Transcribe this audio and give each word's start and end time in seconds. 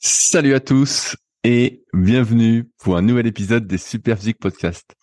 Salut 0.00 0.54
à 0.54 0.60
tous 0.60 1.16
et 1.42 1.82
bienvenue 1.92 2.70
pour 2.78 2.96
un 2.96 3.02
nouvel 3.02 3.26
épisode 3.26 3.66
des 3.66 3.78
Superphysique 3.78 4.38
Podcast. 4.38 4.94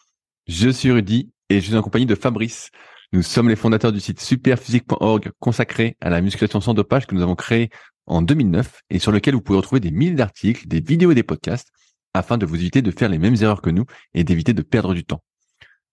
Je 0.48 0.70
suis 0.70 0.90
Rudy 0.90 1.34
et 1.50 1.60
je 1.60 1.66
suis 1.66 1.76
en 1.76 1.82
compagnie 1.82 2.06
de 2.06 2.16
Fabrice. 2.16 2.70
Nous 3.12 3.22
sommes 3.22 3.50
les 3.50 3.58
fondateurs 3.58 3.92
du 3.92 4.00
site 4.00 4.22
superphysique.org 4.22 5.32
consacré 5.40 5.98
à 6.00 6.10
la 6.10 6.22
musculation 6.22 6.62
sans 6.62 6.74
dopage 6.74 7.08
que 7.08 7.14
nous 7.14 7.22
avons 7.22 7.36
créé 7.36 7.72
en 8.06 8.22
2009 8.22 8.84
et 8.90 9.00
sur 9.00 9.12
lequel 9.12 9.34
vous 9.34 9.42
pouvez 9.42 9.58
retrouver 9.58 9.82
des 9.82 9.92
milliers 9.92 10.16
d'articles, 10.16 10.66
des 10.66 10.80
vidéos 10.80 11.12
et 11.12 11.16
des 11.16 11.24
podcasts 11.24 11.74
afin 12.14 12.38
de 12.38 12.46
vous 12.46 12.56
éviter 12.56 12.82
de 12.82 12.92
faire 12.92 13.10
les 13.10 13.20
mêmes 13.20 13.36
erreurs 13.42 13.62
que 13.62 13.72
nous 13.72 13.86
et 14.14 14.24
d'éviter 14.24 14.54
de 14.54 14.62
perdre 14.62 14.94
du 14.94 15.04
temps. 15.04 15.22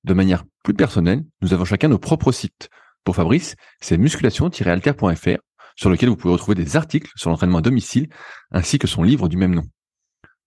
De 0.05 0.14
manière 0.14 0.45
plus 0.62 0.75
personnelle, 0.75 1.25
nous 1.41 1.53
avons 1.53 1.64
chacun 1.64 1.89
nos 1.89 1.98
propres 1.98 2.30
sites. 2.30 2.71
Pour 3.03 3.16
Fabrice, 3.16 3.57
c'est 3.80 3.98
musculation-alter.fr 3.98 5.39
sur 5.77 5.91
lequel 5.91 6.09
vous 6.09 6.16
pouvez 6.16 6.32
retrouver 6.32 6.54
des 6.54 6.77
articles 6.77 7.11
sur 7.16 7.30
l'entraînement 7.30 7.59
à 7.59 7.62
domicile 7.62 8.09
ainsi 8.50 8.79
que 8.79 8.86
son 8.86 9.02
livre 9.02 9.29
du 9.29 9.36
même 9.36 9.54
nom. 9.54 9.64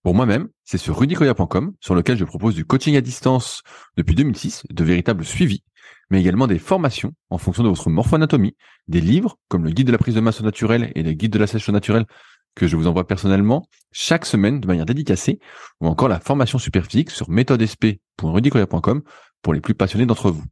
Pour 0.02 0.14
moi-même, 0.14 0.48
c'est 0.64 0.78
sur 0.78 0.98
rudicoya.com 0.98 1.72
sur 1.80 1.94
lequel 1.94 2.16
je 2.16 2.24
propose 2.24 2.54
du 2.54 2.64
coaching 2.64 2.96
à 2.96 3.00
distance 3.00 3.62
depuis 3.96 4.14
2006, 4.14 4.62
de 4.70 4.84
véritables 4.84 5.24
suivis, 5.24 5.64
mais 6.10 6.20
également 6.20 6.46
des 6.46 6.60
formations 6.60 7.12
en 7.30 7.38
fonction 7.38 7.64
de 7.64 7.68
votre 7.68 7.90
morphoanatomie, 7.90 8.56
des 8.86 9.00
livres 9.00 9.36
comme 9.48 9.64
le 9.64 9.70
guide 9.70 9.88
de 9.88 9.92
la 9.92 9.98
prise 9.98 10.14
de 10.14 10.20
masse 10.20 10.40
naturelle 10.40 10.92
et 10.94 11.02
le 11.02 11.12
guide 11.12 11.32
de 11.32 11.38
la 11.38 11.46
sèche 11.48 11.68
naturelle 11.70 12.06
que 12.54 12.66
je 12.66 12.76
vous 12.76 12.86
envoie 12.86 13.06
personnellement 13.06 13.66
chaque 13.92 14.24
semaine 14.26 14.60
de 14.60 14.66
manière 14.66 14.86
dédicacée, 14.86 15.38
ou 15.80 15.86
encore 15.86 16.08
la 16.08 16.20
formation 16.20 16.58
superphysique 16.58 17.10
sur 17.10 17.30
méthodesp.rudicoya.com 17.30 19.02
pour 19.42 19.54
les 19.54 19.60
plus 19.60 19.74
passionnés 19.74 20.06
d'entre 20.06 20.30
vous. 20.30 20.44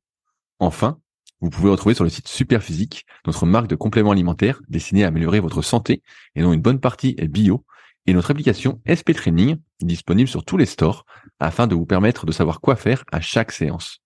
Enfin, 0.59 0.99
vous 1.45 1.51
pouvez 1.51 1.69
retrouver 1.69 1.95
sur 1.95 2.05
le 2.05 2.11
site 2.11 2.27
Superphysique, 2.27 3.05
notre 3.27 3.45
marque 3.45 3.67
de 3.67 3.75
compléments 3.75 4.13
alimentaires 4.13 4.63
destinée 4.69 5.05
à 5.05 5.09
améliorer 5.09 5.41
votre 5.41 5.61
santé 5.61 6.03
et 6.35 6.41
dont 6.41 6.55
une 6.55 6.63
bonne 6.63 6.81
partie 6.81 7.15
est 7.19 7.29
bio, 7.29 7.67
et 8.07 8.15
notre 8.15 8.31
application 8.31 8.81
SP 8.89 9.13
Training 9.13 9.59
disponible 9.83 10.27
sur 10.27 10.43
tous 10.43 10.57
les 10.57 10.65
stores 10.65 11.05
afin 11.41 11.67
de 11.67 11.75
vous 11.75 11.85
permettre 11.85 12.25
de 12.25 12.33
savoir 12.33 12.63
quoi 12.63 12.77
faire 12.77 13.05
à 13.13 13.21
chaque 13.21 13.53
séance. 13.53 13.99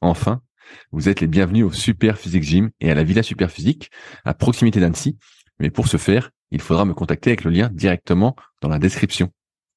Enfin, 0.00 0.42
vous 0.90 1.08
êtes 1.08 1.20
les 1.20 1.28
bienvenus 1.28 1.64
au 1.64 1.70
Super 1.70 2.18
Physique 2.18 2.42
Gym 2.42 2.70
et 2.80 2.90
à 2.90 2.94
la 2.96 3.04
Villa 3.04 3.22
Super 3.22 3.52
Physique 3.52 3.92
à 4.24 4.34
proximité 4.34 4.80
d'Annecy. 4.80 5.16
Mais 5.60 5.70
pour 5.70 5.86
ce 5.86 5.96
faire, 5.96 6.30
il 6.50 6.60
faudra 6.60 6.84
me 6.84 6.94
contacter 6.94 7.30
avec 7.30 7.44
le 7.44 7.52
lien 7.52 7.70
directement 7.72 8.34
dans 8.62 8.68
la 8.68 8.80
description. 8.80 9.30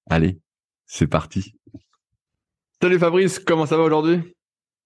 Allez, 0.10 0.40
c'est 0.88 1.06
parti. 1.06 1.54
Salut 2.82 2.98
Fabrice, 2.98 3.38
comment 3.38 3.68
ça 3.68 3.78
va 3.78 3.84
aujourd'hui? 3.84 4.34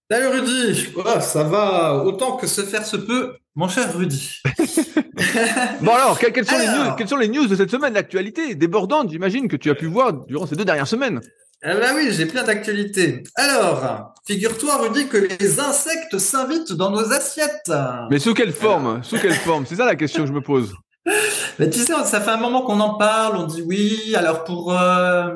Salut 0.09 0.27
Rudy, 0.27 0.87
oh, 0.95 1.19
ça 1.19 1.43
va 1.43 1.95
autant 1.95 2.37
que 2.37 2.47
se 2.47 2.61
faire 2.61 2.85
se 2.85 2.95
peut, 2.95 3.35
mon 3.55 3.67
cher 3.67 3.93
Rudy. 3.93 4.41
bon 5.81 5.91
alors, 5.93 6.17
quelles, 6.17 6.45
sont 6.45 6.57
les 6.57 6.67
news, 6.67 6.95
quelles 6.97 7.09
sont 7.09 7.17
les 7.17 7.27
news 7.27 7.45
de 7.45 7.57
cette 7.57 7.69
semaine, 7.69 7.93
l'actualité 7.93 8.55
débordante, 8.55 9.09
j'imagine, 9.11 9.49
que 9.49 9.57
tu 9.57 9.69
as 9.69 9.75
pu 9.75 9.87
voir 9.87 10.13
durant 10.13 10.47
ces 10.47 10.55
deux 10.55 10.63
dernières 10.63 10.87
semaines? 10.87 11.19
Eh 11.61 11.73
ben 11.73 11.93
oui, 11.93 12.13
j'ai 12.13 12.25
plein 12.25 12.43
d'actualités. 12.43 13.23
Alors, 13.35 14.13
figure-toi, 14.25 14.77
Rudy, 14.77 15.09
que 15.09 15.17
les 15.17 15.59
insectes 15.59 16.17
s'invitent 16.19 16.71
dans 16.71 16.91
nos 16.91 17.11
assiettes. 17.11 17.69
Mais 18.09 18.19
sous 18.19 18.33
quelle 18.33 18.53
forme? 18.53 19.03
Sous 19.03 19.17
quelle 19.19 19.33
forme? 19.33 19.65
C'est 19.65 19.75
ça 19.75 19.85
la 19.85 19.97
question 19.97 20.21
que 20.21 20.29
je 20.29 20.33
me 20.33 20.41
pose. 20.41 20.73
Mais 21.59 21.69
tu 21.69 21.79
sais, 21.79 21.93
ça 22.05 22.21
fait 22.21 22.31
un 22.31 22.37
moment 22.37 22.61
qu'on 22.61 22.79
en 22.79 22.93
parle. 22.93 23.35
On 23.35 23.45
dit 23.45 23.61
oui. 23.61 24.15
Alors 24.15 24.45
pour 24.45 24.71
euh, 24.71 25.33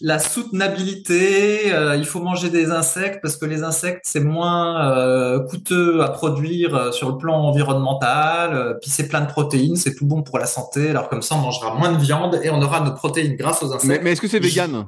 la 0.00 0.18
soutenabilité, 0.18 1.72
euh, 1.72 1.96
il 1.96 2.04
faut 2.04 2.20
manger 2.20 2.50
des 2.50 2.70
insectes 2.70 3.20
parce 3.22 3.36
que 3.36 3.46
les 3.46 3.62
insectes 3.62 4.02
c'est 4.04 4.20
moins 4.20 4.90
euh, 4.90 5.40
coûteux 5.40 6.02
à 6.02 6.08
produire 6.08 6.74
euh, 6.74 6.92
sur 6.92 7.10
le 7.10 7.16
plan 7.16 7.34
environnemental. 7.34 8.76
puis 8.82 8.90
c'est 8.90 9.08
plein 9.08 9.22
de 9.22 9.28
protéines, 9.28 9.76
c'est 9.76 9.94
tout 9.94 10.06
bon 10.06 10.22
pour 10.22 10.38
la 10.38 10.46
santé. 10.46 10.90
Alors 10.90 11.08
comme 11.08 11.22
ça, 11.22 11.34
on 11.34 11.38
mangera 11.38 11.74
moins 11.74 11.92
de 11.92 11.98
viande 11.98 12.38
et 12.42 12.50
on 12.50 12.60
aura 12.60 12.80
nos 12.80 12.92
protéines 12.92 13.36
grâce 13.36 13.62
aux 13.62 13.72
insectes. 13.72 14.02
Mais, 14.02 14.12
est-ce 14.12 14.20
que 14.20 14.28
c'est 14.28 14.38
vegan? 14.38 14.86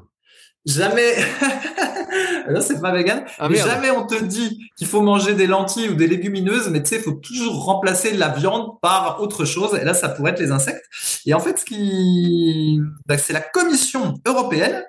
Jamais. 0.67 1.15
Là, 2.49 2.61
c'est 2.61 2.81
pas 2.81 2.93
vegan. 2.93 3.25
Ah, 3.39 3.49
mais 3.49 3.59
jamais 3.59 3.91
on 3.91 4.07
te 4.07 4.23
dit 4.23 4.59
qu'il 4.77 4.87
faut 4.87 5.03
manger 5.03 5.35
des 5.35 5.47
lentilles 5.47 5.91
ou 5.91 5.95
des 5.95 6.07
légumineuses, 6.07 6.69
mais 6.71 6.83
tu 6.83 6.91
sais, 6.91 6.97
il 6.97 7.03
faut 7.03 7.13
toujours 7.13 7.65
remplacer 7.65 8.15
la 8.15 8.29
viande 8.29 8.81
par 8.81 9.21
autre 9.21 9.45
chose. 9.45 9.79
Et 9.81 9.85
là, 9.85 9.95
ça 9.95 10.09
pourrait 10.09 10.33
être 10.33 10.41
les 10.41 10.51
insectes. 10.51 10.85
Et 11.27 11.35
en 11.35 11.41
fait, 11.41 11.59
ce 11.59 11.65
qui, 11.65 12.81
bah, 13.07 13.19
c'est 13.19 13.35
la 13.35 13.41
Commission 13.41 14.15
européenne 14.27 14.83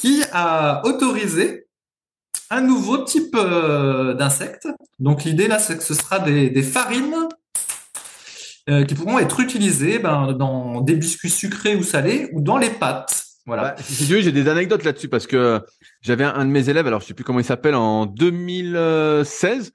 qui 0.00 0.22
a 0.32 0.80
autorisé 0.86 1.66
un 2.48 2.62
nouveau 2.62 3.04
type 3.04 3.36
euh, 3.36 4.14
d'insectes. 4.14 4.66
Donc 4.98 5.24
l'idée 5.24 5.46
là, 5.46 5.58
c'est 5.58 5.76
que 5.76 5.82
ce 5.82 5.92
sera 5.92 6.20
des, 6.20 6.62
farines 6.62 7.28
euh, 8.70 8.84
qui 8.84 8.94
pourront 8.94 9.18
être 9.18 9.40
utilisées 9.40 9.98
ben, 9.98 10.32
dans 10.32 10.80
des 10.80 10.94
biscuits 10.94 11.28
sucrés 11.28 11.76
ou 11.76 11.82
salés 11.82 12.30
ou 12.32 12.40
dans 12.40 12.56
les 12.56 12.70
pâtes. 12.70 13.24
Voilà. 13.44 13.74
si 13.78 14.06
tu 14.06 14.14
veux, 14.14 14.20
j'ai 14.20 14.32
des 14.32 14.48
anecdotes 14.48 14.84
là-dessus 14.84 15.08
parce 15.08 15.26
que 15.26 15.60
j'avais 16.00 16.24
un, 16.24 16.44
de 16.46 16.50
mes 16.50 16.68
élèves, 16.70 16.86
alors 16.86 17.00
je 17.00 17.06
sais 17.06 17.14
plus 17.14 17.24
comment 17.24 17.40
il 17.40 17.44
s'appelle, 17.44 17.74
en 17.74 18.06
2016. 18.06 19.72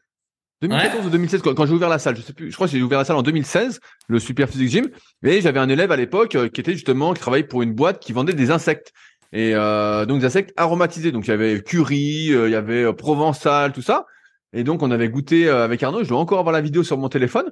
2014 0.61 1.05
ou 1.05 1.09
2016 1.09 1.41
quand, 1.41 1.65
j'ai 1.65 1.73
ouvert 1.73 1.89
la 1.89 1.99
salle, 1.99 2.15
je 2.15 2.21
sais 2.21 2.33
plus, 2.33 2.49
je 2.49 2.55
crois 2.55 2.67
que 2.67 2.71
j'ai 2.71 2.81
ouvert 2.81 2.97
la 2.97 3.05
salle 3.05 3.17
en 3.17 3.21
2016, 3.21 3.79
le 4.07 4.19
Super 4.19 4.49
Physique 4.49 4.69
Gym, 4.69 4.89
et 5.23 5.41
j'avais 5.41 5.59
un 5.59 5.69
élève 5.69 5.91
à 5.91 5.97
l'époque 5.97 6.35
euh, 6.35 6.47
qui 6.47 6.61
était 6.61 6.71
justement 6.71 7.13
qui 7.13 7.19
travaillait 7.19 7.45
pour 7.45 7.61
une 7.61 7.73
boîte 7.73 7.99
qui 7.99 8.13
vendait 8.13 8.33
des 8.33 8.49
insectes 8.51 8.93
et 9.35 9.53
euh, 9.53 10.05
donc 10.05 10.21
des 10.21 10.25
insectes 10.25 10.53
aromatisés. 10.55 11.11
Donc 11.11 11.27
il 11.27 11.31
y 11.31 11.33
avait 11.33 11.61
curry, 11.61 12.33
euh, 12.33 12.47
il 12.47 12.53
y 12.53 12.55
avait 12.55 12.91
provençal, 12.93 13.73
tout 13.73 13.81
ça. 13.81 14.05
Et 14.53 14.63
donc 14.63 14.81
on 14.81 14.89
avait 14.89 15.09
goûté 15.09 15.49
avec 15.49 15.83
Arnaud. 15.83 16.03
Je 16.03 16.09
dois 16.09 16.19
encore 16.19 16.39
avoir 16.39 16.53
la 16.53 16.61
vidéo 16.61 16.83
sur 16.83 16.97
mon 16.97 17.09
téléphone 17.09 17.51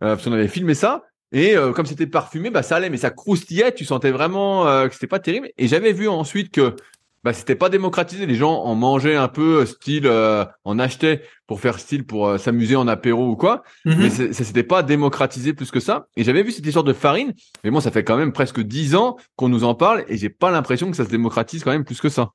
parce 0.00 0.24
qu'on 0.24 0.32
avait 0.32 0.48
filmé 0.48 0.74
ça. 0.74 1.04
Et 1.30 1.54
comme 1.76 1.86
c'était 1.86 2.08
parfumé, 2.08 2.50
bah 2.50 2.64
ça 2.64 2.74
allait, 2.74 2.90
mais 2.90 2.96
ça 2.96 3.10
croustillait. 3.10 3.72
Tu 3.72 3.84
sentais 3.84 4.10
vraiment 4.10 4.64
que 4.88 4.92
c'était 4.92 5.06
pas 5.06 5.20
terrible. 5.20 5.50
Et 5.58 5.68
j'avais 5.68 5.92
vu 5.92 6.08
ensuite 6.08 6.50
que 6.50 6.74
bah 7.22 7.32
c'était 7.32 7.54
pas 7.54 7.68
démocratisé. 7.68 8.26
Les 8.26 8.34
gens 8.34 8.54
en 8.62 8.74
mangeaient 8.74 9.16
un 9.16 9.28
peu 9.28 9.66
style, 9.66 10.06
euh, 10.06 10.44
en 10.64 10.78
achetaient 10.78 11.22
pour 11.46 11.60
faire 11.60 11.78
style 11.78 12.06
pour 12.06 12.28
euh, 12.28 12.38
s'amuser 12.38 12.76
en 12.76 12.88
apéro 12.88 13.28
ou 13.28 13.36
quoi. 13.36 13.62
Mhm. 13.84 13.96
Mais 13.98 14.10
ça 14.10 14.44
s'était 14.44 14.62
pas 14.62 14.82
démocratisé 14.82 15.52
plus 15.52 15.70
que 15.70 15.80
ça. 15.80 16.06
Et 16.16 16.24
j'avais 16.24 16.42
vu 16.42 16.52
cette 16.52 16.66
histoire 16.66 16.84
de 16.84 16.92
farine. 16.92 17.34
Mais 17.64 17.70
bon, 17.70 17.80
ça 17.80 17.90
fait 17.90 18.04
quand 18.04 18.16
même 18.16 18.32
presque 18.32 18.60
dix 18.60 18.94
ans 18.94 19.16
qu'on 19.36 19.48
nous 19.48 19.64
en 19.64 19.74
parle 19.74 20.04
et 20.08 20.16
j'ai 20.16 20.30
pas 20.30 20.50
l'impression 20.50 20.90
que 20.90 20.96
ça 20.96 21.04
se 21.04 21.10
démocratise 21.10 21.64
quand 21.64 21.72
même 21.72 21.84
plus 21.84 22.00
que 22.00 22.08
ça. 22.08 22.30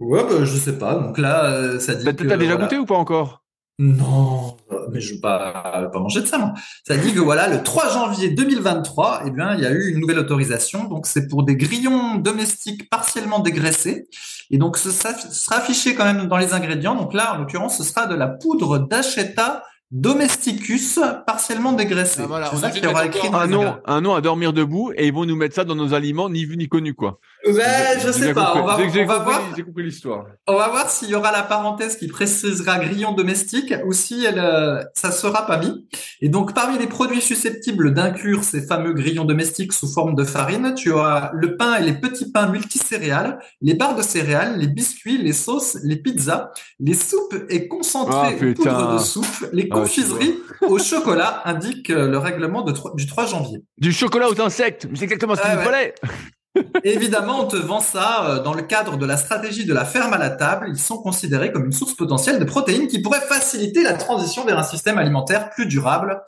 Ouais, 0.00 0.22
bah, 0.24 0.44
je 0.44 0.56
sais 0.56 0.78
pas. 0.78 0.96
Donc 0.96 1.18
là, 1.18 1.46
euh, 1.46 1.78
ça 1.78 1.94
dit. 1.94 2.04
Bah, 2.04 2.12
T'as 2.12 2.36
déjà 2.36 2.56
goûté 2.56 2.76
ou 2.76 2.86
pas 2.86 2.96
encore? 2.96 3.43
Non, 3.80 4.56
mais 4.92 5.00
je 5.00 5.10
ne 5.10 5.14
veux 5.16 5.20
pas, 5.20 5.90
pas 5.92 5.98
manger 5.98 6.20
de 6.20 6.26
ça. 6.26 6.38
Moi. 6.38 6.54
Ça 6.86 6.96
dit 6.96 7.12
que 7.12 7.18
voilà, 7.18 7.48
le 7.48 7.60
3 7.60 7.92
janvier 7.92 8.30
2023, 8.30 9.22
eh 9.26 9.30
bien, 9.30 9.54
il 9.54 9.60
y 9.60 9.66
a 9.66 9.72
eu 9.72 9.90
une 9.90 9.98
nouvelle 9.98 10.20
autorisation. 10.20 10.84
Donc, 10.84 11.06
c'est 11.06 11.26
pour 11.26 11.42
des 11.42 11.56
grillons 11.56 12.16
domestiques 12.16 12.88
partiellement 12.88 13.40
dégraissés. 13.40 14.06
Et 14.50 14.58
donc, 14.58 14.76
ça 14.76 15.12
sera 15.16 15.56
affiché 15.56 15.96
quand 15.96 16.04
même 16.04 16.28
dans 16.28 16.36
les 16.36 16.52
ingrédients. 16.54 16.94
Donc 16.94 17.14
là, 17.14 17.34
en 17.34 17.38
l'occurrence, 17.38 17.76
ce 17.76 17.82
sera 17.82 18.06
de 18.06 18.14
la 18.14 18.28
poudre 18.28 18.78
d'acheta 18.78 19.64
domesticus 19.94 20.98
partiellement 21.24 21.72
dégraissé. 21.72 22.22
Ah, 22.24 22.26
voilà, 22.26 22.50
on 22.52 22.62
a 22.62 23.06
écrit 23.06 23.28
un 23.32 23.46
nom, 23.46 23.76
un 23.86 24.00
nom 24.00 24.14
à 24.14 24.20
dormir 24.20 24.52
debout 24.52 24.92
et 24.96 25.06
ils 25.06 25.12
vont 25.12 25.24
nous 25.24 25.36
mettre 25.36 25.54
ça 25.54 25.64
dans 25.64 25.76
nos 25.76 25.94
aliments 25.94 26.28
ni 26.28 26.44
vu 26.44 26.56
ni 26.56 26.68
connu 26.68 26.94
quoi. 26.94 27.20
Ouais, 27.46 28.00
je 28.04 28.10
sais 28.10 28.34
pas. 28.34 28.54
On 28.56 28.64
va, 28.64 28.76
on 28.76 29.06
va 29.06 29.18
voir. 29.20 29.42
J'ai 29.56 29.62
compris 29.62 29.84
l'histoire. 29.84 30.26
On 30.48 30.56
va 30.56 30.68
voir 30.68 30.90
s'il 30.90 31.10
y 31.10 31.14
aura 31.14 31.30
la 31.30 31.44
parenthèse 31.44 31.96
qui 31.96 32.08
précisera 32.08 32.78
grillon 32.78 33.12
domestique 33.12 33.72
ou 33.86 33.92
si 33.92 34.24
elle, 34.24 34.40
euh, 34.40 34.82
ça 34.94 35.12
sera 35.12 35.46
pas 35.46 35.58
mis. 35.58 35.86
Et 36.20 36.28
donc, 36.28 36.54
parmi 36.54 36.76
les 36.76 36.88
produits 36.88 37.20
susceptibles 37.20 37.94
d'inclure 37.94 38.42
ces 38.42 38.66
fameux 38.66 38.94
grillons 38.94 39.24
domestiques 39.24 39.72
sous 39.72 39.86
forme 39.86 40.16
de 40.16 40.24
farine, 40.24 40.74
tu 40.74 40.90
auras 40.90 41.30
le 41.34 41.56
pain 41.56 41.76
et 41.76 41.82
les 41.82 41.92
petits 41.92 42.32
pains 42.32 42.48
multicéréales, 42.48 43.38
les 43.60 43.74
barres 43.74 43.94
de 43.94 44.02
céréales, 44.02 44.58
les 44.58 44.66
biscuits, 44.66 45.18
les 45.18 45.32
sauces, 45.32 45.78
les 45.84 45.96
pizzas, 45.96 46.50
les 46.80 46.94
soupes 46.94 47.36
et 47.48 47.68
concentrés 47.68 48.36
oh, 48.40 48.54
poudre 48.54 48.94
de 48.94 48.98
soupe, 48.98 49.48
les 49.52 49.68
ah, 49.70 49.83
confiseries 49.84 50.38
au 50.62 50.78
chocolat, 50.78 51.42
indique 51.44 51.90
euh, 51.90 52.08
le 52.08 52.18
règlement 52.18 52.62
de, 52.62 52.72
du 52.94 53.06
3 53.06 53.26
janvier. 53.26 53.62
Du 53.78 53.92
chocolat 53.92 54.28
aux 54.28 54.40
insectes, 54.40 54.88
c'est 54.94 55.04
exactement 55.04 55.36
ce 55.36 55.42
qu'il 55.42 55.50
fallait. 55.50 55.94
Évidemment, 56.84 57.44
on 57.44 57.48
te 57.48 57.56
vend 57.56 57.80
ça 57.80 58.26
euh, 58.28 58.42
dans 58.42 58.54
le 58.54 58.62
cadre 58.62 58.96
de 58.96 59.06
la 59.06 59.16
stratégie 59.16 59.64
de 59.64 59.74
la 59.74 59.84
ferme 59.84 60.12
à 60.12 60.18
la 60.18 60.30
table. 60.30 60.66
Ils 60.68 60.78
sont 60.78 60.98
considérés 60.98 61.50
comme 61.50 61.64
une 61.64 61.72
source 61.72 61.94
potentielle 61.94 62.38
de 62.38 62.44
protéines 62.44 62.86
qui 62.86 63.02
pourrait 63.02 63.20
faciliter 63.20 63.82
la 63.82 63.94
transition 63.94 64.44
vers 64.44 64.58
un 64.58 64.62
système 64.62 64.98
alimentaire 64.98 65.50
plus 65.50 65.66
durable. 65.66 66.22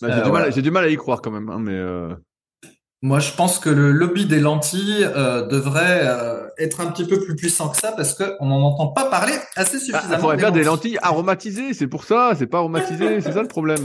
Bah, 0.00 0.08
euh, 0.08 0.50
j'ai, 0.50 0.62
du 0.62 0.70
mal, 0.70 0.84
à 0.84 0.88
y 0.88 0.96
croire 0.96 1.22
quand 1.22 1.30
même, 1.30 1.48
hein, 1.48 1.58
mais. 1.60 1.74
Euh... 1.74 2.14
Moi, 3.02 3.18
je 3.18 3.32
pense 3.32 3.58
que 3.58 3.70
le 3.70 3.92
lobby 3.92 4.26
des 4.26 4.40
lentilles 4.40 5.08
euh, 5.16 5.46
devrait 5.46 6.06
être 6.58 6.80
un 6.80 6.88
petit 6.88 7.06
peu 7.06 7.18
plus 7.20 7.34
puissant 7.34 7.70
que 7.70 7.78
ça 7.78 7.92
parce 7.92 8.14
qu'on 8.14 8.46
n'en 8.46 8.60
entend 8.60 8.88
pas 8.88 9.04
parler 9.04 9.32
assez 9.56 9.78
bah, 9.78 9.84
suffisamment. 9.84 10.14
Il 10.14 10.20
faudrait 10.20 10.38
faire 10.38 10.52
des 10.52 10.64
lentilles 10.64 10.98
aromatisées, 11.00 11.72
c'est 11.72 11.86
pour 11.86 12.04
ça. 12.04 12.32
C'est 12.38 12.46
pas 12.46 12.58
aromatisé, 12.58 13.20
c'est 13.22 13.32
ça 13.32 13.42
le 13.42 13.48
problème. 13.48 13.84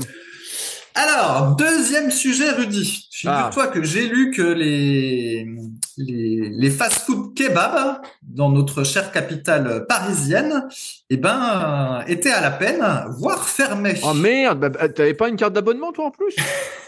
Alors, 0.97 1.57
deuxième 1.57 2.09
sujet, 2.09 2.51
Rudy. 2.51 3.09
Figure-toi 3.11 3.65
ah. 3.65 3.67
que 3.67 3.83
j'ai 3.83 4.07
lu 4.07 4.31
que 4.31 4.41
les, 4.41 5.45
les, 5.97 6.49
les 6.49 6.69
fast-food 6.69 7.33
kebab 7.35 8.01
dans 8.21 8.49
notre 8.49 8.85
chère 8.85 9.11
capitale 9.11 9.85
parisienne, 9.87 10.67
eh 11.09 11.17
ben, 11.17 12.01
étaient 12.07 12.31
à 12.31 12.39
la 12.39 12.51
peine, 12.51 12.85
voire 13.17 13.47
fermés. 13.47 13.95
Oh 14.03 14.13
merde, 14.13 14.59
bah, 14.59 14.69
bah, 14.69 14.87
t'avais 14.87 15.13
pas 15.13 15.27
une 15.27 15.35
carte 15.35 15.53
d'abonnement 15.53 15.91
toi 15.91 16.05
en 16.05 16.11
plus? 16.11 16.35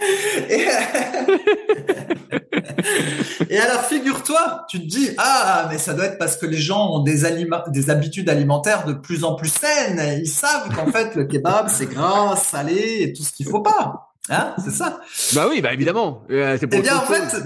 Et 3.50 3.58
alors, 3.58 3.84
figure-toi, 3.84 4.66
tu 4.68 4.80
te 4.80 4.86
dis, 4.86 5.10
ah, 5.18 5.68
mais 5.70 5.78
ça 5.78 5.94
doit 5.94 6.06
être 6.06 6.18
parce 6.18 6.36
que 6.36 6.46
les 6.46 6.56
gens 6.56 6.90
ont 6.90 7.02
des, 7.02 7.22
des 7.68 7.90
habitudes 7.90 8.28
alimentaires 8.28 8.84
de 8.84 8.92
plus 8.92 9.24
en 9.24 9.34
plus 9.34 9.48
saines. 9.48 10.20
Ils 10.20 10.28
savent 10.28 10.74
qu'en 10.74 10.86
fait, 10.86 11.14
le 11.14 11.24
kebab, 11.24 11.68
c'est 11.68 11.86
gras, 11.86 12.36
salé 12.36 12.98
et 13.00 13.12
tout 13.12 13.22
ce 13.22 13.32
qu'il 13.32 13.46
faut 13.46 13.60
pas. 13.60 14.12
Hein, 14.28 14.54
c'est 14.62 14.70
ça. 14.70 15.00
Bah 15.34 15.46
oui, 15.48 15.60
bah 15.60 15.72
évidemment. 15.72 16.22
Euh, 16.30 16.58
eh 16.60 16.66
bien, 16.66 16.96
en 16.96 17.02
fait, 17.02 17.36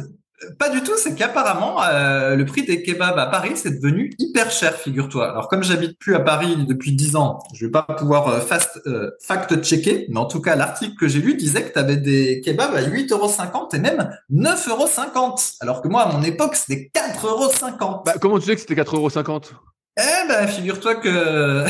pas 0.58 0.69
du 0.69 0.82
tout, 0.82 0.92
c'est 0.96 1.14
qu'apparemment 1.14 1.82
euh, 1.82 2.34
le 2.34 2.44
prix 2.44 2.62
des 2.62 2.82
kebabs 2.82 3.19
à 3.19 3.26
Paris 3.26 3.52
c'est 3.54 3.81
devenu 3.81 4.12
hyper 4.19 4.50
cher, 4.50 4.75
figure-toi. 4.75 5.31
Alors 5.31 5.48
comme 5.48 5.62
j'habite 5.62 5.98
plus 5.98 6.14
à 6.14 6.20
Paris 6.20 6.56
depuis 6.66 6.92
10 6.92 7.16
ans, 7.16 7.38
je 7.54 7.66
vais 7.66 7.70
pas 7.70 7.82
pouvoir 7.82 8.28
euh, 8.28 8.40
fast, 8.40 8.81
euh, 8.86 9.10
fact-checker, 9.22 10.06
mais 10.10 10.19
en 10.19 10.26
tout 10.26 10.40
cas 10.40 10.56
l'article 10.56 10.94
que 10.96 11.08
j'ai 11.08 11.20
lu 11.20 11.34
disait 11.34 11.62
que 11.62 11.72
tu 11.72 11.78
avais 11.78 11.96
des 11.96 12.40
kebabs 12.40 12.75
à 12.75 12.82
8,50€ 12.82 13.76
et 13.76 13.78
même 13.78 14.10
9,50€. 14.32 15.56
Alors 15.60 15.82
que 15.82 15.88
moi 15.88 16.02
à 16.02 16.12
mon 16.12 16.22
époque 16.22 16.56
c'était 16.56 16.90
4,50€. 16.94 18.04
Bah, 18.04 18.14
comment 18.20 18.38
tu 18.38 18.46
sais 18.46 18.54
que 18.54 18.60
c'était 18.60 18.75
4,50€ 18.75 19.52
eh 19.96 20.26
ben, 20.28 20.48
figure-toi 20.48 20.96
que 20.96 21.64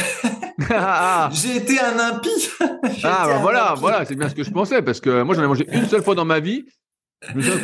ah. 0.70 1.28
j'ai 1.34 1.56
été 1.56 1.78
un 1.78 1.99
impie. 1.99 2.49
ah 3.05 3.26
bah 3.26 3.38
voilà, 3.43 3.75
voilà, 3.76 4.06
c'est 4.06 4.14
bien 4.14 4.31
ce 4.31 4.34
que 4.34 4.43
je 4.43 4.50
pensais 4.50 4.81
parce 4.81 4.99
que 4.99 5.20
moi 5.20 5.34
j'en 5.34 5.44
ai 5.44 5.46
mangé 5.46 5.66
une 5.70 5.87
seule 5.87 6.02
fois 6.02 6.14
dans 6.14 6.25
ma 6.25 6.40
vie 6.40 6.64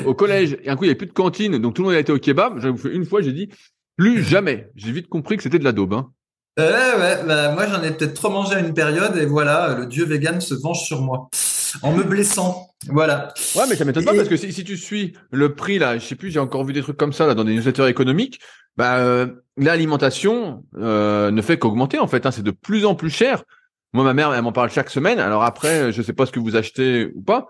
au 0.05 0.15
collège, 0.15 0.57
et 0.62 0.71
un 0.71 0.77
coup, 0.77 0.85
il 0.85 0.89
n'y 0.89 0.91
avait 0.91 0.99
plus 0.99 1.07
de 1.07 1.12
cantine, 1.12 1.59
donc 1.59 1.75
tout 1.75 1.83
le 1.83 1.89
monde 1.89 1.97
a 1.97 2.01
été 2.01 2.12
au 2.12 2.19
kebab. 2.19 2.61
J'avais 2.61 2.77
fait 2.77 2.93
une 2.95 3.05
fois, 3.05 3.23
j'ai 3.23 3.33
dit, 3.33 3.49
plus 3.97 4.23
jamais. 4.23 4.71
J'ai 4.77 4.93
vite 4.93 5.09
compris 5.09 5.37
que 5.37 5.43
c'était 5.43 5.59
de 5.59 5.65
la 5.65 5.73
daube. 5.73 5.95
Hein. 5.95 6.11
Ouais, 6.59 6.65
ouais, 6.67 7.25
bah, 7.27 7.53
moi 7.53 7.67
j'en 7.67 7.83
ai 7.83 7.93
peut-être 7.93 8.15
trop 8.15 8.29
mangé 8.29 8.55
à 8.55 8.61
une 8.61 8.75
période 8.75 9.17
et 9.17 9.25
voilà, 9.25 9.77
le 9.79 9.87
dieu 9.87 10.05
vegan 10.05 10.41
se 10.41 10.55
venge 10.55 10.83
sur 10.85 11.01
moi 11.01 11.31
en 11.83 11.93
me 11.93 12.03
blessant. 12.03 12.67
Voilà. 12.89 13.33
Ouais, 13.55 13.65
mais 13.69 13.77
ça 13.77 13.85
m'étonne 13.85 14.05
pas 14.05 14.15
parce 14.15 14.29
que 14.29 14.37
si, 14.37 14.65
tu 14.65 14.77
suis 14.77 15.15
le 15.31 15.55
prix 15.55 15.79
là, 15.79 15.99
je 15.99 16.05
sais 16.05 16.17
plus, 16.17 16.31
j'ai 16.31 16.41
encore 16.41 16.65
vu 16.65 16.73
des 16.73 16.83
trucs 16.83 16.97
comme 16.97 17.12
ça 17.12 17.27
là 17.27 17.35
dans 17.35 17.45
des 17.45 17.55
newsletters 17.55 17.89
économiques. 17.89 18.41
Bah, 18.77 18.99
euh, 18.99 19.27
l'alimentation 19.57 20.65
euh, 20.77 21.31
ne 21.31 21.43
fait 21.43 21.59
qu'augmenter 21.59 21.99
en 21.99 22.07
fait. 22.07 22.27
Hein, 22.27 22.31
c'est 22.31 22.43
de 22.43 22.51
plus 22.51 22.85
en 22.85 22.95
plus 22.95 23.11
cher. 23.11 23.45
Moi, 23.93 24.05
ma 24.05 24.15
mère, 24.15 24.33
elle 24.33 24.43
m'en 24.43 24.53
parle 24.53 24.71
chaque 24.71 24.91
semaine. 24.91 25.19
Alors 25.19 25.43
après, 25.43 25.93
je 25.93 26.03
sais 26.03 26.12
pas 26.12 26.25
ce 26.25 26.33
que 26.33 26.41
vous 26.41 26.57
achetez 26.57 27.11
ou 27.15 27.23
pas, 27.23 27.49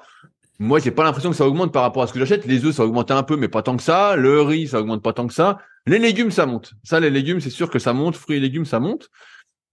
moi, 0.60 0.78
j'ai 0.78 0.90
pas 0.90 1.04
l'impression 1.04 1.30
que 1.30 1.36
ça 1.36 1.46
augmente 1.46 1.72
par 1.72 1.82
rapport 1.82 2.02
à 2.02 2.06
ce 2.06 2.12
que 2.12 2.18
j'achète. 2.18 2.44
Les 2.44 2.66
œufs, 2.66 2.74
ça 2.74 2.84
augmente 2.84 3.10
un 3.10 3.22
peu, 3.22 3.36
mais 3.36 3.48
pas 3.48 3.62
tant 3.62 3.78
que 3.78 3.82
ça. 3.82 4.14
Le 4.14 4.42
riz, 4.42 4.68
ça 4.68 4.80
augmente 4.80 5.02
pas 5.02 5.14
tant 5.14 5.26
que 5.26 5.32
ça. 5.32 5.58
Les 5.86 5.98
légumes, 5.98 6.30
ça 6.30 6.44
monte. 6.44 6.74
Ça, 6.84 7.00
les 7.00 7.08
légumes, 7.08 7.40
c'est 7.40 7.48
sûr 7.48 7.70
que 7.70 7.78
ça 7.78 7.94
monte. 7.94 8.14
Fruits 8.14 8.36
et 8.36 8.40
légumes, 8.40 8.66
ça 8.66 8.78
monte. 8.78 9.08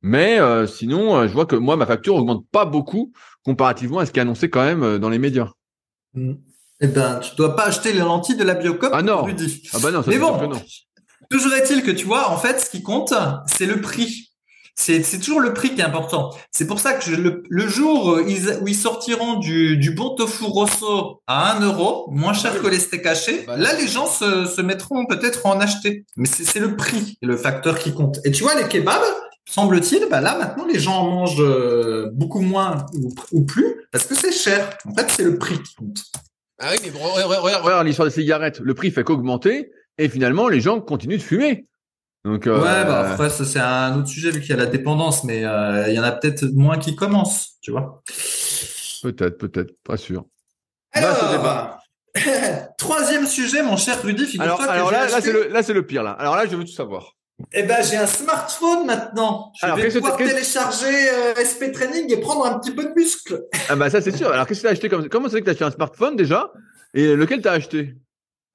Mais 0.01 0.39
euh, 0.39 0.65
sinon, 0.65 1.17
euh, 1.17 1.27
je 1.27 1.33
vois 1.33 1.45
que 1.45 1.57
moi, 1.57 1.75
ma 1.75 1.85
facture 1.85 2.15
augmente 2.15 2.45
pas 2.53 2.63
beaucoup 2.63 3.11
comparativement 3.43 3.99
à 3.99 4.05
ce 4.05 4.13
qui 4.13 4.19
est 4.19 4.21
annoncé 4.21 4.49
quand 4.49 4.63
même 4.63 4.81
euh, 4.81 4.97
dans 4.97 5.09
les 5.09 5.19
médias. 5.19 5.51
Mmh. 6.13 6.35
Eh 6.79 6.87
ben, 6.87 7.19
tu 7.19 7.35
dois 7.35 7.53
pas 7.57 7.65
acheter 7.65 7.91
les 7.91 7.99
lentilles 7.99 8.37
de 8.37 8.45
la 8.45 8.55
Biocop. 8.55 8.91
Ah 8.93 9.01
non. 9.01 9.27
Ah 9.73 9.79
bah 9.81 9.91
non. 9.91 10.03
Ça 10.03 10.09
mais 10.09 10.19
bon, 10.19 10.51
toujours 11.29 11.53
est-il 11.53 11.83
que 11.83 11.91
tu 11.91 12.05
vois, 12.05 12.29
en 12.29 12.37
fait, 12.37 12.61
ce 12.61 12.69
qui 12.69 12.81
compte, 12.81 13.13
c'est 13.47 13.65
le 13.65 13.81
prix. 13.81 14.26
C'est, 14.79 15.19
toujours 15.19 15.39
le 15.39 15.53
prix 15.53 15.73
qui 15.73 15.81
est 15.81 15.83
important. 15.83 16.29
C'est 16.51 16.67
pour 16.67 16.79
ça 16.79 16.93
que 16.93 17.09
le, 17.09 17.67
jour 17.67 18.19
où 18.21 18.67
ils, 18.67 18.75
sortiront 18.75 19.39
du, 19.39 19.75
du, 19.77 19.91
bon 19.91 20.13
tofu 20.13 20.43
rosso 20.45 21.19
à 21.25 21.57
1 21.57 21.61
euro, 21.61 22.07
moins 22.11 22.33
cher 22.33 22.61
que 22.61 22.67
les 22.67 22.79
steaks 22.79 23.05
hachés, 23.05 23.43
bah, 23.47 23.57
là 23.57 23.73
les 23.73 23.87
gens 23.87 24.05
se, 24.05 24.45
se 24.45 24.61
mettront 24.61 25.07
peut-être 25.07 25.47
à 25.47 25.49
en 25.49 25.59
acheter. 25.59 26.05
Mais 26.15 26.27
c'est, 26.27 26.59
le 26.59 26.75
prix, 26.75 27.17
le 27.23 27.35
facteur 27.35 27.79
qui 27.79 27.93
compte. 27.93 28.19
Et 28.23 28.31
tu 28.31 28.43
vois, 28.43 28.53
les 28.53 28.67
kebabs, 28.67 29.01
semble-t-il, 29.49 30.07
bah 30.09 30.21
là 30.21 30.37
maintenant 30.37 30.65
les 30.65 30.79
gens 30.79 30.97
en 30.97 31.09
mangent 31.09 31.41
euh, 31.41 32.11
beaucoup 32.13 32.41
moins 32.41 32.85
ou, 33.31 33.45
plus 33.45 33.87
parce 33.91 34.05
que 34.05 34.13
c'est 34.13 34.31
cher. 34.31 34.77
En 34.85 34.93
fait, 34.93 35.09
c'est 35.09 35.23
le 35.23 35.39
prix 35.39 35.61
qui 35.63 35.73
compte. 35.73 36.03
Ah 36.59 36.69
oui, 36.71 36.77
mais 36.83 36.99
regarde, 37.01 37.63
regarde 37.63 37.87
l'histoire 37.87 38.07
des 38.07 38.13
cigarettes. 38.13 38.59
Le 38.59 38.73
prix 38.75 38.91
fait 38.91 39.03
qu'augmenter 39.03 39.71
et 39.97 40.07
finalement 40.07 40.47
les 40.47 40.61
gens 40.61 40.79
continuent 40.81 41.17
de 41.17 41.23
fumer. 41.23 41.65
Donc, 42.27 42.45
euh, 42.45 42.57
ouais, 42.57 42.83
bah 42.83 43.11
après 43.11 43.29
ça 43.29 43.45
c'est 43.45 43.59
un 43.59 43.97
autre 43.97 44.09
sujet 44.09 44.31
vu 44.31 44.41
qu'il 44.41 44.49
y 44.49 44.53
a 44.53 44.57
la 44.57 44.65
dépendance, 44.65 45.23
mais 45.23 45.45
euh, 45.45 45.87
il 45.87 45.95
y 45.95 45.99
en 45.99 46.03
a 46.03 46.11
peut-être 46.11 46.43
moins 46.53 46.77
qui 46.77 46.93
commencent, 46.93 47.51
tu 47.61 47.71
vois. 47.71 48.03
Peut-être, 49.01 49.37
peut-être, 49.37 49.71
pas 49.85 49.95
sûr. 49.95 50.25
Alors, 50.91 51.79
troisième 52.77 53.25
sujet, 53.27 53.63
mon 53.63 53.77
cher 53.77 54.01
Rudy. 54.03 54.35
Alors, 54.41 54.61
alors 54.61 54.91
là, 54.91 55.07
là 55.07 55.21
c'est 55.21 55.31
le, 55.31 55.47
là 55.47 55.63
c'est 55.63 55.71
le 55.71 55.85
pire 55.85 56.03
là. 56.03 56.11
Alors 56.11 56.35
là, 56.35 56.45
je 56.47 56.57
veux 56.57 56.65
tout 56.65 56.73
savoir. 56.73 57.13
Eh 57.53 57.63
ben, 57.63 57.81
j'ai 57.81 57.95
un 57.95 58.07
smartphone 58.07 58.85
maintenant. 58.85 59.53
Je 59.61 59.67
vais 59.67 59.89
pouvoir 59.89 60.17
télécharger 60.17 61.09
euh, 61.09 61.45
SP 61.47 61.71
Training 61.71 62.11
et 62.11 62.19
prendre 62.19 62.45
un 62.45 62.59
petit 62.59 62.71
peu 62.71 62.83
de 62.83 62.93
muscle. 62.93 63.45
Ah 63.69 63.77
bah 63.77 63.89
ça 63.89 64.01
c'est 64.01 64.17
sûr. 64.17 64.29
Alors 64.33 64.45
qu'est-ce 64.47 64.59
que 64.59 64.65
tu 64.65 64.67
as 64.67 64.71
acheté 64.71 64.89
comme 64.89 65.07
Comment 65.07 65.29
c'est 65.29 65.39
que 65.39 65.45
tu 65.45 65.49
as 65.49 65.53
acheté 65.53 65.63
un 65.63 65.71
smartphone 65.71 66.17
déjà? 66.17 66.51
Et 66.93 67.15
lequel 67.15 67.41
tu 67.41 67.47
as 67.47 67.53
acheté? 67.53 67.95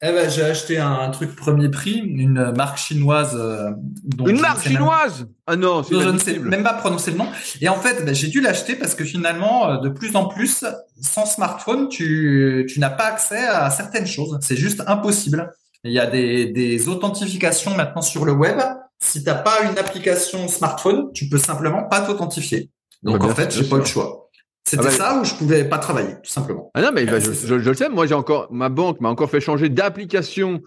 Eh 0.04 0.12
ben, 0.12 0.28
j'ai 0.28 0.42
acheté 0.42 0.78
un, 0.78 1.10
truc 1.10 1.36
premier 1.36 1.68
prix, 1.68 1.98
une 1.98 2.52
marque 2.56 2.76
chinoise. 2.76 3.36
Euh, 3.36 3.70
une 4.26 4.40
marque 4.40 4.66
chinoise 4.66 5.28
Ah 5.46 5.54
non, 5.54 5.84
c'est 5.84 5.94
Je 5.94 6.08
ne 6.08 6.18
sais 6.18 6.40
même 6.40 6.64
pas 6.64 6.72
prononcer 6.72 7.12
le 7.12 7.18
nom. 7.18 7.28
Et 7.60 7.68
en 7.68 7.76
fait, 7.76 8.04
ben, 8.04 8.12
j'ai 8.12 8.26
dû 8.26 8.40
l'acheter 8.40 8.74
parce 8.74 8.96
que 8.96 9.04
finalement, 9.04 9.68
euh, 9.68 9.76
de 9.78 9.88
plus 9.88 10.16
en 10.16 10.26
plus, 10.26 10.64
sans 11.00 11.24
smartphone, 11.24 11.88
tu, 11.88 12.66
tu 12.68 12.80
n'as 12.80 12.90
pas 12.90 13.04
accès 13.04 13.46
à 13.46 13.70
certaines 13.70 14.06
choses. 14.06 14.38
C'est 14.42 14.56
juste 14.56 14.82
impossible. 14.88 15.52
Il 15.84 15.92
y 15.92 16.00
a 16.00 16.06
des, 16.06 16.46
des 16.46 16.88
authentifications 16.88 17.76
maintenant 17.76 18.02
sur 18.02 18.24
le 18.24 18.32
web. 18.32 18.60
Si 18.98 19.22
t'as 19.22 19.36
pas 19.36 19.62
une 19.62 19.78
application 19.78 20.48
smartphone, 20.48 21.12
tu 21.12 21.28
peux 21.28 21.38
simplement 21.38 21.84
pas 21.84 22.00
t'authentifier. 22.00 22.70
Donc 23.04 23.20
bah, 23.20 23.26
en 23.26 23.34
fait, 23.34 23.54
j'ai 23.54 23.64
pas 23.64 23.78
le 23.78 23.84
choix. 23.84 24.21
C'était 24.72 24.84
ah 24.84 24.88
bah, 24.88 24.90
ça 24.90 25.20
ou 25.20 25.24
je 25.24 25.34
pouvais 25.34 25.64
pas 25.64 25.76
travailler, 25.76 26.14
tout 26.22 26.30
simplement. 26.30 26.70
Ah 26.72 26.80
non, 26.80 26.92
mais 26.94 27.04
bah, 27.04 27.20
je, 27.20 27.30
je, 27.30 27.54
le 27.56 27.74
sais. 27.74 27.90
Moi, 27.90 28.06
j'ai 28.06 28.14
encore 28.14 28.48
ma 28.50 28.70
banque 28.70 29.02
m'a 29.02 29.10
encore 29.10 29.28
fait 29.28 29.38
changer 29.38 29.68
d'application 29.68 30.62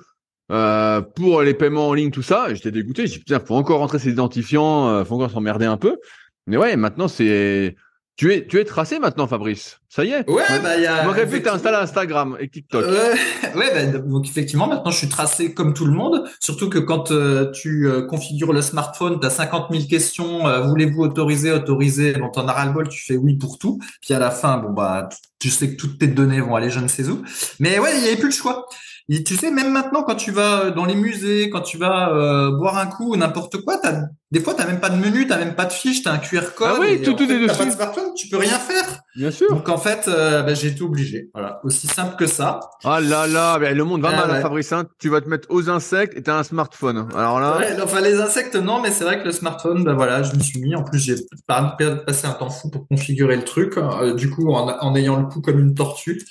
euh, 0.51 1.01
pour 1.01 1.41
les 1.41 1.55
paiements 1.55 1.87
en 1.87 1.93
ligne, 1.95 2.11
tout 2.11 2.21
ça. 2.21 2.53
J'étais 2.53 2.69
dégoûté. 2.69 3.07
J'ai 3.07 3.13
dit 3.13 3.19
putain, 3.19 3.39
faut 3.39 3.55
encore 3.55 3.79
rentrer 3.79 3.97
ses 3.97 4.11
identifiants, 4.11 4.89
euh, 4.89 5.03
faut 5.03 5.15
encore 5.15 5.31
s'emmerder 5.31 5.65
un 5.65 5.77
peu. 5.77 5.97
Mais 6.45 6.55
ouais, 6.55 6.75
maintenant 6.75 7.07
c'est 7.07 7.75
tu 8.15 8.33
es, 8.33 8.47
tu 8.47 8.59
es 8.59 8.63
tracé 8.63 9.00
maintenant, 9.00 9.27
Fabrice. 9.27 9.79
Ça 9.89 10.06
y 10.06 10.12
est. 10.12 10.29
Ouais, 10.29 10.44
bah, 10.62 10.77
il 10.77 10.83
y 10.83 10.88
a. 10.88 11.03
J'aurais 11.03 11.25
vu 11.25 11.41
que 11.41 11.50
installé 11.50 11.77
Instagram 11.77 12.38
et 12.39 12.50
TikTok. 12.50 12.85
ouais, 13.56 13.73
bah, 13.73 14.00
donc 14.00 14.27
effectivement, 14.27 14.67
maintenant, 14.67 14.91
je 14.91 14.97
suis 14.97 15.09
tracé 15.09 15.53
comme 15.53 15.73
tout 15.73 15.85
le 15.85 15.91
monde. 15.91 16.23
Surtout 16.39 16.69
que 16.69 16.79
quand 16.79 17.12
euh, 17.12 17.51
tu 17.51 17.88
euh, 17.88 18.03
configures 18.03 18.53
le 18.53 18.62
smartphone, 18.62 19.19
tu 19.19 19.27
as 19.27 19.29
50 19.29 19.67
000 19.71 19.85
questions. 19.89 20.47
Euh, 20.47 20.62
voulez-vous 20.62 21.01
autoriser, 21.01 21.51
autoriser? 21.51 22.13
Bon, 22.13 22.29
t'en 22.29 22.47
as 22.47 22.53
ras 22.53 22.65
le 22.65 22.71
bol, 22.71 22.88
tu 22.88 23.03
fais 23.03 23.17
oui 23.17 23.35
pour 23.35 23.57
tout. 23.57 23.79
Puis 24.01 24.13
à 24.13 24.19
la 24.19 24.31
fin, 24.31 24.57
bon, 24.57 24.71
bah, 24.71 25.09
tu 25.39 25.50
sais 25.50 25.71
que 25.71 25.75
toutes 25.75 26.00
tes 26.00 26.07
données 26.07 26.39
vont 26.39 26.56
aller 26.56 26.69
je 26.69 26.79
ne 26.79 26.88
sais 26.88 27.07
où. 27.09 27.21
Mais 27.59 27.79
ouais, 27.79 27.91
il 27.95 28.01
n'y 28.01 28.07
avait 28.07 28.17
plus 28.17 28.29
le 28.29 28.33
choix. 28.33 28.65
Et 29.07 29.23
tu 29.23 29.35
sais, 29.35 29.51
même 29.51 29.71
maintenant, 29.71 30.01
quand 30.01 30.15
tu 30.15 30.31
vas 30.31 30.71
dans 30.71 30.85
les 30.85 30.95
musées, 30.95 31.51
quand 31.51 31.61
tu 31.61 31.77
vas 31.77 32.09
euh, 32.09 32.51
boire 32.51 32.77
un 32.77 32.88
coup 32.88 33.13
ou 33.13 33.15
n'importe 33.15 33.62
quoi, 33.62 33.79
as, 33.83 34.05
des 34.31 34.39
fois, 34.39 34.55
tu 34.55 34.65
même 34.65 34.79
pas 34.79 34.89
de 34.89 34.97
menu, 34.97 35.27
tu 35.27 35.33
même 35.33 35.53
pas 35.53 35.65
de 35.65 35.74
fiche, 35.74 36.01
tu 36.01 36.09
as 36.09 36.13
un 36.13 36.17
QR 36.17 36.53
code. 36.55 36.69
Ah 36.71 36.77
oui, 36.79 37.01
tout, 37.03 37.13
tout 37.13 37.24
est 37.31 37.39
dessus. 37.39 37.55
pas 37.55 37.65
de 37.65 37.71
smartphone, 37.71 38.13
tu 38.15 38.27
peux 38.29 38.38
rien 38.38 38.57
faire. 38.57 39.00
Bien 39.15 39.29
sûr. 39.29 39.47
Donc 39.50 39.69
en 39.69 39.77
fait, 39.77 40.07
euh, 40.07 40.41
bah, 40.41 40.55
j'ai 40.55 40.69
été 40.69 40.81
obligé. 40.81 41.29
Voilà, 41.35 41.62
aussi 41.63 41.85
simple 41.85 42.15
que 42.15 42.25
ça. 42.25 42.59
Ah 42.83 43.00
là 43.00 43.27
là, 43.27 43.59
le 43.59 43.83
monde 43.83 44.01
va 44.01 44.09
ah 44.12 44.27
mal, 44.27 44.41
Fabrice. 44.41 44.71
Hein. 44.74 44.85
Tu 45.00 45.09
vas 45.09 45.21
te 45.21 45.29
mettre 45.29 45.47
aux 45.51 45.69
insectes 45.69 46.17
et 46.17 46.24
tu 46.24 46.31
as 46.31 46.38
un 46.38 46.43
smartphone. 46.43 47.07
Alors 47.15 47.39
là. 47.39 47.57
Ouais, 47.59 47.77
enfin 47.83 48.01
les 48.01 48.19
insectes 48.19 48.55
non, 48.55 48.81
mais 48.81 48.89
c'est 48.89 49.03
vrai 49.03 49.19
que 49.19 49.25
le 49.25 49.31
smartphone, 49.31 49.83
bah 49.83 49.93
voilà, 49.93 50.24
je 50.24 50.35
me 50.35 50.41
suis 50.41 50.59
mis. 50.59 50.75
En 50.75 50.83
plus, 50.83 51.00
j'ai 51.00 51.15
passé 51.47 52.25
un 52.25 52.33
temps 52.33 52.50
fou 52.50 52.71
pour 52.71 52.88
configurer 52.88 53.35
le 53.35 53.43
truc. 53.43 53.77
Euh, 53.77 54.15
du 54.15 54.31
coup, 54.31 54.51
en, 54.51 54.67
en 54.67 54.95
ayant 54.95 55.17
le 55.17 55.27
coup 55.27 55.41
comme 55.41 55.59
une 55.59 55.75
tortue. 55.75 56.25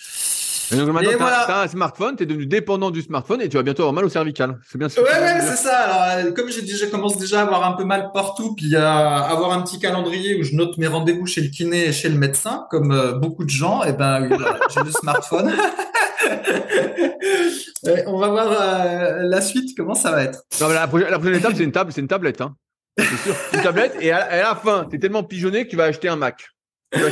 Et 0.73 0.77
donc 0.77 0.89
maintenant, 0.89 1.11
t'as 1.19 1.65
un 1.65 1.69
smartphone, 1.69 2.17
t'es 2.17 2.27
devenu 2.27 2.47
dépendant 2.47 2.91
du 2.91 3.03
smartphone 3.03 3.41
et 3.41 3.49
tu 3.49 3.57
vas 3.57 3.63
bientôt 3.63 3.83
avoir 3.83 3.95
mal 3.95 4.05
au 4.05 4.09
cervical. 4.09 4.59
C'est 4.71 4.79
bien 4.79 4.89
ça. 4.89 5.03
Ouais, 5.03 5.09
ouais, 5.09 5.41
c'est 5.41 5.57
ça. 5.57 5.77
Alors, 5.77 6.27
euh, 6.27 6.33
comme 6.33 6.51
j'ai 6.51 6.63
déjà, 6.63 6.87
commence 6.87 7.19
déjà 7.19 7.41
à 7.41 7.43
avoir 7.43 7.67
un 7.67 7.73
peu 7.73 7.85
mal 7.85 8.11
partout, 8.13 8.55
puis 8.55 8.75
à 8.77 9.19
avoir 9.19 9.53
un 9.53 9.63
petit 9.63 9.79
calendrier 9.79 10.39
où 10.39 10.43
je 10.43 10.55
note 10.55 10.79
mes 10.79 10.87
rendez-vous 10.87 11.27
chez 11.27 11.43
le 11.43 11.49
kiné 11.49 11.89
et 11.89 11.93
chez 11.93 12.09
le 12.09 12.17
médecin, 12.17 12.67
comme 12.71 12.93
euh, 12.93 13.13
beaucoup 13.13 13.45
de 13.45 13.51
gens, 13.51 13.85
et 13.85 13.89
eh 13.91 13.93
ben, 13.93 14.29
j'ai 14.73 14.81
le 14.81 14.91
smartphone. 14.91 15.53
on 18.07 18.19
va 18.19 18.29
voir 18.29 18.49
euh, 18.51 19.23
la 19.23 19.41
suite, 19.41 19.77
comment 19.77 19.95
ça 19.95 20.11
va 20.11 20.25
être. 20.25 20.45
Non, 20.61 20.69
la, 20.69 20.87
prochaine, 20.87 21.11
la 21.11 21.19
prochaine 21.19 21.39
étape, 21.39 21.53
c'est 21.57 21.65
une 21.65 21.73
table, 21.73 21.93
c'est 21.93 22.01
une 22.01 22.09
tablette, 22.09 22.41
hein. 22.41 22.55
C'est 22.97 23.17
sûr. 23.17 23.35
Une 23.53 23.63
tablette, 23.63 23.97
et 24.01 24.13
à, 24.13 24.19
à 24.19 24.37
la 24.37 24.55
fin, 24.55 24.85
t'es 24.85 24.99
tellement 24.99 25.25
pigeonné 25.25 25.65
que 25.65 25.71
tu 25.71 25.77
vas 25.77 25.85
acheter 25.85 26.09
un 26.09 26.17
Mac 26.17 26.54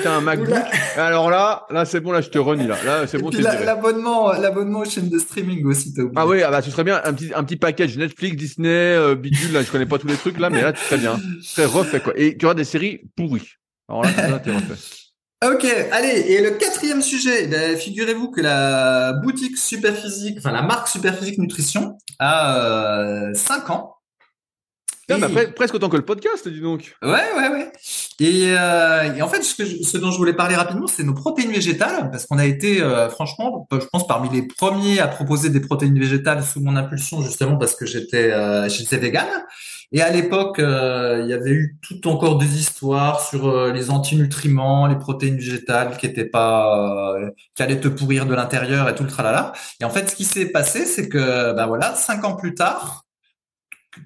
un 0.06 0.20
MacBook. 0.20 0.54
Alors 0.96 1.30
là, 1.30 1.66
là 1.70 1.84
c'est 1.84 2.00
bon, 2.00 2.12
là 2.12 2.20
je 2.20 2.28
te 2.28 2.38
renie 2.38 2.66
là. 2.66 2.76
Là 2.84 3.06
c'est 3.06 3.18
bon. 3.18 3.30
L'abonnement, 3.30 4.32
l'abonnement 4.32 4.80
aux 4.80 4.84
chaînes 4.84 5.08
de 5.08 5.18
streaming 5.18 5.64
aussi. 5.66 5.94
Ah 6.16 6.26
oui, 6.26 6.42
ah 6.42 6.50
bah 6.50 6.62
ce 6.62 6.70
serait 6.70 6.84
bien 6.84 7.00
un 7.04 7.12
petit 7.12 7.32
un 7.34 7.44
petit 7.44 7.56
package 7.56 7.96
Netflix, 7.96 8.36
Disney, 8.36 8.68
euh, 8.68 9.14
bidule. 9.14 9.52
Là, 9.52 9.62
je 9.62 9.70
connais 9.70 9.86
pas 9.86 9.98
tous 9.98 10.08
les 10.08 10.16
trucs 10.16 10.38
là, 10.38 10.50
mais 10.50 10.62
là 10.62 10.72
tu 10.72 10.82
serais 10.84 10.98
bien. 10.98 11.18
Très 11.52 11.64
refait 11.64 12.00
quoi. 12.00 12.12
Et 12.16 12.36
tu 12.36 12.44
auras 12.44 12.54
des 12.54 12.64
séries 12.64 13.00
pourries. 13.16 13.48
Alors 13.88 14.04
là, 14.04 14.28
là 14.28 14.38
t'es 14.38 14.50
refait. 14.50 14.74
Ok, 15.44 15.66
allez, 15.90 16.20
et 16.28 16.40
le 16.40 16.52
quatrième 16.52 17.02
sujet, 17.02 17.48
ben, 17.48 17.76
figurez-vous 17.76 18.30
que 18.30 18.40
la 18.40 19.12
boutique 19.12 19.58
Superphysique, 19.58 20.36
enfin 20.38 20.52
la 20.52 20.62
marque 20.62 20.86
Superphysique 20.86 21.38
Nutrition 21.38 21.98
a 22.20 22.58
euh, 22.58 23.34
5 25.20 25.24
ans 25.24 25.52
presque 25.54 25.74
autant 25.74 25.88
que 25.88 25.96
le 25.96 26.04
podcast, 26.04 26.48
dis 26.48 26.60
donc. 26.60 26.94
Ouais, 27.02 27.10
ouais, 27.10 27.48
ouais. 27.48 27.72
Et, 28.20 28.54
euh, 28.56 29.14
et 29.14 29.22
en 29.22 29.28
fait, 29.28 29.42
ce, 29.42 29.54
que 29.54 29.64
ce, 29.64 29.98
dont 29.98 30.10
je 30.10 30.16
voulais 30.16 30.32
parler 30.32 30.54
rapidement, 30.54 30.86
c'est 30.86 31.02
nos 31.02 31.14
protéines 31.14 31.50
végétales, 31.50 32.10
parce 32.10 32.26
qu'on 32.26 32.38
a 32.38 32.44
été, 32.44 32.82
euh, 32.82 33.08
franchement, 33.08 33.66
je 33.72 33.86
pense 33.86 34.06
parmi 34.06 34.28
les 34.28 34.42
premiers 34.46 35.00
à 35.00 35.08
proposer 35.08 35.50
des 35.50 35.60
protéines 35.60 35.98
végétales 35.98 36.42
sous 36.42 36.60
mon 36.60 36.76
impulsion, 36.76 37.22
justement 37.22 37.56
parce 37.56 37.74
que 37.74 37.86
j'étais, 37.86 38.30
euh, 38.32 38.68
j'étais 38.68 38.98
vegan. 38.98 39.26
Et 39.94 40.00
à 40.00 40.10
l'époque, 40.10 40.58
euh, 40.58 41.20
il 41.22 41.30
y 41.30 41.34
avait 41.34 41.50
eu 41.50 41.76
tout 41.82 42.08
encore 42.08 42.38
des 42.38 42.58
histoires 42.58 43.20
sur 43.20 43.72
les 43.72 43.90
antinutriments, 43.90 44.86
les 44.86 44.96
protéines 44.96 45.36
végétales 45.36 45.96
qui 45.98 46.06
étaient 46.06 46.24
pas, 46.24 47.14
qui 47.54 47.62
allaient 47.62 47.80
te 47.80 47.88
pourrir 47.88 48.24
de 48.26 48.34
l'intérieur 48.34 48.88
et 48.88 48.94
tout 48.94 49.04
le 49.04 49.10
tralala. 49.10 49.52
Et 49.80 49.84
en 49.84 49.90
fait, 49.90 50.08
ce 50.08 50.16
qui 50.16 50.24
s'est 50.24 50.46
passé, 50.46 50.86
c'est 50.86 51.08
que, 51.08 51.52
ben 51.54 51.66
voilà, 51.66 51.94
cinq 51.94 52.24
ans 52.24 52.36
plus 52.36 52.54
tard, 52.54 53.04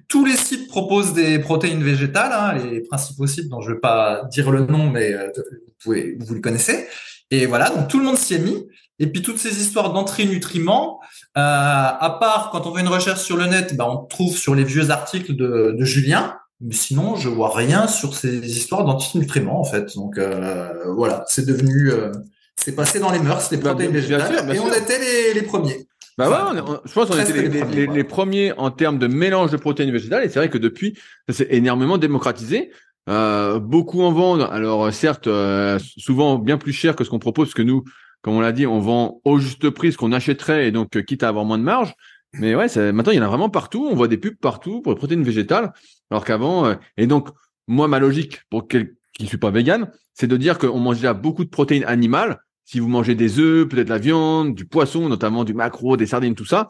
tous 0.07 0.25
les 0.25 0.35
sites 0.35 0.67
proposent 0.67 1.13
des 1.13 1.39
protéines 1.39 1.83
végétales, 1.83 2.31
hein, 2.33 2.53
les 2.53 2.81
principaux 2.81 3.27
sites 3.27 3.49
dont 3.49 3.61
je 3.61 3.69
ne 3.69 3.75
vais 3.75 3.79
pas 3.79 4.23
dire 4.31 4.51
le 4.51 4.65
nom, 4.65 4.89
mais 4.89 5.13
euh, 5.13 5.27
vous, 5.35 5.73
pouvez, 5.81 6.17
vous 6.19 6.33
le 6.33 6.41
connaissez. 6.41 6.87
Et 7.31 7.45
voilà, 7.45 7.69
donc 7.69 7.87
tout 7.87 7.99
le 7.99 8.05
monde 8.05 8.17
s'y 8.17 8.35
est 8.35 8.39
mis. 8.39 8.67
Et 8.99 9.07
puis 9.07 9.21
toutes 9.21 9.37
ces 9.37 9.61
histoires 9.61 9.93
d'entrée 9.93 10.25
nutriments, 10.25 10.99
euh, 11.37 11.41
à 11.41 12.17
part 12.19 12.49
quand 12.51 12.65
on 12.65 12.73
fait 12.73 12.81
une 12.81 12.87
recherche 12.87 13.21
sur 13.21 13.37
le 13.37 13.45
net, 13.45 13.75
bah, 13.75 13.87
on 13.89 14.05
trouve 14.05 14.35
sur 14.35 14.55
les 14.55 14.63
vieux 14.63 14.89
articles 14.89 15.35
de, 15.35 15.75
de 15.77 15.85
Julien. 15.85 16.35
Mais 16.59 16.73
sinon, 16.73 17.15
je 17.15 17.29
vois 17.29 17.53
rien 17.53 17.87
sur 17.87 18.15
ces 18.15 18.33
histoires 18.57 18.83
d'antinutriments 18.83 19.59
en 19.59 19.63
fait. 19.63 19.93
Donc 19.95 20.17
euh, 20.17 20.91
voilà, 20.95 21.23
c'est 21.27 21.45
devenu, 21.45 21.91
euh, 21.91 22.11
c'est 22.55 22.71
passé 22.75 22.99
dans 22.99 23.11
les 23.11 23.19
mœurs 23.19 23.51
les 23.51 23.57
bah, 23.57 23.69
protéines 23.69 23.91
végétales, 23.91 24.55
et 24.55 24.59
on 24.59 24.73
était 24.73 24.97
les, 24.97 25.35
les 25.35 25.43
premiers. 25.43 25.87
Bah 26.17 26.51
ouais, 26.51 26.61
je 26.85 26.93
pense 26.93 27.09
qu'on 27.09 27.19
était 27.19 27.87
les, 27.87 28.03
premiers, 28.03 28.51
en 28.53 28.71
termes 28.71 28.97
de 28.97 29.05
mélange 29.05 29.51
de 29.51 29.57
protéines 29.57 29.91
végétales. 29.91 30.23
Et 30.23 30.29
c'est 30.29 30.39
vrai 30.39 30.49
que 30.49 30.57
depuis, 30.57 30.97
ça 31.27 31.35
s'est 31.35 31.47
énormément 31.51 31.97
démocratisé. 31.97 32.71
Euh, 33.07 33.59
beaucoup 33.59 34.01
en 34.01 34.11
vendent. 34.11 34.47
Alors 34.51 34.91
certes, 34.91 35.27
euh, 35.27 35.79
souvent 35.97 36.39
bien 36.39 36.57
plus 36.57 36.73
cher 36.73 36.95
que 36.95 37.03
ce 37.03 37.09
qu'on 37.09 37.19
propose, 37.19 37.47
parce 37.47 37.53
que 37.53 37.61
nous, 37.61 37.83
comme 38.21 38.35
on 38.35 38.41
l'a 38.41 38.51
dit, 38.51 38.65
on 38.65 38.79
vend 38.79 39.21
au 39.25 39.39
juste 39.39 39.69
prix 39.69 39.91
ce 39.91 39.97
qu'on 39.97 40.11
achèterait, 40.11 40.67
et 40.67 40.71
donc 40.71 40.97
euh, 40.97 41.01
quitte 41.01 41.23
à 41.23 41.29
avoir 41.29 41.45
moins 41.45 41.57
de 41.57 41.63
marge. 41.63 41.93
Mais 42.33 42.55
ouais, 42.55 42.67
maintenant 42.91 43.11
il 43.11 43.17
y 43.17 43.19
en 43.19 43.25
a 43.25 43.27
vraiment 43.27 43.49
partout. 43.49 43.87
On 43.89 43.95
voit 43.95 44.07
des 44.07 44.17
pubs 44.17 44.35
partout 44.35 44.81
pour 44.81 44.91
les 44.91 44.97
protéines 44.97 45.23
végétales, 45.23 45.71
alors 46.11 46.25
qu'avant. 46.25 46.65
Euh, 46.65 46.75
et 46.97 47.07
donc 47.07 47.29
moi, 47.67 47.87
ma 47.87 47.99
logique 47.99 48.41
pour 48.49 48.67
quelqu'un 48.67 48.93
qui 49.13 49.23
ne 49.23 49.27
suis 49.27 49.37
pas 49.37 49.51
vegan, 49.51 49.91
c'est 50.13 50.27
de 50.27 50.37
dire 50.37 50.57
qu'on 50.57 50.79
mange 50.79 50.97
déjà 50.97 51.13
beaucoup 51.13 51.45
de 51.45 51.49
protéines 51.49 51.85
animales 51.85 52.39
si 52.67 52.81
vous 52.81 52.89
mangez 52.89 53.15
des 53.15 53.39
œufs, 53.39 53.67
peut-être 53.67 53.87
la 53.87 53.97
viande, 53.97 54.53
du 54.53 54.65
poisson, 54.65 55.07
notamment 55.07 55.45
du 55.45 55.53
macro, 55.53 55.95
des 55.95 56.05
sardines, 56.05 56.35
tout 56.35 56.45
ça, 56.45 56.67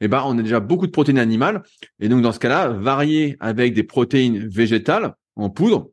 eh 0.00 0.08
ben, 0.08 0.22
on 0.26 0.36
a 0.36 0.42
déjà 0.42 0.58
beaucoup 0.58 0.88
de 0.88 0.90
protéines 0.90 1.20
animales. 1.20 1.62
Et 2.00 2.08
donc, 2.08 2.20
dans 2.20 2.32
ce 2.32 2.40
cas-là, 2.40 2.70
varier 2.70 3.36
avec 3.38 3.72
des 3.72 3.84
protéines 3.84 4.48
végétales 4.48 5.14
en 5.36 5.48
poudre, 5.48 5.90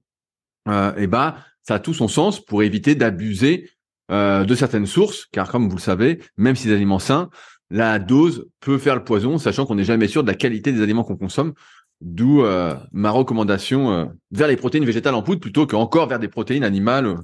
euh, 0.67 0.91
eh 0.97 1.05
ben, 1.05 1.35
ça 1.61 1.75
a 1.75 1.79
tout 1.79 1.93
son 1.93 2.07
sens 2.07 2.43
pour 2.43 2.63
éviter 2.63 2.95
d'abuser 2.95 3.69
euh, 4.11 4.43
de 4.43 4.55
certaines 4.55 4.87
sources, 4.87 5.27
car 5.31 5.51
comme 5.51 5.69
vous 5.69 5.75
le 5.75 5.81
savez, 5.81 6.19
même 6.35 6.55
si 6.55 6.67
des 6.67 6.73
aliments 6.73 6.99
sains, 6.99 7.29
la 7.69 7.99
dose 7.99 8.47
peut 8.59 8.79
faire 8.79 8.95
le 8.95 9.03
poison, 9.03 9.37
sachant 9.37 9.67
qu'on 9.67 9.75
n'est 9.75 9.83
jamais 9.83 10.07
sûr 10.07 10.23
de 10.23 10.27
la 10.29 10.35
qualité 10.35 10.71
des 10.71 10.81
aliments 10.81 11.03
qu'on 11.03 11.15
consomme. 11.15 11.53
D'où 12.01 12.41
euh, 12.41 12.75
ma 12.91 13.11
recommandation 13.11 14.11
vers 14.31 14.47
les 14.47 14.57
protéines 14.57 14.83
végétales 14.83 15.13
en 15.13 15.21
poudre 15.21 15.39
plutôt 15.39 15.67
qu'encore 15.67 16.07
vers 16.07 16.19
des 16.19 16.27
protéines 16.27 16.63
animales 16.63 17.17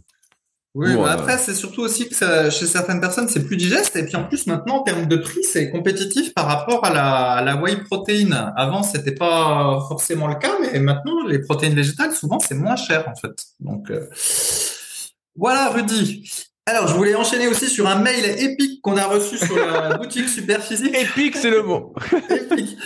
oui, 0.75 0.95
mais 0.95 1.09
après, 1.09 1.39
c'est 1.39 1.55
surtout 1.55 1.81
aussi 1.81 2.07
que 2.07 2.15
chez 2.51 2.67
certaines 2.67 3.01
personnes, 3.01 3.27
c'est 3.27 3.43
plus 3.43 3.57
digeste. 3.57 3.95
Et 3.95 4.05
puis 4.05 4.15
en 4.15 4.25
plus, 4.25 4.45
maintenant, 4.45 4.77
en 4.77 4.83
termes 4.83 5.07
de 5.07 5.17
prix, 5.17 5.43
c'est 5.43 5.71
compétitif 5.71 6.33
par 6.35 6.45
rapport 6.45 6.85
à 6.85 6.93
la, 6.93 7.31
à 7.31 7.43
la 7.43 7.55
whey 7.55 7.77
protéine. 7.77 8.51
Avant, 8.55 8.83
c'était 8.83 9.15
pas 9.15 9.83
forcément 9.87 10.27
le 10.27 10.35
cas, 10.35 10.53
mais 10.61 10.79
maintenant, 10.79 11.25
les 11.25 11.39
protéines 11.39 11.73
végétales, 11.73 12.13
souvent, 12.13 12.39
c'est 12.39 12.53
moins 12.53 12.75
cher, 12.75 13.07
en 13.07 13.15
fait. 13.15 13.33
Donc, 13.59 13.89
euh, 13.89 14.07
voilà, 15.35 15.69
Rudy. 15.69 16.29
Alors, 16.67 16.87
je 16.87 16.93
voulais 16.93 17.15
enchaîner 17.15 17.47
aussi 17.47 17.67
sur 17.67 17.87
un 17.87 17.95
mail 17.95 18.23
épique 18.39 18.79
qu'on 18.83 18.95
a 18.95 19.05
reçu 19.05 19.39
sur 19.39 19.55
la 19.55 19.97
boutique 19.97 20.29
Superphysique. 20.29 20.95
Épique, 20.95 21.35
c'est 21.35 21.49
le 21.49 21.63
mot. 21.63 21.95
épique. 22.29 22.77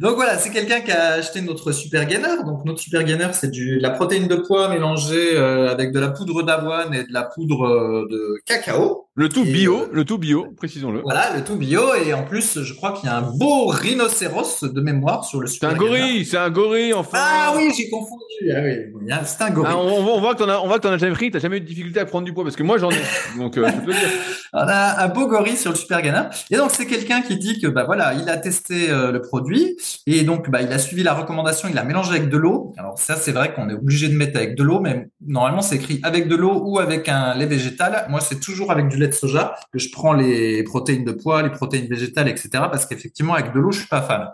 Donc 0.00 0.16
voilà, 0.16 0.38
c'est 0.38 0.50
quelqu'un 0.50 0.80
qui 0.80 0.90
a 0.90 1.12
acheté 1.12 1.40
notre 1.40 1.72
super 1.72 2.06
gainer. 2.06 2.42
Donc 2.44 2.64
notre 2.64 2.80
super 2.80 3.04
gainer, 3.04 3.28
c'est 3.32 3.50
du 3.50 3.78
la 3.78 3.90
protéine 3.90 4.28
de 4.28 4.36
pois 4.36 4.68
mélangée 4.68 5.36
euh, 5.36 5.70
avec 5.70 5.92
de 5.92 6.00
la 6.00 6.08
poudre 6.08 6.42
d'avoine 6.42 6.94
et 6.94 7.04
de 7.04 7.12
la 7.12 7.22
poudre 7.22 7.66
euh, 7.66 8.08
de 8.10 8.40
cacao. 8.46 9.08
Le 9.14 9.28
tout 9.28 9.44
bio, 9.44 9.82
euh, 9.82 9.88
le 9.92 10.06
tout 10.06 10.16
bio, 10.16 10.46
précisons-le. 10.56 11.02
Voilà, 11.02 11.36
le 11.36 11.44
tout 11.44 11.56
bio 11.56 11.94
et 11.94 12.14
en 12.14 12.22
plus, 12.22 12.62
je 12.62 12.72
crois 12.72 12.92
qu'il 12.92 13.10
y 13.10 13.12
a 13.12 13.16
un 13.18 13.20
beau 13.20 13.66
rhinocéros 13.66 14.64
de 14.64 14.80
mémoire 14.80 15.26
sur 15.26 15.38
le 15.38 15.46
super. 15.48 15.68
C'est 15.68 15.74
un 15.74 15.78
gorille, 15.78 16.24
c'est 16.24 16.38
un 16.38 16.48
gorille 16.48 16.94
enfin. 16.94 17.18
Ah 17.20 17.52
oui, 17.54 17.70
j'ai 17.76 17.90
confondu. 17.90 18.22
Ah 18.50 18.60
oui, 18.62 19.12
c'est 19.26 19.42
un 19.42 19.50
gorille. 19.50 19.74
Ah, 19.74 19.78
on, 19.78 20.18
voit 20.18 20.34
que 20.34 20.38
t'en 20.38 20.48
as, 20.48 20.58
on 20.60 20.66
voit 20.66 20.78
que 20.78 20.84
t'en 20.84 20.92
as 20.92 20.96
jamais 20.96 21.12
pris, 21.12 21.30
t'as 21.30 21.40
jamais 21.40 21.58
eu 21.58 21.60
de 21.60 21.66
difficulté 21.66 22.00
à 22.00 22.06
prendre 22.06 22.24
du 22.24 22.32
poids 22.32 22.42
parce 22.42 22.56
que 22.56 22.62
moi 22.62 22.78
j'en 22.78 22.90
ai. 22.90 23.02
Donc 23.36 23.58
euh, 23.58 23.68
je 23.68 23.84
peux 23.84 23.92
dire. 23.92 24.00
On 24.54 24.58
a 24.58 25.04
un 25.04 25.08
beau 25.08 25.28
gorille 25.28 25.56
sur 25.56 25.70
le 25.70 25.76
super 25.76 26.02
gainer 26.02 26.24
et 26.50 26.56
donc 26.56 26.72
c'est 26.72 26.84
quelqu'un 26.84 27.22
qui 27.22 27.38
dit 27.38 27.58
que 27.58 27.68
bah 27.68 27.84
voilà, 27.84 28.12
il 28.12 28.28
a 28.28 28.36
testé 28.36 28.88
le 28.88 29.18
produit 29.22 29.76
et 30.06 30.22
donc, 30.22 30.50
bah, 30.50 30.62
il 30.62 30.72
a 30.72 30.78
suivi 30.78 31.02
la 31.02 31.14
recommandation, 31.14 31.68
il 31.70 31.78
a 31.78 31.84
mélangé 31.84 32.10
avec 32.10 32.28
de 32.28 32.36
l'eau. 32.36 32.72
Alors 32.76 32.98
ça, 32.98 33.16
c'est 33.16 33.32
vrai 33.32 33.54
qu'on 33.54 33.68
est 33.68 33.74
obligé 33.74 34.08
de 34.08 34.16
mettre 34.16 34.36
avec 34.36 34.54
de 34.56 34.62
l'eau, 34.62 34.80
mais 34.80 35.08
normalement, 35.26 35.62
c'est 35.62 35.76
écrit 35.76 36.00
avec 36.02 36.28
de 36.28 36.36
l'eau 36.36 36.60
ou 36.64 36.78
avec 36.78 37.08
un 37.08 37.34
lait 37.34 37.46
végétal. 37.46 38.06
Moi, 38.08 38.20
c'est 38.20 38.40
toujours 38.40 38.70
avec 38.70 38.88
du 38.88 38.96
lait 38.96 39.08
de 39.08 39.14
soja 39.14 39.54
que 39.72 39.78
je 39.78 39.90
prends 39.90 40.12
les 40.12 40.62
protéines 40.64 41.04
de 41.04 41.12
pois, 41.12 41.42
les 41.42 41.50
protéines 41.50 41.88
végétales, 41.88 42.28
etc. 42.28 42.50
Parce 42.52 42.86
qu'effectivement, 42.86 43.34
avec 43.34 43.52
de 43.52 43.60
l'eau, 43.60 43.72
je 43.72 43.80
suis 43.80 43.88
pas 43.88 44.02
fan. 44.02 44.28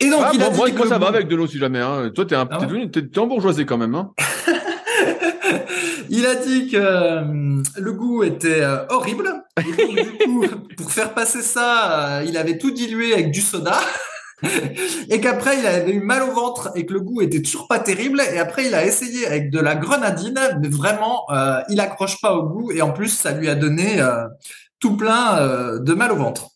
Et 0.00 0.10
donc, 0.10 0.22
ah, 0.24 0.30
il 0.34 0.42
a 0.42 0.50
moi, 0.50 0.68
moi 0.76 0.86
ça 0.86 0.98
va 0.98 1.08
avec 1.08 1.28
de 1.28 1.36
l'eau 1.36 1.46
si 1.46 1.58
jamais. 1.58 1.80
Hein. 1.80 2.10
Toi, 2.14 2.24
t'es 2.24 2.34
un, 2.34 2.48
ah 2.50 2.58
t'es, 2.92 3.02
bourgeoisé 3.02 3.66
quand 3.66 3.78
même. 3.78 3.94
Hein. 3.94 4.12
il 6.10 6.26
a 6.26 6.34
dit 6.34 6.68
que 6.68 6.76
euh, 6.76 7.62
le 7.76 7.92
goût 7.92 8.22
était 8.22 8.62
euh, 8.62 8.86
horrible. 8.88 9.44
du 9.58 10.26
coup, 10.26 10.44
pour 10.76 10.90
faire 10.90 11.14
passer 11.14 11.42
ça, 11.42 12.18
euh, 12.18 12.24
il 12.26 12.36
avait 12.36 12.58
tout 12.58 12.70
dilué 12.70 13.12
avec 13.12 13.30
du 13.30 13.40
soda. 13.40 13.78
et 15.10 15.20
qu'après 15.20 15.58
il 15.58 15.66
avait 15.66 15.92
eu 15.92 16.00
mal 16.00 16.22
au 16.22 16.32
ventre 16.32 16.70
et 16.74 16.86
que 16.86 16.92
le 16.92 17.00
goût 17.00 17.20
était 17.20 17.42
toujours 17.42 17.66
pas 17.66 17.78
terrible. 17.78 18.22
Et 18.32 18.38
après 18.38 18.66
il 18.66 18.74
a 18.74 18.84
essayé 18.84 19.26
avec 19.26 19.50
de 19.50 19.58
la 19.58 19.74
grenadine 19.74 20.38
mais 20.60 20.68
vraiment 20.68 21.24
euh, 21.30 21.60
il 21.68 21.80
accroche 21.80 22.20
pas 22.20 22.34
au 22.34 22.48
goût. 22.48 22.70
Et 22.70 22.82
en 22.82 22.92
plus 22.92 23.08
ça 23.08 23.32
lui 23.32 23.48
a 23.48 23.54
donné 23.54 24.00
euh, 24.00 24.26
tout 24.78 24.96
plein 24.96 25.38
euh, 25.38 25.78
de 25.80 25.92
mal 25.94 26.12
au 26.12 26.16
ventre. 26.16 26.50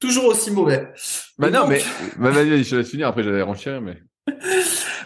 Toujours 0.00 0.26
aussi 0.26 0.50
mauvais. 0.50 0.88
Bah 1.38 1.50
non 1.50 1.66
mais 1.66 1.82
bah, 2.16 2.30
vas-y 2.30 2.64
je 2.64 2.76
laisse 2.76 2.90
finir. 2.90 3.08
Après 3.08 3.22
j'allais 3.22 3.42
renchérir 3.42 3.80
mais 3.80 4.02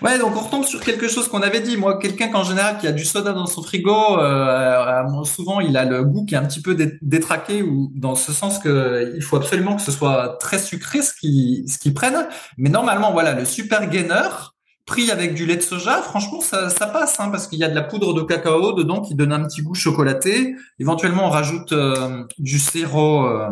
Ouais, 0.03 0.19
donc 0.19 0.37
on 0.37 0.41
retombe 0.41 0.65
sur 0.65 0.81
quelque 0.81 1.07
chose 1.07 1.29
qu'on 1.29 1.43
avait 1.43 1.61
dit. 1.61 1.77
Moi, 1.77 1.99
quelqu'un 1.99 2.29
qu'en 2.29 2.43
général 2.43 2.79
qui 2.79 2.87
a 2.87 2.93
du 2.93 3.05
soda 3.05 3.33
dans 3.33 3.47
son 3.47 3.63
frigo, 3.63 4.19
euh, 4.19 5.25
souvent 5.25 5.61
il 5.61 5.77
a 5.77 5.85
le 5.85 6.03
goût 6.05 6.25
qui 6.25 6.35
est 6.35 6.39
un 6.39 6.45
petit 6.45 6.61
peu 6.61 6.77
détraqué 7.03 7.63
ou 7.63 7.93
dans 7.95 8.17
ce 8.17 8.33
sens 8.33 8.59
que 8.59 9.13
il 9.15 9.23
faut 9.23 9.37
absolument 9.37 9.77
que 9.77 9.83
ce 9.83 9.93
soit 9.93 10.39
très 10.41 10.59
sucré 10.59 11.03
ce 11.03 11.15
qui 11.15 11.65
ce 11.69 11.79
qu'ils 11.79 11.95
prennent. 11.95 12.27
Mais 12.59 12.69
normalement, 12.69 13.13
voilà, 13.13 13.33
le 13.35 13.45
super 13.45 13.89
gainer 13.89 14.53
pris 14.87 15.11
avec 15.11 15.35
du 15.35 15.47
lait 15.47 15.57
de 15.57 15.63
soja, 15.63 16.03
franchement, 16.03 16.41
ça, 16.41 16.69
ça 16.69 16.87
passe 16.87 17.21
hein, 17.21 17.29
parce 17.31 17.47
qu'il 17.47 17.59
y 17.59 17.65
a 17.65 17.69
de 17.69 17.75
la 17.75 17.83
poudre 17.83 18.15
de 18.15 18.23
cacao 18.23 18.73
dedans 18.73 19.01
qui 19.01 19.15
donne 19.15 19.33
un 19.33 19.45
petit 19.45 19.63
goût 19.63 19.75
chocolaté. 19.75 20.57
Éventuellement, 20.81 21.27
on 21.27 21.31
rajoute 21.31 21.73
euh, 21.73 22.25
du 22.39 22.59
sirop. 22.59 23.27
Euh, 23.27 23.49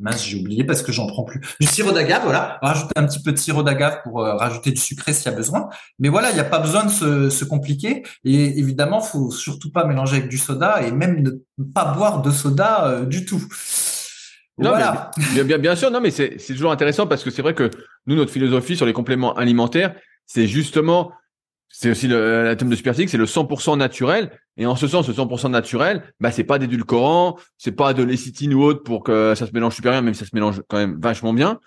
Mince, 0.00 0.26
j'ai 0.26 0.40
oublié 0.40 0.64
parce 0.64 0.82
que 0.82 0.92
j'en 0.92 1.06
prends 1.06 1.24
plus. 1.24 1.40
Du 1.60 1.66
sirop 1.66 1.92
d'agave, 1.92 2.22
voilà. 2.24 2.58
Rajouter 2.62 2.92
un 2.96 3.06
petit 3.06 3.22
peu 3.22 3.32
de 3.32 3.36
sirop 3.36 3.62
d'agave 3.62 4.00
pour 4.02 4.20
euh, 4.20 4.34
rajouter 4.34 4.70
du 4.70 4.80
sucré 4.80 5.12
s'il 5.12 5.30
y 5.30 5.34
a 5.34 5.36
besoin. 5.36 5.68
Mais 5.98 6.08
voilà, 6.08 6.30
il 6.30 6.34
n'y 6.34 6.40
a 6.40 6.44
pas 6.44 6.58
besoin 6.58 6.84
de 6.84 6.90
se, 6.90 7.28
se, 7.28 7.44
compliquer. 7.44 8.02
Et 8.24 8.58
évidemment, 8.58 9.00
faut 9.00 9.30
surtout 9.30 9.70
pas 9.70 9.84
mélanger 9.84 10.16
avec 10.16 10.28
du 10.28 10.38
soda 10.38 10.82
et 10.82 10.90
même 10.90 11.22
ne 11.22 11.64
pas 11.64 11.92
boire 11.92 12.22
de 12.22 12.30
soda 12.30 12.86
euh, 12.86 13.04
du 13.04 13.26
tout. 13.26 13.42
voilà. 14.56 15.10
bien, 15.34 15.44
bien, 15.44 15.58
bien 15.58 15.76
sûr, 15.76 15.90
non, 15.90 16.00
mais 16.00 16.10
c'est 16.10 16.38
toujours 16.38 16.72
intéressant 16.72 17.06
parce 17.06 17.22
que 17.22 17.30
c'est 17.30 17.42
vrai 17.42 17.54
que 17.54 17.70
nous, 18.06 18.16
notre 18.16 18.32
philosophie 18.32 18.76
sur 18.76 18.86
les 18.86 18.94
compléments 18.94 19.34
alimentaires, 19.34 19.94
c'est 20.24 20.46
justement 20.46 21.12
c'est 21.72 21.90
aussi 21.90 22.08
le, 22.08 22.54
thème 22.58 22.68
de 22.68 22.76
Superphysique, 22.76 23.08
c'est 23.08 23.16
le 23.16 23.26
100% 23.26 23.78
naturel. 23.78 24.30
Et 24.56 24.66
en 24.66 24.76
ce 24.76 24.88
sens, 24.88 25.08
le 25.08 25.14
100% 25.14 25.50
naturel, 25.50 26.02
bah 26.18 26.30
c'est 26.32 26.44
pas 26.44 26.58
d'édulcorant, 26.58 27.38
c'est 27.56 27.72
pas 27.72 27.94
de 27.94 28.02
lécithine 28.02 28.52
ou 28.52 28.62
autre 28.62 28.82
pour 28.82 29.04
que 29.04 29.34
ça 29.36 29.46
se 29.46 29.52
mélange 29.52 29.76
super 29.76 29.92
bien, 29.92 30.02
même 30.02 30.12
si 30.12 30.20
ça 30.20 30.26
se 30.26 30.34
mélange 30.34 30.62
quand 30.68 30.76
même 30.76 30.98
vachement 31.00 31.32
bien. 31.32 31.60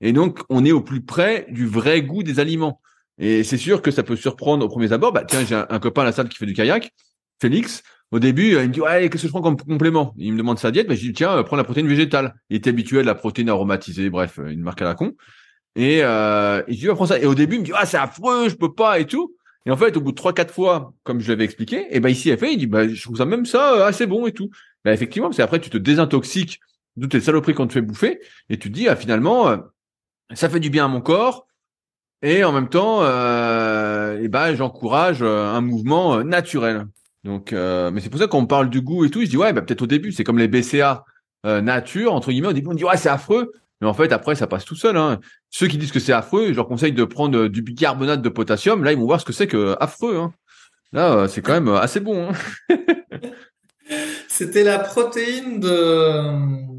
Et 0.00 0.12
donc, 0.12 0.40
on 0.48 0.64
est 0.64 0.72
au 0.72 0.80
plus 0.80 1.02
près 1.02 1.46
du 1.50 1.66
vrai 1.66 2.02
goût 2.02 2.22
des 2.22 2.38
aliments. 2.38 2.80
Et 3.18 3.42
c'est 3.42 3.56
sûr 3.56 3.82
que 3.82 3.90
ça 3.90 4.04
peut 4.04 4.14
surprendre 4.14 4.64
au 4.64 4.68
premier 4.68 4.92
abord. 4.92 5.12
Bah 5.12 5.24
tiens, 5.26 5.44
j'ai 5.44 5.56
un, 5.56 5.78
copain 5.80 6.02
à 6.02 6.04
la 6.04 6.12
salle 6.12 6.28
qui 6.28 6.38
fait 6.38 6.46
du 6.46 6.54
kayak, 6.54 6.92
Félix. 7.40 7.82
Au 8.12 8.20
début, 8.20 8.52
il 8.52 8.58
me 8.58 8.68
dit 8.68 8.80
ouais, 8.80 9.10
qu'est-ce 9.10 9.22
que 9.22 9.28
je 9.28 9.32
prends 9.32 9.42
comme 9.42 9.56
complément? 9.56 10.14
Il 10.16 10.32
me 10.32 10.38
demande 10.38 10.58
sa 10.58 10.70
diète, 10.70 10.86
bah, 10.88 10.94
je 10.94 11.00
dis 11.00 11.12
tiens, 11.12 11.42
prends 11.42 11.56
la 11.56 11.64
protéine 11.64 11.88
végétale. 11.88 12.36
Il 12.48 12.54
est 12.54 12.66
habitué 12.68 13.00
à 13.00 13.02
la 13.02 13.16
protéine 13.16 13.50
aromatisée, 13.50 14.08
bref, 14.08 14.38
une 14.38 14.60
marque 14.60 14.80
à 14.80 14.84
la 14.84 14.94
con. 14.94 15.14
Et, 15.74 16.00
euh, 16.02 16.62
et 16.68 16.74
je 16.74 16.78
dis 16.78 16.86
prends 16.94 17.06
ça. 17.06 17.18
Et 17.18 17.26
au 17.26 17.34
début, 17.34 17.56
il 17.56 17.60
me 17.60 17.64
dit 17.64 17.72
ah 17.74 17.84
c'est 17.84 17.98
affreux, 17.98 18.48
je 18.48 18.54
peux 18.54 18.72
pas 18.72 19.00
et 19.00 19.04
tout. 19.04 19.34
Et 19.66 19.70
en 19.70 19.76
fait, 19.76 19.96
au 19.96 20.00
bout 20.00 20.12
de 20.12 20.16
trois, 20.16 20.32
quatre 20.32 20.52
fois, 20.52 20.94
comme 21.04 21.20
je 21.20 21.30
l'avais 21.30 21.44
expliqué, 21.44 21.80
et 21.80 21.96
eh 21.96 22.00
ben 22.00 22.08
ici, 22.08 22.30
elle 22.30 22.38
fait, 22.38 22.52
il 22.52 22.58
dit, 22.58 22.66
bah, 22.66 22.88
je 22.88 23.02
trouve 23.02 23.16
ça 23.16 23.24
même 23.24 23.44
ça 23.44 23.74
euh, 23.74 23.86
assez 23.86 24.06
bon 24.06 24.26
et 24.26 24.32
tout. 24.32 24.50
Ben 24.84 24.92
effectivement, 24.92 25.32
c'est 25.32 25.42
après, 25.42 25.60
tu 25.60 25.70
te 25.70 25.76
désintoxiques 25.78 26.60
de 26.96 27.06
tes 27.06 27.20
saloperies 27.20 27.54
qu'on 27.54 27.66
te 27.66 27.72
fait 27.72 27.82
bouffer, 27.82 28.20
et 28.48 28.58
tu 28.58 28.70
te 28.70 28.74
dis, 28.74 28.88
ah, 28.88 28.96
finalement, 28.96 29.48
euh, 29.48 29.56
ça 30.34 30.48
fait 30.48 30.60
du 30.60 30.70
bien 30.70 30.86
à 30.86 30.88
mon 30.88 31.00
corps. 31.00 31.46
Et 32.22 32.42
en 32.44 32.52
même 32.52 32.68
temps, 32.68 33.02
euh, 33.02 34.18
eh 34.20 34.28
ben, 34.28 34.54
j'encourage 34.54 35.22
euh, 35.22 35.46
un 35.46 35.60
mouvement 35.60 36.16
euh, 36.16 36.22
naturel. 36.24 36.86
Donc, 37.24 37.52
euh, 37.52 37.90
mais 37.90 38.00
c'est 38.00 38.10
pour 38.10 38.20
ça 38.20 38.26
qu'on 38.26 38.46
parle 38.46 38.70
du 38.70 38.80
goût 38.80 39.04
et 39.04 39.10
tout. 39.10 39.20
Je 39.20 39.26
dis 39.26 39.36
ouais, 39.36 39.52
bah, 39.52 39.62
peut-être 39.62 39.82
au 39.82 39.86
début, 39.86 40.12
c'est 40.12 40.24
comme 40.24 40.38
les 40.38 40.48
BCA 40.48 41.04
nature 41.44 42.12
entre 42.12 42.30
guillemets. 42.30 42.48
Au 42.48 42.52
début, 42.52 42.68
on 42.68 42.74
dit 42.74 42.84
ouais, 42.84 42.96
c'est 42.96 43.08
affreux. 43.08 43.52
Mais 43.80 43.86
en 43.86 43.94
fait, 43.94 44.12
après, 44.12 44.34
ça 44.34 44.46
passe 44.46 44.64
tout 44.64 44.74
seul. 44.74 44.96
Hein. 44.96 45.20
Ceux 45.50 45.68
qui 45.68 45.78
disent 45.78 45.92
que 45.92 46.00
c'est 46.00 46.12
affreux, 46.12 46.48
je 46.48 46.54
leur 46.54 46.66
conseille 46.66 46.92
de 46.92 47.04
prendre 47.04 47.46
du 47.46 47.62
bicarbonate 47.62 48.22
de 48.22 48.28
potassium. 48.28 48.82
Là, 48.82 48.92
ils 48.92 48.98
vont 48.98 49.06
voir 49.06 49.20
ce 49.20 49.24
que 49.24 49.32
c'est 49.32 49.46
que 49.46 49.76
affreux. 49.80 50.16
Hein. 50.16 50.32
Là, 50.92 51.28
c'est 51.28 51.42
quand 51.42 51.52
même 51.52 51.68
assez 51.68 52.00
bon. 52.00 52.30
Hein. 52.30 52.76
C'était 54.28 54.64
la 54.64 54.78
protéine 54.78 55.60
de 55.60 56.78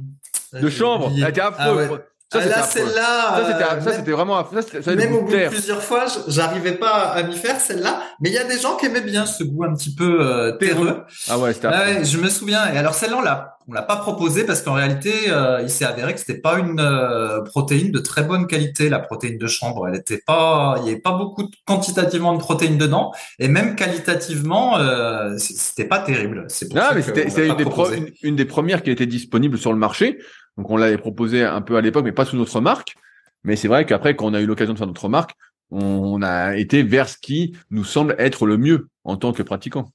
de 0.53 0.69
chambre. 0.69 1.11
Elle 1.15 1.29
était 1.29 1.41
affreux. 1.41 1.87
Ah 1.91 2.09
ça, 2.31 2.39
ah, 2.43 2.47
là, 2.47 2.63
celle-là, 2.63 3.81
ça, 3.81 3.91
c'était 3.91 4.11
vraiment, 4.11 4.47
ça, 4.81 4.95
même 4.95 5.15
au 5.15 5.23
bout 5.23 5.31
de 5.31 5.47
plusieurs 5.47 5.81
fois, 5.81 6.05
j'arrivais 6.27 6.73
pas 6.73 7.09
à 7.09 7.23
m'y 7.23 7.35
faire 7.35 7.59
celle-là. 7.59 8.03
Mais 8.21 8.29
il 8.29 8.35
y 8.35 8.37
a 8.37 8.43
des 8.43 8.59
gens 8.59 8.75
qui 8.75 8.85
aimaient 8.85 9.01
bien 9.01 9.25
ce 9.25 9.43
goût 9.43 9.63
un 9.63 9.73
petit 9.73 9.95
peu 9.95 10.21
euh, 10.21 10.51
terreux. 10.51 11.05
Ah 11.27 11.39
ouais, 11.39 11.53
c'était. 11.53 11.69
Ouais, 11.69 12.05
je 12.05 12.19
me 12.19 12.29
souviens. 12.29 12.71
Et 12.71 12.77
alors 12.77 12.93
celle-là, 12.93 13.17
on 13.17 13.21
l'a, 13.21 13.57
on 13.69 13.73
l'a 13.73 13.83
pas 13.83 13.97
proposé 13.97 14.45
parce 14.45 14.63
qu'en 14.63 14.73
réalité, 14.73 15.13
euh, 15.27 15.61
il 15.61 15.69
s'est 15.69 15.85
avéré 15.85 16.13
que 16.13 16.19
c'était 16.19 16.39
pas 16.39 16.57
une 16.57 16.79
euh, 16.79 17.41
protéine 17.41 17.91
de 17.91 17.99
très 17.99 18.23
bonne 18.23 18.47
qualité, 18.47 18.89
la 18.89 18.99
protéine 18.99 19.37
de 19.37 19.47
chambre. 19.47 19.87
Elle 19.87 19.95
était 19.95 20.21
pas, 20.25 20.77
il 20.79 20.87
y 20.87 20.89
avait 20.89 20.99
pas 20.99 21.11
beaucoup 21.11 21.43
de, 21.43 21.49
quantitativement 21.65 22.33
de 22.33 22.39
protéines 22.39 22.79
dedans, 22.79 23.11
et 23.37 23.47
même 23.47 23.75
qualitativement, 23.75 24.79
euh, 24.79 25.37
c'était 25.37 25.87
pas 25.87 25.99
terrible. 25.99 26.45
C'est 26.47 26.67
pour 26.67 26.79
ah, 26.79 26.93
mais 26.95 27.03
c'était, 27.03 27.27
une, 27.47 27.55
des 27.55 28.13
une, 28.23 28.35
des 28.35 28.45
premières 28.45 28.81
qui 28.81 28.89
était 28.89 29.05
disponible 29.05 29.57
sur 29.57 29.71
le 29.71 29.77
marché. 29.77 30.17
Donc 30.57 30.71
on 30.71 30.77
l'avait 30.77 30.97
proposé 30.97 31.43
un 31.43 31.61
peu 31.61 31.75
à 31.75 31.81
l'époque, 31.81 32.05
mais 32.05 32.11
pas 32.11 32.25
sous 32.25 32.37
notre 32.37 32.59
marque. 32.61 32.95
Mais 33.43 33.55
c'est 33.55 33.67
vrai 33.67 33.85
qu'après, 33.85 34.15
quand 34.15 34.25
on 34.25 34.33
a 34.33 34.41
eu 34.41 34.47
l'occasion 34.47 34.73
de 34.73 34.79
faire 34.79 34.87
notre 34.87 35.09
marque, 35.09 35.31
on 35.69 36.23
a 36.23 36.57
été 36.57 36.81
vers 36.81 37.07
ce 37.07 37.17
qui 37.21 37.55
nous 37.69 37.83
semble 37.83 38.15
être 38.17 38.47
le 38.47 38.57
mieux 38.57 38.87
en 39.03 39.15
tant 39.15 39.31
que 39.31 39.43
pratiquant. 39.43 39.91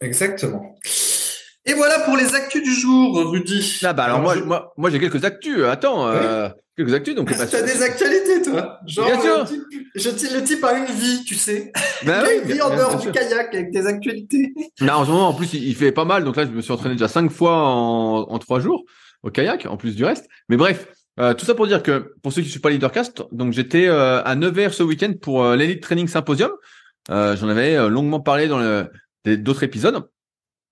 Exactement. 0.00 0.74
Et 1.66 1.74
voilà 1.74 2.00
pour 2.00 2.16
les 2.16 2.34
actus 2.34 2.62
du 2.62 2.72
jour, 2.72 3.30
Rudy. 3.30 3.80
Ah 3.84 3.92
bah 3.92 4.04
alors, 4.04 4.20
moi, 4.20 4.36
moi, 4.36 4.72
moi 4.76 4.90
j'ai 4.90 4.98
quelques 4.98 5.24
actus. 5.24 5.64
Attends, 5.64 6.08
euh, 6.08 6.48
quelques 6.76 6.94
actus. 6.94 7.14
Donc 7.14 7.30
t'as 7.50 7.62
des 7.62 7.82
actualités, 7.82 8.42
toi. 8.42 8.78
Genre, 8.86 9.06
Bien 9.06 9.20
sûr. 9.20 9.46
je 9.94 10.34
le 10.34 10.42
type 10.42 10.64
a 10.64 10.78
une 10.78 10.86
vie, 10.86 11.24
tu 11.24 11.34
sais. 11.34 11.72
Ben 12.06 12.24
oui, 12.26 12.40
une 12.42 12.52
vie 12.52 12.62
en 12.62 12.70
dehors 12.70 12.96
du 12.96 13.10
kayak 13.10 13.54
avec 13.54 13.72
des 13.72 13.86
actualités. 13.86 14.54
Non, 14.80 14.94
en 14.94 15.04
ce 15.04 15.10
moment, 15.10 15.28
en 15.28 15.34
plus, 15.34 15.52
il, 15.52 15.74
fait 15.74 15.92
pas 15.92 16.06
mal. 16.06 16.24
Donc 16.24 16.36
là, 16.36 16.44
je 16.46 16.50
me 16.50 16.62
suis 16.62 16.72
entraîné 16.72 16.94
déjà 16.94 17.08
cinq 17.08 17.30
fois 17.30 17.56
en, 17.56 18.22
en 18.22 18.38
trois 18.38 18.60
jours 18.60 18.84
au 19.22 19.30
kayak, 19.30 19.66
en 19.66 19.76
plus 19.76 19.94
du 19.96 20.04
reste. 20.04 20.26
Mais 20.48 20.56
bref, 20.56 20.88
euh, 21.18 21.34
tout 21.34 21.44
ça 21.44 21.54
pour 21.54 21.66
dire 21.66 21.82
que 21.82 22.14
pour 22.22 22.32
ceux 22.32 22.40
qui 22.40 22.46
ne 22.46 22.50
suivent 22.50 22.62
pas 22.62 22.70
Leadercast, 22.70 23.22
donc 23.32 23.52
j'étais 23.52 23.86
euh, 23.86 24.22
à 24.24 24.34
Nevers 24.36 24.72
ce 24.72 24.82
week-end 24.82 25.12
pour 25.20 25.44
euh, 25.44 25.56
l'Elite 25.56 25.82
Training 25.82 26.08
Symposium. 26.08 26.50
J'en 27.08 27.48
avais 27.48 27.88
longuement 27.88 28.20
parlé 28.20 28.46
dans 28.46 28.86
d'autres 29.26 29.64
épisodes. 29.64 30.08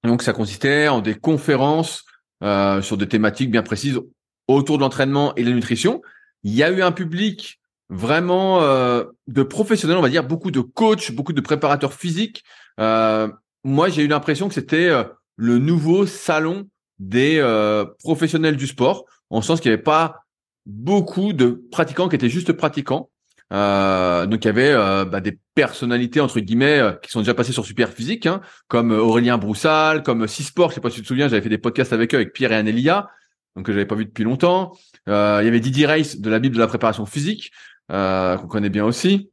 Donc 0.05 0.23
ça 0.23 0.33
consistait 0.33 0.89
en 0.89 1.01
des 1.01 1.15
conférences 1.15 2.05
sur 2.41 2.97
des 2.97 3.09
thématiques 3.09 3.51
bien 3.51 3.63
précises 3.63 4.01
autour 4.47 4.79
de 4.79 4.83
l'entraînement 4.83 5.35
et 5.35 5.43
de 5.43 5.49
la 5.49 5.57
nutrition. 5.57 6.03
Il 6.45 6.55
y 6.55 6.63
a 6.63 6.71
eu 6.71 6.83
un 6.83 6.93
public 6.93 7.59
vraiment 7.91 8.61
de 8.61 9.43
professionnels, 9.43 9.97
on 9.97 10.03
va 10.03 10.09
dire, 10.09 10.23
beaucoup 10.23 10.53
de 10.53 10.61
coachs, 10.61 11.11
beaucoup 11.11 11.33
de 11.33 11.41
préparateurs 11.41 11.93
physiques. 11.93 12.45
moi, 12.79 13.89
j'ai 13.89 14.03
eu 14.03 14.09
l'impression 14.09 14.47
que 14.47 14.55
c'était 14.55 14.93
le 15.39 15.59
nouveau 15.59 16.07
salon 16.07 16.69
des 16.99 17.39
euh, 17.39 17.85
professionnels 18.01 18.57
du 18.57 18.67
sport, 18.67 19.05
en 19.31 19.41
sens 19.41 19.61
qu'il 19.61 19.71
n'y 19.71 19.75
avait 19.75 19.83
pas 19.83 20.25
beaucoup 20.67 21.33
de 21.33 21.65
pratiquants 21.71 22.09
qui 22.09 22.17
étaient 22.17 22.29
juste 22.29 22.53
pratiquants. 22.53 23.09
Euh, 23.53 24.27
donc 24.27 24.45
il 24.45 24.49
y 24.49 24.51
avait 24.51 24.73
euh, 24.73 25.05
bah, 25.05 25.21
des 25.21 25.39
personnalités 25.55 26.21
entre 26.21 26.39
guillemets 26.41 26.83
qui 27.03 27.11
sont 27.11 27.21
déjà 27.21 27.33
passées 27.35 27.53
sur 27.53 27.65
Super 27.65 27.91
Physique, 27.91 28.27
hein, 28.27 28.41
comme 28.69 28.93
Aurélien 28.93 29.39
Broussal, 29.39 30.03
comme 30.03 30.27
Sport. 30.27 30.71
Je 30.71 30.77
sais 30.77 30.81
pas 30.81 30.91
si 30.91 30.97
tu 30.97 31.03
te 31.03 31.09
souviens, 31.09 31.29
j'avais 31.29 31.43
fait 31.43 31.49
des 31.49 31.59
podcasts 31.59 31.93
avec 31.93 32.15
eux, 32.15 32.19
avec 32.19 32.33
Pierre 32.33 32.53
et 32.53 32.57
Anélia, 32.57 33.09
donc 33.57 33.67
que 33.67 33.73
j'avais 33.73 33.87
pas 33.87 33.95
vu 33.95 34.05
depuis 34.05 34.25
longtemps. 34.25 34.73
il 35.07 35.13
y 35.13 35.15
avait 35.49 35.61
Didier 35.61 35.87
Reis 35.87 36.17
de 36.19 36.31
la 36.31 36.39
Bible 36.39 36.57
de 36.57 36.61
la 36.61 36.69
préparation 36.69 37.07
physique, 37.07 37.53
qu'on 37.89 38.47
connaît 38.49 38.71
bien 38.71 38.85
aussi. 38.85 39.31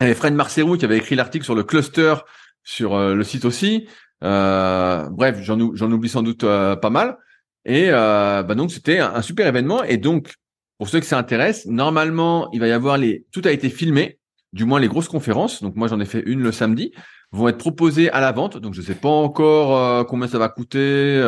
Il 0.00 0.04
y 0.04 0.06
avait 0.06 0.14
Fred 0.14 0.34
Marcerou 0.34 0.76
qui 0.76 0.84
avait 0.84 0.98
écrit 0.98 1.16
l'article 1.16 1.44
sur 1.44 1.54
le 1.54 1.64
cluster 1.64 2.14
sur 2.62 2.98
le 2.98 3.24
site 3.24 3.44
aussi. 3.44 3.88
Euh, 4.24 5.08
bref, 5.10 5.38
j'en 5.42 5.58
oublie 5.60 6.08
sans 6.08 6.22
doute 6.22 6.44
euh, 6.44 6.76
pas 6.76 6.90
mal. 6.90 7.18
Et 7.64 7.86
euh, 7.90 8.42
bah 8.42 8.54
donc 8.54 8.70
c'était 8.70 8.98
un, 8.98 9.22
super 9.22 9.46
événement. 9.46 9.82
Et 9.84 9.96
donc 9.96 10.34
pour 10.78 10.88
ceux 10.88 11.00
que 11.00 11.06
ça 11.06 11.18
intéresse, 11.18 11.66
normalement 11.66 12.50
il 12.52 12.60
va 12.60 12.68
y 12.68 12.72
avoir 12.72 12.98
les 12.98 13.26
tout 13.32 13.42
a 13.44 13.50
été 13.50 13.68
filmé, 13.68 14.18
du 14.52 14.64
moins 14.64 14.80
les 14.80 14.88
grosses 14.88 15.08
conférences. 15.08 15.62
Donc 15.62 15.76
moi 15.76 15.88
j'en 15.88 16.00
ai 16.00 16.06
fait 16.06 16.22
une 16.24 16.40
le 16.40 16.52
samedi, 16.52 16.92
vont 17.32 17.48
être 17.48 17.58
proposées 17.58 18.10
à 18.10 18.20
la 18.20 18.32
vente. 18.32 18.56
Donc 18.58 18.74
je 18.74 18.82
sais 18.82 18.94
pas 18.94 19.08
encore 19.08 20.06
combien 20.06 20.28
ça 20.28 20.38
va 20.38 20.48
coûter. 20.48 21.20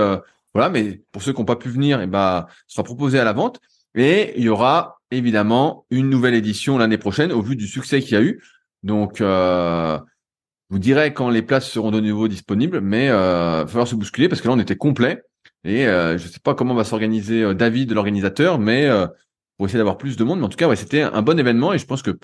voilà, 0.54 0.70
mais 0.70 1.02
pour 1.12 1.22
ceux 1.22 1.32
qui 1.32 1.40
n'ont 1.40 1.46
pas 1.46 1.56
pu 1.56 1.68
venir, 1.68 2.00
et 2.00 2.04
eh 2.04 2.06
ben 2.06 2.46
ce 2.66 2.76
sera 2.76 2.84
proposé 2.84 3.18
à 3.18 3.24
la 3.24 3.32
vente. 3.32 3.60
Et 3.94 4.32
il 4.36 4.44
y 4.44 4.48
aura 4.48 5.00
évidemment 5.10 5.84
une 5.90 6.08
nouvelle 6.08 6.34
édition 6.34 6.78
l'année 6.78 6.98
prochaine 6.98 7.32
au 7.32 7.42
vu 7.42 7.56
du 7.56 7.66
succès 7.66 8.00
qu'il 8.00 8.12
y 8.12 8.16
a 8.16 8.22
eu. 8.22 8.42
Donc 8.82 9.20
euh, 9.20 9.98
vous 10.70 10.78
direz 10.78 11.12
quand 11.12 11.28
les 11.30 11.42
places 11.42 11.68
seront 11.68 11.90
de 11.90 12.00
nouveau 12.00 12.28
disponibles, 12.28 12.80
mais 12.80 13.08
euh, 13.10 13.62
il 13.62 13.64
va 13.64 13.66
falloir 13.66 13.88
se 13.88 13.96
bousculer 13.96 14.28
parce 14.28 14.40
que 14.40 14.48
là 14.48 14.54
on 14.54 14.58
était 14.60 14.76
complet 14.76 15.22
et 15.64 15.86
euh, 15.86 16.16
je 16.16 16.26
ne 16.26 16.32
sais 16.32 16.40
pas 16.40 16.54
comment 16.54 16.74
va 16.74 16.84
s'organiser 16.84 17.42
euh, 17.42 17.54
David, 17.54 17.92
l'organisateur, 17.92 18.58
mais 18.58 18.86
euh, 18.86 19.06
pour 19.60 19.66
essayer 19.66 19.76
d'avoir 19.76 19.98
plus 19.98 20.16
de 20.16 20.24
monde. 20.24 20.38
Mais 20.38 20.46
en 20.46 20.48
tout 20.48 20.56
cas, 20.56 20.68
ouais, 20.68 20.76
c'était 20.76 21.02
un 21.02 21.20
bon 21.20 21.38
événement 21.38 21.74
et 21.74 21.78
je 21.78 21.84
pense 21.84 22.00
que 22.00 22.18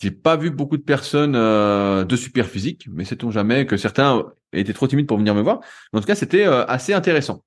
j'ai 0.00 0.10
pas 0.10 0.34
vu 0.34 0.50
beaucoup 0.50 0.76
de 0.76 0.82
personnes 0.82 1.34
de 1.34 2.16
super 2.16 2.44
physique, 2.44 2.88
mais 2.90 3.04
sait-on 3.04 3.30
jamais 3.30 3.66
que 3.66 3.76
certains 3.76 4.24
étaient 4.52 4.72
trop 4.72 4.88
timides 4.88 5.06
pour 5.06 5.16
venir 5.16 5.32
me 5.32 5.42
voir. 5.42 5.60
Mais 5.92 6.00
en 6.00 6.02
tout 6.02 6.08
cas, 6.08 6.16
c'était 6.16 6.42
assez 6.42 6.92
intéressant 6.92 7.44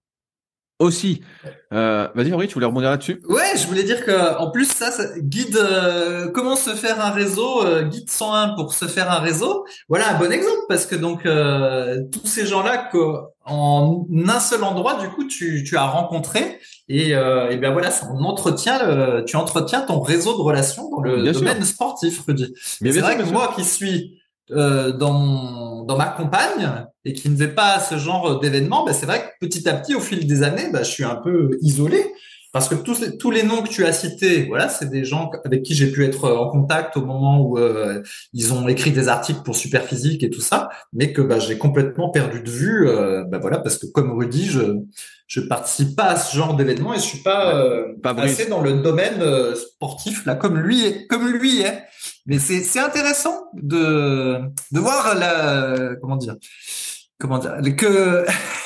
aussi. 0.80 1.22
Euh, 1.74 2.08
Vas-y 2.16 2.34
Henri, 2.34 2.48
tu 2.48 2.56
voulais 2.56 2.66
rebondir 2.66 2.90
là-dessus? 2.90 3.22
Ouais, 3.30 3.54
je 3.56 3.66
voulais 3.68 3.84
dire 3.84 4.04
que 4.04 4.38
en 4.38 4.52
plus 4.52 4.66
ça, 4.66 4.92
ça 4.92 5.06
guide 5.20 5.56
euh, 5.58 6.30
comment 6.32 6.56
se 6.56 6.72
faire 6.72 7.04
un 7.04 7.12
réseau, 7.12 7.66
euh, 7.66 7.84
guide 7.84 8.10
101 8.10 8.56
pour 8.56 8.74
se 8.74 8.86
faire 8.86 9.10
un 9.10 9.20
réseau. 9.20 9.66
Voilà 9.88 10.16
un 10.16 10.20
bon 10.20 10.32
exemple 10.32 10.64
parce 10.68 10.86
que 10.86 10.96
donc 10.96 11.26
euh, 11.26 12.02
tous 12.12 12.28
ces 12.28 12.46
gens-là 12.46 12.90
en 13.46 14.06
un 14.28 14.40
seul 14.40 14.64
endroit 14.64 14.96
du 14.96 15.08
coup 15.10 15.26
tu, 15.26 15.64
tu 15.64 15.78
as 15.78 15.86
rencontré 15.86 16.60
et, 16.88 17.12
et 17.12 17.58
bien 17.58 17.72
voilà, 17.72 17.90
ça, 17.90 18.08
on 18.14 18.24
entretient 18.24 18.84
le, 18.86 19.24
tu 19.26 19.38
entretiens 19.38 19.82
ton 19.82 20.02
réseau 20.02 20.34
de 20.34 20.42
relations 20.42 20.90
dans 20.90 21.02
le 21.02 21.32
domaine 21.32 21.64
sportif, 21.64 22.22
Rudy. 22.28 22.54
Mais 22.82 22.92
c'est 22.92 23.00
vrai 23.00 23.18
que 23.18 23.24
moi 23.24 23.54
qui 23.56 23.64
suis 23.64 24.20
euh, 24.52 24.92
dans, 24.92 25.84
dans 25.84 25.98
ma 25.98 26.08
compagne 26.08 26.86
et 27.04 27.14
qui 27.14 27.30
ne 27.30 27.36
faisait 27.36 27.48
pas 27.50 27.80
ce 27.80 27.98
genre 27.98 28.40
d'événement, 28.40 28.86
ben 28.86 28.94
c'est 28.94 29.06
vrai 29.06 29.22
que 29.22 29.48
petit 29.48 29.68
à 29.68 29.74
petit, 29.74 29.96
au 29.96 30.00
fil 30.00 30.28
des 30.28 30.44
années, 30.44 30.70
ben 30.72 30.84
je 30.84 30.90
suis 30.90 31.04
un 31.04 31.16
peu 31.16 31.58
isolé. 31.62 32.14
Parce 32.56 32.70
que 32.70 32.76
tous, 32.76 33.04
tous 33.20 33.32
les 33.32 33.44
noms 33.44 33.64
que 33.64 33.68
tu 33.68 33.86
as 33.86 33.92
cités, 33.92 34.46
voilà, 34.46 34.70
c'est 34.70 34.90
des 34.90 35.04
gens 35.04 35.30
avec 35.44 35.64
qui 35.64 35.76
j'ai 35.76 35.92
pu 35.92 36.06
être 36.06 36.32
en 36.32 36.50
contact 36.50 36.96
au 36.96 37.06
moment 37.06 37.42
où 37.42 37.58
euh, 37.58 38.02
ils 38.32 38.54
ont 38.54 38.70
écrit 38.70 38.92
des 38.92 39.10
articles 39.10 39.42
pour 39.44 39.58
Superphysique 39.58 40.24
et 40.24 40.30
tout 40.30 40.40
ça, 40.40 40.70
mais 40.94 41.12
que 41.12 41.22
ben, 41.22 41.38
j'ai 41.38 41.58
complètement 41.58 42.12
perdu 42.12 42.42
de 42.42 42.50
vue, 42.50 42.88
euh, 42.88 43.26
ben 43.26 43.40
voilà, 43.40 43.58
parce 43.58 43.78
que 43.78 43.88
comme 43.88 44.18
Rudy, 44.18 44.46
je 44.46 44.78
je 45.28 45.42
participe 45.42 45.96
pas 45.96 46.06
à 46.06 46.18
ce 46.18 46.36
genre 46.36 46.56
d'événement 46.56 46.94
et 46.94 46.98
je 46.98 47.04
suis 47.04 47.24
pas, 47.24 47.56
euh, 47.56 47.94
pas 48.02 48.12
assez 48.12 48.48
dans 48.48 48.62
le 48.62 48.74
domaine 48.74 49.22
euh, 49.22 49.56
sportif 49.56 50.26
là, 50.26 50.36
comme 50.36 50.58
lui 50.60 50.86
est, 50.86 51.08
comme 51.08 51.28
lui 51.28 51.62
est. 51.62 51.84
Mais 52.26 52.40
c'est 52.40 52.62
c'est 52.62 52.80
intéressant 52.80 53.50
de 53.54 54.40
de 54.72 54.80
voir 54.80 55.16
la 55.16 55.96
comment 56.02 56.16
dire 56.16 56.36
comment 57.20 57.38
dire 57.38 57.76
que 57.76 58.26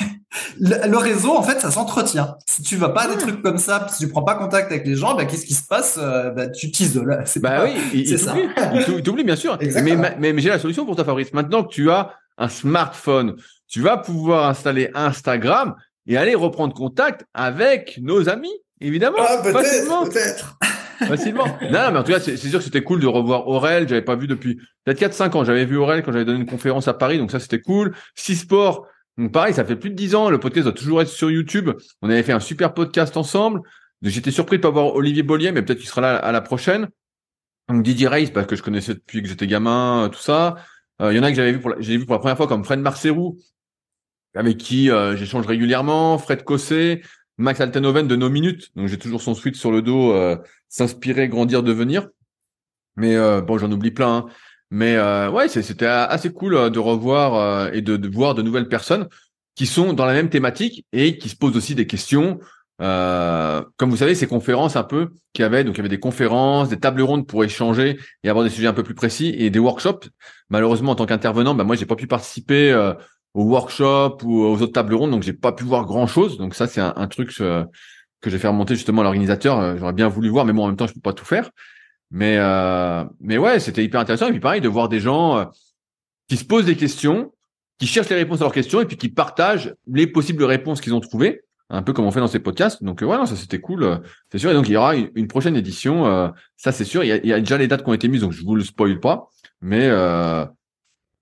le, 0.60 0.98
réseau 0.98 1.36
en 1.36 1.44
fait 1.44 1.60
ça 1.60 1.72
s'entretient. 1.72 2.38
Si 2.48 2.62
tu 2.62 2.78
vas 2.78 2.90
pas 2.90 3.04
à 3.04 3.08
des 3.08 3.18
trucs 3.18 3.42
comme 3.42 3.58
ça, 3.58 3.88
si 3.90 4.06
tu 4.06 4.10
prends 4.10 4.24
pas 4.24 4.36
contact 4.36 4.72
avec 4.72 4.88
les 4.88 4.96
gens, 4.96 5.16
bah 5.16 5.26
qu'est-ce 5.26 5.46
qui 5.46 5.54
se 5.54 5.68
passe 5.68 6.00
euh, 6.02 6.32
bah, 6.32 6.48
tu 6.48 6.72
t'isoles. 6.72 7.24
Bah 7.38 7.64
oui, 7.64 7.72
il, 7.94 8.20
ça. 8.20 8.36
Il 8.88 9.04
t'oublie 9.04 9.24
bien 9.24 9.36
sûr. 9.36 9.58
Mais, 9.62 9.96
mais, 9.96 10.16
mais 10.18 10.40
j'ai 10.40 10.50
la 10.50 10.60
solution 10.60 10.86
pour 10.86 10.96
toi 10.96 11.06
Fabrice. 11.06 11.34
Maintenant 11.34 11.64
que 11.64 11.74
tu 11.74 11.92
as 11.92 12.14
un 12.38 12.50
smartphone, 12.50 13.36
tu 13.68 13.82
vas 13.82 13.98
pouvoir 13.98 14.50
installer 14.50 14.90
Instagram 14.94 15.76
et 16.08 16.18
aller 16.18 16.36
reprendre 16.36 16.74
contact 16.74 17.26
avec 17.34 18.00
nos 18.02 18.30
amis, 18.30 18.54
évidemment. 18.82 19.18
Ah, 19.20 19.42
peut-être, 19.44 20.10
peut-être 20.10 20.58
facilement. 21.08 21.46
non, 21.62 21.92
mais 21.92 21.98
en 21.98 22.04
tout 22.04 22.12
cas, 22.12 22.20
c'est 22.20 22.38
sûr 22.38 22.60
que 22.60 22.66
c'était 22.66 22.84
cool 22.84 23.00
de 23.00 23.08
revoir 23.08 23.48
Aurel. 23.48 23.88
J'avais 23.88 24.02
pas 24.02 24.16
vu 24.16 24.28
depuis 24.28 24.60
peut-être 24.86 25.00
4-5 25.00 25.38
ans. 25.38 25.44
J'avais 25.44 25.66
vu 25.66 25.78
Aurel 25.78 26.04
quand 26.04 26.12
j'avais 26.12 26.26
donné 26.26 26.40
une 26.40 26.46
conférence 26.46 26.88
à 26.88 26.94
Paris, 26.94 27.18
donc 27.18 27.32
ça 27.32 27.40
c'était 27.40 27.62
cool. 27.62 27.96
Six 28.16 28.38
Sports, 28.38 28.88
donc 29.20 29.34
pareil, 29.34 29.54
ça 29.54 29.66
fait 29.66 29.76
plus 29.76 29.90
de 29.90 29.96
10 29.96 30.16
ans. 30.16 30.30
Le 30.30 30.40
podcast 30.40 30.64
doit 30.64 30.74
toujours 30.74 31.02
être 31.02 31.10
sur 31.10 31.30
YouTube. 31.30 31.72
On 32.02 32.10
avait 32.10 32.24
fait 32.24 32.32
un 32.32 32.40
super 32.40 32.74
podcast 32.74 33.18
ensemble. 33.18 33.62
J'étais 34.02 34.32
surpris 34.32 34.58
de 34.58 34.62
pas 34.62 34.70
voir 34.70 34.96
Olivier 34.96 35.24
Bollier, 35.24 35.52
mais 35.52 35.62
peut-être 35.62 35.80
qu'il 35.80 35.90
sera 35.90 36.00
là 36.00 36.16
à 36.16 36.32
la 36.32 36.40
prochaine. 36.40 36.88
Donc 37.68 37.84
Didier 37.84 38.08
Reis, 38.08 38.32
parce 38.34 38.48
que 38.48 38.56
je 38.56 38.64
connaissais 38.64 38.94
depuis 38.94 39.22
que 39.22 39.28
j'étais 39.28 39.46
gamin, 39.46 40.06
euh, 40.06 40.08
tout 40.08 40.20
ça. 40.20 40.56
Euh, 41.02 41.14
il 41.14 41.18
y 41.18 41.20
en 41.20 41.24
a 41.24 41.30
que 41.30 41.36
j'avais 41.36 41.52
vu 41.52 41.60
pour 41.60 41.74
j'ai 41.80 41.98
vu 41.98 42.06
pour 42.06 42.14
la 42.14 42.20
première 42.20 42.38
fois 42.38 42.48
comme 42.48 42.64
Fred 42.64 42.80
Marcerou, 42.80 43.38
avec 44.36 44.58
qui 44.58 44.90
euh, 44.90 45.18
j'échange 45.18 45.46
régulièrement, 45.46 46.18
Fred 46.18 46.44
Cossé, 46.44 47.04
Max 47.40 47.60
Altenhoven 47.62 48.08
de 48.08 48.16
nos 48.16 48.30
minutes. 48.30 48.70
Donc 48.76 48.88
j'ai 48.88 48.98
toujours 48.98 49.22
son 49.22 49.34
suite 49.34 49.56
sur 49.56 49.72
le 49.72 49.82
dos, 49.82 50.14
s'inspirer, 50.68 51.28
grandir, 51.28 51.64
devenir. 51.64 52.10
Mais 52.96 53.16
bon, 53.42 53.58
j'en 53.58 53.72
oublie 53.72 53.92
plein. 53.92 54.18
Hein. 54.18 54.26
Mais 54.72 55.00
ouais, 55.30 55.48
c'était 55.48 55.86
assez 55.86 56.32
cool 56.32 56.70
de 56.70 56.80
revoir 56.80 57.74
et 57.74 57.82
de, 57.82 58.08
voir 58.08 58.36
de 58.36 58.42
nouvelles 58.42 58.68
personnes 58.68 59.08
qui 59.56 59.66
sont 59.66 59.92
dans 59.92 60.06
la 60.06 60.14
même 60.14 60.30
thématique 60.30 60.86
et 60.94 61.18
qui 61.18 61.28
se 61.28 61.36
posent 61.36 61.58
aussi 61.58 61.76
des 61.76 61.88
questions. 61.88 62.40
Euh, 62.82 63.62
comme 63.76 63.90
vous 63.90 63.98
savez, 63.98 64.16
ces 64.16 64.26
conférences 64.26 64.78
un 64.78 64.84
peu 64.84 65.10
qu'il 65.34 65.44
y 65.44 65.46
avait, 65.46 65.66
donc 65.66 65.76
il 65.76 65.80
y 65.80 65.82
avait 65.82 65.90
des 65.90 66.00
conférences, 66.00 66.70
des 66.70 66.80
tables 66.80 67.02
rondes 67.02 67.28
pour 67.28 67.44
échanger 67.44 68.00
et 68.24 68.30
avoir 68.30 68.46
des 68.46 68.50
sujets 68.50 68.68
un 68.68 68.74
peu 68.74 68.84
plus 68.84 68.96
précis 68.96 69.36
et 69.38 69.50
des 69.50 69.60
workshops. 69.60 70.08
Malheureusement, 70.50 70.94
en 70.94 70.96
tant 70.96 71.06
qu'intervenant, 71.06 71.56
bah 71.56 71.66
moi 71.66 71.76
j'ai 71.76 71.86
pas 71.86 71.98
pu 71.98 72.08
participer 72.08 72.72
euh, 73.36 73.40
aux 73.40 73.44
workshops 73.44 74.24
ou 74.24 74.44
aux 74.44 74.62
autres 74.62 74.74
tables 74.74 74.96
rondes, 74.96 75.12
donc 75.12 75.24
j'ai 75.24 75.34
pas 75.34 75.52
pu 75.52 75.64
voir 75.64 75.86
grand 75.86 76.08
chose. 76.08 76.38
Donc 76.38 76.56
ça 76.56 76.68
c'est 76.68 76.82
un, 76.82 77.08
truc 77.08 77.32
euh, 77.42 77.64
que 78.22 78.30
j'ai 78.30 78.38
fait 78.38 78.48
remonter 78.48 78.76
justement 78.76 79.02
à 79.02 79.04
l'organisateur. 79.04 79.60
Euh, 79.60 79.76
j'aurais 79.78 79.94
bien 79.94 80.08
voulu 80.08 80.30
voir, 80.30 80.46
mais 80.46 80.54
bon 80.54 80.64
en 80.64 80.68
même 80.68 80.78
temps 80.78 80.88
je 80.88 80.94
peux 80.94 81.02
pas 81.02 81.14
tout 81.14 81.26
faire. 81.26 81.50
Mais 82.12 82.38
mais 83.20 83.38
ouais, 83.38 83.60
c'était 83.60 83.84
hyper 83.84 84.00
intéressant 84.00 84.28
et 84.28 84.32
puis 84.32 84.40
pareil 84.40 84.62
de 84.62 84.68
voir 84.68 84.90
des 84.90 85.00
gens 85.00 85.48
qui 86.28 86.38
se 86.38 86.44
posent 86.46 86.66
des 86.66 86.76
questions 86.76 87.32
qui 87.80 87.88
cherchent 87.88 88.10
les 88.10 88.16
réponses 88.16 88.42
à 88.42 88.44
leurs 88.44 88.54
questions 88.54 88.82
et 88.82 88.86
puis 88.86 88.98
qui 88.98 89.10
partagent 89.10 89.74
les 89.92 90.06
possibles 90.06 90.44
réponses 90.44 90.82
qu'ils 90.82 90.94
ont 90.94 91.00
trouvées, 91.00 91.42
un 91.70 91.82
peu 91.82 91.94
comme 91.94 92.06
on 92.06 92.12
fait 92.12 92.20
dans 92.20 92.28
ces 92.28 92.40
podcasts. 92.40 92.84
Donc 92.84 93.02
voilà, 93.02 93.24
euh, 93.24 93.26
ça 93.26 93.36
c'était 93.36 93.60
cool, 93.60 93.84
euh, 93.84 93.98
c'est 94.32 94.38
sûr. 94.38 94.52
Et 94.52 94.54
donc 94.54 94.68
il 94.68 94.74
y 94.74 94.78
aura 94.78 94.96
une, 94.96 95.28
prochaine 95.28 95.56
édition, 95.56 96.06
euh, 96.06 96.28
ça 96.58 96.72
c'est 96.72 96.84
sûr. 96.84 97.04
Il 97.04 97.26
y, 97.26 97.34
a, 97.34 97.40
déjà 97.40 97.58
les 97.58 97.68
dates 97.68 97.84
qui 97.84 97.90
ont 97.90 97.94
été 97.94 98.08
mises, 98.08 98.22
donc 98.22 98.34
je 98.34 98.44
vous 98.44 98.56
le 98.56 98.64
spoil 98.64 99.00
pas, 99.00 99.30
mais 99.62 99.90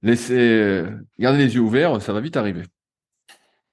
laissez, 0.02 0.84
gardez 1.20 1.40
les 1.40 1.56
yeux 1.56 1.62
ouverts, 1.62 2.02
ça 2.02 2.14
va 2.14 2.20
vite 2.20 2.38
arririver. 2.38 2.64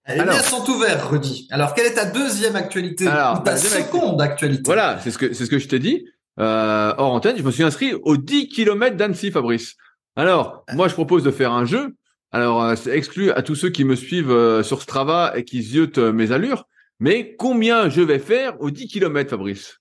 Les 0.07 0.17
liens 0.17 0.43
sont 0.43 0.69
ouverts, 0.69 1.11
Rudy. 1.11 1.49
Alors, 1.51 1.75
quelle 1.75 1.87
est 1.87 1.95
ta 1.95 2.05
deuxième 2.05 2.57
actualité 2.57 3.07
Alors, 3.07 3.43
ta 3.43 3.57
seconde 3.57 4.21
actualité? 4.21 4.63
Voilà, 4.67 4.99
c'est 5.03 5.11
ce 5.11 5.17
que 5.17 5.33
c'est 5.33 5.47
ce 5.47 5.51
que 5.51 5.59
je 5.59 5.67
t'ai 5.67 5.79
dit. 5.79 6.07
Euh, 6.39 6.93
hors 6.99 7.13
antenne, 7.13 7.39
je 7.39 7.43
me 7.43 7.51
suis 7.51 7.63
inscrit 7.63 7.95
aux 7.95 8.17
10 8.17 8.49
km 8.49 8.97
d'Annecy, 8.97 9.31
Fabrice. 9.31 9.77
Alors, 10.17 10.65
moi, 10.75 10.89
je 10.89 10.95
propose 10.95 11.23
de 11.23 11.31
faire 11.31 11.53
un 11.53 11.65
jeu 11.65 11.97
alors, 12.35 12.65
euh, 12.65 12.75
c'est 12.75 12.91
exclu 12.91 13.31
à 13.31 13.43
tous 13.43 13.55
ceux 13.55 13.71
qui 13.71 13.85
me 13.85 13.95
suivent 13.95 14.33
euh, 14.33 14.65
sur 14.65 14.83
Strava 14.83 15.35
et 15.37 15.45
qui 15.45 15.63
ziotent 15.63 15.99
euh, 15.99 16.13
mes 16.13 16.33
allures. 16.33 16.67
Mais 16.99 17.37
combien 17.37 17.89
je 17.89 18.01
vais 18.01 18.19
faire 18.19 18.61
aux 18.61 18.73
10 18.73 18.89
km, 18.89 19.31
Fabrice? 19.31 19.79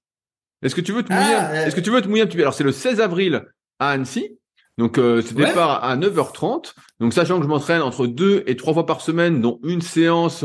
Est-ce 0.62 0.76
que 0.76 0.82
tu 0.82 0.92
veux 0.92 1.02
te 1.02 1.12
mouiller 1.12 1.34
ah, 1.36 1.66
Est-ce 1.66 1.76
que 1.76 1.82
tu 1.82 1.90
veux 1.90 2.00
te 2.00 2.08
mouiller 2.08 2.22
un 2.22 2.28
petit 2.28 2.38
peu? 2.38 2.44
Alors, 2.44 2.54
c'est 2.54 2.64
le 2.64 2.72
16 2.72 3.02
avril 3.02 3.44
à 3.80 3.90
Annecy. 3.90 4.38
Donc, 4.78 4.96
c'est 4.98 5.34
départ 5.36 5.84
à 5.84 5.96
9h30. 5.98 6.74
Donc, 7.00 7.14
sachant 7.14 7.38
que 7.38 7.44
je 7.44 7.50
m'entraîne 7.50 7.82
entre 7.82 8.08
deux 8.08 8.44
et 8.48 8.56
trois 8.56 8.74
fois 8.74 8.86
par 8.86 9.02
semaine, 9.02 9.42
dont 9.42 9.60
une 9.64 9.82
séance 9.82 10.44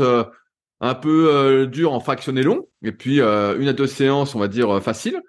un 0.81 0.95
peu 0.95 1.67
dure 1.71 1.93
en 1.93 1.99
fractionné 1.99 2.43
long, 2.43 2.67
et 2.83 2.91
puis 2.91 3.19
une 3.19 3.67
à 3.67 3.73
deux 3.73 3.87
séances, 3.87 4.35
on 4.35 4.39
va 4.39 4.47
dire, 4.47 4.81
faciles. 4.83 5.21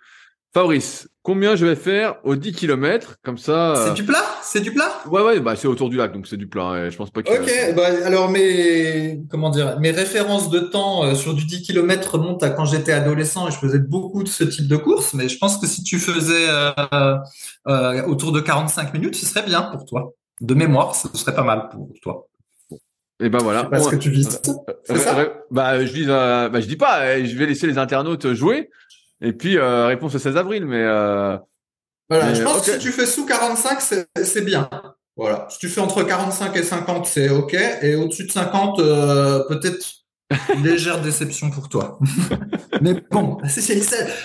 Fabrice, 0.52 1.08
combien 1.22 1.54
je 1.54 1.64
vais 1.64 1.76
faire 1.76 2.16
aux 2.24 2.34
10 2.34 2.52
km 2.52 3.18
comme 3.22 3.38
ça 3.38 3.84
C'est 3.86 3.94
du 3.94 4.04
plat? 4.04 4.24
C'est 4.42 4.60
du 4.60 4.72
plat? 4.72 4.90
Ouais 5.08 5.22
ouais, 5.22 5.38
bah 5.38 5.54
c'est 5.54 5.68
autour 5.68 5.88
du 5.90 5.96
lac 5.96 6.12
donc 6.12 6.26
c'est 6.26 6.36
du 6.36 6.48
plat. 6.48 6.64
Hein, 6.64 6.90
je 6.90 6.96
pense 6.96 7.10
pas 7.10 7.22
que 7.22 7.30
OK, 7.30 7.76
bah, 7.76 7.86
alors 8.04 8.28
mes 8.28 9.20
comment 9.30 9.50
dire, 9.50 9.78
mes 9.78 9.92
références 9.92 10.50
de 10.50 10.58
temps 10.58 11.04
euh, 11.04 11.14
sur 11.14 11.34
du 11.34 11.44
10 11.44 11.62
km 11.62 12.16
remontent 12.18 12.44
à 12.44 12.50
quand 12.50 12.64
j'étais 12.64 12.90
adolescent 12.90 13.46
et 13.46 13.52
je 13.52 13.58
faisais 13.58 13.78
beaucoup 13.78 14.24
de 14.24 14.28
ce 14.28 14.42
type 14.42 14.66
de 14.66 14.76
course 14.76 15.14
mais 15.14 15.28
je 15.28 15.38
pense 15.38 15.56
que 15.58 15.68
si 15.68 15.84
tu 15.84 16.00
faisais 16.00 16.48
euh, 16.48 17.16
euh, 17.68 18.02
autour 18.06 18.32
de 18.32 18.40
45 18.40 18.92
minutes, 18.92 19.14
ce 19.14 19.26
serait 19.26 19.44
bien 19.44 19.62
pour 19.62 19.84
toi. 19.84 20.14
De 20.40 20.54
mémoire, 20.54 20.96
ce 20.96 21.06
serait 21.16 21.34
pas 21.34 21.44
mal 21.44 21.68
pour 21.68 21.90
toi. 22.02 22.26
Et 23.22 23.28
ben 23.28 23.38
voilà. 23.38 23.64
Parce 23.64 23.86
que 23.86 23.96
tu 23.96 24.10
vises. 24.10 24.40
bah 25.50 25.84
je 25.84 25.92
vise. 25.92 26.06
bah 26.08 26.60
je 26.60 26.66
dis 26.66 26.76
pas. 26.76 27.22
Je 27.22 27.36
vais 27.36 27.46
laisser 27.46 27.68
les 27.68 27.78
internautes 27.78 28.32
jouer. 28.32 28.70
Et 29.22 29.32
puis, 29.32 29.58
euh, 29.58 29.86
réponse 29.86 30.14
au 30.14 30.18
16 30.18 30.36
avril, 30.36 30.66
mais... 30.66 30.82
Euh, 30.82 31.36
voilà, 32.08 32.34
je 32.34 32.42
pense 32.42 32.66
que 32.66 32.72
si 32.72 32.78
tu 32.78 32.90
fais 32.90 33.06
sous 33.06 33.24
45, 33.24 33.80
c'est 33.80 34.44
bien. 34.44 34.68
Voilà. 35.16 35.46
Si 35.48 35.58
tu 35.58 35.68
fais 35.68 35.80
entre 35.80 36.02
45 36.02 36.56
et 36.56 36.62
50, 36.62 37.06
c'est 37.06 37.28
OK. 37.28 37.54
Et 37.82 37.94
au-dessus 37.94 38.26
de 38.26 38.32
50, 38.32 38.80
euh, 38.80 39.44
peut-être 39.48 39.86
une 40.54 40.64
légère 40.64 41.00
déception 41.00 41.50
pour 41.50 41.68
toi. 41.68 41.98
mais 42.80 42.94
bon, 43.10 43.38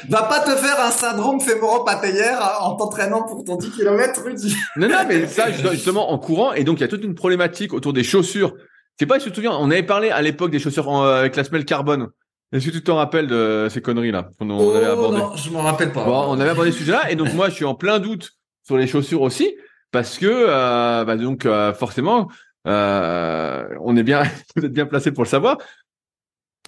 va 0.09 0.23
pas 0.23 0.39
te 0.39 0.51
faire 0.55 0.79
un 0.79 0.91
syndrome 0.91 1.39
fémoro-pataillère 1.39 2.59
en 2.61 2.75
t'entraînant 2.75 3.23
pour 3.23 3.43
ton 3.43 3.57
10 3.57 3.71
km, 3.71 4.23
Rudy. 4.23 4.55
non, 4.77 4.87
non, 4.87 5.05
mais 5.07 5.27
ça, 5.27 5.51
justement, 5.51 6.11
en 6.11 6.17
courant. 6.17 6.53
Et 6.53 6.63
donc, 6.63 6.79
il 6.79 6.81
y 6.81 6.85
a 6.85 6.87
toute 6.87 7.03
une 7.03 7.15
problématique 7.15 7.73
autour 7.73 7.93
des 7.93 8.03
chaussures. 8.03 8.53
Je 8.57 9.03
sais 9.03 9.07
pas 9.07 9.19
si 9.19 9.25
tu 9.25 9.31
te 9.31 9.35
souviens, 9.35 9.51
on 9.51 9.69
avait 9.69 9.83
parlé 9.83 10.09
à 10.09 10.21
l'époque 10.21 10.49
des 10.49 10.59
chaussures 10.59 10.89
avec 11.03 11.35
la 11.35 11.43
semelle 11.43 11.65
carbone. 11.65 12.09
Est-ce 12.51 12.67
que 12.67 12.71
tu 12.71 12.83
t'en 12.83 12.95
rappelles 12.95 13.27
de 13.27 13.67
ces 13.69 13.81
conneries-là 13.81 14.29
qu'on 14.39 14.49
oh, 14.49 14.71
avait 14.75 14.85
abordé 14.85 15.17
Non, 15.17 15.35
je 15.35 15.49
m'en 15.49 15.61
rappelle 15.61 15.91
pas. 15.91 16.05
Bon, 16.05 16.25
on 16.29 16.39
avait 16.39 16.51
abordé 16.51 16.71
ce 16.71 16.77
sujet-là, 16.77 17.11
et 17.11 17.15
donc 17.15 17.33
moi, 17.33 17.49
je 17.49 17.55
suis 17.55 17.65
en 17.65 17.75
plein 17.75 17.99
doute 17.99 18.31
sur 18.63 18.77
les 18.77 18.87
chaussures 18.87 19.21
aussi, 19.21 19.55
parce 19.91 20.17
que 20.17 20.27
euh, 20.27 21.03
bah 21.05 21.15
donc 21.17 21.45
euh, 21.45 21.73
forcément, 21.73 22.29
euh, 22.67 23.67
on 23.81 23.95
est 23.97 24.03
bien, 24.03 24.23
vous 24.55 24.65
êtes 24.65 24.73
bien 24.73 24.85
placé 24.85 25.11
pour 25.11 25.23
le 25.23 25.29
savoir. 25.29 25.57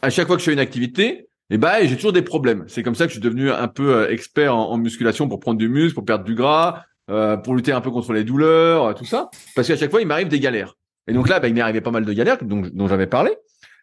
À 0.01 0.09
chaque 0.09 0.27
fois 0.27 0.35
que 0.35 0.41
je 0.41 0.45
fais 0.45 0.53
une 0.53 0.59
activité, 0.59 1.27
eh 1.49 1.57
ben 1.57 1.87
j'ai 1.87 1.95
toujours 1.95 2.13
des 2.13 2.21
problèmes. 2.21 2.65
C'est 2.67 2.83
comme 2.83 2.95
ça 2.95 3.05
que 3.05 3.09
je 3.09 3.15
suis 3.15 3.21
devenu 3.21 3.51
un 3.51 3.67
peu 3.67 3.95
euh, 3.95 4.11
expert 4.11 4.55
en, 4.55 4.71
en 4.71 4.77
musculation 4.77 5.27
pour 5.27 5.39
prendre 5.39 5.57
du 5.57 5.69
muscle, 5.69 5.95
pour 5.95 6.05
perdre 6.05 6.25
du 6.25 6.35
gras, 6.35 6.83
euh, 7.09 7.37
pour 7.37 7.55
lutter 7.55 7.71
un 7.71 7.81
peu 7.81 7.89
contre 7.89 8.13
les 8.13 8.23
douleurs, 8.23 8.93
tout 8.95 9.05
ça. 9.05 9.29
Parce 9.55 9.67
qu'à 9.67 9.77
chaque 9.77 9.91
fois, 9.91 10.01
il 10.01 10.07
m'arrive 10.07 10.27
des 10.27 10.39
galères. 10.39 10.75
Et 11.07 11.13
donc 11.13 11.29
là, 11.29 11.39
bah, 11.39 11.47
il 11.47 11.53
m'est 11.53 11.61
arrivé 11.61 11.79
pas 11.79 11.91
mal 11.91 12.03
de 12.03 12.13
galères 12.13 12.37
dont, 12.41 12.61
dont 12.71 12.87
j'avais 12.87 13.07
parlé. 13.07 13.31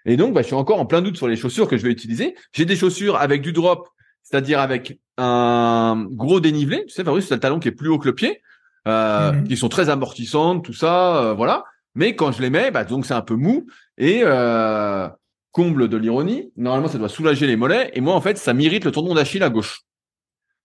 Et 0.04 0.16
donc, 0.16 0.34
bah, 0.34 0.42
je 0.42 0.46
suis 0.46 0.54
encore 0.54 0.80
en 0.80 0.86
plein 0.86 1.02
doute 1.02 1.16
sur 1.16 1.28
les 1.28 1.36
chaussures 1.36 1.68
que 1.68 1.76
je 1.76 1.82
vais 1.82 1.90
utiliser. 1.90 2.34
J'ai 2.52 2.64
des 2.64 2.76
chaussures 2.76 3.16
avec 3.16 3.40
du 3.40 3.52
drop, 3.52 3.88
c'est-à-dire 4.22 4.60
avec 4.60 4.98
un 5.16 6.06
gros 6.10 6.40
dénivelé. 6.40 6.84
Tu 6.86 6.94
sais, 6.94 7.04
Fabrice, 7.04 7.26
c'est 7.28 7.34
le 7.34 7.40
talon 7.40 7.58
qui 7.58 7.68
est 7.68 7.72
plus 7.72 7.88
haut 7.88 7.98
que 7.98 8.08
le 8.08 8.14
pied, 8.14 8.42
euh, 8.86 9.32
mhm. 9.32 9.48
qui 9.48 9.56
sont 9.56 9.68
très 9.68 9.88
amortissantes, 9.88 10.64
tout 10.64 10.74
ça, 10.74 11.22
euh, 11.22 11.34
voilà. 11.34 11.64
Mais 11.94 12.16
quand 12.16 12.32
je 12.32 12.42
les 12.42 12.50
mets, 12.50 12.70
bah, 12.70 12.84
donc 12.84 13.06
c'est 13.06 13.14
un 13.14 13.22
peu 13.22 13.34
mou 13.34 13.66
et 13.96 14.22
euh, 14.24 15.08
comble 15.52 15.88
de 15.88 15.96
l'ironie. 15.96 16.50
Normalement, 16.56 16.88
ça 16.88 16.98
doit 16.98 17.08
soulager 17.08 17.46
les 17.46 17.56
mollets 17.56 17.90
et 17.94 18.00
moi, 18.00 18.14
en 18.14 18.20
fait, 18.20 18.36
ça 18.36 18.52
m'irrite 18.52 18.84
le 18.84 18.90
tendon 18.90 19.14
d'Achille 19.14 19.42
à 19.42 19.50
gauche. 19.50 19.82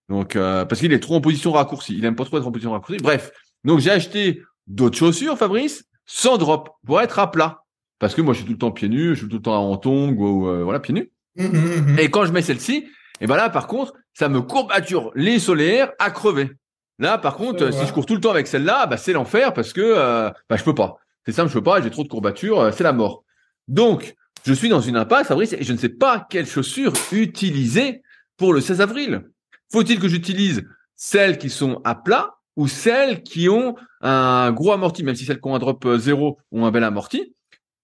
Donc, 0.09 0.35
euh, 0.35 0.65
parce 0.65 0.81
qu'il 0.81 0.91
est 0.91 0.99
trop 0.99 1.15
en 1.15 1.21
position 1.21 1.51
raccourcie. 1.51 1.95
Il 1.97 2.03
aime 2.03 2.15
pas 2.15 2.25
trop 2.25 2.39
être 2.39 2.47
en 2.47 2.51
position 2.51 2.71
raccourcie. 2.71 3.01
Bref, 3.01 3.31
donc 3.63 3.79
j'ai 3.79 3.91
acheté 3.91 4.41
d'autres 4.65 4.97
chaussures, 4.97 5.37
Fabrice, 5.37 5.83
sans 6.05 6.37
drop, 6.37 6.69
pour 6.85 6.99
être 6.99 7.19
à 7.19 7.29
plat 7.29 7.63
parce 7.99 8.15
que 8.15 8.21
moi 8.21 8.33
je 8.33 8.39
suis 8.39 8.45
tout 8.45 8.53
le 8.53 8.57
temps 8.57 8.71
pieds 8.71 8.89
nus, 8.89 9.09
je 9.09 9.19
suis 9.19 9.27
tout 9.27 9.37
le 9.37 9.41
temps 9.41 9.69
en 9.69 9.77
tongs 9.77 10.15
ou 10.17 10.47
euh, 10.47 10.63
voilà 10.63 10.79
pieds 10.79 10.93
nus. 10.93 11.11
Mmh, 11.35 11.45
mmh, 11.45 11.93
mmh. 11.93 11.99
Et 11.99 12.09
quand 12.09 12.25
je 12.25 12.31
mets 12.31 12.41
celle-ci, 12.41 12.87
et 13.21 13.27
ben 13.27 13.35
là 13.35 13.49
par 13.49 13.67
contre, 13.67 13.93
ça 14.13 14.29
me 14.29 14.41
courbature 14.41 15.11
les 15.15 15.39
solaires 15.39 15.91
à 15.99 16.09
crever. 16.09 16.51
Là 16.97 17.17
par 17.17 17.35
contre, 17.35 17.71
si 17.71 17.85
je 17.85 17.93
cours 17.93 18.05
tout 18.05 18.15
le 18.15 18.21
temps 18.21 18.31
avec 18.31 18.47
celle-là, 18.47 18.87
bah 18.87 18.97
c'est 18.97 19.13
l'enfer 19.13 19.53
parce 19.53 19.73
que 19.73 19.81
euh, 19.81 20.31
bah 20.49 20.57
je 20.57 20.63
peux 20.63 20.75
pas. 20.75 20.97
C'est 21.25 21.33
simple, 21.33 21.49
je 21.49 21.53
peux 21.53 21.63
pas, 21.63 21.81
j'ai 21.81 21.91
trop 21.91 22.03
de 22.03 22.07
courbatures, 22.07 22.59
euh, 22.59 22.71
c'est 22.71 22.83
la 22.83 22.93
mort. 22.93 23.23
Donc, 23.67 24.15
je 24.45 24.53
suis 24.53 24.69
dans 24.69 24.81
une 24.81 24.95
impasse, 24.95 25.27
Fabrice, 25.27 25.53
et 25.53 25.63
je 25.63 25.73
ne 25.73 25.77
sais 25.77 25.89
pas 25.89 26.25
quelles 26.29 26.47
chaussures 26.47 26.93
utiliser 27.11 28.01
pour 28.37 28.53
le 28.53 28.61
16 28.61 28.81
avril. 28.81 29.29
Faut-il 29.71 29.99
que 29.99 30.07
j'utilise 30.07 30.65
celles 30.95 31.37
qui 31.37 31.49
sont 31.49 31.81
à 31.83 31.93
plat 31.93 32.37
ou 32.55 32.67
celles 32.67 33.21
qui 33.21 33.47
ont 33.47 33.75
un 34.01 34.51
gros 34.51 34.71
amorti, 34.71 35.03
même 35.03 35.15
si 35.15 35.25
celles 35.25 35.39
qui 35.39 35.47
ont 35.47 35.55
un 35.55 35.59
drop 35.59 35.87
zéro 35.97 36.39
ont 36.51 36.65
un 36.65 36.71
bel 36.71 36.83
amorti? 36.83 37.35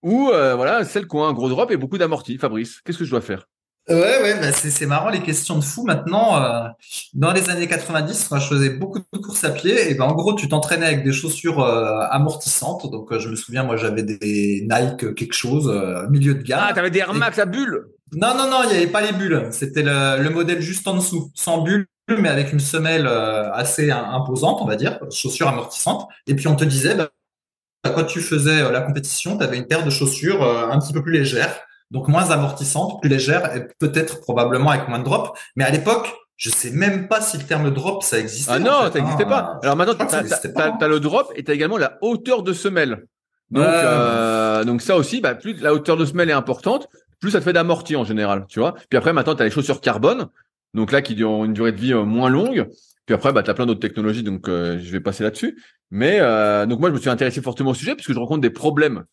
Ou 0.06 0.30
euh, 0.30 0.54
voilà, 0.56 0.86
celles 0.86 1.08
qui 1.08 1.16
ont 1.16 1.26
un 1.26 1.34
gros 1.34 1.50
drop 1.50 1.72
et 1.72 1.78
beaucoup 1.78 1.98
d'amorti. 1.98 2.38
Fabrice, 2.38 2.80
qu'est-ce 2.86 3.00
que 3.00 3.06
je 3.06 3.10
dois 3.10 3.22
faire? 3.22 3.48
Ouais, 3.90 4.22
ouais, 4.22 4.40
bah 4.40 4.52
c'est 4.52 4.86
marrant 4.86 5.10
les 5.10 5.22
questions 5.22 5.58
de 5.58 5.64
fou 5.64 5.84
maintenant. 5.84 6.42
Euh, 6.42 6.68
dans 7.16 7.32
les 7.34 7.50
années 7.50 7.68
90, 7.68 8.30
moi, 8.30 8.40
je 8.40 8.48
faisais 8.48 8.70
beaucoup 8.70 9.00
de 9.00 9.18
courses 9.18 9.44
à 9.44 9.50
pied 9.50 9.90
et 9.90 9.96
ben 9.96 10.06
en 10.06 10.14
gros, 10.14 10.36
tu 10.36 10.48
t'entraînais 10.48 10.86
avec 10.86 11.04
des 11.04 11.12
chaussures 11.12 11.60
euh, 11.60 12.06
amortissantes. 12.12 12.90
Donc 12.92 13.18
je 13.18 13.30
me 13.30 13.36
souviens, 13.36 13.64
moi, 13.64 13.78
j'avais 13.78 14.04
des 14.04 14.68
Nike 14.70 15.16
quelque 15.16 15.34
chose 15.34 15.72
milieu 16.12 16.36
de 16.36 16.44
gamme. 16.44 16.62
Ah, 16.70 16.74
t'avais 16.74 16.92
des 16.92 17.00
Air 17.00 17.14
Max 17.16 17.40
à 17.40 17.46
bulles? 17.46 17.86
Non, 18.14 18.36
non, 18.38 18.48
non, 18.48 18.60
il 18.64 18.70
n'y 18.70 18.78
avait 18.78 18.88
pas 18.88 19.02
les 19.02 19.12
bulles. 19.12 19.48
C'était 19.50 19.84
le, 19.84 20.22
le, 20.22 20.30
modèle 20.30 20.62
juste 20.62 20.88
en 20.88 20.96
dessous, 20.96 21.32
sans 21.34 21.62
bulles, 21.64 21.88
mais 22.08 22.30
avec 22.30 22.54
une 22.54 22.60
semelle 22.60 23.08
assez 23.08 23.90
imposante, 23.90 24.60
on 24.62 24.66
va 24.66 24.76
dire, 24.76 25.00
chaussures 25.10 25.48
amortissantes. 25.48 26.08
Et 26.28 26.36
puis 26.36 26.48
on 26.48 26.56
te 26.56 26.64
disait, 26.64 26.94
bah, 26.94 27.10
quand 27.90 28.06
tu 28.06 28.22
faisais 28.22 28.62
euh, 28.62 28.72
la 28.72 28.82
compétition, 28.82 29.38
tu 29.38 29.44
avais 29.44 29.58
une 29.58 29.68
paire 29.68 29.84
de 29.84 29.90
chaussures 29.90 30.44
euh, 30.44 30.70
un 30.70 30.80
petit 30.80 30.94
peu 30.94 31.02
plus 31.02 31.12
légère, 31.12 31.56
donc 31.92 32.08
moins 32.08 32.32
amortissante, 32.32 33.02
plus 33.02 33.10
légère 33.10 33.56
et 33.56 33.68
peut-être 33.80 34.22
probablement 34.22 34.72
avec 34.72 34.88
moins 34.88 35.00
de 35.00 35.04
drop. 35.04 35.38
Mais 35.56 35.64
à 35.64 35.70
l'époque, 35.70 36.14
je 36.38 36.50
sais 36.50 36.72
même 36.72 37.08
pas 37.08 37.22
si 37.22 37.38
le 37.38 37.44
terme 37.44 37.72
drop 37.72 38.04
ça 38.04 38.20
existait. 38.20 38.52
Ah 38.54 38.60
non, 38.60 38.92
ça 38.92 39.00
n'existait 39.00 39.26
pas. 39.26 39.54
Hein. 39.56 39.60
Alors 39.64 39.76
maintenant, 39.76 39.94
tu 39.96 40.16
as, 40.16 40.88
le 40.88 41.00
drop 41.00 41.32
et 41.36 41.44
tu 41.44 41.52
as 41.52 41.54
également 41.54 41.78
la 41.78 41.98
hauteur 42.02 42.44
de 42.44 42.54
semelle. 42.54 43.06
Donc, 43.52 43.64
euh, 43.64 44.64
donc 44.64 44.82
ça 44.82 44.98
aussi, 44.98 45.22
bah, 45.22 45.36
plus 45.36 45.62
la 45.62 45.74
hauteur 45.74 45.98
de 45.98 46.06
semelle 46.06 46.30
est 46.30 46.34
importante, 46.34 46.90
plus 47.20 47.32
ça 47.32 47.40
te 47.40 47.44
fait 47.44 47.54
d'amorti 47.54 47.96
en 47.96 48.04
général, 48.04 48.46
tu 48.50 48.60
vois. 48.60 48.74
Puis 48.90 48.98
après, 48.98 49.14
maintenant, 49.14 49.36
tu 49.36 49.42
as 49.42 49.46
les 49.46 49.52
chaussures 49.52 49.82
carbone, 49.82 50.28
donc 50.74 50.92
là 50.92 51.02
qui 51.02 51.24
ont 51.24 51.46
une 51.46 51.54
durée 51.54 51.72
de 51.72 51.80
vie 51.80 51.94
moins 51.94 52.30
longue. 52.30 52.68
Puis 53.06 53.14
après, 53.14 53.32
bah, 53.32 53.44
tu 53.44 53.52
as 53.52 53.54
plein 53.54 53.68
d'autres 53.68 53.80
technologies, 53.80 54.24
donc 54.24 54.48
je 54.48 54.92
vais 54.92 55.00
passer 55.00 55.24
là-dessus. 55.24 55.62
Mais 55.92 56.18
euh, 56.20 56.66
donc 56.66 56.80
moi, 56.80 56.90
je 56.90 56.96
me 56.96 57.00
suis 57.00 57.10
intéressé 57.10 57.42
fortement 57.42 57.72
au 57.72 57.74
sujet 57.74 57.96
parce 57.96 58.08
que 58.08 58.14
je 58.14 58.20
rencontre 58.20 58.42
des 58.42 58.50
problèmes. 58.50 59.06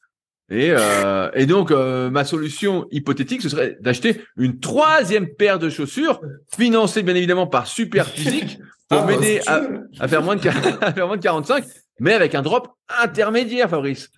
Et, 0.50 0.70
euh, 0.70 1.30
et 1.34 1.46
donc, 1.46 1.70
euh, 1.70 2.10
ma 2.10 2.24
solution 2.24 2.86
hypothétique, 2.90 3.40
ce 3.40 3.48
serait 3.48 3.78
d'acheter 3.80 4.20
une 4.36 4.60
troisième 4.60 5.28
paire 5.28 5.58
de 5.58 5.70
chaussures, 5.70 6.20
financée 6.54 7.02
bien 7.02 7.14
évidemment 7.14 7.46
par 7.46 7.66
Super 7.66 8.06
Physique, 8.06 8.58
pour 8.88 8.98
ah, 8.98 9.06
bah, 9.06 9.16
m'aider 9.16 9.40
à, 9.46 10.08
faire 10.08 10.22
moins 10.22 10.36
de, 10.36 10.46
à 10.82 10.92
faire 10.92 11.06
moins 11.06 11.16
de 11.16 11.22
45, 11.22 11.64
mais 12.00 12.12
avec 12.12 12.34
un 12.34 12.42
drop 12.42 12.68
intermédiaire, 13.02 13.70
Fabrice. 13.70 14.10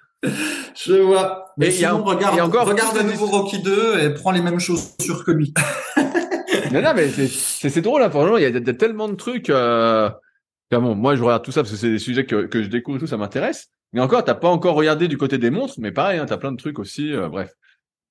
Je 0.74 0.94
vois. 0.94 1.52
Mais 1.56 1.70
sinon, 1.70 2.02
regarde, 2.02 2.40
encore, 2.40 2.66
regarde 2.66 2.96
à 2.96 3.02
nouveau 3.04 3.26
Rocky 3.26 3.60
2 3.60 4.00
et 4.00 4.10
prends 4.14 4.32
les 4.32 4.40
mêmes 4.40 4.58
chaussures 4.58 5.24
que 5.24 5.30
lui. 5.30 5.54
non, 6.72 6.82
non, 6.82 6.94
mais 6.96 7.08
c'est 7.10 7.80
drôle, 7.80 8.02
hein, 8.02 8.10
franchement, 8.10 8.38
il 8.38 8.42
y, 8.42 8.46
a, 8.46 8.74
tellement 8.74 9.08
de 9.08 9.14
trucs. 9.14 9.50
Euh... 9.50 10.10
bon, 10.70 10.94
moi, 10.94 11.16
je 11.16 11.22
regarde 11.22 11.44
tout 11.44 11.52
ça 11.52 11.62
parce 11.62 11.72
que 11.72 11.76
c'est 11.76 11.90
des 11.90 11.98
sujets 11.98 12.26
que, 12.26 12.46
que 12.46 12.62
je 12.62 12.68
découvre 12.68 12.98
et 12.98 13.00
tout, 13.00 13.06
ça 13.06 13.16
m'intéresse. 13.16 13.68
Mais 13.94 14.00
encore, 14.00 14.24
t'as 14.24 14.34
pas 14.34 14.48
encore 14.48 14.74
regardé 14.74 15.06
du 15.06 15.16
côté 15.16 15.38
des 15.38 15.50
montres, 15.50 15.74
mais 15.78 15.92
pareil, 15.92 16.18
hein, 16.18 16.26
t'as 16.26 16.36
plein 16.36 16.50
de 16.50 16.56
trucs 16.56 16.80
aussi. 16.80 17.14
Euh, 17.14 17.28
bref, 17.28 17.52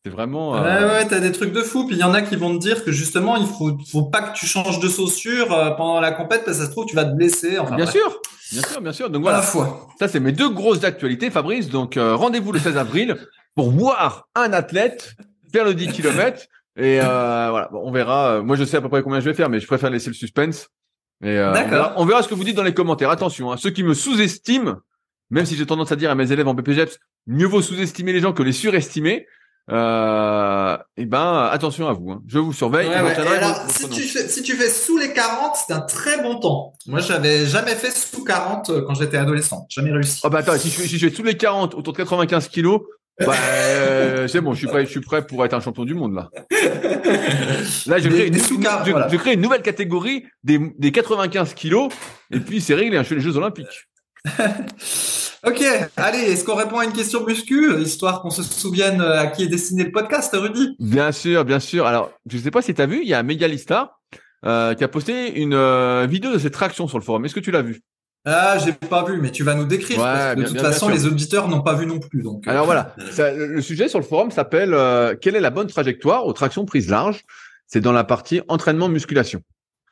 c'est 0.06 0.12
vraiment. 0.12 0.56
Euh... 0.56 0.62
Ouais, 0.62 0.94
ouais, 0.94 1.08
t'as 1.08 1.20
des 1.20 1.34
trucs 1.34 1.52
de 1.52 1.62
fou. 1.62 1.86
Puis 1.86 1.98
il 1.98 2.00
y 2.00 2.06
en 2.06 2.14
a 2.14 2.22
qui 2.22 2.38
vont 2.38 2.58
te 2.58 2.60
dire 2.60 2.86
que 2.86 2.92
justement, 2.94 3.36
il 3.36 3.46
faut, 3.46 3.78
faut 3.92 4.06
pas 4.06 4.22
que 4.22 4.38
tu 4.38 4.46
changes 4.46 4.80
de 4.80 4.88
chaussure 4.88 5.52
euh, 5.52 5.72
pendant 5.72 6.00
la 6.00 6.14
compète 6.14 6.46
parce 6.46 6.58
que 6.58 6.64
ça 6.64 6.70
se 6.70 6.72
trouve 6.72 6.86
tu 6.86 6.96
vas 6.96 7.04
te 7.04 7.14
blesser. 7.14 7.60
Enfin, 7.60 7.76
bien 7.76 7.86
sûr, 7.86 8.18
bien 8.54 8.62
sûr, 8.62 8.82
bien 8.82 8.94
sûr. 8.94 9.10
Donc 9.10 9.24
voilà. 9.24 9.42
Fois. 9.42 9.90
Ça, 10.00 10.08
c'est 10.08 10.22
mes 10.22 10.32
deux 10.32 10.50
grosses 10.50 10.86
actualités, 10.86 11.30
Fabrice. 11.30 11.68
Donc 11.68 11.98
euh, 11.98 12.16
rendez-vous 12.16 12.54
le 12.54 12.60
16 12.60 12.78
avril 12.78 13.18
pour 13.54 13.70
voir 13.70 14.30
un 14.36 14.54
athlète 14.54 15.16
faire 15.52 15.66
le 15.66 15.74
10 15.74 15.90
km. 15.90 16.44
Et 16.78 17.00
voilà, 17.00 17.68
bon, 17.74 17.82
on 17.84 17.92
verra. 17.92 18.42
Moi, 18.42 18.56
je 18.56 18.64
sais 18.64 18.78
à 18.78 18.82
peu 18.82 18.88
près 18.88 19.04
combien 19.04 19.20
je 19.20 19.26
vais 19.26 19.36
faire, 19.36 19.50
mais 19.50 19.60
je 19.60 19.68
préfère 19.68 19.90
laisser 19.90 20.10
le 20.10 20.16
suspense. 20.16 20.70
Et 21.22 21.38
euh, 21.38 21.52
on, 21.52 21.54
verra, 21.54 21.94
on, 21.98 22.06
verra, 22.06 22.24
ce 22.24 22.28
que 22.28 22.36
vous 22.36 22.44
dites 22.44 22.56
dans 22.56 22.64
les 22.64 22.74
commentaires. 22.74 23.10
Attention, 23.10 23.52
hein, 23.52 23.58
ceux 23.58 23.70
qui 23.70 23.84
me 23.84 23.94
sous-estiment, 23.94 24.76
même 25.30 25.46
si 25.46 25.56
j'ai 25.56 25.66
tendance 25.66 25.92
à 25.92 25.96
dire 25.96 26.12
à 26.12 26.16
mes 26.16 26.32
élèves 26.32 26.48
en 26.48 26.54
BPGEPS, 26.54 27.00
mieux 27.28 27.48
vaut 27.48 27.62
sous-estimer 27.62 28.14
les 28.14 28.20
gens 28.20 28.34
que 28.34 28.44
les 28.44 28.52
surestimer. 28.52 29.28
Euh, 29.72 30.76
et 30.98 31.04
eh 31.04 31.06
ben 31.06 31.50
attention 31.50 31.88
à 31.88 31.94
vous, 31.94 32.12
hein. 32.12 32.22
je 32.28 32.38
vous 32.38 32.52
surveille. 32.52 32.90
alors, 32.90 33.64
si, 33.70 33.88
tu 33.88 34.02
fais, 34.02 34.28
si 34.28 34.44
tu 34.44 34.56
fais 34.56 34.68
sous 34.70 34.98
les 34.98 35.14
40, 35.14 35.56
c'est 35.56 35.74
un 35.74 35.80
très 35.80 36.22
bon 36.22 36.38
temps. 36.38 36.74
Moi, 36.86 37.00
j'avais 37.00 37.46
jamais 37.46 37.76
fait 37.76 37.92
sous 37.92 38.26
40 38.26 38.70
euh, 38.70 38.82
quand 38.86 38.94
j'étais 38.96 39.16
adolescent, 39.16 39.66
jamais 39.70 39.94
réussi. 39.94 40.20
Oh 40.26 40.30
bah 40.30 40.40
attends, 40.40 40.58
si 40.58 40.70
je, 40.70 40.82
si 40.82 40.98
je 40.98 41.08
fais 41.08 41.16
sous 41.16 41.24
les 41.24 41.38
40, 41.38 41.76
autour 41.76 41.94
de 41.94 41.98
95 41.98 42.50
kilos, 42.50 42.82
bah, 43.20 43.34
euh, 43.36 44.28
c'est 44.28 44.42
bon, 44.42 44.54
je 44.54 44.60
suis 44.60 44.68
prêt, 44.68 44.86
je 44.86 44.90
suis 44.92 45.02
prêt 45.02 45.26
pour 45.26 45.46
être 45.46 45.54
un 45.54 45.60
champion 45.60 45.86
du 45.86 45.94
monde 45.94 46.16
là. 46.16 46.30
Là, 47.86 48.00
je 48.00 48.10
crée, 48.10 48.28
une, 48.28 48.34
je, 48.36 49.18
crée 49.18 49.34
une 49.34 49.42
nouvelle 49.42 49.62
catégorie 49.62 50.26
des, 50.44 50.60
des 50.78 50.92
95 50.92 51.54
kilos 51.54 51.92
et 52.32 52.40
puis 52.40 52.62
c'est 52.62 52.74
réglé. 52.74 52.98
Hein, 52.98 53.04
je 53.04 53.10
fais 53.10 53.16
les 53.16 53.22
Jeux 53.22 53.38
Olympiques. 53.38 53.88
Ok, 55.46 55.62
allez, 55.98 56.20
est-ce 56.20 56.46
qu'on 56.46 56.56
répond 56.56 56.78
à 56.78 56.86
une 56.86 56.94
question 56.94 57.26
muscu, 57.26 57.78
histoire 57.82 58.22
qu'on 58.22 58.30
se 58.30 58.44
souvienne 58.44 59.02
euh, 59.02 59.20
à 59.20 59.28
qui 59.28 59.44
est 59.44 59.48
destiné 59.48 59.84
le 59.84 59.92
podcast, 59.92 60.34
Rudy? 60.34 60.78
Bien 60.80 61.12
sûr, 61.12 61.44
bien 61.44 61.60
sûr. 61.60 61.86
Alors, 61.86 62.12
je 62.30 62.38
sais 62.38 62.50
pas 62.50 62.62
si 62.62 62.74
tu 62.74 62.82
as 62.82 62.86
vu, 62.86 63.02
il 63.02 63.10
y 63.10 63.14
a 63.14 63.22
Megalista 63.24 63.98
euh, 64.46 64.74
qui 64.74 64.86
a 64.86 64.88
posté 64.88 65.42
une 65.42 65.54
euh, 65.54 66.08
vidéo 66.10 66.32
de 66.32 66.38
cette 66.38 66.54
traction 66.54 66.88
sur 66.88 66.98
le 66.98 67.04
forum. 67.04 67.26
Est-ce 67.26 67.36
que 67.36 67.42
tu 67.42 67.52
l'as 67.52 67.62
vu? 67.62 67.82
Ah, 68.26 68.58
j'ai 68.64 68.74
pas 68.74 69.04
vu, 69.04 69.20
mais 69.20 69.32
tu 69.32 69.44
vas 69.44 69.56
nous 69.56 69.66
décrire. 69.66 69.98
parce 69.98 70.36
que 70.36 70.42
de 70.42 70.48
toute 70.48 70.62
façon, 70.62 70.90
les 70.90 71.06
auditeurs 71.06 71.48
n'ont 71.48 71.62
pas 71.62 71.76
vu 71.76 71.86
non 71.86 72.00
plus. 72.00 72.22
Donc. 72.22 72.48
Euh. 72.48 72.52
Alors 72.52 72.66
voilà, 72.66 72.96
le 73.18 73.62
sujet 73.62 73.88
sur 73.88 74.00
le 74.00 74.06
forum 74.06 74.32
s'appelle 74.32 74.76
quelle 75.20 75.36
est 75.36 75.42
la 75.42 75.50
bonne 75.50 75.68
trajectoire 75.68 76.26
aux 76.26 76.34
tractions 76.34 76.66
prises 76.66 76.90
larges 76.90 77.24
C'est 77.68 77.82
dans 77.82 77.92
la 77.92 78.04
partie 78.04 78.42
entraînement 78.48 78.90
musculation. 78.90 79.42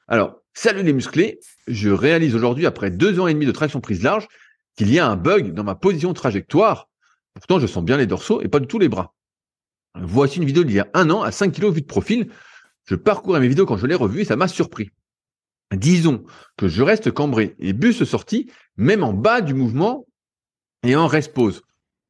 Alors, 0.08 0.42
salut 0.54 0.84
les 0.84 0.94
musclés, 0.94 1.40
je 1.68 1.90
réalise 1.90 2.36
aujourd'hui 2.36 2.66
après 2.66 2.92
deux 2.92 3.20
ans 3.20 3.28
et 3.28 3.34
demi 3.34 3.46
de 3.46 3.52
traction 3.52 3.80
prise 3.80 4.04
large 4.04 4.28
qu'il 4.76 4.92
y 4.92 5.00
a 5.00 5.08
un 5.08 5.16
bug 5.16 5.54
dans 5.54 5.64
ma 5.64 5.76
position 5.76 6.14
trajectoire. 6.14 6.90
Pourtant, 7.34 7.60
je 7.60 7.68
sens 7.68 7.84
bien 7.84 7.98
les 7.98 8.08
dorsaux 8.08 8.42
et 8.42 8.48
pas 8.48 8.60
du 8.60 8.68
tout 8.68 8.80
les 8.80 8.90
bras. 8.90 9.14
Voici 9.96 10.40
une 10.40 10.46
vidéo 10.46 10.64
d'il 10.64 10.76
y 10.76 10.80
a 10.80 10.88
un 10.94 11.10
an 11.10 11.22
à 11.22 11.32
5 11.32 11.54
kg 11.54 11.70
vue 11.70 11.82
de 11.82 11.86
profil. 11.86 12.30
Je 12.86 12.96
parcourais 12.96 13.40
mes 13.40 13.48
vidéos 13.48 13.66
quand 13.66 13.78
je 13.78 13.86
l'ai 13.86 13.96
revue 13.96 14.22
et 14.22 14.26
ça 14.26 14.36
m'a 14.36 14.48
surpris. 14.48 14.92
Disons 15.72 16.24
que 16.58 16.68
je 16.68 16.84
reste 16.84 17.12
cambré 17.12 17.56
et 17.60 17.74
buste 17.74 18.06
sorti, 18.06 18.52
même 18.78 19.04
en 19.04 19.14
bas 19.14 19.42
du 19.42 19.54
mouvement 19.54 20.06
et 20.84 20.96
en 20.96 21.08
rest 21.08 21.34
pause. 21.34 21.62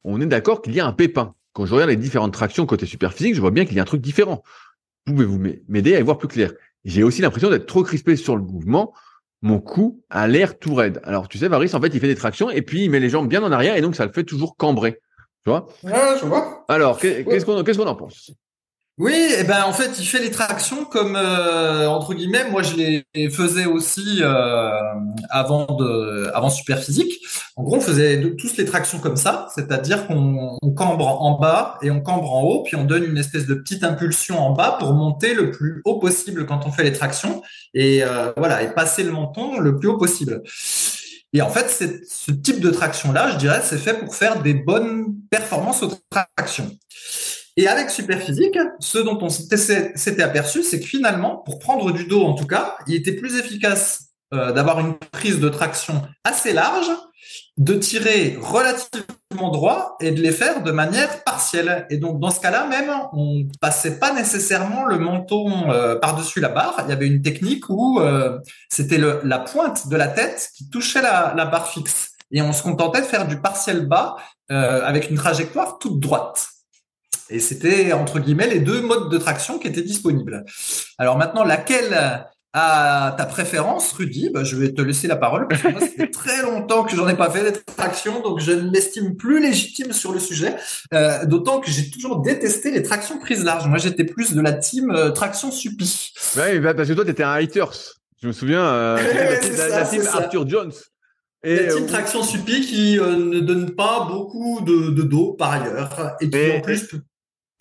On 0.04 0.20
est 0.20 0.26
d'accord 0.26 0.62
qu'il 0.62 0.74
y 0.74 0.80
a 0.80 0.86
un 0.86 0.94
pépin. 0.94 1.36
Quand 1.54 1.66
je 1.66 1.74
regarde 1.74 1.90
les 1.90 1.98
différentes 1.98 2.34
tractions 2.34 2.66
côté 2.66 2.86
superphysique, 2.86 3.36
je 3.36 3.42
vois 3.42 3.52
bien 3.52 3.66
qu'il 3.66 3.76
y 3.76 3.80
a 3.80 3.84
un 3.84 3.86
truc 3.86 4.02
différent. 4.02 4.42
Pouvez-vous 5.06 5.40
m'aider 5.68 5.96
à 5.96 6.00
y 6.00 6.04
voir 6.04 6.18
plus 6.18 6.28
clair? 6.28 6.54
J'ai 6.86 7.04
aussi 7.04 7.22
l'impression 7.22 7.50
d'être 7.50 7.68
trop 7.68 7.84
crispé 7.84 8.16
sur 8.16 8.36
le 8.36 8.42
mouvement 8.42 8.94
mon 9.42 9.60
cou 9.60 10.04
a 10.10 10.28
l'air 10.28 10.58
tout 10.60 10.76
raide. 10.76 11.02
Alors, 11.04 11.28
tu 11.28 11.38
sais, 11.38 11.48
Varis, 11.48 11.74
en 11.74 11.82
fait, 11.82 11.88
il 11.88 12.00
fait 12.00 12.08
des 12.08 12.16
tractions 12.16 12.50
et 12.50 12.62
puis 12.62 12.84
il 12.84 12.92
met 12.92 13.00
les 13.00 13.10
jambes 13.10 13.28
bien 13.28 13.44
en 13.44 13.52
arrière 13.52 13.76
et 13.76 13.82
donc 13.82 13.96
ça 13.96 14.06
le 14.06 14.12
fait 14.12 14.24
toujours 14.24 14.56
cambrer. 14.56 15.00
Tu 15.44 15.50
vois? 15.50 15.68
Ouais, 15.84 15.92
je 16.20 16.26
vois. 16.26 16.64
Alors, 16.68 17.00
qu'est-ce 17.00 17.46
qu'on 17.46 17.64
qu'est-ce 17.64 17.80
qu'on 17.80 17.88
en 17.88 17.96
pense? 17.96 18.32
Oui, 19.02 19.14
et 19.14 19.38
eh 19.40 19.44
ben 19.44 19.64
en 19.66 19.74
fait, 19.74 19.98
il 19.98 20.06
fait 20.06 20.20
les 20.20 20.30
tractions 20.30 20.86
comme 20.86 21.16
euh, 21.16 21.88
entre 21.88 22.14
guillemets. 22.14 22.48
Moi, 22.52 22.62
je 22.62 22.76
les 23.16 23.30
faisais 23.32 23.66
aussi 23.66 24.20
euh, 24.22 24.70
avant 25.32 25.66
de 25.66 26.30
avant 26.36 26.52
Superphysique. 26.52 27.20
En 27.56 27.64
gros, 27.64 27.78
on 27.78 27.82
faisait 27.82 28.22
tous 28.38 28.58
les 28.58 28.66
tractions 28.66 29.00
comme 29.00 29.16
ça, 29.18 29.48
c'est-à-dire 29.56 30.06
qu'on 30.06 30.60
cambre 30.76 31.24
en 31.24 31.40
bas 31.40 31.80
et 31.82 31.90
on 31.90 32.00
cambre 32.00 32.32
en 32.32 32.44
haut, 32.44 32.62
puis 32.62 32.76
on 32.76 32.84
donne 32.84 33.04
une 33.04 33.18
espèce 33.18 33.48
de 33.48 33.56
petite 33.56 33.84
impulsion 33.84 34.38
en 34.38 34.52
bas 34.52 34.78
pour 34.80 34.94
monter 34.94 35.34
le 35.34 35.50
plus 35.50 35.82
haut 35.84 35.98
possible 35.98 36.46
quand 36.46 36.68
on 36.68 36.72
fait 36.72 36.84
les 36.84 36.94
tractions 36.94 37.42
et 37.74 38.04
euh, 38.04 38.32
voilà 38.38 38.62
et 38.62 38.72
passer 38.72 39.02
le 39.02 39.12
menton 39.12 39.60
le 39.60 39.80
plus 39.80 39.90
haut 39.90 39.98
possible. 39.98 40.44
Et 41.34 41.42
en 41.42 41.50
fait, 41.50 41.70
ce 42.08 42.32
type 42.32 42.60
de 42.60 42.70
traction 42.70 43.14
là, 43.14 43.32
je 43.32 43.38
dirais, 43.38 43.62
c'est 43.64 43.80
fait 43.80 43.96
pour 43.96 44.14
faire 44.14 44.44
des 44.44 44.54
bonnes 44.54 45.16
performances 45.32 45.82
aux 45.82 45.92
tractions. 46.12 46.70
Et 47.58 47.68
avec 47.68 47.90
Superphysique, 47.90 48.58
ce 48.80 48.98
dont 48.98 49.20
on 49.22 49.30
s'était 49.30 50.24
aperçu, 50.24 50.64
c'est 50.64 50.80
que 50.80 50.86
finalement, 50.86 51.38
pour 51.38 51.60
prendre 51.60 51.92
du 51.92 52.06
dos 52.06 52.24
en 52.24 52.34
tout 52.34 52.48
cas, 52.48 52.78
il 52.88 52.96
était 52.96 53.14
plus 53.14 53.38
efficace 53.38 54.12
euh, 54.34 54.54
d'avoir 54.54 54.80
une 54.80 54.98
prise 54.98 55.42
de 55.42 55.50
traction 55.50 56.02
assez 56.24 56.54
large, 56.54 56.90
de 57.58 57.74
tirer 57.74 58.40
relativement 58.42 59.52
droit 59.52 59.98
et 60.00 60.12
de 60.12 60.22
les 60.22 60.32
faire 60.32 60.64
de 60.64 60.72
manière 60.72 61.26
partielle. 61.26 61.86
Et 61.90 61.98
donc 61.98 62.22
dans 62.22 62.32
ce 62.32 62.40
cas-là 62.40 62.66
même, 62.66 62.90
on 63.12 63.44
passait 63.60 64.00
pas 64.00 64.14
nécessairement 64.14 64.86
le 64.86 65.00
menton 65.00 65.70
euh, 65.70 65.98
par-dessus 65.98 66.40
la 66.40 66.48
barre. 66.48 66.82
Il 66.86 66.90
y 66.90 66.94
avait 66.94 67.08
une 67.08 67.22
technique 67.22 67.66
où 67.68 68.00
euh, 68.00 68.40
c'était 68.70 68.98
la 68.98 69.40
pointe 69.40 69.90
de 69.90 69.98
la 69.98 70.08
tête 70.08 70.50
qui 70.56 70.70
touchait 70.70 71.02
la, 71.02 71.34
la, 71.36 71.44
barre 71.44 71.68
fixe. 71.68 72.12
Et 72.32 72.42
on 72.42 72.54
se 72.54 72.64
contentait 72.64 73.02
de 73.02 73.08
faire 73.08 73.28
du 73.28 73.42
partiel 73.42 73.86
bas 73.86 74.16
avec 74.48 75.10
une 75.10 75.16
trajectoire 75.16 75.78
toute 75.78 76.00
droite. 76.00 76.50
Et 77.32 77.40
c'était, 77.40 77.94
entre 77.94 78.20
guillemets, 78.20 78.48
les 78.48 78.60
deux 78.60 78.82
modes 78.82 79.10
de 79.10 79.18
traction 79.18 79.58
qui 79.58 79.68
étaient 79.68 79.82
disponibles. 79.82 80.46
Alors 80.98 81.18
maintenant, 81.18 81.44
laquelle 81.44 82.28
a 82.54 83.16
ta 83.18 83.26
préférence, 83.26 83.94
Rudy? 83.94 84.30
Bah, 84.30 84.44
Je 84.44 84.56
vais 84.56 84.74
te 84.74 84.82
laisser 84.82 85.08
la 85.08 85.16
parole 85.16 85.48
parce 85.48 85.62
que 85.62 85.70
moi, 85.70 85.80
ça 85.80 85.88
fait 85.88 86.08
très 86.12 86.42
longtemps 86.42 86.84
que 86.84 86.96
j'en 86.96 87.08
ai 87.08 87.16
pas 87.16 87.30
fait 87.30 87.50
des 87.50 87.58
tractions, 87.60 88.22
donc 88.22 88.40
je 88.40 88.52
ne 88.52 88.70
m'estime 88.70 89.16
plus 89.16 89.42
légitime 89.42 89.94
sur 89.94 90.12
le 90.12 90.20
sujet. 90.20 90.56
Euh, 90.94 91.26
D'autant 91.26 91.62
que 91.62 91.72
j'ai 91.72 91.90
toujours 91.90 92.22
détesté 92.22 92.72
les 92.72 92.84
tractions 92.84 93.20
prises 93.20 93.44
larges. 93.44 93.68
Moi, 93.68 93.78
j'étais 93.78 94.04
plus 94.04 94.34
de 94.34 94.42
la 94.42 94.54
team 94.54 94.92
euh, 94.92 95.12
traction 95.12 95.52
supi. 95.52 96.14
Oui, 96.36 96.60
bah, 96.60 96.74
parce 96.74 96.90
que 96.90 96.94
toi, 96.94 97.06
tu 97.06 97.12
étais 97.12 97.24
un 97.24 97.34
haters. 97.34 97.96
Je 98.22 98.28
me 98.28 98.34
souviens, 98.34 98.66
euh, 98.66 98.98
la, 99.70 99.86
team 99.86 100.04
Arthur 100.12 100.48
Jones. 100.48 100.74
Et 101.44 101.56
la 101.56 101.74
team 101.74 101.84
euh, 101.86 101.88
traction 101.88 102.22
supi 102.22 102.62
qui 102.62 102.98
ne 102.98 103.40
donne 103.40 103.72
pas 103.72 104.08
beaucoup 104.10 104.60
de, 104.62 104.92
de 104.92 105.02
dos 105.04 105.34
par 105.34 105.54
ailleurs 105.54 106.18
et 106.20 106.30
qui 106.30 106.52
en 106.52 106.62
plus 106.62 106.90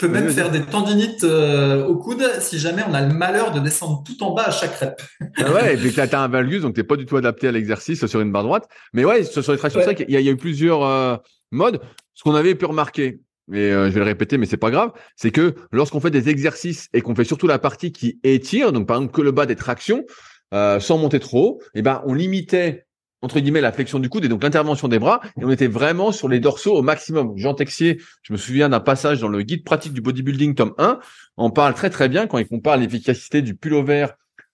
peut 0.01 0.09
même 0.09 0.31
faire 0.31 0.51
des 0.51 0.63
tendinites 0.63 1.25
euh, 1.25 1.87
au 1.87 1.97
coude 1.97 2.25
si 2.41 2.59
jamais 2.59 2.83
on 2.89 2.95
a 2.95 3.07
le 3.07 3.13
malheur 3.13 3.53
de 3.53 3.61
descendre 3.61 4.03
tout 4.05 4.23
en 4.23 4.33
bas 4.33 4.45
à 4.47 4.51
chaque 4.51 4.75
rep. 4.77 5.03
Ah 5.37 5.53
ouais, 5.53 5.75
et 5.75 5.77
puis 5.77 5.93
tu 5.93 6.01
as 6.01 6.23
un 6.23 6.29
valgus, 6.29 6.63
donc 6.63 6.75
t'es 6.75 6.85
pas 6.85 6.97
du 6.97 7.05
tout 7.07 7.17
adapté 7.17 7.49
à 7.49 7.53
l'exercice 7.53 8.07
sur 8.07 8.21
une 8.21 8.33
barre 8.33 8.45
droite. 8.45 8.69
Mais 8.93 9.05
ouais, 9.05 9.25
sur 9.25 9.41
les 9.53 9.59
tractions, 9.59 9.81
ouais. 9.81 10.05
il 10.09 10.21
y, 10.21 10.29
a 10.29 10.33
eu 10.33 10.37
plusieurs 10.37 10.83
euh, 10.83 11.17
modes. 11.51 11.81
Ce 12.15 12.23
qu'on 12.23 12.35
avait 12.35 12.55
pu 12.55 12.65
remarquer, 12.65 13.21
et 13.53 13.59
euh, 13.59 13.87
je 13.87 13.91
vais 13.91 14.01
le 14.01 14.07
répéter, 14.07 14.39
mais 14.39 14.47
c'est 14.47 14.57
pas 14.57 14.71
grave, 14.71 14.93
c'est 15.17 15.31
que 15.31 15.55
lorsqu'on 15.71 16.01
fait 16.01 16.11
des 16.11 16.29
exercices 16.29 16.89
et 16.95 17.03
qu'on 17.03 17.15
fait 17.15 17.25
surtout 17.25 17.47
la 17.47 17.59
partie 17.59 17.93
qui 17.93 18.19
étire, 18.25 18.73
donc 18.73 18.87
par 18.87 18.97
exemple 18.97 19.13
que 19.13 19.23
le 19.23 19.33
bas 19.33 19.47
des 19.47 19.57
tractions, 19.57 20.05
sans 20.53 20.99
monter 20.99 21.21
trop 21.21 21.47
haut, 21.47 21.63
eh 21.75 21.83
ben 21.83 22.03
on 22.07 22.15
limitait 22.15 22.87
entre 23.23 23.41
guillemets 23.41 23.61
la 23.61 23.73
flexion 23.73 23.99
du 23.99 24.09
coude 24.09 24.25
et 24.25 24.29
donc 24.29 24.43
l'intervention 24.43 24.89
des 24.89 24.99
bras. 24.99 25.21
Et 25.41 25.45
on 25.45 25.51
était 25.51 25.67
vraiment 25.67 26.13
sur 26.13 26.29
les 26.29 26.41
dorsaux 26.41 26.75
au 26.75 26.83
maximum. 26.83 27.33
Jean 27.37 27.55
Texier, 27.55 28.01
je 28.23 28.33
me 28.33 28.39
souviens 28.39 28.69
d'un 28.69 28.81
passage 28.81 29.21
dans 29.21 29.29
le 29.29 29.43
guide 29.43 29.65
pratique 29.65 29.93
du 29.93 30.01
bodybuilding 30.01 30.55
tome 30.55 30.75
1, 30.79 30.99
on 31.37 31.51
parle 31.51 31.75
très 31.75 31.91
très 31.91 32.09
bien 32.09 32.27
quand 32.27 32.39
il 32.39 32.47
compare 32.47 32.77
l'efficacité 32.77 33.43
du 33.43 33.55
pullover 33.55 34.07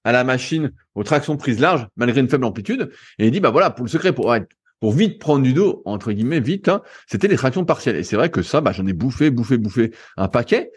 à 0.05 0.13
la 0.13 0.25
machine 0.25 0.73
aux 0.95 1.03
tractions 1.03 1.37
prises 1.37 1.61
larges 1.61 1.87
malgré 1.97 2.21
une 2.21 2.29
faible 2.29 2.45
amplitude. 2.45 2.91
Et 3.19 3.27
il 3.27 3.31
dit 3.31 3.41
bah 3.41 3.51
voilà 3.51 3.71
pour 3.71 3.85
le 3.85 3.91
secret 3.91 4.13
pour 4.13 4.35
pour 4.79 4.93
vite 4.93 5.19
prendre 5.19 5.43
du 5.43 5.53
dos 5.53 5.83
entre 5.85 6.13
guillemets 6.13 6.41
vite 6.41 6.69
hein, 6.69 6.83
c'était 7.07 7.29
les 7.29 7.37
tractions 7.37 7.65
partielles. 7.65 7.97
Et 7.97 8.05
c'est 8.05 8.17
vrai 8.17 8.31
que 8.31 8.43
ça 8.43 8.61
bah 8.61 8.73
j'en 8.73 8.87
ai 8.87 8.93
bouffé 8.93 9.31
bouffé 9.31 9.59
bouffé 9.59 9.93
un 10.17 10.29
paquet. 10.29 10.71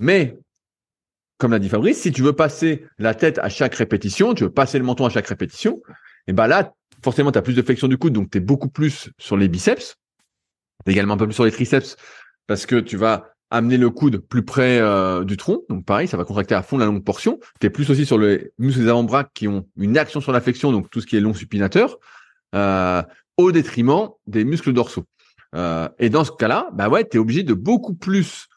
Mais 0.00 0.36
comme 1.38 1.50
l'a 1.50 1.58
dit 1.58 1.68
Fabrice, 1.68 2.00
si 2.00 2.12
tu 2.12 2.22
veux 2.22 2.32
passer 2.32 2.84
la 2.98 3.14
tête 3.14 3.38
à 3.38 3.48
chaque 3.48 3.74
répétition, 3.74 4.34
tu 4.34 4.44
veux 4.44 4.50
passer 4.50 4.78
le 4.78 4.84
menton 4.84 5.04
à 5.04 5.10
chaque 5.10 5.26
répétition, 5.26 5.82
et 6.26 6.32
ben 6.32 6.46
là, 6.46 6.72
forcément, 7.04 7.30
tu 7.30 7.38
as 7.38 7.42
plus 7.42 7.54
de 7.54 7.62
flexion 7.62 7.86
du 7.86 7.98
coude, 7.98 8.14
donc 8.14 8.30
tu 8.30 8.38
es 8.38 8.40
beaucoup 8.40 8.68
plus 8.68 9.10
sur 9.18 9.36
les 9.36 9.48
biceps. 9.48 9.96
également 10.86 11.14
un 11.14 11.16
peu 11.16 11.26
plus 11.26 11.34
sur 11.34 11.44
les 11.44 11.52
triceps 11.52 11.96
parce 12.46 12.66
que 12.66 12.76
tu 12.76 12.96
vas 12.96 13.34
amener 13.50 13.76
le 13.76 13.90
coude 13.90 14.18
plus 14.18 14.44
près 14.44 14.80
euh, 14.80 15.22
du 15.22 15.36
tronc. 15.36 15.62
Donc 15.68 15.84
pareil, 15.84 16.08
ça 16.08 16.16
va 16.16 16.24
contracter 16.24 16.54
à 16.54 16.62
fond 16.62 16.78
la 16.78 16.86
longue 16.86 17.04
portion. 17.04 17.38
Tu 17.60 17.66
es 17.66 17.70
plus 17.70 17.88
aussi 17.90 18.06
sur 18.06 18.18
les 18.18 18.50
muscles 18.58 18.82
des 18.82 18.88
avant-bras 18.88 19.24
qui 19.34 19.46
ont 19.46 19.66
une 19.76 19.96
action 19.96 20.20
sur 20.20 20.32
la 20.32 20.40
flexion, 20.40 20.72
donc 20.72 20.90
tout 20.90 21.00
ce 21.00 21.06
qui 21.06 21.16
est 21.16 21.20
long 21.20 21.34
supinateur, 21.34 21.98
euh, 22.54 23.02
au 23.36 23.52
détriment 23.52 24.08
des 24.26 24.44
muscles 24.44 24.72
dorsaux. 24.72 25.04
Euh, 25.54 25.88
et 25.98 26.10
dans 26.10 26.24
ce 26.24 26.32
cas-là, 26.32 26.70
bah 26.72 26.88
ouais, 26.88 27.06
tu 27.08 27.18
es 27.18 27.20
obligé 27.20 27.44
de 27.44 27.54
beaucoup 27.54 27.94
plus, 27.94 28.48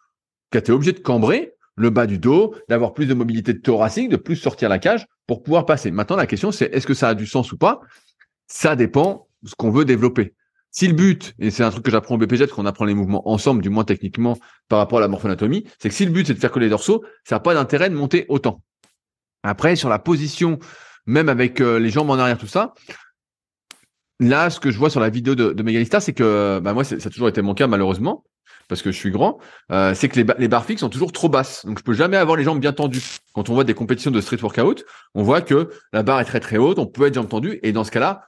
tu 0.52 0.58
es 0.58 0.72
obligé 0.72 0.94
de 0.94 1.00
cambrer 1.00 1.54
le 1.76 1.92
bas 1.92 2.08
du 2.08 2.18
dos, 2.18 2.56
d'avoir 2.70 2.94
plus 2.94 3.06
de 3.06 3.14
mobilité 3.14 3.60
thoracique, 3.60 4.10
de 4.10 4.18
plus 4.18 4.36
sortir 4.36 4.68
la 4.68 4.80
cage 4.80 5.06
pour 5.28 5.44
pouvoir 5.44 5.66
passer. 5.66 5.92
Maintenant, 5.92 6.16
la 6.16 6.26
question, 6.26 6.52
c'est 6.52 6.74
est-ce 6.74 6.88
que 6.88 6.96
ça 6.96 7.10
a 7.10 7.14
du 7.14 7.28
sens 7.28 7.52
ou 7.52 7.58
pas? 7.58 7.82
Ça 8.48 8.76
dépend 8.76 9.28
de 9.44 9.50
ce 9.50 9.56
qu'on 9.56 9.72
veut 9.72 9.86
développer. 9.86 10.34
Si 10.72 10.88
le 10.88 10.94
but, 10.94 11.34
et 11.40 11.50
c'est 11.50 11.64
un 11.64 11.72
truc 11.72 11.84
que 11.84 11.92
j'apprends 11.92 12.16
au 12.16 12.18
BPJ, 12.18 12.48
qu'on 12.48 12.66
apprend 12.66 12.86
les 12.86 12.94
mouvements 12.94 13.28
ensemble, 13.30 13.62
du 13.62 13.70
moins 13.70 13.84
techniquement 13.84 14.38
par 14.68 14.80
rapport 14.80 15.00
à 15.00 15.02
la 15.02 15.08
morphonatomie, 15.08 15.66
c'est 15.80 15.90
que 15.90 15.96
si 15.96 16.06
le 16.06 16.12
but 16.12 16.28
c'est 16.28 16.34
de 16.34 16.40
faire 16.40 16.52
que 16.52 16.60
les 16.60 16.70
dorsaux, 16.70 17.04
ça 17.24 17.36
n'a 17.36 17.40
pas 17.40 17.54
d'intérêt 17.54 17.90
de 17.90 17.96
monter 17.96 18.26
autant. 18.30 18.62
Après, 19.44 19.76
sur 19.76 19.90
la 19.90 20.00
position, 20.00 20.60
même 21.06 21.30
avec 21.30 21.62
euh, 21.62 21.80
les 21.80 21.90
jambes 21.90 22.10
en 22.10 22.20
arrière, 22.20 22.38
tout 22.38 22.48
ça, 22.48 22.74
là, 24.20 24.50
ce 24.50 24.60
que 24.60 24.72
je 24.72 24.78
vois 24.78 24.90
sur 24.90 25.00
la 25.00 25.10
vidéo 25.10 25.36
de, 25.36 25.54
de 25.54 25.64
Megalista, 25.64 26.00
c'est 26.00 26.14
que 26.14 26.60
bah 26.62 26.74
moi, 26.74 26.84
ça 26.84 26.96
a 26.96 27.10
toujours 27.10 27.30
été 27.30 27.42
mon 27.42 27.54
cas 27.54 27.68
malheureusement, 27.68 28.24
parce 28.68 28.82
que 28.82 28.92
je 28.92 28.98
suis 28.98 29.12
grand, 29.12 29.40
euh, 29.72 29.94
c'est 29.94 30.10
que 30.10 30.20
les, 30.20 30.26
les 30.38 30.48
barres 30.48 30.66
fixes 30.66 30.82
sont 30.82 30.90
toujours 30.90 31.12
trop 31.12 31.30
basses. 31.30 31.66
Donc, 31.66 31.80
je 31.80 31.84
peux 31.84 31.94
jamais 31.94 32.18
avoir 32.18 32.36
les 32.36 32.44
jambes 32.44 32.60
bien 32.60 32.74
tendues. 32.74 33.18
Quand 33.34 33.50
on 33.50 33.54
voit 33.54 33.64
des 33.64 33.74
compétitions 33.74 34.12
de 34.12 34.22
street 34.22 34.42
workout, 34.42 34.84
on 35.16 35.24
voit 35.24 35.42
que 35.42 35.70
la 35.94 36.04
barre 36.04 36.20
est 36.20 36.26
très 36.26 36.40
très 36.40 36.58
haute, 36.58 36.78
on 36.78 36.88
peut 36.88 37.08
être 37.08 37.14
jambes 37.14 37.30
tendues, 37.30 37.60
et 37.64 37.72
dans 37.72 37.84
ce 37.84 37.92
cas-là, 37.92 38.28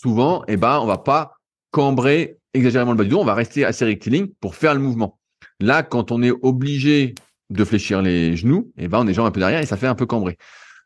souvent, 0.00 0.44
eh 0.46 0.56
ben, 0.56 0.78
on 0.80 0.86
va 0.86 0.98
pas 0.98 1.32
cambrer 1.70 2.38
exagérément 2.54 2.92
le 2.92 2.98
bas 2.98 3.04
du 3.04 3.10
dos, 3.10 3.20
on 3.20 3.24
va 3.24 3.34
rester 3.34 3.64
assez 3.64 3.84
rectiligne 3.84 4.28
pour 4.40 4.54
faire 4.54 4.74
le 4.74 4.80
mouvement. 4.80 5.18
Là, 5.60 5.82
quand 5.82 6.12
on 6.12 6.22
est 6.22 6.30
obligé 6.42 7.14
de 7.50 7.64
fléchir 7.64 8.00
les 8.02 8.36
genoux, 8.36 8.72
eh 8.76 8.88
ben, 8.88 9.00
on 9.00 9.06
est 9.06 9.14
genre 9.14 9.26
un 9.26 9.30
peu 9.30 9.40
derrière 9.40 9.60
et 9.60 9.66
ça 9.66 9.76
fait 9.76 9.86
un 9.86 9.94
peu 9.94 10.06
cambrer. 10.06 10.36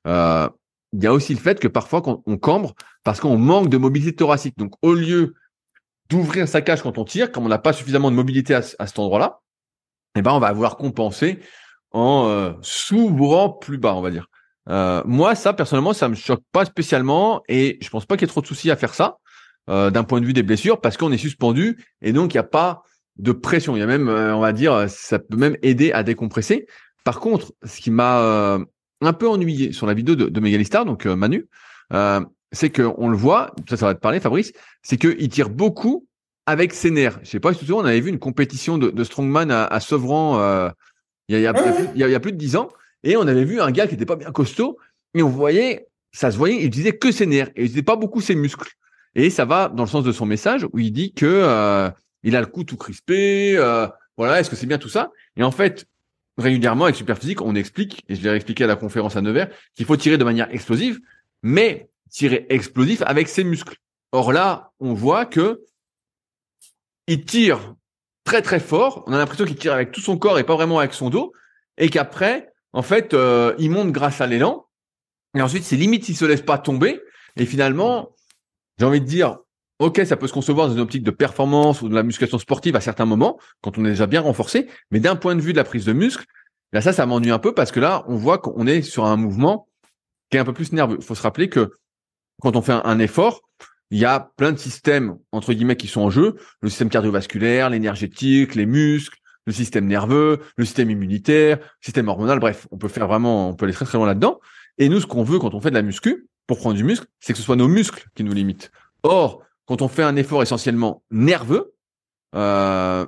Euh, 0.07 0.49
il 0.93 1.03
y 1.03 1.07
a 1.07 1.13
aussi 1.13 1.35
le 1.35 1.41
fait 1.41 1.61
que 1.61 1.69
parfois 1.69 2.03
quand 2.03 2.23
on 2.27 2.37
cambre 2.37 2.75
parce 3.05 3.21
qu'on 3.21 3.37
manque 3.37 3.69
de 3.69 3.77
mobilité 3.77 4.15
thoracique. 4.15 4.57
Donc 4.59 4.75
au 4.83 4.95
lieu 4.95 5.35
d'ouvrir 6.09 6.49
sa 6.49 6.61
cage 6.61 6.83
quand 6.83 6.99
on 6.99 7.05
tire, 7.05 7.33
comme 7.33 7.45
on 7.45 7.49
n'a 7.49 7.59
pas 7.59 7.73
suffisamment 7.73 8.11
de 8.11 8.17
mobilité 8.17 8.55
à, 8.55 8.63
cet 8.63 8.99
endroit-là, 8.99 9.41
eh 10.17 10.23
ben 10.23 10.33
on 10.33 10.39
va 10.39 10.53
vouloir 10.53 10.77
compenser 10.77 11.39
en 11.91 12.29
euh, 12.29 12.53
s'ouvrant 12.61 13.51
plus 13.51 13.79
bas, 13.79 13.95
on 13.95 14.03
va 14.03 14.11
dire. 14.11 14.27
Euh, 14.69 15.03
moi, 15.05 15.35
ça 15.35 15.53
personnellement, 15.53 15.93
ça 15.93 16.09
me 16.09 16.15
choque 16.15 16.43
pas 16.53 16.65
spécialement 16.65 17.43
et 17.49 17.79
je 17.81 17.91
pense 17.91 18.07
pas 18.07 18.17
qu'il 18.17 18.27
y 18.27 18.31
ait 18.31 18.33
trop 18.33 18.41
de 18.41 18.47
soucis 18.47 18.71
à 18.71 18.77
faire 18.77 18.95
ça. 18.95 19.19
Euh, 19.71 19.91
d'un 19.91 20.03
point 20.03 20.21
de 20.21 20.27
vue 20.27 20.33
des 20.33 20.43
blessures 20.43 20.81
parce 20.81 20.97
qu'on 20.97 21.13
est 21.13 21.19
suspendu 21.19 21.79
et 22.01 22.13
donc 22.13 22.35
il 22.35 22.37
n'y 22.37 22.41
a 22.41 22.45
pas 22.45 22.83
de 23.17 23.31
pression. 23.31 23.77
Il 23.77 23.79
y 23.79 23.83
a 23.83 23.87
même, 23.87 24.09
euh, 24.09 24.35
on 24.35 24.41
va 24.41 24.53
dire, 24.53 24.87
ça 24.89 25.21
peut 25.21 25.37
même 25.37 25.57
aider 25.63 25.93
à 25.93 26.03
décompresser. 26.03 26.67
Par 27.05 27.21
contre, 27.21 27.53
ce 27.65 27.81
qui 27.81 27.93
m'a 27.93 28.59
un 29.01 29.13
peu 29.13 29.29
ennuyé 29.29 29.73
sur 29.73 29.87
la 29.87 29.95
vidéo 29.95 30.15
de, 30.15 30.29
de 30.29 30.41
Megalistar, 30.41 30.85
donc 30.85 31.07
Manu, 31.07 31.47
c'est 32.53 32.71
que 32.71 32.83
on 32.97 33.09
le 33.09 33.17
voit, 33.17 33.55
ça, 33.69 33.77
ça 33.77 33.87
va 33.87 33.95
te 33.95 34.01
parler, 34.01 34.21
Fabrice, 34.21 34.53
c'est 34.83 34.97
qu'il 34.97 35.29
tire 35.29 35.51
beaucoup 35.51 36.07
avec 36.47 36.73
ses 36.73 36.91
nerfs. 36.91 37.19
Je 37.23 37.31
sais 37.31 37.41
pas 37.41 37.55
si 37.55 37.65
tu 37.65 37.73
on 37.73 37.81
avait 37.81 38.01
vu 38.01 38.11
une 38.11 38.21
compétition 38.21 38.79
de, 38.79 39.05
strongman 39.05 39.51
à, 39.51 39.65
à 39.65 39.81
Sevran 39.81 40.71
il, 41.29 41.39
y 41.39 41.47
a, 41.47 41.53
il, 41.95 42.01
y 42.01 42.15
a, 42.15 42.21
plus 42.21 42.33
de 42.33 42.37
dix 42.37 42.57
ans, 42.57 42.69
et 43.03 43.17
on 43.17 43.27
avait 43.27 43.45
vu 43.45 43.61
un 43.61 43.71
gars 43.71 43.87
qui 43.87 43.95
était 43.95 44.07
pas 44.07 44.17
bien 44.17 44.31
costaud, 44.33 44.79
et 45.15 45.23
on 45.23 45.29
voyait, 45.29 45.89
ça 46.13 46.31
se 46.31 46.37
voyait, 46.37 46.57
il 46.57 46.67
utilisait 46.67 46.97
que 46.97 47.13
ses 47.13 47.27
nerfs, 47.27 47.49
et 47.49 47.61
il 47.61 47.65
utilisait 47.65 47.83
pas 47.83 47.97
beaucoup 47.97 48.21
ses 48.21 48.35
muscles. 48.35 48.71
Et 49.15 49.29
ça 49.31 49.45
va 49.45 49.69
dans 49.69 49.83
le 49.83 49.89
sens 49.89 50.05
de 50.05 50.13
son 50.13 50.27
message 50.27 50.67
où 50.73 50.79
il 50.79 50.93
dit 50.93 51.13
que 51.13 51.27
euh, 51.27 51.91
il 52.23 52.35
a 52.37 52.41
le 52.41 52.47
cou 52.47 52.65
tout 52.65 52.77
crispé. 52.77 53.55
Euh, 53.57 53.87
voilà, 54.17 54.41
est-ce 54.41 54.49
que 54.49 54.57
c'est 54.57 54.67
bien 54.67 54.79
tout 54.79 54.89
ça? 54.89 55.11
Et 55.37 55.43
en 55.43 55.51
fait, 55.51 55.87
régulièrement 56.39 56.85
avec 56.85 56.97
Superphysique, 56.97 57.43
on 57.43 57.55
explique, 57.55 58.05
et 58.09 58.15
je 58.15 58.23
l'ai 58.23 58.35
expliqué 58.35 58.65
à 58.65 58.67
la 58.67 58.77
conférence 58.77 59.17
à 59.17 59.21
Nevers, 59.21 59.51
qu'il 59.75 59.87
faut 59.87 59.97
tirer 59.97 60.17
de 60.17 60.25
manière 60.25 60.53
explosive, 60.53 60.99
mais 61.43 61.91
tirer 62.11 62.47
explosif 62.49 63.03
avec 63.03 63.29
ses 63.29 63.45
muscles. 63.45 63.77
Or 64.13 64.33
là, 64.33 64.71
on 64.81 64.95
voit 64.95 65.27
que 65.27 65.63
il 67.07 67.25
tire 67.25 67.75
très 68.25 68.43
très 68.43 68.61
fort. 68.61 69.05
On 69.07 69.13
a 69.13 69.19
l'impression 69.19 69.45
qu'il 69.45 69.57
tire 69.57 69.73
avec 69.73 69.91
tout 69.91 70.01
son 70.01 70.17
corps 70.17 70.39
et 70.39 70.45
pas 70.45 70.55
vraiment 70.55 70.79
avec 70.79 70.95
son 70.95 71.11
dos, 71.11 71.33
et 71.77 71.89
qu'après, 71.89 72.52
en 72.73 72.83
fait, 72.83 73.15
euh, 73.15 73.55
il 73.59 73.71
monte 73.71 73.93
grâce 73.93 74.21
à 74.21 74.27
l'élan. 74.27 74.67
Et 75.37 75.43
ensuite, 75.43 75.65
c'est 75.65 75.77
limite 75.77 76.05
s'il 76.05 76.17
se 76.17 76.25
laisse 76.25 76.43
pas 76.43 76.59
tomber. 76.59 77.01
Et 77.37 77.47
finalement, 77.47 78.15
j'ai 78.79 78.85
envie 78.85 79.01
de 79.01 79.07
dire, 79.07 79.39
ok, 79.79 80.03
ça 80.05 80.17
peut 80.17 80.27
se 80.27 80.33
concevoir 80.33 80.69
dans 80.69 80.75
une 80.75 80.81
optique 80.81 81.03
de 81.03 81.11
performance 81.11 81.83
ou 81.83 81.89
de 81.89 81.95
la 81.95 82.03
musculation 82.03 82.39
sportive 82.39 82.77
à 82.77 82.81
certains 82.81 83.05
moments, 83.05 83.39
quand 83.63 83.79
on 83.79 83.85
est 83.85 83.91
déjà 83.91 84.07
bien 84.07 84.21
renforcé, 84.21 84.69
mais 84.91 85.01
d'un 85.01 85.17
point 85.17 85.35
de 85.35 85.41
vue 85.41 85.53
de 85.53 85.59
la 85.59 85.65
prise 85.65 85.85
de 85.85 85.93
muscle, 85.93 86.25
là 86.73 86.81
ça, 86.81 86.93
ça 86.93 87.07
m'ennuie 87.07 87.31
un 87.31 87.39
peu 87.39 87.55
parce 87.55 87.73
que 87.73 87.81
là, 87.81 88.05
on 88.07 88.17
voit 88.17 88.39
qu'on 88.39 88.67
est 88.67 88.83
sur 88.83 89.05
un 89.05 89.17
mouvement 89.17 89.69
qui 90.31 90.37
est 90.37 90.41
un 90.41 90.45
peu 90.45 90.53
plus 90.53 90.73
nerveux. 90.73 90.97
Il 90.99 91.05
faut 91.05 91.15
se 91.15 91.23
rappeler 91.23 91.49
que 91.49 91.73
quand 92.41 92.57
on 92.57 92.63
fait 92.63 92.73
un, 92.73 92.99
effort, 92.99 93.43
il 93.91 93.99
y 93.99 94.05
a 94.05 94.33
plein 94.37 94.53
de 94.53 94.59
systèmes 94.59 95.17
entre 95.33 95.53
guillemets 95.53 95.77
qui 95.77 95.89
sont 95.89 96.01
en 96.01 96.11
jeu, 96.11 96.37
le 96.61 96.69
système 96.69 96.89
cardiovasculaire, 96.89 97.71
l'énergétique, 97.71 98.55
les 98.55 98.67
muscles, 98.67 99.19
le 99.47 99.53
système 99.53 99.87
nerveux, 99.87 100.41
le 100.57 100.65
système 100.65 100.91
immunitaire, 100.91 101.59
le 101.59 101.65
système 101.81 102.09
hormonal, 102.09 102.39
bref, 102.39 102.67
on 102.71 102.79
peut 102.79 102.89
faire 102.89 103.07
vraiment, 103.07 103.51
on 103.51 103.55
peut 103.55 103.65
aller 103.65 103.75
très 103.75 103.85
très 103.85 103.99
loin 103.99 104.07
là-dedans. 104.07 104.41
Et 104.79 104.89
nous, 104.89 105.01
ce 105.01 105.07
qu'on 105.07 105.25
veut 105.25 105.39
quand 105.39 105.55
on 105.55 105.61
fait 105.61 105.71
de 105.71 105.75
la 105.75 105.83
muscu, 105.83 106.29
pour 106.47 106.59
prendre 106.59 106.77
du 106.77 106.85
muscle, 106.85 107.07
c'est 107.21 107.33
que 107.33 107.39
ce 107.39 107.45
soit 107.45 107.57
nos 107.57 107.69
muscles 107.69 108.07
qui 108.15 108.25
nous 108.25 108.33
limitent. 108.33 108.71
Or, 109.03 109.43
quand 109.67 109.83
on 109.83 109.89
fait 109.89 110.03
un 110.03 110.17
effort 110.17 110.43
essentiellement 110.43 111.03
nerveux, 111.11 111.75
euh, 112.35 113.07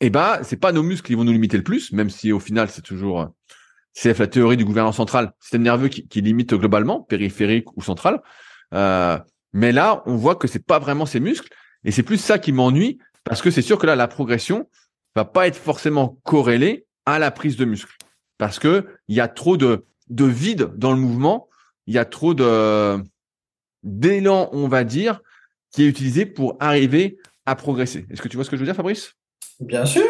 eh 0.00 0.10
ben, 0.10 0.40
c'est 0.42 0.56
pas 0.56 0.72
nos 0.72 0.82
muscles 0.82 1.06
qui 1.06 1.14
vont 1.14 1.24
nous 1.24 1.32
limiter 1.32 1.56
le 1.56 1.62
plus, 1.62 1.92
même 1.92 2.10
si 2.10 2.32
au 2.32 2.40
final, 2.40 2.68
c'est 2.68 2.82
toujours, 2.82 3.28
c'est 3.92 4.18
la 4.18 4.26
théorie 4.26 4.56
du 4.56 4.64
gouvernement 4.64 4.92
central, 4.92 5.32
système 5.40 5.62
nerveux 5.62 5.88
qui, 5.88 6.06
qui 6.06 6.20
limite 6.20 6.54
globalement, 6.54 7.00
périphérique 7.00 7.74
ou 7.76 7.82
central. 7.82 8.22
Euh, 8.74 9.18
mais 9.52 9.72
là, 9.72 10.02
on 10.06 10.16
voit 10.16 10.36
que 10.36 10.48
c'est 10.48 10.64
pas 10.64 10.78
vraiment 10.78 11.06
ces 11.06 11.20
muscles, 11.20 11.48
et 11.84 11.92
c'est 11.92 12.02
plus 12.02 12.18
ça 12.18 12.38
qui 12.38 12.52
m'ennuie, 12.52 12.98
parce 13.24 13.40
que 13.40 13.50
c'est 13.50 13.62
sûr 13.62 13.78
que 13.78 13.86
là, 13.86 13.96
la 13.96 14.08
progression 14.08 14.68
va 15.16 15.24
pas 15.24 15.48
être 15.48 15.56
forcément 15.56 16.18
corrélée 16.22 16.86
à 17.06 17.18
la 17.18 17.30
prise 17.30 17.56
de 17.56 17.64
muscle, 17.64 17.96
parce 18.38 18.58
que 18.58 18.86
il 19.08 19.16
y 19.16 19.20
a 19.20 19.28
trop 19.28 19.56
de, 19.56 19.84
de 20.08 20.24
vide 20.24 20.70
dans 20.76 20.92
le 20.92 20.98
mouvement 20.98 21.48
il 21.86 21.94
y 21.94 21.98
a 21.98 22.04
trop 22.04 22.34
de 22.34 23.02
d'élan, 23.82 24.48
on 24.52 24.66
va 24.66 24.82
dire, 24.82 25.20
qui 25.70 25.84
est 25.84 25.86
utilisé 25.86 26.26
pour 26.26 26.56
arriver 26.58 27.18
à 27.44 27.54
progresser. 27.54 28.06
Est-ce 28.10 28.20
que 28.20 28.28
tu 28.28 28.36
vois 28.36 28.44
ce 28.44 28.50
que 28.50 28.56
je 28.56 28.62
veux 28.62 28.66
dire, 28.66 28.74
Fabrice? 28.74 29.14
Bien 29.60 29.86
sûr, 29.86 30.02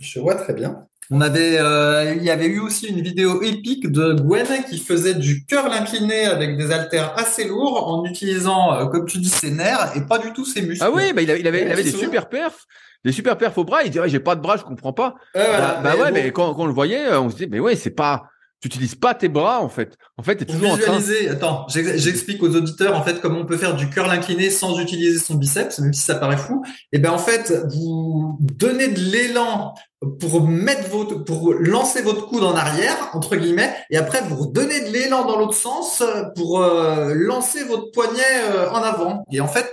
je 0.00 0.18
vois 0.18 0.34
très 0.34 0.52
bien. 0.52 0.86
On 1.10 1.20
avait, 1.20 1.58
euh, 1.58 2.14
il 2.16 2.22
y 2.22 2.30
avait 2.30 2.46
eu 2.46 2.60
aussi 2.60 2.86
une 2.86 3.00
vidéo 3.00 3.42
épique 3.42 3.90
de 3.90 4.14
Gwen 4.14 4.46
qui 4.68 4.78
faisait 4.78 5.14
du 5.14 5.44
curl 5.44 5.70
incliné 5.70 6.24
avec 6.24 6.56
des 6.56 6.72
haltères 6.72 7.12
assez 7.16 7.46
lourds 7.46 7.88
en 7.88 8.04
utilisant, 8.04 8.74
euh, 8.74 8.86
comme 8.86 9.06
tu 9.06 9.18
dis, 9.18 9.28
ses 9.28 9.50
nerfs 9.50 9.92
et 9.96 10.02
pas 10.02 10.18
du 10.18 10.32
tout 10.32 10.44
ses 10.44 10.62
muscles. 10.62 10.84
Ah 10.84 10.90
oui, 10.90 11.12
bah 11.12 11.22
il 11.22 11.30
avait, 11.30 11.40
il 11.40 11.46
avait, 11.46 11.62
il 11.62 11.72
avait 11.72 11.84
des 11.84 11.92
super 11.92 12.28
perfs, 12.28 12.66
des 13.04 13.12
super 13.12 13.36
perfs 13.36 13.58
au 13.58 13.64
bras. 13.64 13.82
Il 13.84 13.90
dirait 13.90 14.08
j'ai 14.08 14.20
pas 14.20 14.36
de 14.36 14.40
bras, 14.40 14.56
je 14.56 14.62
comprends 14.62 14.92
pas. 14.92 15.16
bah, 15.34 15.80
bah 15.82 15.96
ouais, 15.96 16.12
mais 16.12 16.30
quand, 16.32 16.54
quand, 16.54 16.62
on 16.62 16.66
le 16.66 16.72
voyait, 16.72 17.14
on 17.14 17.30
se 17.30 17.36
dit 17.36 17.46
mais 17.50 17.60
ouais, 17.60 17.76
c'est 17.76 17.90
pas, 17.90 18.30
tu 18.62 18.68
n'utilises 18.68 18.94
pas 18.94 19.12
tes 19.12 19.28
bras 19.28 19.60
en 19.60 19.68
fait. 19.68 19.96
En 20.16 20.22
fait, 20.22 20.40
es 20.40 20.44
toujours 20.44 20.76
visualiser. 20.76 21.30
En 21.32 21.36
train... 21.36 21.64
Attends, 21.64 21.66
j'explique 21.68 22.40
aux 22.44 22.54
auditeurs 22.54 22.96
en 22.96 23.02
fait 23.02 23.20
comment 23.20 23.40
on 23.40 23.44
peut 23.44 23.56
faire 23.56 23.74
du 23.74 23.90
curl 23.90 24.08
incliné 24.08 24.50
sans 24.50 24.78
utiliser 24.78 25.18
son 25.18 25.34
biceps, 25.34 25.80
même 25.80 25.92
si 25.92 26.02
ça 26.02 26.14
paraît 26.14 26.36
fou. 26.36 26.62
Et 26.92 26.96
eh 26.96 26.98
ben 27.00 27.10
en 27.10 27.18
fait, 27.18 27.52
vous 27.74 28.38
donnez 28.40 28.86
de 28.86 29.00
l'élan 29.00 29.74
pour 30.20 30.46
mettre 30.46 30.88
votre, 30.90 31.24
pour 31.24 31.54
lancer 31.54 32.02
votre 32.02 32.28
coude 32.28 32.44
en 32.44 32.54
arrière 32.54 33.10
entre 33.14 33.34
guillemets, 33.34 33.74
et 33.90 33.96
après 33.96 34.22
vous 34.22 34.36
redonnez 34.36 34.88
de 34.88 34.92
l'élan 34.92 35.24
dans 35.24 35.38
l'autre 35.38 35.54
sens 35.54 36.00
pour 36.36 36.62
euh, 36.62 37.14
lancer 37.14 37.64
votre 37.64 37.90
poignet 37.90 38.22
euh, 38.54 38.70
en 38.70 38.82
avant. 38.82 39.24
Et 39.32 39.40
en 39.40 39.48
fait, 39.48 39.72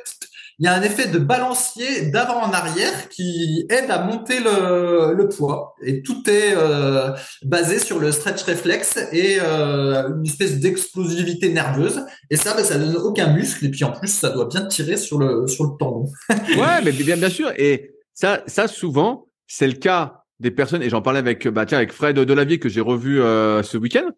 il 0.59 0.65
y 0.65 0.67
a 0.67 0.73
un 0.73 0.81
effet 0.81 1.07
de 1.07 1.19
balancier 1.19 2.07
d'avant 2.11 2.41
en 2.41 2.51
arrière 2.51 3.07
qui 3.07 3.65
aide 3.69 3.89
à 3.89 4.03
monter 4.03 4.39
le, 4.39 5.13
le 5.13 5.29
poids. 5.29 5.75
Et 5.81 6.01
tout 6.01 6.29
est 6.29 6.53
euh, 6.53 7.11
basé 7.43 7.79
sur 7.79 7.97
le 7.97 8.11
stretch 8.11 8.43
réflexe 8.43 8.99
et 9.13 9.37
euh, 9.41 10.09
une 10.09 10.25
espèce 10.25 10.59
d'explosivité 10.59 11.49
nerveuse. 11.53 12.01
Et 12.29 12.35
ça, 12.35 12.53
ben, 12.55 12.63
ça 12.65 12.77
donne 12.77 12.97
aucun 12.97 13.33
muscle. 13.33 13.65
Et 13.65 13.69
puis 13.69 13.85
en 13.85 13.91
plus, 13.93 14.09
ça 14.09 14.31
doit 14.31 14.47
bien 14.47 14.65
tirer 14.65 14.97
sur 14.97 15.17
le 15.17 15.47
sur 15.47 15.63
le 15.63 15.71
tendon. 15.79 16.09
ouais, 16.29 16.81
mais 16.83 16.91
bien 16.91 17.15
bien 17.15 17.29
sûr. 17.29 17.51
Et 17.57 17.91
ça, 18.13 18.43
ça 18.47 18.67
souvent, 18.67 19.27
c'est 19.47 19.67
le 19.67 19.73
cas 19.73 20.25
des 20.41 20.51
personnes. 20.51 20.83
Et 20.83 20.89
j'en 20.89 21.01
parlais 21.01 21.19
avec 21.19 21.47
bah 21.47 21.65
tiens 21.65 21.77
avec 21.77 21.93
Fred 21.93 22.17
Delavier 22.17 22.59
que 22.59 22.67
j'ai 22.67 22.81
revu 22.81 23.21
euh, 23.21 23.63
ce 23.63 23.77
week-end. 23.77 24.09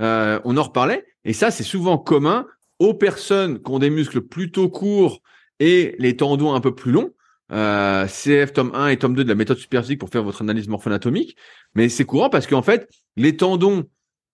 Euh, 0.00 0.40
on 0.44 0.56
en 0.56 0.62
reparlait. 0.62 1.04
Et 1.24 1.34
ça, 1.34 1.50
c'est 1.50 1.62
souvent 1.62 1.98
commun 1.98 2.46
aux 2.78 2.94
personnes 2.94 3.62
qui 3.62 3.70
ont 3.70 3.78
des 3.78 3.90
muscles 3.90 4.22
plutôt 4.22 4.70
courts 4.70 5.20
et 5.60 5.94
les 5.98 6.16
tendons 6.16 6.54
un 6.54 6.60
peu 6.60 6.74
plus 6.74 6.90
longs. 6.90 7.12
Euh, 7.52 8.06
CF 8.06 8.52
tome 8.52 8.72
1 8.74 8.88
et 8.88 8.96
tome 8.96 9.14
2 9.14 9.24
de 9.24 9.28
la 9.28 9.34
méthode 9.34 9.58
superphysique 9.58 9.98
pour 9.98 10.08
faire 10.08 10.22
votre 10.22 10.42
analyse 10.42 10.68
morpho-anatomique. 10.68 11.36
Mais 11.74 11.88
c'est 11.88 12.04
courant 12.04 12.30
parce 12.30 12.46
qu'en 12.46 12.62
fait, 12.62 12.88
les 13.16 13.36
tendons 13.36 13.84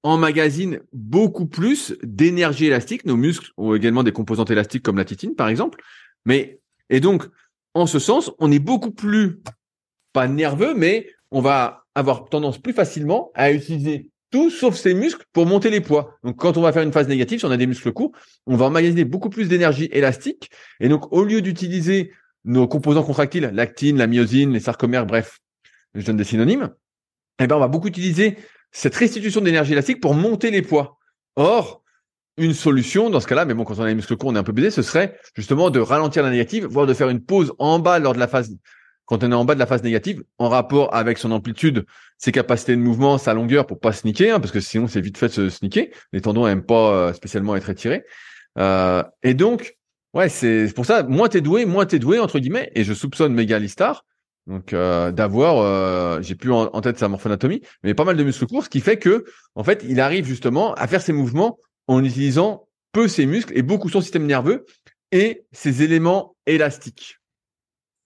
emmagasinent 0.02 0.80
beaucoup 0.92 1.46
plus 1.46 1.96
d'énergie 2.02 2.66
élastique. 2.66 3.04
Nos 3.06 3.16
muscles 3.16 3.50
ont 3.56 3.74
également 3.74 4.02
des 4.02 4.12
composantes 4.12 4.50
élastiques 4.50 4.82
comme 4.82 4.98
la 4.98 5.04
titine, 5.04 5.34
par 5.34 5.48
exemple. 5.48 5.82
Mais, 6.24 6.60
et 6.90 7.00
donc, 7.00 7.24
en 7.74 7.86
ce 7.86 7.98
sens, 7.98 8.30
on 8.38 8.52
est 8.52 8.58
beaucoup 8.58 8.92
plus, 8.92 9.40
pas 10.12 10.28
nerveux, 10.28 10.74
mais 10.74 11.10
on 11.30 11.40
va 11.40 11.84
avoir 11.94 12.28
tendance 12.28 12.58
plus 12.58 12.72
facilement 12.72 13.32
à 13.34 13.50
utiliser 13.50 14.10
sauf 14.50 14.76
ses 14.76 14.94
muscles 14.94 15.24
pour 15.32 15.46
monter 15.46 15.70
les 15.70 15.80
poids. 15.80 16.18
Donc 16.24 16.36
quand 16.36 16.56
on 16.56 16.60
va 16.60 16.72
faire 16.72 16.82
une 16.82 16.92
phase 16.92 17.08
négative, 17.08 17.40
si 17.40 17.44
on 17.44 17.50
a 17.50 17.56
des 17.56 17.66
muscles 17.66 17.92
courts, 17.92 18.12
on 18.46 18.56
va 18.56 18.66
emmagasiner 18.66 19.04
beaucoup 19.04 19.30
plus 19.30 19.48
d'énergie 19.48 19.88
élastique. 19.92 20.50
Et 20.80 20.88
donc 20.88 21.12
au 21.12 21.24
lieu 21.24 21.42
d'utiliser 21.42 22.12
nos 22.44 22.68
composants 22.68 23.02
contractiles, 23.02 23.50
l'actine, 23.52 23.98
la 23.98 24.06
myosine, 24.06 24.52
les 24.52 24.60
sarcomères, 24.60 25.06
bref, 25.06 25.38
je 25.94 26.04
donne 26.04 26.16
des 26.16 26.24
synonymes, 26.24 26.70
eh 27.38 27.46
ben 27.46 27.56
on 27.56 27.60
va 27.60 27.68
beaucoup 27.68 27.88
utiliser 27.88 28.36
cette 28.72 28.94
restitution 28.94 29.40
d'énergie 29.40 29.72
élastique 29.72 30.00
pour 30.00 30.14
monter 30.14 30.50
les 30.50 30.62
poids. 30.62 30.98
Or, 31.36 31.82
une 32.36 32.54
solution 32.54 33.10
dans 33.10 33.20
ce 33.20 33.26
cas-là, 33.26 33.44
mais 33.44 33.54
bon, 33.54 33.64
quand 33.64 33.78
on 33.78 33.82
a 33.82 33.88
les 33.88 33.94
muscles 33.94 34.16
courts, 34.16 34.30
on 34.30 34.36
est 34.36 34.38
un 34.38 34.44
peu 34.44 34.52
baisé, 34.52 34.70
ce 34.70 34.82
serait 34.82 35.18
justement 35.34 35.70
de 35.70 35.80
ralentir 35.80 36.22
la 36.22 36.30
négative, 36.30 36.66
voire 36.66 36.86
de 36.86 36.94
faire 36.94 37.08
une 37.08 37.24
pause 37.24 37.54
en 37.58 37.78
bas 37.78 37.98
lors 37.98 38.14
de 38.14 38.18
la 38.18 38.28
phase, 38.28 38.54
quand 39.06 39.22
on 39.22 39.32
est 39.32 39.34
en 39.34 39.44
bas 39.44 39.54
de 39.54 39.60
la 39.60 39.66
phase 39.66 39.82
négative, 39.82 40.22
en 40.38 40.48
rapport 40.48 40.94
avec 40.94 41.16
son 41.18 41.30
amplitude, 41.30 41.86
ses 42.18 42.32
capacités 42.32 42.76
de 42.76 42.80
mouvement, 42.80 43.18
sa 43.18 43.34
longueur, 43.34 43.66
pour 43.66 43.80
pas 43.80 43.92
sneaker, 43.92 44.36
hein, 44.36 44.40
parce 44.40 44.52
que 44.52 44.60
sinon 44.60 44.88
c'est 44.88 45.00
vite 45.00 45.16
fait 45.16 45.28
de 45.28 45.32
se 45.32 45.48
sneaker. 45.48 45.86
Les 46.12 46.20
tendons 46.20 46.46
n'aiment 46.46 46.66
pas 46.66 46.92
euh, 46.92 47.12
spécialement 47.12 47.56
être 47.56 47.70
étirés. 47.70 48.04
Euh, 48.58 49.02
et 49.22 49.34
donc, 49.34 49.76
ouais, 50.12 50.28
c'est 50.28 50.72
pour 50.74 50.86
ça, 50.86 51.04
moins 51.04 51.28
t'es 51.28 51.40
doué, 51.40 51.64
moins 51.64 51.86
t'es 51.86 52.00
doué 52.00 52.18
entre 52.18 52.38
guillemets. 52.40 52.70
Et 52.74 52.82
je 52.82 52.92
soupçonne 52.92 53.32
Megalistar, 53.32 54.04
donc 54.48 54.72
euh, 54.72 55.12
d'avoir, 55.12 56.20
j'ai 56.22 56.34
plus 56.34 56.50
en, 56.52 56.80
tête 56.80 56.98
sa 56.98 57.08
morphonatomie, 57.08 57.62
mais 57.84 57.94
pas 57.94 58.04
mal 58.04 58.16
de 58.16 58.24
muscles 58.24 58.46
courts, 58.46 58.64
ce 58.64 58.68
qui 58.68 58.80
fait 58.80 58.98
que, 58.98 59.24
en 59.54 59.62
fait, 59.62 59.84
il 59.88 60.00
arrive 60.00 60.26
justement 60.26 60.74
à 60.74 60.86
faire 60.88 61.00
ses 61.00 61.12
mouvements 61.12 61.58
en 61.86 62.04
utilisant 62.04 62.68
peu 62.90 63.06
ses 63.06 63.26
muscles 63.26 63.56
et 63.56 63.62
beaucoup 63.62 63.88
son 63.88 64.00
système 64.00 64.26
nerveux 64.26 64.66
et 65.12 65.44
ses 65.52 65.82
éléments 65.84 66.34
élastiques. 66.46 67.20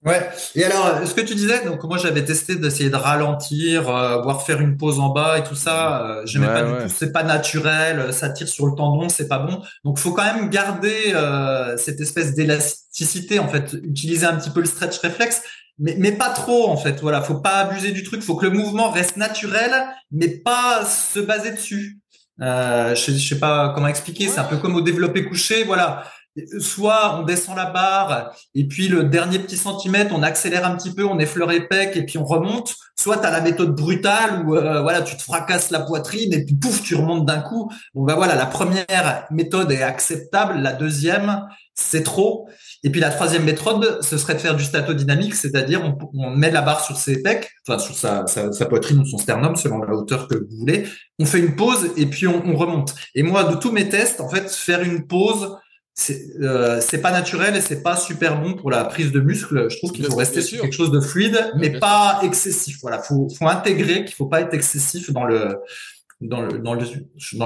Ouais. 0.03 0.29
Et 0.55 0.63
alors, 0.63 0.99
ce 1.05 1.13
que 1.13 1.21
tu 1.21 1.35
disais, 1.35 1.63
donc 1.63 1.83
moi 1.83 1.97
j'avais 1.99 2.25
testé 2.25 2.55
d'essayer 2.55 2.89
de 2.89 2.95
ralentir, 2.95 3.87
euh, 3.87 4.19
voire 4.21 4.41
faire 4.41 4.59
une 4.59 4.75
pause 4.75 4.99
en 4.99 5.09
bas 5.09 5.37
et 5.37 5.43
tout 5.43 5.55
ça. 5.55 6.03
Euh, 6.03 6.21
J'aimais 6.25 6.47
pas 6.47 6.63
du 6.63 6.71
tout. 6.71 6.93
C'est 6.95 7.11
pas 7.11 7.21
naturel. 7.21 8.11
Ça 8.11 8.29
tire 8.29 8.47
sur 8.47 8.65
le 8.65 8.73
tendon, 8.75 9.09
c'est 9.09 9.27
pas 9.27 9.37
bon. 9.37 9.61
Donc, 9.83 9.99
faut 9.99 10.11
quand 10.11 10.23
même 10.23 10.49
garder 10.49 11.13
euh, 11.13 11.77
cette 11.77 12.01
espèce 12.01 12.33
d'élasticité 12.33 13.37
en 13.37 13.47
fait. 13.47 13.73
Utiliser 13.83 14.25
un 14.25 14.35
petit 14.37 14.49
peu 14.49 14.61
le 14.61 14.65
stretch 14.65 14.97
réflexe, 14.97 15.43
mais 15.77 15.95
mais 15.99 16.11
pas 16.11 16.29
trop 16.29 16.67
en 16.69 16.77
fait. 16.77 16.99
Voilà, 17.01 17.21
faut 17.21 17.39
pas 17.39 17.57
abuser 17.59 17.91
du 17.91 18.01
truc. 18.01 18.23
Faut 18.23 18.35
que 18.35 18.47
le 18.47 18.51
mouvement 18.57 18.89
reste 18.89 19.17
naturel, 19.17 19.71
mais 20.11 20.29
pas 20.29 20.83
se 20.83 21.19
baser 21.19 21.51
dessus. 21.51 21.99
Euh, 22.41 22.95
je, 22.95 23.11
je 23.11 23.35
sais 23.35 23.39
pas 23.39 23.69
comment 23.75 23.87
expliquer. 23.87 24.29
C'est 24.29 24.39
un 24.39 24.45
peu 24.45 24.57
comme 24.57 24.75
au 24.75 24.81
développé 24.81 25.25
couché. 25.25 25.63
Voilà 25.63 26.05
soit 26.59 27.19
on 27.19 27.23
descend 27.23 27.57
la 27.57 27.65
barre 27.65 28.31
et 28.55 28.67
puis 28.67 28.87
le 28.87 29.03
dernier 29.03 29.39
petit 29.39 29.57
centimètre, 29.57 30.13
on 30.15 30.23
accélère 30.23 30.65
un 30.65 30.75
petit 30.75 30.93
peu, 30.93 31.05
on 31.05 31.19
effleure 31.19 31.49
pecs 31.69 31.97
et 31.97 32.05
puis 32.05 32.17
on 32.17 32.25
remonte. 32.25 32.75
Soit 32.97 33.17
tu 33.17 33.25
as 33.25 33.31
la 33.31 33.41
méthode 33.41 33.75
brutale 33.75 34.45
où 34.45 34.55
euh, 34.55 34.81
voilà, 34.81 35.01
tu 35.01 35.17
te 35.17 35.23
fracasses 35.23 35.71
la 35.71 35.81
poitrine 35.81 36.33
et 36.33 36.45
puis 36.45 36.55
pouf, 36.55 36.83
tu 36.83 36.95
remontes 36.95 37.25
d'un 37.25 37.41
coup. 37.41 37.71
Bon 37.93 38.03
ben 38.03 38.15
voilà, 38.15 38.35
la 38.35 38.45
première 38.45 39.25
méthode 39.31 39.71
est 39.71 39.81
acceptable, 39.81 40.59
la 40.59 40.73
deuxième, 40.73 41.45
c'est 41.73 42.03
trop. 42.03 42.47
Et 42.83 42.89
puis 42.89 43.01
la 43.01 43.09
troisième 43.09 43.43
méthode, 43.43 43.99
ce 44.01 44.17
serait 44.17 44.33
de 44.33 44.39
faire 44.39 44.55
du 44.55 44.63
statodynamique, 44.63 45.35
c'est-à-dire 45.35 45.95
on, 46.13 46.29
met 46.31 46.51
la 46.51 46.61
barre 46.61 46.83
sur 46.83 46.97
ses 46.97 47.21
pecs, 47.21 47.49
enfin 47.67 47.79
sur 47.79 47.95
sa, 47.95 48.25
poitrine 48.65 48.99
ou 48.99 49.05
son 49.05 49.17
sternum, 49.17 49.55
selon 49.55 49.79
la 49.79 49.93
hauteur 49.93 50.27
que 50.27 50.35
vous 50.35 50.57
voulez. 50.59 50.87
On 51.19 51.25
fait 51.25 51.39
une 51.39 51.55
pause 51.55 51.91
et 51.97 52.05
puis 52.05 52.27
on 52.27 52.55
remonte. 52.55 52.95
Et 53.15 53.23
moi, 53.23 53.43
de 53.43 53.55
tous 53.55 53.71
mes 53.71 53.89
tests, 53.89 54.21
en 54.21 54.29
fait, 54.29 54.49
faire 54.49 54.81
une 54.81 55.05
pause, 55.05 55.57
euh, 56.41 56.79
c'est 56.81 57.01
pas 57.01 57.11
naturel 57.11 57.55
et 57.55 57.61
c'est 57.61 57.83
pas 57.83 57.95
super 57.95 58.41
bon 58.41 58.53
pour 58.53 58.71
la 58.71 58.85
prise 58.85 59.11
de 59.11 59.19
muscle. 59.19 59.69
Je 59.69 59.77
trouve 59.77 59.91
qu'il 59.91 60.05
faut 60.05 60.15
rester 60.15 60.41
sur 60.41 60.61
quelque 60.61 60.73
chose 60.73 60.91
de 60.91 60.99
fluide, 60.99 61.51
mais 61.57 61.79
pas 61.79 62.19
excessif. 62.23 62.77
Voilà, 62.81 62.99
faut, 62.99 63.27
faut 63.37 63.47
intégrer 63.47 64.05
qu'il 64.05 64.15
faut 64.15 64.27
pas 64.27 64.41
être 64.41 64.53
excessif 64.53 65.11
dans 65.11 65.25
le 65.25 65.57
dans 66.21 66.41
le 66.41 66.59
dans 66.59 66.75
le, 66.75 66.81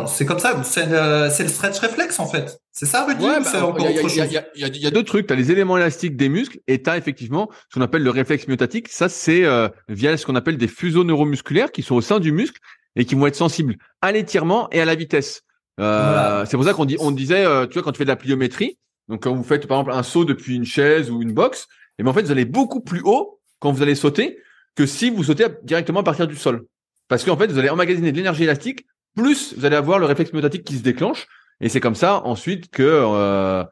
c'est 0.08 0.26
comme 0.26 0.40
ça. 0.40 0.62
C'est 0.64 0.86
le, 0.86 1.28
le 1.28 1.50
stretch 1.50 1.80
réflexe 1.80 2.20
en 2.20 2.28
fait. 2.28 2.60
C'est 2.72 2.86
ça, 2.86 3.06
Rudy 3.06 3.24
ouais, 3.24 3.40
bah, 3.42 3.66
encore 3.66 3.90
autre 3.90 4.02
chose? 4.02 4.16
Il 4.16 4.32
y 4.32 4.38
a, 4.38 4.68
y 4.68 4.86
a, 4.86 4.92
deux 4.92 5.04
trucs. 5.04 5.28
Tu 5.28 5.34
as 5.34 5.36
les 5.36 5.52
éléments 5.52 5.78
élastiques 5.78 6.18
des 6.18 6.30
muscles 6.30 6.60
et 6.68 6.82
tu 6.82 6.90
as 6.90 6.98
effectivement 6.98 7.50
ce 7.70 7.76
qu'on 7.76 7.82
appelle 7.82 8.04
le 8.04 8.10
réflexe 8.10 8.48
myotatique. 8.48 8.90
Ça, 8.90 9.10
c'est 9.10 9.46
euh, 9.46 9.70
via 9.88 10.18
ce 10.18 10.26
qu'on 10.26 10.36
appelle 10.36 10.58
des 10.58 10.68
fuseaux 10.68 11.04
neuromusculaires 11.04 11.72
qui 11.72 11.84
sont 11.84 11.96
au 11.96 12.02
sein 12.02 12.20
du 12.20 12.32
muscle 12.32 12.60
et 12.98 13.06
qui 13.06 13.16
vont 13.16 13.28
être 13.28 13.36
sensibles 13.36 13.78
à 14.02 14.12
l'étirement 14.12 14.70
et 14.72 14.82
à 14.82 14.86
la 14.86 14.96
vitesse. 14.96 15.44
Euh, 15.80 16.46
c'est 16.46 16.58
pour 16.58 16.66
ça 16.66 16.74
qu'on 16.74 16.86
dit, 16.86 16.98
on 17.00 17.12
disait, 17.12 17.46
euh, 17.46 17.68
tu 17.68 17.74
vois, 17.74 17.84
quand 17.84 17.92
tu 17.92 17.98
fais 17.98 18.06
de 18.06 18.10
la 18.10 18.16
pliométrie, 18.16 18.78
donc 19.08 19.24
quand 19.24 19.36
vous 19.36 19.44
faites 19.44 19.68
par 19.68 19.80
exemple 19.80 19.98
un 19.98 20.04
saut 20.04 20.26
depuis 20.26 20.56
une 20.56 20.66
chaise 20.66 21.12
ou 21.12 21.22
une 21.22 21.34
box, 21.34 21.64
et 21.64 21.66
eh 22.00 22.04
ben 22.04 22.10
en 22.10 22.14
fait 22.14 22.24
vous 22.24 22.32
allez 22.32 22.46
beaucoup 22.46 22.82
plus 22.82 23.02
haut 23.04 23.40
quand 23.60 23.72
vous 23.72 23.82
allez 23.82 23.96
sauter 23.96 24.40
que 24.76 24.86
si 24.86 25.10
vous 25.10 25.24
sautez 25.24 25.48
directement 25.64 26.02
à 26.02 26.04
partir 26.04 26.28
du 26.28 26.36
sol, 26.36 26.66
parce 27.08 27.24
qu'en 27.24 27.38
fait 27.38 27.48
vous 27.48 27.60
allez 27.60 27.70
emmagasiner 27.70 28.12
de 28.12 28.18
l'énergie 28.18 28.44
élastique, 28.44 28.86
plus 29.16 29.54
vous 29.56 29.66
allez 29.66 29.76
avoir 29.76 30.00
le 30.00 30.06
réflexe 30.06 30.34
myotatique 30.34 30.64
qui 30.64 30.78
se 30.78 30.84
déclenche, 30.84 31.28
et 31.62 31.70
c'est 31.70 31.80
comme 31.80 31.96
ça 31.96 32.22
ensuite 32.26 32.70
que 32.70 32.84
euh, 32.84 33.64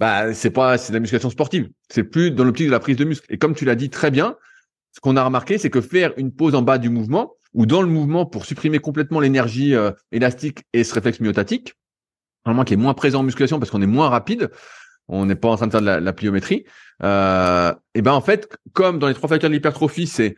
bah 0.00 0.32
c'est 0.34 0.50
pas 0.50 0.78
c'est 0.78 0.92
de 0.92 0.96
la 0.96 1.00
musculation 1.00 1.30
sportive, 1.30 1.68
c'est 1.88 2.04
plus 2.04 2.30
dans 2.30 2.44
l'optique 2.44 2.66
de 2.66 2.72
la 2.72 2.80
prise 2.80 2.96
de 2.96 3.04
muscle. 3.04 3.26
Et 3.28 3.38
comme 3.38 3.54
tu 3.54 3.64
l'as 3.64 3.76
dit 3.76 3.90
très 3.90 4.10
bien, 4.10 4.36
ce 4.92 5.00
qu'on 5.00 5.16
a 5.16 5.22
remarqué, 5.22 5.58
c'est 5.58 5.70
que 5.70 5.80
faire 5.80 6.12
une 6.16 6.32
pause 6.32 6.54
en 6.54 6.62
bas 6.62 6.78
du 6.78 6.88
mouvement, 6.88 7.34
ou 7.54 7.66
dans 7.66 7.82
le 7.82 7.88
mouvement 7.88 8.26
pour 8.26 8.44
supprimer 8.44 8.78
complètement 8.78 9.20
l'énergie 9.20 9.74
euh, 9.74 9.92
élastique 10.12 10.64
et 10.72 10.84
ce 10.84 10.94
réflexe 10.94 11.20
myotatique, 11.20 11.74
normalement 12.46 12.64
qui 12.64 12.74
est 12.74 12.78
moins 12.78 12.94
présent 12.94 13.20
en 13.20 13.22
musculation 13.22 13.58
parce 13.58 13.70
qu'on 13.70 13.82
est 13.82 13.86
moins 13.86 14.08
rapide, 14.08 14.50
on 15.08 15.26
n'est 15.26 15.34
pas 15.34 15.48
en 15.48 15.56
train 15.56 15.66
de 15.66 15.72
faire 15.72 15.82
de 15.82 15.86
la, 15.86 16.12
pliométrie. 16.12 16.64
Euh, 17.02 17.74
et 17.94 18.02
ben 18.02 18.12
en 18.12 18.20
fait, 18.20 18.56
comme 18.72 18.98
dans 18.98 19.08
les 19.08 19.14
trois 19.14 19.28
facteurs 19.28 19.50
de 19.50 19.54
l'hypertrophie, 19.54 20.06
c'est 20.06 20.36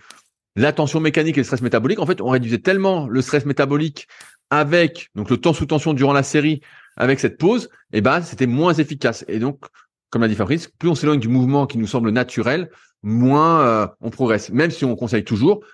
la 0.57 0.73
tension 0.73 1.01
mécanique 1.01 1.37
et 1.37 1.41
le 1.41 1.45
stress 1.45 1.61
métabolique. 1.61 1.99
En 1.99 2.07
fait, 2.07 2.21
on 2.21 2.29
réduisait 2.29 2.59
tellement 2.59 3.07
le 3.07 3.21
stress 3.21 3.45
métabolique 3.45 4.09
avec 4.51 5.11
donc 5.15 5.31
le 5.31 5.37
temps 5.37 5.53
sous 5.53 5.67
tension 5.67 5.93
durant 5.93 6.13
la 6.13 6.23
série 6.23 6.61
avec 6.97 7.21
cette 7.21 7.39
pause, 7.39 7.69
et 7.93 8.01
ben 8.01 8.23
c'était 8.23 8.47
moins 8.47 8.75
efficace. 8.75 9.25
Et 9.29 9.39
donc, 9.39 9.65
comme 10.11 10.23
l'a 10.23 10.29
dit 10.29 10.35
Fabrice, 10.35 10.69
plus 10.69 10.89
on 10.89 10.95
s'éloigne 10.95 11.21
du 11.21 11.29
mouvement 11.29 11.67
qui 11.67 11.79
nous 11.79 11.87
semble 11.87 12.11
naturel, 12.11 12.71
moins 13.03 13.61
euh, 13.63 13.87
on 14.01 14.11
progresse. 14.11 14.51
Même 14.51 14.71
si 14.71 14.85
on 14.85 14.95
conseille 14.95 15.25
toujours 15.25 15.65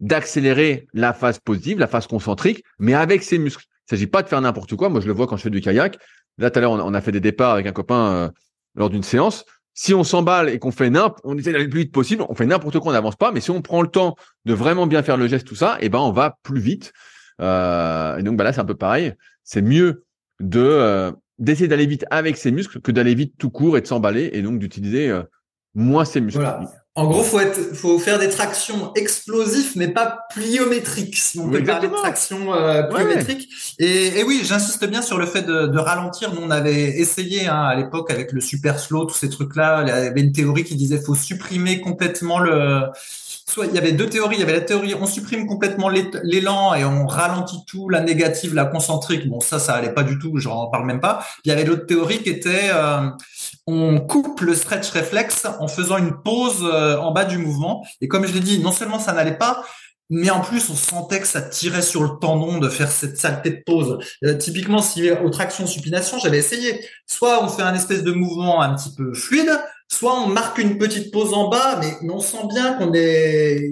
d'accélérer 0.00 0.88
la 0.94 1.12
phase 1.12 1.38
positive, 1.38 1.78
la 1.78 1.86
phase 1.86 2.06
concentrique, 2.06 2.64
mais 2.78 2.94
avec 2.94 3.22
ses 3.22 3.38
muscles. 3.38 3.64
Il 3.86 3.90
s'agit 3.90 4.06
pas 4.06 4.22
de 4.22 4.28
faire 4.28 4.40
n'importe 4.40 4.74
quoi. 4.76 4.88
Moi, 4.88 5.00
je 5.00 5.06
le 5.06 5.12
vois 5.12 5.26
quand 5.26 5.36
je 5.36 5.42
fais 5.42 5.50
du 5.50 5.60
kayak. 5.60 5.98
Là, 6.38 6.50
tout 6.50 6.58
à 6.58 6.62
l'heure, 6.62 6.72
on, 6.72 6.94
a 6.94 7.00
fait 7.00 7.12
des 7.12 7.20
départs 7.20 7.52
avec 7.52 7.66
un 7.66 7.72
copain 7.72 8.12
euh, 8.12 8.28
lors 8.74 8.88
d'une 8.88 9.02
séance. 9.02 9.44
Si 9.74 9.94
on 9.94 10.04
s'emballe 10.04 10.48
et 10.48 10.58
qu'on 10.58 10.70
fait 10.70 10.90
n'importe, 10.90 11.20
on 11.24 11.36
essaie 11.36 11.52
d'aller 11.52 11.64
le 11.64 11.70
plus 11.70 11.80
vite 11.80 11.92
possible, 11.92 12.24
on 12.28 12.34
fait 12.34 12.46
n'importe 12.46 12.78
quoi, 12.78 12.90
on 12.90 12.94
n'avance 12.94 13.16
pas. 13.16 13.32
Mais 13.32 13.40
si 13.40 13.50
on 13.50 13.62
prend 13.62 13.82
le 13.82 13.88
temps 13.88 14.16
de 14.44 14.54
vraiment 14.54 14.86
bien 14.86 15.02
faire 15.02 15.16
le 15.16 15.26
geste, 15.26 15.46
tout 15.46 15.54
ça, 15.54 15.76
eh 15.80 15.88
ben, 15.88 15.98
on 15.98 16.12
va 16.12 16.38
plus 16.42 16.60
vite. 16.60 16.92
Euh, 17.40 18.16
et 18.16 18.22
donc, 18.22 18.36
bah 18.36 18.44
là, 18.44 18.52
c'est 18.52 18.60
un 18.60 18.66
peu 18.66 18.76
pareil. 18.76 19.14
C'est 19.44 19.62
mieux 19.62 20.04
de 20.40 20.60
euh, 20.60 21.12
d'essayer 21.38 21.68
d'aller 21.68 21.86
vite 21.86 22.04
avec 22.10 22.36
ses 22.36 22.50
muscles 22.50 22.80
que 22.80 22.92
d'aller 22.92 23.14
vite 23.14 23.34
tout 23.38 23.50
court 23.50 23.76
et 23.76 23.80
de 23.80 23.86
s'emballer 23.86 24.30
et 24.32 24.42
donc 24.42 24.58
d'utiliser 24.58 25.12
moins 25.74 26.04
ses 26.04 26.20
muscles. 26.20 26.46
En 27.00 27.06
gros, 27.06 27.22
faut 27.22 27.40
être, 27.40 27.74
faut 27.74 27.98
faire 27.98 28.18
des 28.18 28.28
tractions 28.28 28.92
explosives, 28.94 29.72
mais 29.74 29.88
pas 29.88 30.26
pliométriques, 30.34 31.16
si 31.16 31.38
on 31.38 31.48
peut 31.48 31.64
parler 31.64 31.88
de 31.88 31.94
traction 31.94 32.52
euh, 32.52 32.82
pliométrique. 32.82 33.48
Et, 33.78 34.22
oui, 34.24 34.42
j'insiste 34.44 34.84
bien 34.84 35.00
sur 35.00 35.16
le 35.16 35.24
fait 35.24 35.40
de, 35.40 35.78
ralentir. 35.78 36.34
Nous, 36.34 36.42
on 36.42 36.50
avait 36.50 36.98
essayé 36.98 37.46
hein, 37.46 37.62
à 37.62 37.74
l'époque 37.74 38.10
avec 38.10 38.32
le 38.32 38.42
super 38.42 38.78
slow, 38.78 39.06
tous 39.06 39.14
ces 39.14 39.30
trucs-là. 39.30 39.82
Il 39.82 39.88
y 39.88 39.92
avait 39.92 40.20
une 40.20 40.32
théorie 40.32 40.64
qui 40.64 40.76
disait 40.76 41.00
faut 41.00 41.14
supprimer 41.14 41.80
complètement 41.80 42.38
le 42.38 42.82
soit 43.50 43.66
il 43.66 43.74
y 43.74 43.78
avait 43.78 43.92
deux 43.92 44.08
théories. 44.08 44.36
Il 44.36 44.40
y 44.40 44.42
avait 44.42 44.52
la 44.52 44.60
théorie 44.60 44.94
on 44.94 45.06
supprime 45.06 45.46
complètement 45.46 45.88
l'élan 45.88 46.74
et 46.74 46.84
on 46.84 47.06
ralentit 47.06 47.64
tout, 47.66 47.88
la 47.88 48.00
négative, 48.00 48.54
la 48.54 48.66
concentrique. 48.66 49.26
Bon, 49.26 49.40
ça, 49.40 49.58
ça 49.58 49.74
allait 49.74 49.94
pas 49.94 50.02
du 50.02 50.18
tout. 50.18 50.36
J'en 50.36 50.66
parle 50.66 50.86
même 50.86 51.00
pas. 51.00 51.24
Il 51.44 51.48
y 51.48 51.52
avait 51.52 51.64
l'autre 51.64 51.86
théorie 51.86 52.22
qui 52.22 52.28
était 52.28 52.70
euh, 52.72 53.08
on 53.66 54.00
coupe 54.00 54.40
le 54.40 54.54
stretch 54.54 54.90
réflexe 54.90 55.46
en 55.58 55.68
faisant 55.68 55.98
une 55.98 56.20
pause 56.22 56.62
euh, 56.62 56.96
en 56.98 57.12
bas 57.12 57.24
du 57.24 57.38
mouvement. 57.38 57.86
Et 58.00 58.08
comme 58.08 58.26
je 58.26 58.32
l'ai 58.32 58.40
dit, 58.40 58.58
non 58.60 58.72
seulement 58.72 58.98
ça 58.98 59.12
n'allait 59.12 59.38
pas, 59.38 59.64
mais 60.08 60.30
en 60.30 60.40
plus 60.40 60.68
on 60.70 60.74
sentait 60.74 61.20
que 61.20 61.26
ça 61.26 61.40
tirait 61.40 61.82
sur 61.82 62.02
le 62.02 62.18
tendon 62.20 62.58
de 62.58 62.68
faire 62.68 62.90
cette 62.90 63.16
saleté 63.16 63.50
de 63.50 63.62
pause. 63.64 63.98
Euh, 64.24 64.36
typiquement, 64.36 64.82
si 64.82 65.10
aux 65.10 65.30
tractions 65.30 65.66
supination, 65.66 66.18
j'avais 66.18 66.38
essayé. 66.38 66.84
Soit 67.06 67.44
on 67.44 67.48
fait 67.48 67.62
un 67.62 67.74
espèce 67.74 68.02
de 68.02 68.12
mouvement 68.12 68.60
un 68.60 68.74
petit 68.74 68.94
peu 68.94 69.14
fluide, 69.14 69.50
soit 69.90 70.14
on 70.14 70.28
marque 70.28 70.58
une 70.58 70.78
petite 70.78 71.12
pause 71.12 71.34
en 71.34 71.48
bas, 71.48 71.80
mais, 71.80 72.10
on 72.10 72.20
sent 72.20 72.46
bien 72.48 72.74
qu'on 72.74 72.92
est 72.94 73.70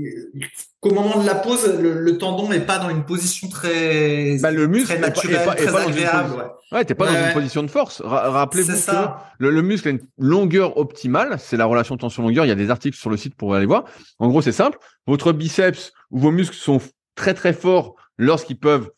qu'au 0.80 0.92
moment 0.92 1.20
de 1.20 1.26
la 1.26 1.34
pause, 1.34 1.78
le, 1.80 2.18
tendon 2.18 2.48
n'est 2.48 2.60
pas 2.60 2.78
dans 2.78 2.90
une 2.90 3.04
position 3.04 3.48
très, 3.48 4.36
bah, 4.40 4.50
le 4.50 4.66
muscle 4.66 4.88
très 4.88 4.98
naturelle, 4.98 5.46
très 5.56 5.74
agréable. 5.74 6.50
ouais, 6.72 6.84
t'es 6.84 6.94
pas 6.94 7.06
dans 7.06 7.26
une 7.26 7.32
position 7.32 7.62
de 7.62 7.68
force. 7.68 8.02
Rappelez-vous 8.04 8.72
que 8.72 9.08
le, 9.38 9.50
le, 9.50 9.62
muscle 9.62 9.88
a 9.88 9.90
une 9.92 10.00
longueur 10.18 10.76
optimale. 10.76 11.36
C'est 11.38 11.56
la 11.56 11.66
relation 11.66 11.96
tension-longueur. 11.96 12.44
Il 12.44 12.48
y 12.48 12.52
a 12.52 12.56
des 12.56 12.70
articles 12.70 12.96
sur 12.96 13.10
le 13.10 13.16
site 13.16 13.34
pour 13.34 13.54
aller 13.54 13.66
voir. 13.66 13.84
En 14.18 14.28
gros, 14.28 14.42
c'est 14.42 14.52
simple. 14.52 14.78
Votre 15.06 15.32
biceps 15.32 15.92
ou 16.10 16.18
vos 16.18 16.30
muscles 16.30 16.56
sont 16.56 16.80
très 17.14 17.34
très 17.34 17.52
forts 17.52 17.94
lorsqu'ils 18.18 18.58
peuvent 18.58 18.90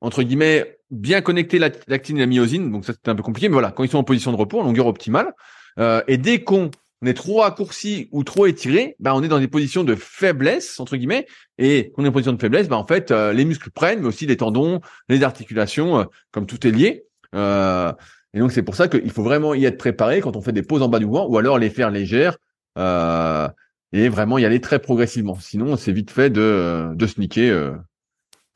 entre 0.00 0.22
guillemets 0.22 0.78
bien 0.90 1.22
connecter 1.22 1.58
l'actine 1.58 2.18
et 2.18 2.20
la 2.20 2.26
myosine. 2.26 2.70
Donc 2.70 2.84
ça 2.84 2.92
c'est 2.92 3.10
un 3.10 3.14
peu 3.14 3.22
compliqué, 3.22 3.48
mais 3.48 3.54
voilà, 3.54 3.70
quand 3.70 3.84
ils 3.84 3.90
sont 3.90 3.98
en 3.98 4.04
position 4.04 4.32
de 4.32 4.36
repos, 4.36 4.60
en 4.60 4.64
longueur 4.64 4.86
optimale, 4.86 5.32
euh, 5.78 6.02
et 6.06 6.16
dès 6.16 6.42
qu'on 6.42 6.70
on 7.04 7.06
est 7.06 7.14
trop 7.14 7.40
raccourci 7.40 8.08
ou 8.12 8.24
trop 8.24 8.46
étiré, 8.46 8.96
bah, 8.98 9.14
on 9.14 9.22
est 9.22 9.28
dans 9.28 9.38
des 9.38 9.48
positions 9.48 9.84
de 9.84 9.94
faiblesse, 9.94 10.80
entre 10.80 10.96
guillemets. 10.96 11.26
Et 11.58 11.92
quand 11.94 12.00
on 12.00 12.06
est 12.06 12.08
en 12.08 12.12
position 12.12 12.32
de 12.32 12.40
faiblesse, 12.40 12.66
bah, 12.66 12.78
en 12.78 12.86
fait, 12.86 13.10
euh, 13.10 13.34
les 13.34 13.44
muscles 13.44 13.70
prennent, 13.70 14.00
mais 14.00 14.06
aussi 14.06 14.24
les 14.24 14.38
tendons, 14.38 14.80
les 15.10 15.22
articulations, 15.22 15.98
euh, 15.98 16.04
comme 16.32 16.46
tout 16.46 16.66
est 16.66 16.70
lié. 16.70 17.04
Euh, 17.34 17.92
et 18.32 18.38
donc, 18.38 18.52
c'est 18.52 18.62
pour 18.62 18.74
ça 18.74 18.88
qu'il 18.88 19.10
faut 19.10 19.22
vraiment 19.22 19.52
y 19.52 19.66
être 19.66 19.76
préparé 19.76 20.22
quand 20.22 20.34
on 20.34 20.40
fait 20.40 20.52
des 20.52 20.62
pauses 20.62 20.80
en 20.80 20.88
bas 20.88 20.98
du 20.98 21.04
mouvement 21.04 21.28
ou 21.28 21.36
alors 21.36 21.58
les 21.58 21.68
faire 21.68 21.90
légères 21.90 22.38
et 22.76 24.08
vraiment 24.08 24.38
y 24.38 24.46
aller 24.46 24.60
très 24.60 24.78
progressivement. 24.78 25.38
Sinon, 25.38 25.76
c'est 25.76 25.92
vite 25.92 26.10
fait 26.10 26.30
de, 26.30 26.88
de 26.94 27.06
sneaker 27.06 27.80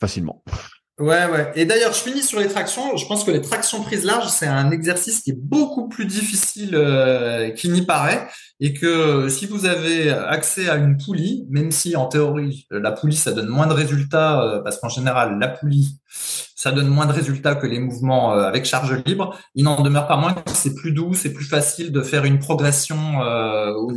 facilement. 0.00 0.42
Ouais, 0.98 1.26
ouais. 1.26 1.52
Et 1.54 1.64
d'ailleurs, 1.64 1.92
je 1.92 2.00
finis 2.00 2.24
sur 2.24 2.40
les 2.40 2.48
tractions. 2.48 2.96
Je 2.96 3.06
pense 3.06 3.22
que 3.22 3.30
les 3.30 3.40
tractions 3.40 3.82
prises 3.82 4.04
larges, 4.04 4.30
c'est 4.30 4.48
un 4.48 4.72
exercice 4.72 5.20
qui 5.20 5.30
est 5.30 5.38
beaucoup 5.38 5.88
plus 5.88 6.06
difficile 6.06 6.74
euh, 6.74 7.50
qu'il 7.50 7.72
n'y 7.72 7.82
paraît. 7.82 8.26
Et 8.58 8.74
que 8.74 9.28
si 9.28 9.46
vous 9.46 9.66
avez 9.66 10.10
accès 10.10 10.68
à 10.68 10.74
une 10.74 10.96
poulie, 10.96 11.46
même 11.50 11.70
si 11.70 11.94
en 11.94 12.06
théorie, 12.06 12.66
la 12.72 12.90
poulie, 12.90 13.14
ça 13.14 13.30
donne 13.30 13.46
moins 13.46 13.68
de 13.68 13.74
résultats, 13.74 14.42
euh, 14.42 14.60
parce 14.60 14.80
qu'en 14.80 14.88
général, 14.88 15.38
la 15.38 15.46
poulie, 15.46 16.00
ça 16.56 16.72
donne 16.72 16.88
moins 16.88 17.06
de 17.06 17.12
résultats 17.12 17.54
que 17.54 17.68
les 17.68 17.78
mouvements 17.78 18.34
euh, 18.34 18.42
avec 18.42 18.64
charge 18.64 19.00
libre, 19.06 19.38
il 19.54 19.62
n'en 19.62 19.80
demeure 19.80 20.08
pas 20.08 20.16
moins 20.16 20.34
que 20.34 20.50
c'est 20.52 20.74
plus 20.74 20.90
doux, 20.90 21.14
c'est 21.14 21.32
plus 21.32 21.44
facile 21.44 21.92
de 21.92 22.02
faire 22.02 22.24
une 22.24 22.40
progression 22.40 23.20
au, 23.76 23.92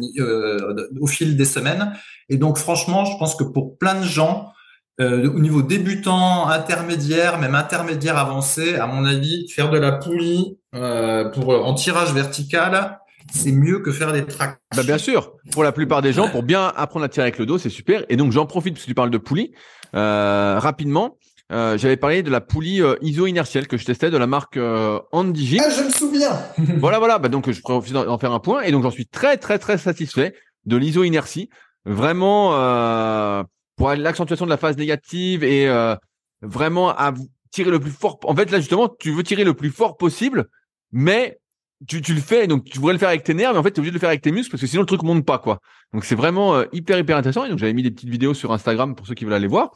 au 1.00 1.08
fil 1.08 1.36
des 1.36 1.46
semaines. 1.46 1.94
Et 2.30 2.38
donc, 2.38 2.60
franchement, 2.60 3.06
je 3.06 3.18
pense 3.18 3.34
que 3.34 3.44
pour 3.44 3.80
plein 3.80 3.96
de 3.96 4.06
gens, 4.06 4.54
euh, 5.02 5.30
au 5.30 5.40
niveau 5.40 5.62
débutant, 5.62 6.48
intermédiaire, 6.48 7.40
même 7.40 7.56
intermédiaire 7.56 8.18
avancé, 8.18 8.76
à 8.76 8.88
mon 8.88 9.06
avis, 9.06 9.50
faire 9.50 9.70
de 9.70 9.78
la 9.78 9.92
poulie 9.94 10.58
euh, 10.76 11.30
pour 11.30 11.50
en 11.50 11.74
tirage 11.74 12.14
vertical, 12.14 13.00
c'est 13.32 13.52
mieux 13.52 13.80
que 13.80 13.92
faire 13.92 14.14
des 14.14 14.26
tracts. 14.26 14.60
Bah 14.76 14.84
bien 14.84 14.98
sûr, 14.98 15.34
pour 15.52 15.64
la 15.64 15.72
plupart 15.72 16.02
des 16.02 16.14
gens, 16.14 16.30
pour 16.30 16.44
bien 16.44 16.72
apprendre 16.76 17.06
à 17.06 17.10
tirer 17.10 17.24
avec 17.24 17.40
le 17.40 17.46
dos, 17.46 17.58
c'est 17.58 17.70
super. 17.70 18.06
Et 18.10 18.16
donc 18.16 18.32
j'en 18.32 18.46
profite 18.46 18.74
parce 18.74 18.84
que 18.84 18.90
tu 18.90 18.96
parles 18.96 19.10
de 19.10 19.18
poulie 19.18 19.52
euh, 19.96 20.58
rapidement. 20.60 21.18
Euh, 21.52 21.78
j'avais 21.78 21.98
parlé 21.98 22.24
de 22.24 22.30
la 22.30 22.40
poulie 22.40 22.82
euh, 22.82 22.96
iso 23.02 23.26
inertielle 23.28 23.68
que 23.68 23.76
je 23.76 23.86
testais 23.86 24.10
de 24.10 24.18
la 24.18 24.28
marque 24.28 24.56
euh, 24.56 25.00
Andy 25.12 25.60
Ah, 25.62 25.70
je 25.70 25.84
me 25.84 25.90
souviens. 25.90 26.40
voilà, 26.80 26.98
voilà. 26.98 27.20
Bah 27.20 27.28
donc 27.28 27.52
je 27.52 27.60
profite 27.60 27.94
d'en 27.94 28.18
faire 28.18 28.32
un 28.32 28.40
point 28.40 28.62
et 28.62 28.72
donc 28.72 28.84
j'en 28.84 28.92
suis 28.92 29.06
très, 29.06 29.38
très, 29.38 29.60
très 29.60 29.78
satisfait 29.78 30.34
de 30.66 30.78
l'iso 30.78 31.04
inertie. 31.04 31.50
Vraiment, 31.86 32.52
euh, 32.54 33.44
pour 33.82 33.92
l'accentuation 33.96 34.46
de 34.46 34.52
la 34.52 34.58
phase 34.58 34.78
négative 34.78 35.44
et 35.44 35.68
euh, 35.68 35.96
vraiment 36.44 36.90
à 36.90 37.14
tirer 37.50 37.72
le 37.72 37.80
plus 37.80 37.90
fort. 37.90 38.20
En 38.26 38.36
fait, 38.36 38.52
là, 38.52 38.60
justement, 38.60 38.88
tu 38.88 39.12
veux 39.12 39.24
tirer 39.24 39.44
le 39.44 39.56
plus 39.56 39.72
fort 39.72 39.98
possible, 39.98 40.50
mais 40.92 41.40
tu, 41.88 42.00
le 42.00 42.22
fais, 42.22 42.46
donc 42.46 42.66
tu 42.66 42.78
voudrais 42.78 42.94
le 42.94 43.00
faire 43.00 43.10
avec 43.10 43.24
tes 43.24 43.34
nerfs, 43.34 43.54
mais 43.54 43.58
en 43.58 43.64
fait, 43.64 43.72
tu 43.72 43.78
es 43.78 43.80
obligé 43.80 43.90
de 43.90 43.96
le 43.96 44.00
faire 44.00 44.10
avec 44.10 44.22
tes 44.22 44.32
muscles 44.32 44.52
parce 44.52 44.62
que 44.62 44.68
sinon 44.68 44.84
le 44.84 44.86
truc 44.86 45.02
monte 45.02 45.26
pas, 45.26 45.40
quoi. 45.40 45.62
Donc 45.94 46.06
c'est 46.06 46.14
vraiment 46.14 46.56
euh, 46.56 46.66
hyper, 46.72 47.00
hyper 47.00 47.18
intéressant. 47.18 47.44
Et 47.46 47.50
donc 47.50 47.58
j'avais 47.58 47.74
mis 47.74 47.82
des 47.82 47.90
petites 47.90 48.10
vidéos 48.10 48.36
sur 48.36 48.54
Instagram 48.54 48.94
pour 48.94 49.08
ceux 49.08 49.16
qui 49.16 49.26
veulent 49.26 49.34
aller 49.34 49.48
voir. 49.48 49.72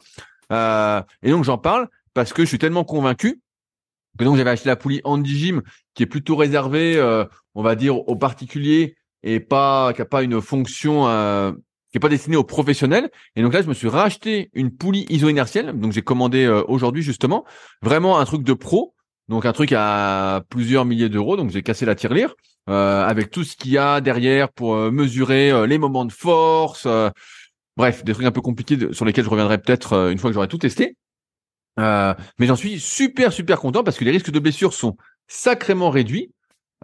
Euh, 0.52 1.02
et 1.24 1.30
donc 1.32 1.42
j'en 1.42 1.58
parle 1.58 1.88
parce 2.14 2.32
que 2.32 2.42
je 2.44 2.48
suis 2.48 2.58
tellement 2.58 2.84
convaincu 2.84 3.40
que 4.16 4.24
donc 4.24 4.36
j'avais 4.36 4.50
acheté 4.50 4.68
la 4.68 4.76
poulie 4.76 5.00
Andy 5.02 5.36
Gym 5.36 5.62
qui 5.94 6.04
est 6.04 6.06
plutôt 6.06 6.36
réservée, 6.36 7.02
on 7.56 7.62
va 7.62 7.74
dire, 7.74 8.08
aux 8.08 8.16
particuliers 8.16 8.96
et 9.24 9.40
pas 9.40 9.92
qui 9.92 10.00
a 10.00 10.06
pas 10.06 10.22
une 10.22 10.40
fonction 10.40 11.06
qui 11.96 11.98
est 11.98 12.00
pas 12.00 12.10
destiné 12.10 12.36
aux 12.36 12.44
professionnels. 12.44 13.10
Et 13.36 13.42
donc 13.42 13.54
là, 13.54 13.62
je 13.62 13.68
me 13.68 13.72
suis 13.72 13.88
racheté 13.88 14.50
une 14.52 14.70
poulie 14.70 15.06
iso-inertielle. 15.08 15.72
Donc 15.72 15.92
j'ai 15.92 16.02
commandé 16.02 16.44
euh, 16.44 16.62
aujourd'hui 16.68 17.02
justement 17.02 17.46
vraiment 17.80 18.18
un 18.18 18.24
truc 18.26 18.42
de 18.42 18.52
pro. 18.52 18.94
Donc 19.28 19.46
un 19.46 19.54
truc 19.54 19.72
à 19.74 20.42
plusieurs 20.50 20.84
milliers 20.84 21.08
d'euros. 21.08 21.38
Donc 21.38 21.50
j'ai 21.50 21.62
cassé 21.62 21.86
la 21.86 21.94
tirelire 21.94 22.34
euh, 22.68 23.02
avec 23.02 23.30
tout 23.30 23.44
ce 23.44 23.56
qu'il 23.56 23.70
y 23.70 23.78
a 23.78 24.02
derrière 24.02 24.52
pour 24.52 24.74
euh, 24.74 24.90
mesurer 24.90 25.66
les 25.66 25.78
moments 25.78 26.04
de 26.04 26.12
force. 26.12 26.86
bref, 27.78 28.04
des 28.04 28.12
trucs 28.12 28.26
un 28.26 28.32
peu 28.32 28.42
compliqués 28.42 28.92
sur 28.92 29.06
lesquels 29.06 29.24
je 29.24 29.30
reviendrai 29.30 29.56
peut-être 29.56 30.10
une 30.12 30.18
fois 30.18 30.28
que 30.28 30.34
j'aurai 30.34 30.48
tout 30.48 30.58
testé. 30.58 30.98
mais 31.78 32.46
j'en 32.46 32.56
suis 32.56 32.78
super 32.78 33.32
super 33.32 33.58
content 33.58 33.82
parce 33.82 33.96
que 33.96 34.04
les 34.04 34.10
risques 34.10 34.30
de 34.30 34.38
blessure 34.38 34.74
sont 34.74 34.98
sacrément 35.28 35.88
réduits. 35.88 36.30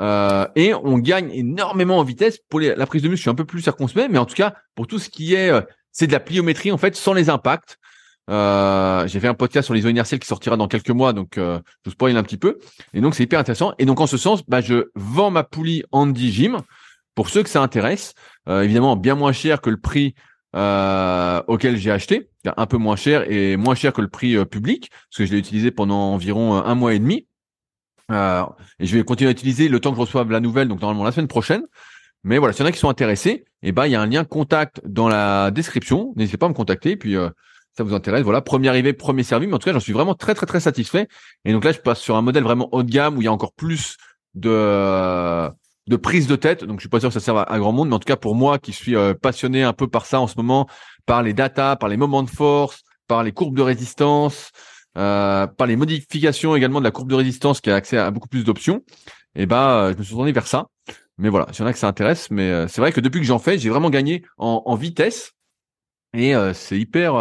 Euh, 0.00 0.46
et 0.56 0.74
on 0.74 0.98
gagne 0.98 1.30
énormément 1.32 1.98
en 1.98 2.04
vitesse 2.04 2.38
pour 2.48 2.60
la 2.60 2.86
prise 2.86 3.02
de 3.02 3.08
muscle. 3.08 3.18
Je 3.18 3.22
suis 3.22 3.30
un 3.30 3.34
peu 3.34 3.44
plus 3.44 3.60
circonspect, 3.60 4.10
mais 4.10 4.18
en 4.18 4.26
tout 4.26 4.34
cas 4.34 4.54
pour 4.74 4.86
tout 4.86 4.98
ce 4.98 5.08
qui 5.08 5.34
est, 5.34 5.50
euh, 5.50 5.60
c'est 5.90 6.06
de 6.06 6.12
la 6.12 6.20
pliométrie 6.20 6.72
en 6.72 6.78
fait 6.78 6.96
sans 6.96 7.12
les 7.12 7.30
impacts. 7.30 7.78
Euh, 8.30 9.06
j'ai 9.08 9.20
fait 9.20 9.28
un 9.28 9.34
podcast 9.34 9.66
sur 9.66 9.74
les 9.74 9.82
inertielles 9.82 10.20
qui 10.20 10.28
sortira 10.28 10.56
dans 10.56 10.68
quelques 10.68 10.90
mois, 10.90 11.12
donc 11.12 11.32
je 11.36 11.60
vous 11.84 11.90
spoil 11.90 12.16
un 12.16 12.22
petit 12.22 12.38
peu. 12.38 12.58
Et 12.94 13.00
donc 13.00 13.14
c'est 13.14 13.24
hyper 13.24 13.40
intéressant. 13.40 13.74
Et 13.78 13.84
donc 13.84 14.00
en 14.00 14.06
ce 14.06 14.16
sens, 14.16 14.42
bah, 14.46 14.60
je 14.60 14.90
vends 14.94 15.30
ma 15.30 15.44
poulie 15.44 15.82
Andy 15.92 16.32
Gym 16.32 16.58
pour 17.14 17.28
ceux 17.28 17.42
que 17.42 17.50
ça 17.50 17.62
intéresse. 17.62 18.14
évidemment 18.48 18.96
bien 18.96 19.14
moins 19.14 19.32
cher 19.32 19.60
que 19.60 19.70
le 19.70 19.80
prix 19.80 20.14
auquel 20.54 21.76
j'ai 21.76 21.90
acheté, 21.90 22.30
un 22.56 22.66
peu 22.66 22.78
moins 22.78 22.96
cher 22.96 23.30
et 23.30 23.56
moins 23.56 23.74
cher 23.74 23.92
que 23.92 24.00
le 24.00 24.08
prix 24.08 24.42
public, 24.46 24.90
parce 24.90 25.18
que 25.18 25.26
je 25.26 25.32
l'ai 25.32 25.38
utilisé 25.38 25.70
pendant 25.70 26.12
environ 26.12 26.54
un 26.54 26.74
mois 26.74 26.94
et 26.94 26.98
demi. 26.98 27.26
Euh, 28.12 28.44
et 28.78 28.86
je 28.86 28.96
vais 28.96 29.04
continuer 29.04 29.28
à 29.28 29.32
utiliser 29.32 29.68
le 29.68 29.80
temps 29.80 29.90
que 29.90 29.96
je 29.96 30.02
reçoive 30.02 30.30
la 30.30 30.40
nouvelle, 30.40 30.68
donc 30.68 30.80
normalement 30.80 31.04
la 31.04 31.12
semaine 31.12 31.28
prochaine. 31.28 31.62
Mais 32.24 32.38
voilà, 32.38 32.52
s'il 32.52 32.62
y 32.62 32.66
en 32.66 32.68
a 32.68 32.72
qui 32.72 32.78
sont 32.78 32.88
intéressés, 32.88 33.44
eh 33.62 33.72
ben 33.72 33.86
il 33.86 33.92
y 33.92 33.96
a 33.96 34.00
un 34.00 34.06
lien 34.06 34.24
contact 34.24 34.80
dans 34.86 35.08
la 35.08 35.50
description. 35.50 36.12
N'hésitez 36.16 36.36
pas 36.36 36.46
à 36.46 36.48
me 36.48 36.54
contacter. 36.54 36.96
puis 36.96 37.16
euh, 37.16 37.30
ça 37.76 37.84
vous 37.84 37.94
intéresse, 37.94 38.22
voilà, 38.22 38.42
premier 38.42 38.68
arrivé, 38.68 38.92
premier 38.92 39.22
servi. 39.22 39.46
Mais 39.46 39.54
en 39.54 39.58
tout 39.58 39.64
cas, 39.64 39.72
j'en 39.72 39.80
suis 39.80 39.94
vraiment 39.94 40.14
très 40.14 40.34
très 40.34 40.46
très 40.46 40.60
satisfait. 40.60 41.08
Et 41.44 41.52
donc 41.52 41.64
là, 41.64 41.72
je 41.72 41.78
passe 41.78 42.00
sur 42.00 42.16
un 42.16 42.22
modèle 42.22 42.44
vraiment 42.44 42.68
haut 42.72 42.82
de 42.82 42.90
gamme 42.90 43.16
où 43.16 43.22
il 43.22 43.24
y 43.24 43.28
a 43.28 43.32
encore 43.32 43.54
plus 43.54 43.96
de 44.34 45.48
de 45.88 45.96
prise 45.96 46.26
de 46.26 46.36
tête. 46.36 46.64
Donc 46.64 46.78
je 46.78 46.82
suis 46.82 46.88
pas 46.88 47.00
sûr 47.00 47.08
que 47.08 47.14
ça 47.14 47.20
serve 47.20 47.44
à, 47.46 47.58
grand 47.58 47.72
monde, 47.72 47.88
mais 47.88 47.94
en 47.94 47.98
tout 47.98 48.06
cas 48.06 48.16
pour 48.16 48.34
moi 48.34 48.58
qui 48.58 48.72
suis 48.72 48.94
euh, 48.94 49.14
passionné 49.14 49.62
un 49.62 49.72
peu 49.72 49.88
par 49.88 50.06
ça 50.06 50.20
en 50.20 50.26
ce 50.26 50.34
moment, 50.36 50.68
par 51.06 51.22
les 51.22 51.32
data, 51.32 51.76
par 51.76 51.88
les 51.88 51.96
moments 51.96 52.22
de 52.22 52.30
force, 52.30 52.82
par 53.08 53.22
les 53.24 53.32
courbes 53.32 53.56
de 53.56 53.62
résistance, 53.62 54.52
euh, 54.96 55.46
par 55.46 55.66
les 55.66 55.76
modifications 55.76 56.54
également 56.54 56.80
de 56.80 56.84
la 56.84 56.90
courbe 56.90 57.08
de 57.08 57.14
résistance 57.14 57.60
qui 57.60 57.70
a 57.70 57.74
accès 57.74 57.98
à 57.98 58.10
beaucoup 58.10 58.28
plus 58.28 58.44
d'options, 58.44 58.82
et 59.34 59.42
eh 59.42 59.46
ben 59.46 59.92
je 59.92 59.98
me 59.98 60.02
suis 60.02 60.14
tourné 60.14 60.32
vers 60.32 60.46
ça. 60.46 60.66
Mais 61.18 61.28
voilà, 61.28 61.46
s'il 61.52 61.62
y 61.62 61.64
en 61.64 61.66
a 61.68 61.72
que 61.72 61.78
ça 61.78 61.88
intéresse, 61.88 62.30
mais 62.30 62.50
euh, 62.50 62.66
c'est 62.68 62.80
vrai 62.80 62.92
que 62.92 63.00
depuis 63.00 63.20
que 63.20 63.26
j'en 63.26 63.38
fais, 63.38 63.58
j'ai 63.58 63.70
vraiment 63.70 63.90
gagné 63.90 64.24
en, 64.38 64.62
en 64.64 64.74
vitesse 64.74 65.32
et 66.14 66.34
euh, 66.34 66.52
c'est 66.52 66.78
hyper. 66.78 67.14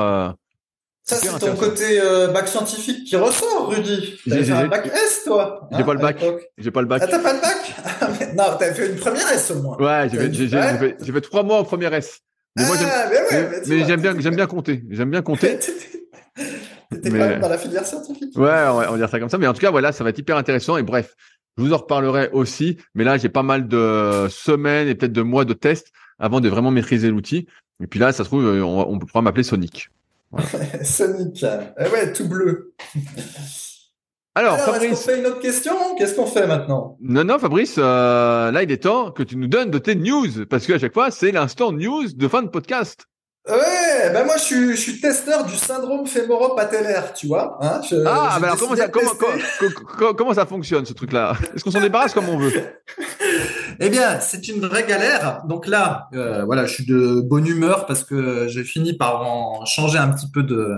ça 1.03 1.15
c'est 1.15 1.39
ton 1.39 1.55
côté 1.55 1.99
bac 2.33 2.47
scientifique 2.47 3.05
qui 3.05 3.15
ressort, 3.15 3.69
Rudy. 3.69 4.17
T'as 4.27 4.57
un 4.57 4.67
bac 4.67 4.87
S, 4.87 5.23
toi 5.25 5.67
J'ai 5.71 5.83
pas 5.83 5.93
le 5.93 5.99
bac. 5.99 6.23
J'ai 6.57 6.71
pas 6.71 6.81
le 6.81 6.87
bac. 6.87 7.01
Ah, 7.03 7.07
t'as 7.07 7.19
pas 7.19 7.33
le 7.33 7.41
bac? 7.41 7.75
Non, 8.35 8.45
t'as 8.57 8.73
fait 8.73 8.89
une 8.89 8.97
première 8.97 9.29
S 9.31 9.51
au 9.51 9.61
moins. 9.61 9.77
Ouais, 9.77 10.09
j'ai 10.09 10.17
fait, 10.17 10.95
fait, 10.99 11.11
fait, 11.11 11.21
trois 11.21 11.43
mois 11.43 11.59
en 11.59 11.63
première 11.63 11.93
S. 11.93 12.21
Mais 12.55 12.65
moi, 12.65 12.75
ah, 12.81 13.09
j'aime 13.65 14.01
bien, 14.01 14.19
j'aime 14.19 14.35
bien 14.35 14.47
compter. 14.47 14.83
J'aime 14.89 15.09
bien 15.09 15.21
compter. 15.21 15.59
T'étais 16.91 17.09
quand 17.09 17.17
même 17.17 17.39
dans 17.39 17.49
la 17.49 17.57
filière 17.57 17.85
scientifique. 17.85 18.37
Ouais, 18.37 18.65
on 18.67 18.77
va, 18.77 18.97
dire 18.97 19.09
ça 19.09 19.19
comme 19.19 19.29
ça. 19.29 19.37
Mais 19.37 19.47
en 19.47 19.53
tout 19.53 19.61
cas, 19.61 19.71
voilà, 19.71 19.91
ça 19.91 20.03
va 20.03 20.09
être 20.09 20.19
hyper 20.19 20.37
intéressant. 20.37 20.77
Et 20.77 20.83
bref, 20.83 21.15
je 21.57 21.63
vous 21.63 21.73
en 21.73 21.77
reparlerai 21.77 22.29
aussi. 22.33 22.77
Mais 22.95 23.03
là, 23.03 23.17
j'ai 23.17 23.29
pas 23.29 23.43
mal 23.43 23.67
de 23.67 24.27
semaines 24.29 24.87
et 24.87 24.95
peut-être 24.95 25.13
de 25.13 25.21
mois 25.21 25.45
de 25.45 25.53
tests 25.53 25.91
avant 26.19 26.41
de 26.41 26.49
vraiment 26.49 26.71
maîtriser 26.71 27.09
l'outil. 27.09 27.47
Et 27.81 27.87
puis 27.87 27.99
là, 27.99 28.11
ça 28.11 28.23
se 28.23 28.29
trouve, 28.29 28.45
euh, 28.45 28.61
on, 28.61 28.87
on 28.87 28.99
pourra 28.99 29.21
m'appeler 29.21 29.43
Sonic. 29.43 29.89
Sonic. 30.83 31.45
Eh 31.79 31.87
ouais, 31.89 32.13
tout 32.13 32.27
bleu. 32.27 32.73
Alors, 34.33 34.57
Fabrice. 34.59 34.83
Est-ce 34.83 34.91
qu'on 34.91 35.11
fait 35.11 35.19
une 35.19 35.25
autre 35.25 35.39
question 35.39 35.73
Qu'est-ce 35.97 36.15
qu'on 36.15 36.25
fait 36.25 36.47
maintenant? 36.47 36.97
Non, 37.01 37.25
non, 37.25 37.37
Fabrice, 37.37 37.75
euh, 37.77 38.51
là, 38.51 38.63
il 38.63 38.71
est 38.71 38.83
temps 38.83 39.11
que 39.11 39.23
tu 39.23 39.35
nous 39.35 39.47
donnes 39.47 39.71
de 39.71 39.77
tes 39.77 39.95
news. 39.95 40.45
Parce 40.49 40.65
qu'à 40.65 40.79
chaque 40.79 40.93
fois, 40.93 41.11
c'est 41.11 41.31
l'instant 41.31 41.73
news 41.73 42.07
de 42.13 42.27
fin 42.29 42.41
de 42.41 42.47
podcast. 42.47 43.07
Ouais, 43.49 44.11
ben 44.13 44.23
moi 44.23 44.37
je 44.37 44.43
suis, 44.43 44.71
je 44.71 44.79
suis 44.81 45.01
testeur 45.01 45.45
du 45.45 45.55
syndrome 45.55 46.05
fémoro-patellaire, 46.05 47.11
tu 47.13 47.25
vois. 47.25 47.57
Hein 47.59 47.81
ah, 48.05 48.37
ben 48.39 48.47
alors 48.47 48.59
comment 48.59 48.75
ça, 48.75 48.87
comment, 48.87 49.11
comment, 49.97 50.13
comment, 50.13 50.33
ça 50.35 50.45
fonctionne 50.45 50.85
ce 50.85 50.93
truc-là? 50.93 51.35
Est-ce 51.55 51.63
qu'on 51.63 51.71
s'en 51.71 51.81
débarrasse 51.81 52.13
comme 52.13 52.29
on 52.29 52.37
veut? 52.37 52.51
Eh 53.83 53.89
bien, 53.89 54.19
c'est 54.19 54.47
une 54.47 54.59
vraie 54.59 54.85
galère. 54.85 55.41
Donc 55.47 55.65
là, 55.65 56.07
euh, 56.13 56.43
voilà, 56.45 56.67
je 56.67 56.73
suis 56.73 56.85
de 56.85 57.19
bonne 57.21 57.47
humeur 57.47 57.87
parce 57.87 58.03
que 58.03 58.47
j'ai 58.47 58.63
fini 58.63 58.93
par 58.95 59.23
en 59.23 59.65
changer 59.65 59.97
un 59.97 60.09
petit 60.09 60.29
peu 60.29 60.43
de 60.43 60.77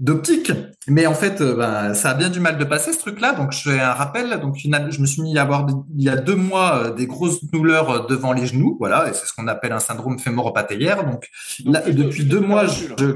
d'optique. 0.00 0.50
Mais 0.88 1.06
en 1.06 1.14
fait, 1.14 1.40
euh, 1.40 1.54
ben, 1.54 1.94
ça 1.94 2.10
a 2.10 2.14
bien 2.14 2.30
du 2.30 2.40
mal 2.40 2.58
de 2.58 2.64
passer 2.64 2.92
ce 2.92 2.98
truc-là. 2.98 3.34
Donc 3.34 3.52
je 3.52 3.70
fais 3.70 3.80
un 3.80 3.92
rappel. 3.92 4.40
Donc 4.40 4.56
je 4.56 5.00
me 5.00 5.06
suis 5.06 5.22
mis 5.22 5.38
à 5.38 5.42
avoir 5.42 5.66
il 5.96 6.02
y 6.02 6.08
a 6.08 6.16
deux 6.16 6.34
mois 6.34 6.86
euh, 6.86 6.90
des 6.90 7.06
grosses 7.06 7.44
douleurs 7.44 8.06
devant 8.06 8.32
les 8.32 8.46
genoux, 8.46 8.76
voilà, 8.80 9.08
et 9.08 9.12
c'est 9.12 9.26
ce 9.26 9.32
qu'on 9.32 9.46
appelle 9.46 9.72
un 9.72 9.78
syndrome 9.78 10.18
fémoro-patellaire. 10.18 11.04
Donc 11.04 11.28
là, 11.64 11.82
depuis 11.86 12.24
deux 12.24 12.40
mois, 12.40 12.66
je, 12.66 13.12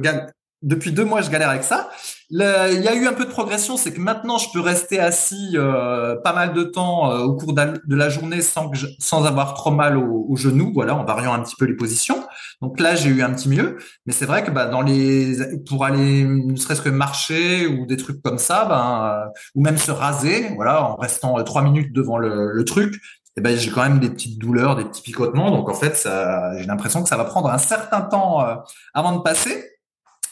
depuis 0.64 0.92
deux 0.92 1.04
mois, 1.04 1.20
je 1.20 1.30
galère 1.30 1.50
avec 1.50 1.62
ça. 1.62 1.90
il 2.30 2.38
y 2.38 2.88
a 2.88 2.94
eu 2.94 3.06
un 3.06 3.12
peu 3.12 3.24
de 3.24 3.30
progression, 3.30 3.76
c'est 3.76 3.92
que 3.92 4.00
maintenant, 4.00 4.38
je 4.38 4.48
peux 4.52 4.60
rester 4.60 4.98
assis 4.98 5.52
euh, 5.54 6.16
pas 6.16 6.32
mal 6.32 6.54
de 6.54 6.64
temps 6.64 7.12
euh, 7.12 7.18
au 7.18 7.36
cours 7.36 7.52
de 7.52 7.94
la 7.94 8.08
journée 8.08 8.40
sans, 8.40 8.70
sans 8.98 9.26
avoir 9.26 9.54
trop 9.54 9.70
mal 9.70 9.98
au, 9.98 10.26
au, 10.28 10.36
genou, 10.36 10.72
voilà, 10.74 10.96
en 10.96 11.04
variant 11.04 11.34
un 11.34 11.40
petit 11.40 11.54
peu 11.56 11.66
les 11.66 11.76
positions. 11.76 12.24
Donc 12.62 12.80
là, 12.80 12.94
j'ai 12.94 13.10
eu 13.10 13.22
un 13.22 13.30
petit 13.30 13.48
mieux, 13.48 13.76
mais 14.06 14.12
c'est 14.12 14.26
vrai 14.26 14.42
que 14.42 14.50
bah, 14.50 14.66
dans 14.66 14.80
les, 14.80 15.36
pour 15.68 15.84
aller 15.84 16.24
ne 16.24 16.56
serait-ce 16.56 16.82
que 16.82 16.88
marcher 16.88 17.66
ou 17.66 17.86
des 17.86 17.98
trucs 17.98 18.22
comme 18.22 18.38
ça, 18.38 18.64
ben, 18.64 19.04
euh, 19.04 19.30
ou 19.54 19.62
même 19.62 19.76
se 19.76 19.90
raser, 19.90 20.50
voilà, 20.56 20.82
en 20.82 20.96
restant 20.96 21.42
trois 21.44 21.62
minutes 21.62 21.92
devant 21.92 22.16
le, 22.16 22.52
le 22.52 22.64
truc, 22.64 23.00
eh 23.36 23.40
ben 23.40 23.56
j'ai 23.56 23.70
quand 23.70 23.82
même 23.82 23.98
des 23.98 24.10
petites 24.10 24.38
douleurs, 24.38 24.76
des 24.76 24.84
petits 24.84 25.02
picotements. 25.02 25.50
Donc 25.50 25.68
en 25.68 25.74
fait, 25.74 26.08
j'ai 26.56 26.66
l'impression 26.66 27.02
que 27.02 27.08
ça 27.08 27.16
va 27.16 27.24
prendre 27.24 27.50
un 27.50 27.58
certain 27.58 28.00
temps 28.00 28.46
euh, 28.46 28.54
avant 28.92 29.16
de 29.16 29.22
passer. 29.22 29.73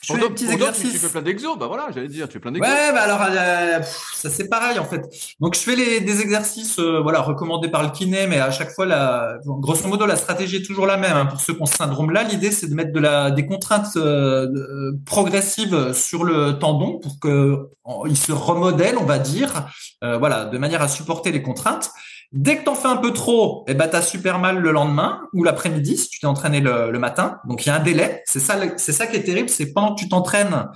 Je 0.02 0.12
fais 0.12 0.18
des 0.18 0.28
petits 0.30 0.50
exercices. 0.50 0.92
Tu, 0.92 0.98
fais 0.98 1.08
plein 1.08 1.22
d'exos, 1.22 1.56
bah 1.56 1.68
voilà, 1.68 1.86
j'allais 1.94 2.08
dire, 2.08 2.26
tu 2.26 2.34
fais 2.34 2.40
plein 2.40 2.50
d'exos. 2.50 2.68
Ouais, 2.68 2.92
bah 2.92 3.02
alors 3.02 3.20
euh, 3.22 3.80
ça 4.14 4.30
c'est 4.30 4.48
pareil 4.48 4.80
en 4.80 4.84
fait. 4.84 5.08
Donc 5.40 5.54
je 5.54 5.60
fais 5.60 5.76
les, 5.76 6.00
des 6.00 6.20
exercices, 6.20 6.80
euh, 6.80 7.00
voilà, 7.00 7.20
recommandés 7.20 7.68
par 7.68 7.84
le 7.84 7.90
kiné, 7.90 8.26
mais 8.26 8.40
à 8.40 8.50
chaque 8.50 8.72
fois, 8.72 8.84
la, 8.84 9.38
grosso 9.46 9.86
modo, 9.86 10.04
la 10.04 10.16
stratégie 10.16 10.56
est 10.56 10.66
toujours 10.66 10.86
la 10.86 10.96
même. 10.96 11.16
Hein. 11.16 11.26
Pour 11.26 11.40
ceux 11.40 11.54
qui 11.54 11.62
ont 11.62 11.66
ce 11.66 11.76
syndrome-là, 11.76 12.24
l'idée 12.24 12.50
c'est 12.50 12.66
de 12.66 12.74
mettre 12.74 12.92
de 12.92 12.98
la, 12.98 13.30
des 13.30 13.46
contraintes 13.46 13.96
euh, 13.96 14.92
progressives 15.06 15.92
sur 15.92 16.24
le 16.24 16.58
tendon 16.58 16.98
pour 16.98 17.20
que 17.20 17.68
il 18.08 18.16
se 18.16 18.32
remodèle, 18.32 18.96
on 18.98 19.04
va 19.04 19.18
dire, 19.18 19.66
voilà, 20.00 20.44
de 20.44 20.56
manière 20.56 20.82
à 20.82 20.88
supporter 20.88 21.32
les 21.32 21.42
contraintes. 21.42 21.90
Dès 22.32 22.56
que 22.56 22.64
t'en 22.64 22.74
fais 22.74 22.88
un 22.88 22.96
peu 22.96 23.12
trop, 23.12 23.64
eh 23.68 23.74
ben 23.74 23.88
t'as 23.88 24.00
super 24.00 24.38
mal 24.38 24.58
le 24.58 24.72
lendemain 24.72 25.20
ou 25.34 25.44
l'après-midi 25.44 25.98
si 25.98 26.08
tu 26.08 26.18
t'es 26.18 26.26
entraîné 26.26 26.60
le, 26.60 26.98
matin. 26.98 27.38
Donc 27.46 27.66
il 27.66 27.68
y 27.68 27.72
a 27.72 27.76
un 27.76 27.82
délai. 27.82 28.22
C'est 28.26 28.40
ça, 28.40 28.58
c'est 28.78 28.92
ça 28.92 29.06
qui 29.06 29.16
est 29.16 29.22
terrible, 29.22 29.50
c'est 29.50 29.72
pendant 29.72 29.94
que 29.94 30.00
tu 30.00 30.08
t'entraînes, 30.08 30.68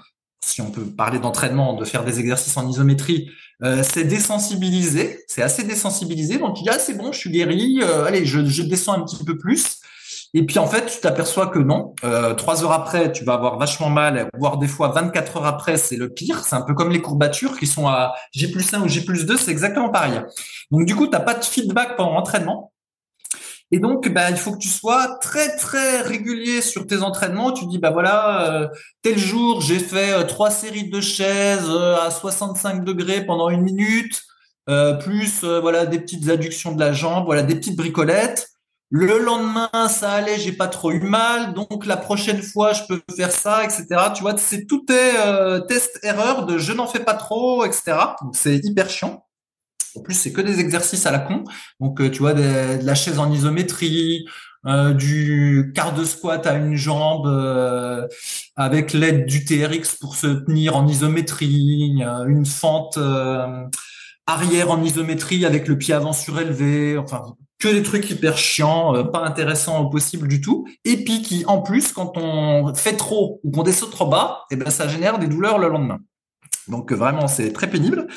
si 0.44 0.60
on 0.60 0.70
peut 0.70 0.84
parler 0.84 1.18
d'entraînement, 1.18 1.72
de 1.72 1.84
faire 1.86 2.04
des 2.04 2.20
exercices 2.20 2.56
en 2.58 2.68
isométrie, 2.68 3.30
euh, 3.62 3.82
c'est 3.82 4.04
désensibilisé, 4.04 5.24
c'est 5.28 5.40
assez 5.40 5.64
désensibilisé. 5.64 6.36
Donc 6.36 6.56
tu 6.56 6.62
dis 6.62 6.68
ah 6.70 6.78
c'est 6.78 6.94
bon, 6.94 7.10
je 7.12 7.18
suis 7.18 7.30
guéri, 7.30 7.80
euh, 7.82 8.04
allez 8.04 8.26
je, 8.26 8.44
je 8.44 8.62
descends 8.62 8.92
un 8.92 9.04
petit 9.04 9.24
peu 9.24 9.38
plus. 9.38 9.80
Et 10.34 10.44
puis 10.44 10.58
en 10.58 10.66
fait, 10.66 10.86
tu 10.86 11.00
t'aperçois 11.00 11.46
que 11.48 11.58
non. 11.58 11.94
Euh, 12.04 12.34
trois 12.34 12.64
heures 12.64 12.72
après, 12.72 13.12
tu 13.12 13.24
vas 13.24 13.34
avoir 13.34 13.58
vachement 13.58 13.90
mal, 13.90 14.28
voire 14.38 14.58
des 14.58 14.68
fois 14.68 14.88
24 14.88 15.38
heures 15.38 15.46
après, 15.46 15.76
c'est 15.76 15.96
le 15.96 16.08
pire. 16.08 16.44
C'est 16.44 16.56
un 16.56 16.62
peu 16.62 16.74
comme 16.74 16.90
les 16.90 17.00
courbatures 17.00 17.58
qui 17.58 17.66
sont 17.66 17.86
à 17.86 18.14
G 18.32 18.50
plus 18.50 18.72
1 18.72 18.82
ou 18.82 18.88
G 18.88 19.04
plus 19.04 19.26
2, 19.26 19.36
c'est 19.36 19.50
exactement 19.50 19.88
pareil. 19.88 20.20
Donc 20.70 20.86
du 20.86 20.94
coup, 20.94 21.06
tu 21.06 21.12
n'as 21.12 21.20
pas 21.20 21.34
de 21.34 21.44
feedback 21.44 21.96
pendant 21.96 22.14
l'entraînement. 22.14 22.72
Et 23.72 23.80
donc, 23.80 24.08
bah, 24.12 24.30
il 24.30 24.36
faut 24.36 24.52
que 24.52 24.58
tu 24.58 24.68
sois 24.68 25.18
très 25.20 25.56
très 25.56 26.00
régulier 26.00 26.60
sur 26.60 26.86
tes 26.86 27.02
entraînements. 27.02 27.52
Tu 27.52 27.66
dis, 27.66 27.78
bah 27.78 27.90
voilà, 27.90 28.52
euh, 28.52 28.68
tel 29.02 29.18
jour 29.18 29.60
j'ai 29.60 29.80
fait 29.80 30.12
euh, 30.12 30.22
trois 30.22 30.50
séries 30.50 30.88
de 30.88 31.00
chaises 31.00 31.68
à 31.68 32.10
65 32.10 32.84
degrés 32.84 33.26
pendant 33.26 33.48
une 33.50 33.62
minute, 33.62 34.22
plus 35.00 35.44
voilà 35.44 35.86
des 35.86 36.00
petites 36.00 36.28
adductions 36.28 36.72
de 36.72 36.80
la 36.80 36.92
jambe, 36.92 37.24
voilà 37.24 37.42
des 37.42 37.54
petites 37.54 37.76
bricolettes. 37.76 38.55
Le 38.90 39.18
lendemain, 39.18 39.88
ça 39.88 40.12
allait, 40.12 40.38
j'ai 40.38 40.52
pas 40.52 40.68
trop 40.68 40.92
eu 40.92 41.00
mal, 41.00 41.54
donc 41.54 41.86
la 41.86 41.96
prochaine 41.96 42.40
fois, 42.40 42.72
je 42.72 42.82
peux 42.86 43.02
faire 43.16 43.32
ça, 43.32 43.64
etc. 43.64 43.84
Tu 44.14 44.22
vois, 44.22 44.36
c'est 44.38 44.64
tout 44.66 44.84
est 44.90 45.16
euh, 45.26 45.58
test 45.60 45.98
erreur 46.04 46.46
de 46.46 46.56
je 46.58 46.72
n'en 46.72 46.86
fais 46.86 47.00
pas 47.00 47.14
trop, 47.14 47.64
etc. 47.64 47.96
Donc 48.22 48.36
c'est 48.36 48.58
hyper 48.64 48.88
chiant. 48.88 49.26
En 49.96 50.02
plus, 50.02 50.14
c'est 50.14 50.32
que 50.32 50.40
des 50.40 50.60
exercices 50.60 51.06
à 51.06 51.10
la 51.10 51.18
con. 51.18 51.44
Donc 51.80 52.00
euh, 52.00 52.10
tu 52.10 52.20
vois, 52.20 52.34
de 52.34 52.78
la 52.84 52.94
chaise 52.94 53.18
en 53.18 53.32
isométrie, 53.32 54.24
euh, 54.66 54.92
du 54.94 55.72
quart 55.74 55.94
de 55.94 56.04
squat 56.04 56.46
à 56.46 56.54
une 56.54 56.76
jambe 56.76 57.26
avec 58.56 58.92
l'aide 58.92 59.26
du 59.26 59.44
TRX 59.44 59.96
pour 60.00 60.16
se 60.16 60.28
tenir 60.28 60.76
en 60.76 60.86
isométrie, 60.86 62.02
une 62.26 62.46
fente 62.46 62.98
arrière 64.26 64.70
en 64.70 64.82
isométrie 64.82 65.44
avec 65.44 65.68
le 65.68 65.78
pied 65.78 65.94
avant 65.94 66.12
surélevé. 66.12 66.98
Enfin, 66.98 67.36
que 67.58 67.68
des 67.68 67.82
trucs 67.82 68.10
hyper 68.10 68.36
chiants, 68.36 68.94
euh, 68.94 69.04
pas 69.04 69.20
intéressants 69.20 69.80
au 69.80 69.90
possible 69.90 70.28
du 70.28 70.40
tout, 70.40 70.66
et 70.84 71.04
puis 71.04 71.22
qui 71.22 71.44
en 71.46 71.62
plus 71.62 71.92
quand 71.92 72.16
on 72.16 72.74
fait 72.74 72.96
trop 72.96 73.40
ou 73.44 73.50
qu'on 73.50 73.62
descend 73.62 73.90
trop 73.90 74.06
bas, 74.06 74.44
et 74.50 74.54
eh 74.54 74.56
ben 74.56 74.70
ça 74.70 74.88
génère 74.88 75.18
des 75.18 75.26
douleurs 75.26 75.58
le 75.58 75.68
lendemain. 75.68 75.98
Donc 76.68 76.92
euh, 76.92 76.96
vraiment 76.96 77.28
c'est 77.28 77.52
très 77.52 77.68
pénible. 77.68 78.08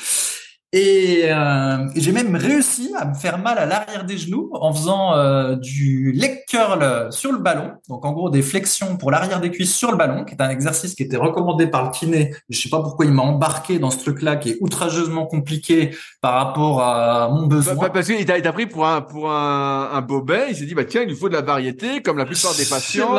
Euh, 0.72 1.88
et, 1.96 2.00
j'ai 2.00 2.12
même 2.12 2.36
réussi 2.36 2.92
à 2.96 3.04
me 3.04 3.14
faire 3.14 3.38
mal 3.38 3.58
à 3.58 3.66
l'arrière 3.66 4.04
des 4.04 4.16
genoux 4.16 4.50
en 4.52 4.72
faisant 4.72 5.14
euh, 5.14 5.56
du 5.56 6.12
leg 6.12 6.44
curl 6.46 7.08
sur 7.10 7.32
le 7.32 7.38
ballon. 7.38 7.72
Donc 7.88 8.04
en 8.04 8.12
gros 8.12 8.30
des 8.30 8.42
flexions 8.42 8.96
pour 8.96 9.10
l'arrière 9.10 9.40
des 9.40 9.50
cuisses 9.50 9.74
sur 9.74 9.90
le 9.90 9.96
ballon, 9.96 10.24
qui 10.24 10.34
est 10.34 10.42
un 10.42 10.48
exercice 10.48 10.94
qui 10.94 11.02
était 11.02 11.16
recommandé 11.16 11.66
par 11.66 11.84
le 11.84 11.90
kiné. 11.90 12.32
Je 12.48 12.60
sais 12.60 12.68
pas 12.68 12.82
pourquoi 12.82 13.04
il 13.04 13.12
m'a 13.12 13.22
embarqué 13.22 13.80
dans 13.80 13.90
ce 13.90 13.98
truc-là 13.98 14.36
qui 14.36 14.50
est 14.50 14.58
outrageusement 14.60 15.26
compliqué 15.26 15.90
par 16.20 16.34
rapport 16.34 16.80
à 16.82 17.28
mon 17.30 17.46
besoin. 17.46 17.74
Bah, 17.74 17.90
parce 17.92 18.06
qu'il 18.06 18.24
t'a 18.24 18.52
pris 18.52 18.66
pour 18.66 18.86
un 18.86 19.00
pour 19.00 19.30
un, 19.30 19.90
un 19.92 20.00
bobet. 20.02 20.46
Il 20.50 20.56
s'est 20.56 20.66
dit 20.66 20.74
bah 20.74 20.84
tiens 20.84 21.02
il 21.02 21.08
lui 21.08 21.16
faut 21.16 21.28
de 21.28 21.34
la 21.34 21.42
variété 21.42 22.00
comme 22.00 22.16
la 22.16 22.26
plupart 22.26 22.54
des 22.54 22.64
patients. 22.64 23.16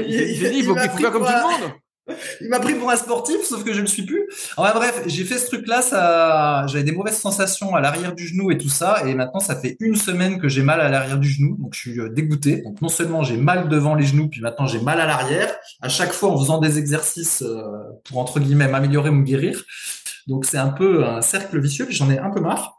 il, 0.00 0.36
s'est 0.36 0.50
dit 0.50 0.58
il 0.58 0.64
faut, 0.64 0.74
il 0.76 0.90
faut 0.90 0.98
faire 0.98 1.12
comme 1.12 1.24
tout 1.24 1.32
le 1.32 1.60
monde. 1.62 1.72
Il 2.40 2.48
m'a 2.48 2.60
pris 2.60 2.74
pour 2.74 2.90
un 2.90 2.96
sportif, 2.96 3.42
sauf 3.44 3.64
que 3.64 3.72
je 3.72 3.78
ne 3.78 3.82
le 3.82 3.86
suis 3.86 4.04
plus. 4.04 4.22
Enfin 4.56 4.72
bref, 4.74 5.02
j'ai 5.06 5.24
fait 5.24 5.38
ce 5.38 5.46
truc-là, 5.46 6.66
j'avais 6.66 6.84
des 6.84 6.92
mauvaises 6.92 7.18
sensations 7.18 7.74
à 7.74 7.80
l'arrière 7.80 8.14
du 8.14 8.26
genou 8.26 8.50
et 8.50 8.58
tout 8.58 8.68
ça, 8.68 9.02
et 9.06 9.14
maintenant 9.14 9.40
ça 9.40 9.56
fait 9.56 9.76
une 9.80 9.96
semaine 9.96 10.40
que 10.40 10.48
j'ai 10.48 10.62
mal 10.62 10.80
à 10.80 10.88
l'arrière 10.88 11.18
du 11.18 11.28
genou, 11.28 11.56
donc 11.58 11.74
je 11.74 11.80
suis 11.80 12.00
euh, 12.00 12.08
dégoûté. 12.08 12.62
Donc 12.62 12.80
non 12.80 12.88
seulement 12.88 13.22
j'ai 13.22 13.36
mal 13.36 13.68
devant 13.68 13.94
les 13.94 14.04
genoux, 14.04 14.28
puis 14.28 14.40
maintenant 14.40 14.66
j'ai 14.66 14.80
mal 14.80 15.00
à 15.00 15.06
l'arrière. 15.06 15.54
À 15.80 15.88
chaque 15.88 16.12
fois 16.12 16.30
en 16.30 16.38
faisant 16.38 16.58
des 16.58 16.78
exercices 16.78 17.42
euh, 17.42 17.62
pour 18.04 18.18
entre 18.18 18.40
guillemets 18.40 18.68
m'améliorer 18.68 19.10
ou 19.10 19.14
me 19.14 19.24
guérir. 19.24 19.64
Donc 20.26 20.44
c'est 20.44 20.58
un 20.58 20.68
peu 20.68 21.06
un 21.06 21.22
cercle 21.22 21.60
vicieux, 21.60 21.86
j'en 21.90 22.10
ai 22.10 22.18
un 22.18 22.30
peu 22.30 22.40
marre. 22.40 22.77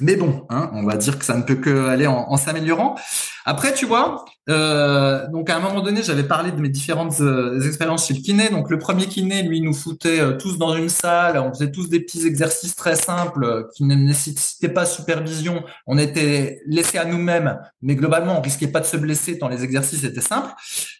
Mais 0.00 0.16
bon, 0.16 0.46
hein, 0.48 0.70
on 0.74 0.84
va 0.84 0.96
dire 0.96 1.18
que 1.18 1.24
ça 1.24 1.36
ne 1.36 1.42
peut 1.42 1.56
que 1.56 1.86
aller 1.88 2.06
en, 2.06 2.36
s'améliorant. 2.36 2.96
Après, 3.44 3.74
tu 3.74 3.86
vois, 3.86 4.24
euh, 4.48 5.26
donc 5.28 5.50
à 5.50 5.56
un 5.56 5.60
moment 5.60 5.80
donné, 5.80 6.02
j'avais 6.02 6.24
parlé 6.24 6.50
de 6.52 6.60
mes 6.60 6.68
différentes 6.68 7.20
euh, 7.20 7.60
expériences 7.60 8.06
chez 8.06 8.14
le 8.14 8.20
kiné. 8.20 8.48
Donc 8.48 8.70
le 8.70 8.78
premier 8.78 9.06
kiné, 9.06 9.42
lui, 9.42 9.60
nous 9.60 9.74
foutait 9.74 10.20
euh, 10.20 10.36
tous 10.36 10.58
dans 10.58 10.74
une 10.74 10.88
salle. 10.88 11.38
On 11.38 11.52
faisait 11.52 11.70
tous 11.70 11.88
des 11.88 12.00
petits 12.00 12.26
exercices 12.26 12.74
très 12.74 12.96
simples 12.96 13.68
qui 13.74 13.84
ne 13.84 13.94
nécessitaient 13.94 14.68
pas 14.68 14.86
supervision. 14.86 15.64
On 15.86 15.98
était 15.98 16.60
laissés 16.66 16.98
à 16.98 17.04
nous-mêmes, 17.04 17.58
mais 17.82 17.94
globalement, 17.94 18.38
on 18.38 18.42
risquait 18.42 18.68
pas 18.68 18.80
de 18.80 18.86
se 18.86 18.96
blesser 18.96 19.38
tant 19.38 19.48
les 19.48 19.64
exercices 19.64 20.04
étaient 20.04 20.20
simples. 20.20 20.50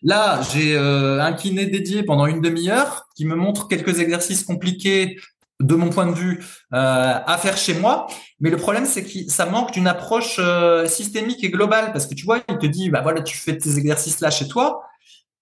Là, 0.03 0.41
j'ai 0.53 0.77
un 0.77 1.33
kiné 1.33 1.67
dédié 1.67 2.03
pendant 2.03 2.27
une 2.27 2.41
demi-heure 2.41 3.07
qui 3.15 3.25
me 3.25 3.35
montre 3.35 3.69
quelques 3.69 4.01
exercices 4.01 4.45
compliqués 4.45 5.17
de 5.61 5.75
mon 5.75 5.91
point 5.91 6.07
de 6.07 6.15
vue, 6.15 6.45
euh, 6.73 7.15
à 7.25 7.39
faire 7.39 7.57
chez 7.57 7.75
moi. 7.75 8.09
Mais 8.41 8.51
le 8.51 8.57
problème, 8.57 8.87
c'est 8.87 9.05
que 9.05 9.31
ça 9.31 9.47
manque 9.47 9.73
d'une 9.73 9.87
approche 9.87 10.37
euh, 10.39 10.87
systémique 10.87 11.45
et 11.45 11.51
globale, 11.51 11.93
parce 11.93 12.07
que 12.07 12.15
tu 12.15 12.25
vois, 12.25 12.39
il 12.49 12.59
te 12.59 12.67
dit, 12.67 12.91
bah 12.91 13.03
voilà, 13.03 13.23
tu 13.23 13.37
fais 13.37 13.57
tes 13.57 13.79
exercices 13.79 14.21
là 14.21 14.31
chez 14.31 14.49
toi, 14.49 14.83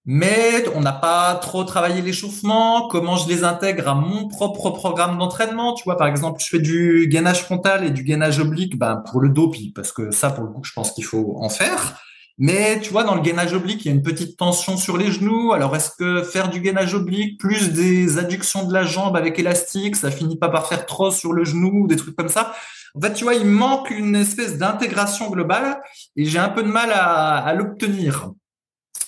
mais 0.05 0.65
on 0.75 0.81
n'a 0.81 0.91
pas 0.91 1.35
trop 1.35 1.63
travaillé 1.63 2.01
l'échauffement, 2.01 2.87
comment 2.87 3.15
je 3.15 3.27
les 3.29 3.43
intègre 3.43 3.87
à 3.87 3.95
mon 3.95 4.27
propre 4.27 4.71
programme 4.71 5.17
d'entraînement? 5.17 5.73
Tu 5.73 5.83
vois, 5.83 5.97
par 5.97 6.07
exemple, 6.07 6.41
je 6.41 6.47
fais 6.47 6.59
du 6.59 7.07
gainage 7.09 7.43
frontal 7.43 7.85
et 7.85 7.89
du 7.91 8.03
gainage 8.03 8.39
oblique, 8.39 8.77
bah, 8.77 9.03
pour 9.09 9.21
le 9.21 9.29
dos, 9.29 9.49
puis 9.49 9.71
parce 9.73 9.91
que 9.91 10.11
ça, 10.11 10.31
pour 10.31 10.43
le 10.43 10.51
coup, 10.51 10.63
je 10.63 10.73
pense 10.73 10.91
qu'il 10.91 11.05
faut 11.05 11.35
en 11.39 11.49
faire. 11.49 12.01
Mais 12.41 12.79
tu 12.79 12.91
vois, 12.91 13.03
dans 13.03 13.15
le 13.15 13.21
gainage 13.21 13.53
oblique, 13.53 13.83
il 13.83 13.89
y 13.89 13.91
a 13.91 13.93
une 13.93 14.01
petite 14.01 14.37
tension 14.37 14.77
sur 14.77 14.97
les 14.97 15.11
genoux. 15.11 15.51
Alors, 15.51 15.75
est-ce 15.75 15.91
que 15.91 16.23
faire 16.23 16.49
du 16.49 16.61
gainage 16.61 16.93
oblique 16.93 17.37
plus 17.37 17.73
des 17.73 18.17
adductions 18.17 18.65
de 18.65 18.73
la 18.73 18.83
jambe 18.83 19.17
avec 19.17 19.37
élastique, 19.37 19.97
ça 19.97 20.09
finit 20.09 20.37
pas 20.37 20.47
par 20.47 20.67
faire 20.67 20.85
trop 20.85 21.11
sur 21.11 21.33
le 21.33 21.43
genou, 21.43 21.85
des 21.87 21.97
trucs 21.97 22.15
comme 22.15 22.29
ça? 22.29 22.53
En 22.95 23.01
fait, 23.01 23.13
tu 23.13 23.25
vois, 23.25 23.35
il 23.35 23.45
manque 23.45 23.89
une 23.91 24.15
espèce 24.15 24.57
d'intégration 24.57 25.29
globale 25.29 25.81
et 26.15 26.23
j'ai 26.23 26.39
un 26.39 26.47
peu 26.49 26.63
de 26.63 26.69
mal 26.69 26.91
à, 26.93 27.53
l'obtenir 27.53 28.31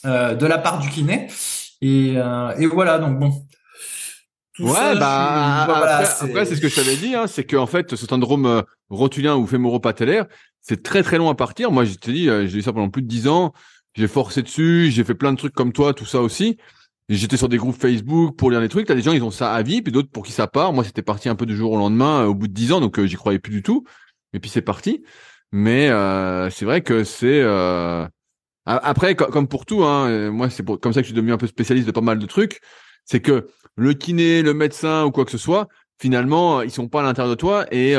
euh, 0.05 0.35
de 0.35 0.45
la 0.45 0.57
part 0.57 0.79
du 0.79 0.89
kiné. 0.89 1.27
Et, 1.81 2.15
euh, 2.17 2.53
et 2.57 2.67
voilà, 2.67 2.99
donc 2.99 3.17
bon. 3.17 3.31
Ouais, 4.61 4.99
bah, 4.99 5.63
après, 5.63 6.45
c'est 6.45 6.55
ce 6.55 6.61
que 6.61 6.69
je 6.69 6.75
t'avais 6.75 6.95
dit, 6.95 7.15
hein, 7.15 7.27
c'est 7.27 7.43
qu'en 7.43 7.67
fait, 7.67 7.95
ce 7.95 8.05
syndrome 8.07 8.45
euh, 8.45 8.61
rotulien 8.89 9.35
ou 9.35 9.45
fémoro-patellaire, 9.47 10.25
c'est 10.61 10.83
très 10.83 11.03
très 11.03 11.17
long 11.17 11.29
à 11.29 11.35
partir. 11.35 11.71
Moi, 11.71 11.85
je 11.85 11.95
te 11.95 12.11
dis, 12.11 12.29
euh, 12.29 12.47
j'ai 12.47 12.59
eu 12.59 12.61
ça 12.61 12.73
pendant 12.73 12.89
plus 12.89 13.01
de 13.01 13.07
dix 13.07 13.27
ans. 13.27 13.53
J'ai 13.95 14.07
forcé 14.07 14.41
dessus, 14.41 14.89
j'ai 14.91 15.03
fait 15.03 15.15
plein 15.15 15.33
de 15.33 15.37
trucs 15.37 15.53
comme 15.53 15.73
toi, 15.73 15.93
tout 15.93 16.05
ça 16.05 16.21
aussi. 16.21 16.57
J'étais 17.09 17.35
sur 17.35 17.49
des 17.49 17.57
groupes 17.57 17.75
Facebook 17.75 18.37
pour 18.37 18.51
lire 18.51 18.61
des 18.61 18.69
trucs. 18.69 18.87
T'as 18.87 18.95
des 18.95 19.01
gens, 19.01 19.11
ils 19.11 19.23
ont 19.23 19.31
ça 19.31 19.53
à 19.53 19.61
vie, 19.63 19.81
puis 19.81 19.91
d'autres 19.91 20.09
pour 20.09 20.23
qui 20.23 20.31
ça 20.31 20.47
part. 20.47 20.71
Moi, 20.71 20.83
c'était 20.83 21.01
parti 21.01 21.27
un 21.27 21.35
peu 21.35 21.45
du 21.45 21.57
jour 21.57 21.73
au 21.73 21.77
lendemain, 21.77 22.21
euh, 22.21 22.27
au 22.27 22.35
bout 22.35 22.47
de 22.47 22.53
dix 22.53 22.71
ans, 22.71 22.79
donc 22.79 22.99
euh, 22.99 23.05
j'y 23.05 23.15
croyais 23.15 23.39
plus 23.39 23.51
du 23.51 23.63
tout. 23.63 23.83
Et 24.33 24.39
puis 24.39 24.49
c'est 24.49 24.61
parti. 24.61 25.03
Mais 25.51 25.89
c'est 26.51 26.63
vrai 26.63 26.81
que 26.81 27.03
c'est 27.03 27.43
après, 28.65 29.15
comme 29.15 29.49
pour 29.49 29.65
tout, 29.65 29.83
hein, 29.83 30.31
moi 30.31 30.49
c'est 30.49 30.65
comme 30.65 30.93
ça 30.93 31.01
que 31.01 31.05
je 31.05 31.07
suis 31.07 31.13
devenu 31.13 31.33
un 31.33 31.37
peu 31.37 31.47
spécialiste 31.47 31.87
de 31.87 31.91
pas 31.91 31.99
mal 31.99 32.19
de 32.19 32.25
trucs. 32.25 32.61
C'est 33.05 33.21
que 33.21 33.47
le 33.75 33.93
kiné, 33.93 34.41
le 34.41 34.53
médecin 34.53 35.05
ou 35.05 35.11
quoi 35.11 35.25
que 35.25 35.31
ce 35.31 35.37
soit, 35.37 35.67
finalement, 35.99 36.61
ils 36.61 36.71
sont 36.71 36.87
pas 36.87 37.01
à 37.01 37.03
l'intérieur 37.03 37.29
de 37.29 37.39
toi 37.39 37.65
et 37.71 37.95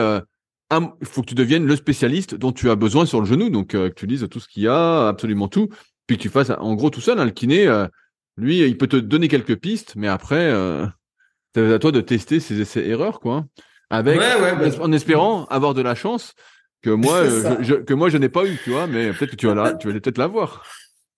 il 1.00 1.06
faut 1.06 1.22
que 1.22 1.26
tu 1.26 1.34
deviennes 1.34 1.66
le 1.66 1.76
spécialiste 1.76 2.34
dont 2.34 2.52
tu 2.52 2.70
as 2.70 2.76
besoin 2.76 3.06
sur 3.06 3.20
le 3.20 3.26
genou. 3.26 3.50
Donc, 3.50 3.74
euh, 3.74 3.88
que 3.88 3.94
tu 3.94 4.06
lises 4.06 4.26
tout 4.30 4.40
ce 4.40 4.48
qu'il 4.48 4.62
y 4.62 4.68
a, 4.68 5.08
absolument 5.08 5.48
tout. 5.48 5.68
Puis 6.06 6.16
que 6.16 6.22
tu 6.22 6.28
fasses, 6.28 6.50
en 6.50 6.74
gros, 6.74 6.90
tout 6.90 7.00
seul. 7.00 7.18
Hein, 7.18 7.24
le 7.24 7.30
kiné, 7.30 7.66
euh, 7.66 7.86
lui, 8.36 8.60
il 8.60 8.78
peut 8.78 8.86
te 8.86 8.96
donner 8.96 9.28
quelques 9.28 9.56
pistes, 9.56 9.94
mais 9.96 10.08
après, 10.08 10.50
euh, 10.50 10.86
c'est 11.54 11.72
à 11.72 11.78
toi 11.78 11.92
de 11.92 12.00
tester 12.00 12.40
ses 12.40 12.60
essais-erreurs, 12.60 13.20
quoi. 13.20 13.44
Avec, 13.90 14.20
en 14.80 14.92
espérant 14.92 15.44
avoir 15.46 15.74
de 15.74 15.82
la 15.82 15.94
chance 15.94 16.32
que 16.80 16.88
moi, 16.88 17.24
je, 17.60 17.74
que 17.74 17.92
moi, 17.92 18.08
je 18.08 18.16
n'ai 18.16 18.30
pas 18.30 18.46
eu, 18.46 18.58
tu 18.64 18.70
vois. 18.70 18.86
Mais 18.86 19.12
peut-être 19.12 19.32
que 19.32 19.36
tu 19.36 19.46
vas, 19.46 19.74
tu 19.74 19.86
vas 19.86 19.92
peut-être 19.92 20.18
l'avoir. 20.18 20.64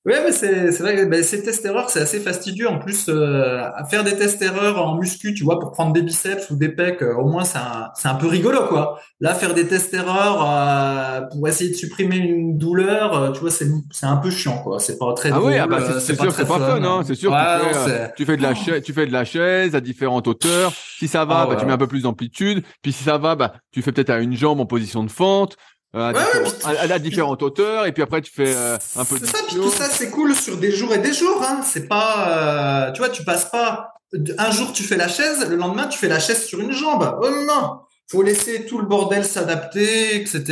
Ouais, 0.07 0.21
mais 0.23 0.33
c'est 0.33 0.71
c'est 0.71 0.83
vrai 0.83 0.97
que 0.97 1.05
ben, 1.07 1.23
ces 1.23 1.43
tests 1.43 1.65
erreurs, 1.65 1.89
c'est 1.89 2.01
assez 2.01 2.21
fastidieux. 2.21 2.69
En 2.69 2.79
plus, 2.79 3.09
euh, 3.09 3.63
à 3.75 3.87
faire 3.87 4.05
des 4.05 4.15
tests 4.15 4.43
erreurs 4.43 4.87
en 4.87 4.99
muscu, 4.99 5.33
tu 5.33 5.45
vois, 5.45 5.59
pour 5.59 5.73
prendre 5.73 5.95
des 5.95 6.03
biceps 6.03 6.51
ou 6.51 6.57
des 6.57 6.69
pecs, 6.69 7.01
euh, 7.01 7.15
au 7.15 7.27
moins 7.27 7.45
c'est 7.45 7.57
un, 7.57 7.89
c'est 7.95 8.09
un 8.09 8.15
peu 8.17 8.27
rigolo, 8.27 8.67
quoi. 8.69 9.01
Là, 9.21 9.33
faire 9.33 9.55
des 9.55 9.67
tests 9.67 9.95
erreurs 9.95 10.47
euh, 10.47 11.23
pour 11.33 11.49
essayer 11.49 11.71
de 11.71 11.75
supprimer 11.75 12.17
une 12.17 12.59
douleur, 12.59 13.17
euh, 13.17 13.33
tu 13.33 13.41
vois, 13.41 13.51
c'est 13.51 13.67
c'est 13.91 14.05
un 14.05 14.19
peu 14.19 14.29
chiant, 14.29 14.59
quoi. 14.59 14.79
C'est 14.79 14.99
pas 14.99 15.11
très 15.15 15.31
ah 15.31 15.37
drôle. 15.37 15.53
oui, 15.53 15.59
ah 15.59 15.67
bah 15.67 15.79
c'est, 15.81 16.01
c'est 16.01 16.21
sûr, 16.21 16.33
c'est 16.33 16.47
pas 16.47 16.59
fun, 16.59 16.83
hein. 16.85 17.01
C'est 17.07 17.15
sûr. 17.15 17.33
Ouais, 17.33 17.39
tu, 17.61 17.75
fais, 17.75 17.91
euh, 17.91 18.09
tu 18.15 18.25
fais 18.27 18.37
de 18.37 18.43
la 18.43 18.55
chaise, 18.55 18.83
tu 18.83 18.93
fais 18.93 19.07
de 19.07 19.13
la 19.13 19.25
chaise 19.25 19.75
à 19.75 19.81
différentes 19.81 20.29
hauteurs. 20.29 20.73
Si 20.99 21.09
ça 21.09 21.25
va, 21.25 21.41
Ah 21.41 21.47
bah 21.47 21.55
ouais, 21.55 21.61
tu 21.61 21.65
mets 21.65 21.73
un 21.73 21.79
peu 21.79 21.87
plus 21.87 22.03
d'amplitude. 22.03 22.63
Puis 22.83 22.93
si 22.93 23.05
ça 23.05 23.17
va, 23.17 23.37
bah 23.37 23.55
tu 23.73 23.81
fais 23.81 23.93
peut-être 23.93 24.11
à 24.11 24.19
une 24.19 24.37
jambe 24.37 24.61
en 24.61 24.67
position 24.67 25.03
de 25.03 25.11
fente. 25.11 25.57
Euh, 25.95 25.99
à, 26.09 26.13
Ouais, 26.13 26.19
ouais, 26.19 26.45
différents- 26.45 26.75
à- 26.91 26.95
à 26.95 26.99
différentes 26.99 27.43
hauteurs 27.43 27.87
et 27.87 27.93
puis 27.93 28.03
après 28.03 28.21
tu 28.21 28.33
fais 28.33 28.55
euh, 28.55 28.77
un 28.97 29.05
peu 29.05 29.19
de 29.19 29.25
C'est 29.27 29.37
ça, 29.37 29.43
puis 29.47 29.57
tout 29.57 29.71
ça, 29.71 29.89
c'est 29.91 30.11
cool 30.11 30.35
sur 30.35 30.57
des 30.57 30.71
jours 30.73 30.93
et 30.95 30.99
des 30.99 31.13
jours. 31.13 31.43
Hein. 31.43 31.61
C'est 31.65 31.87
pas, 31.89 32.87
euh, 32.89 32.93
tu 32.93 32.99
vois, 32.99 33.09
tu 33.11 33.25
passes 33.25 33.47
pas. 33.47 33.91
Un 34.39 34.51
jour 34.53 34.73
tu 34.73 34.83
fais 34.85 34.97
la 34.97 35.09
chaise, 35.09 35.45
le 35.49 35.57
lendemain 35.57 35.87
tu 35.89 35.99
fais 35.99 36.09
la 36.09 36.21
chaise 36.21 36.45
sur 36.45 36.61
une 36.61 36.73
jambe. 36.73 37.19
Oh 37.23 37.29
non, 37.49 37.81
faut 38.11 38.23
laisser 38.23 38.67
tout 38.67 38.79
le 38.79 38.87
bordel 38.87 39.25
s'adapter, 39.25 40.17
etc. 40.17 40.43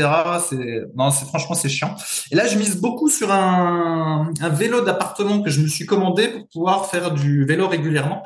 C'est 0.49 0.83
non, 0.97 1.11
c'est 1.11 1.27
franchement 1.27 1.55
c'est 1.55 1.69
chiant. 1.69 1.95
Et 2.31 2.35
là, 2.35 2.47
je 2.47 2.57
mise 2.59 2.81
beaucoup 2.81 3.09
sur 3.09 3.31
un, 3.31 4.33
vélo 4.53 4.81
d'appartement 4.81 5.43
que 5.43 5.51
je 5.51 5.61
me 5.61 5.67
suis 5.67 5.87
commandé 5.87 6.29
pour 6.29 6.49
pouvoir 6.49 6.87
faire 6.91 7.13
du 7.13 7.45
vélo 7.45 7.69
régulièrement. 7.69 8.23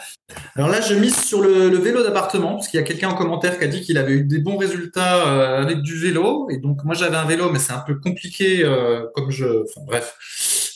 Alors 0.55 0.68
là, 0.68 0.81
je 0.81 0.95
mise 0.95 1.16
sur 1.16 1.41
le, 1.41 1.77
vélo 1.77 2.03
d'appartement 2.03 2.55
parce 2.55 2.68
qu'il 2.68 2.81
y 2.81 2.83
a 2.83 2.87
quelqu'un 2.87 3.11
en 3.11 3.14
commentaire 3.14 3.59
qui 3.59 3.64
a 3.64 3.68
dit 3.68 3.83
qu'il 3.83 3.99
avait 3.99 4.12
eu 4.12 4.24
des 4.24 4.39
bons 4.39 4.57
résultats 4.57 5.27
euh, 5.27 5.62
avec 5.62 5.83
du 5.83 5.99
vélo. 5.99 6.49
Et 6.51 6.59
donc 6.59 6.85
moi, 6.85 6.95
j'avais 6.95 7.16
un 7.16 7.27
vélo, 7.27 7.51
mais 7.51 7.59
c'est 7.59 7.72
un 7.72 7.85
peu 7.87 7.97
compliqué 7.97 8.64
euh, 8.64 9.07
comme 9.14 9.31
je. 9.31 9.64
Enfin 9.64 9.83
bref. 9.87 10.16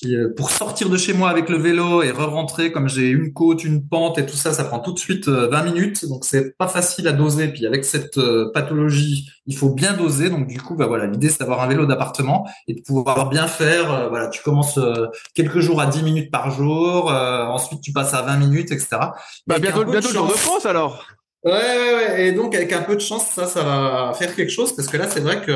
Euh, 0.07 0.33
pour 0.35 0.51
sortir 0.51 0.89
de 0.89 0.97
chez 0.97 1.13
moi 1.13 1.29
avec 1.29 1.51
le 1.51 1.59
vélo 1.59 2.03
et 2.03 2.11
re-rentrer, 2.11 2.73
comme 2.73 2.89
j'ai 2.89 3.09
une 3.09 3.35
côte, 3.35 3.65
une 3.65 3.87
pente 3.87 4.19
et 4.19 4.25
tout 4.25 4.37
ça, 4.37 4.53
ça 4.53 4.65
prend 4.65 4.81
tout 4.81 4.93
de 4.93 4.99
suite 4.99 5.29
euh, 5.29 5.49
20 5.49 5.63
minutes. 5.65 6.09
Donc 6.09 6.25
c'est 6.25 6.57
pas 6.57 6.69
facile 6.69 7.07
à 7.09 7.13
doser. 7.13 7.49
Puis 7.49 7.67
avec 7.67 7.85
cette 7.85 8.19
pathologie, 8.47 9.29
il 9.47 9.57
faut 9.57 9.71
bien 9.71 9.93
doser. 9.93 10.31
Donc 10.31 10.47
du 10.47 10.61
coup, 10.61 10.75
bah 10.75 10.87
voilà, 10.87 11.07
l'idée 11.07 11.29
c'est 11.29 11.41
d'avoir 11.41 11.61
un 11.63 11.67
vélo 11.69 11.87
d'appartement 11.87 12.49
et 12.69 12.75
de 12.75 12.81
pouvoir 12.81 13.29
bien 13.29 13.47
faire. 13.47 13.93
euh, 13.93 14.09
voilà, 14.09 14.29
tu 14.29 14.43
commences 14.43 14.79
euh, 14.79 15.07
quelques 15.35 15.61
jours 15.61 15.81
à 15.81 15.87
10 15.87 16.03
minutes 16.03 16.31
par 16.31 16.51
jour. 16.51 17.11
euh, 17.13 17.45
ensuite, 17.47 17.81
tu 17.81 17.93
passes 17.93 18.15
à 18.15 18.23
20 18.23 18.37
minutes, 18.37 18.73
etc. 18.73 18.89
Bah 18.93 19.11
Avec 19.51 19.63
bientôt 19.63 19.85
bientôt 19.85 20.09
le 20.09 20.15
Tour 20.15 20.27
de 20.27 20.31
chance- 20.33 20.41
France 20.41 20.67
alors. 20.67 21.07
Ouais, 21.43 21.53
ouais, 21.53 21.95
ouais. 21.95 22.27
Et 22.29 22.33
donc, 22.33 22.55
avec 22.55 22.71
un 22.73 22.83
peu 22.83 22.95
de 22.97 23.01
chance, 23.01 23.25
ça, 23.35 23.47
ça 23.47 23.63
va 23.63 24.13
faire 24.15 24.35
quelque 24.37 24.53
chose 24.53 24.77
parce 24.77 24.89
que 24.89 24.99
là, 24.99 25.07
c'est 25.09 25.21
vrai 25.21 25.41
que 25.41 25.53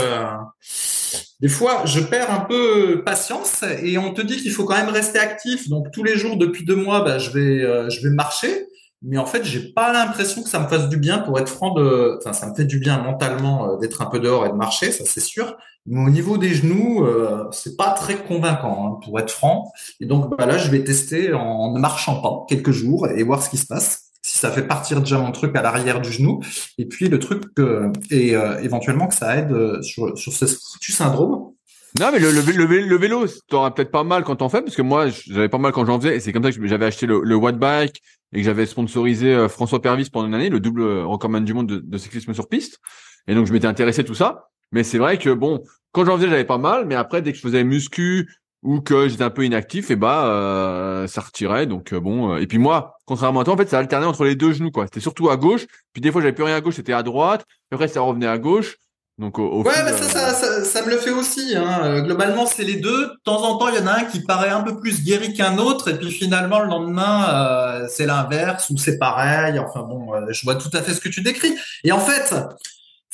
des 1.41 1.49
fois, 1.49 1.82
je 1.85 2.01
perds 2.01 2.30
un 2.30 2.41
peu 2.41 3.03
patience 3.05 3.62
et 3.82 3.99
on 3.99 4.12
te 4.14 4.22
dit 4.22 4.41
qu'il 4.41 4.51
faut 4.53 4.64
quand 4.64 4.76
même 4.76 4.89
rester 4.89 5.18
actif. 5.18 5.68
Donc, 5.68 5.89
tous 5.93 6.03
les 6.03 6.16
jours, 6.16 6.37
depuis 6.39 6.64
deux 6.64 6.76
mois, 6.76 7.03
bah, 7.03 7.18
je 7.18 7.30
vais, 7.30 7.91
je 7.91 8.01
vais 8.09 8.14
marcher. 8.14 8.66
Mais 9.07 9.18
en 9.18 9.26
fait, 9.26 9.44
j'ai 9.44 9.61
pas 9.61 9.92
l'impression 9.92 10.42
que 10.42 10.48
ça 10.48 10.59
me 10.59 10.66
fasse 10.66 10.88
du 10.88 10.96
bien 10.96 11.18
pour 11.18 11.38
être 11.38 11.48
franc 11.48 11.74
de, 11.74 12.18
enfin, 12.18 12.32
ça 12.32 12.48
me 12.48 12.55
fait 12.55 12.64
du 12.64 12.78
bien 12.78 13.02
mentalement 13.02 13.68
euh, 13.70 13.76
d'être 13.76 14.00
un 14.00 14.07
peu 14.07 14.18
dehors 14.18 14.46
et 14.46 14.48
de 14.48 14.55
marcher, 14.55 14.92
ça 14.92 15.05
c'est 15.07 15.20
sûr. 15.20 15.57
Mais 15.86 16.00
au 16.00 16.09
niveau 16.09 16.38
des 16.38 16.55
genoux, 16.55 17.05
euh, 17.05 17.44
c'est 17.52 17.76
pas 17.76 17.90
très 17.90 18.16
convaincant, 18.16 18.86
hein, 18.86 19.00
pour 19.05 19.20
être 19.20 19.30
franc. 19.30 19.70
Et 20.00 20.07
donc, 20.07 20.34
bah 20.36 20.46
là, 20.46 20.57
je 20.57 20.70
vais 20.70 20.82
tester 20.82 21.34
en 21.34 21.72
ne 21.72 21.78
marchant 21.78 22.22
pas 22.22 22.46
quelques 22.48 22.70
jours 22.70 23.07
et 23.09 23.22
voir 23.22 23.42
ce 23.42 23.50
qui 23.50 23.59
se 23.59 23.66
passe. 23.66 24.05
Si 24.22 24.38
ça 24.38 24.50
fait 24.50 24.66
partir 24.66 25.00
déjà 25.00 25.18
mon 25.18 25.32
truc 25.32 25.55
à 25.55 25.61
l'arrière 25.61 26.00
du 26.00 26.11
genou. 26.11 26.40
Et 26.78 26.86
puis, 26.86 27.09
le 27.09 27.18
truc, 27.18 27.42
euh, 27.59 27.92
et 28.11 28.34
euh, 28.34 28.59
éventuellement 28.61 29.07
que 29.07 29.14
ça 29.14 29.36
aide 29.36 29.52
euh, 29.52 29.82
sur, 29.82 30.16
sur 30.16 30.32
ce 30.32 30.46
foutu 30.46 30.92
syndrome. 30.92 31.53
Non 32.01 32.11
mais 32.12 32.18
le, 32.18 32.32
le, 32.32 32.40
le, 32.40 32.80
le 32.88 32.97
vélo, 32.97 33.24
t'auras 33.49 33.70
peut-être 33.70 33.92
pas 33.92 34.03
mal 34.03 34.24
quand 34.24 34.36
t'en 34.36 34.49
fais 34.49 34.62
parce 34.62 34.74
que 34.74 34.82
moi 34.82 35.09
j'avais 35.11 35.49
pas 35.49 35.59
mal 35.59 35.70
quand 35.70 35.86
j'en 35.86 36.01
faisais 36.01 36.16
et 36.16 36.20
c'est 36.20 36.32
comme 36.32 36.42
ça 36.42 36.51
que 36.51 36.66
j'avais 36.66 36.86
acheté 36.86 37.07
le, 37.07 37.20
le 37.22 37.53
Bike 37.53 38.03
et 38.32 38.38
que 38.38 38.42
j'avais 38.42 38.66
sponsorisé 38.66 39.32
euh, 39.32 39.49
François 39.49 39.80
Pervis 39.80 40.11
pendant 40.11 40.26
une 40.26 40.34
année, 40.34 40.49
le 40.49 40.59
double 40.59 40.82
recordman 40.82 41.45
du 41.45 41.55
monde 41.55 41.68
de, 41.68 41.78
de 41.78 41.99
cyclisme 41.99 42.34
sur 42.34 42.49
piste. 42.49 42.80
Et 43.28 43.34
donc 43.36 43.47
je 43.47 43.53
m'étais 43.53 43.68
intéressé 43.68 44.01
à 44.01 44.05
tout 44.05 44.14
ça. 44.14 44.49
Mais 44.72 44.82
c'est 44.82 44.99
vrai 44.99 45.18
que 45.18 45.30
bon, 45.30 45.62
quand 45.92 46.05
j'en 46.05 46.16
faisais 46.16 46.28
j'avais 46.28 46.45
pas 46.45 46.59
mal, 46.59 46.84
mais 46.86 46.97
après 46.97 47.22
dès 47.22 47.30
que 47.30 47.38
je 47.38 47.42
faisais 47.42 47.62
muscu 47.62 48.28
ou 48.64 48.80
que 48.80 49.09
j'étais 49.09 49.22
un 49.22 49.30
peu 49.30 49.45
inactif, 49.45 49.90
et 49.92 49.97
bah 49.97 50.26
euh, 50.26 51.07
ça 51.07 51.20
retirait. 51.20 51.66
Donc 51.66 51.92
euh, 51.92 52.01
bon. 52.01 52.32
euh, 52.32 52.38
et 52.38 52.49
puis 52.49 52.59
moi, 52.59 52.97
contrairement 53.05 53.40
à 53.40 53.45
toi, 53.45 53.55
en 53.55 53.57
fait 53.57 53.68
ça 53.68 53.78
alternait 53.78 54.07
entre 54.07 54.24
les 54.24 54.34
deux 54.34 54.53
genoux 54.53 54.72
quoi. 54.72 54.86
C'était 54.86 54.99
surtout 55.01 55.30
à 55.30 55.36
gauche. 55.36 55.66
Puis 55.92 56.01
des 56.01 56.11
fois 56.11 56.22
j'avais 56.22 56.32
plus 56.32 56.45
rien 56.45 56.57
à 56.57 56.61
gauche, 56.61 56.74
c'était 56.74 56.92
à 56.92 57.05
droite. 57.05 57.45
Après 57.70 57.86
ça 57.86 58.01
revenait 58.01 58.26
à 58.26 58.38
gauche. 58.38 58.78
Donc 59.18 59.38
au, 59.38 59.44
au 59.44 59.62
Ouais, 59.62 59.72
fil, 59.72 59.84
mais 59.84 59.92
euh, 59.92 59.96
ça, 59.96 60.08
ça, 60.08 60.34
ça, 60.34 60.64
ça 60.64 60.82
me 60.84 60.90
le 60.90 60.98
fait 60.98 61.10
aussi. 61.10 61.54
Hein. 61.56 61.80
Euh, 61.84 62.00
Globalement, 62.00 62.46
c'est 62.46 62.64
les 62.64 62.76
deux. 62.76 63.06
De 63.06 63.20
temps 63.24 63.42
en 63.44 63.58
temps, 63.58 63.68
il 63.68 63.76
y 63.76 63.78
en 63.78 63.86
a 63.86 64.00
un 64.00 64.04
qui 64.04 64.20
paraît 64.20 64.48
un 64.50 64.62
peu 64.62 64.80
plus 64.80 65.04
guéri 65.04 65.32
qu'un 65.34 65.58
autre, 65.58 65.88
et 65.88 65.98
puis 65.98 66.10
finalement, 66.10 66.58
le 66.58 66.66
lendemain, 66.68 67.28
euh, 67.32 67.86
c'est 67.88 68.06
l'inverse 68.06 68.70
ou 68.70 68.76
c'est 68.76 68.98
pareil. 68.98 69.58
Enfin 69.58 69.82
bon, 69.82 70.14
euh, 70.14 70.26
je 70.30 70.42
vois 70.44 70.56
tout 70.56 70.70
à 70.72 70.82
fait 70.82 70.94
ce 70.94 71.00
que 71.00 71.08
tu 71.08 71.20
décris. 71.22 71.54
Et 71.84 71.92
en 71.92 72.00
fait, 72.00 72.34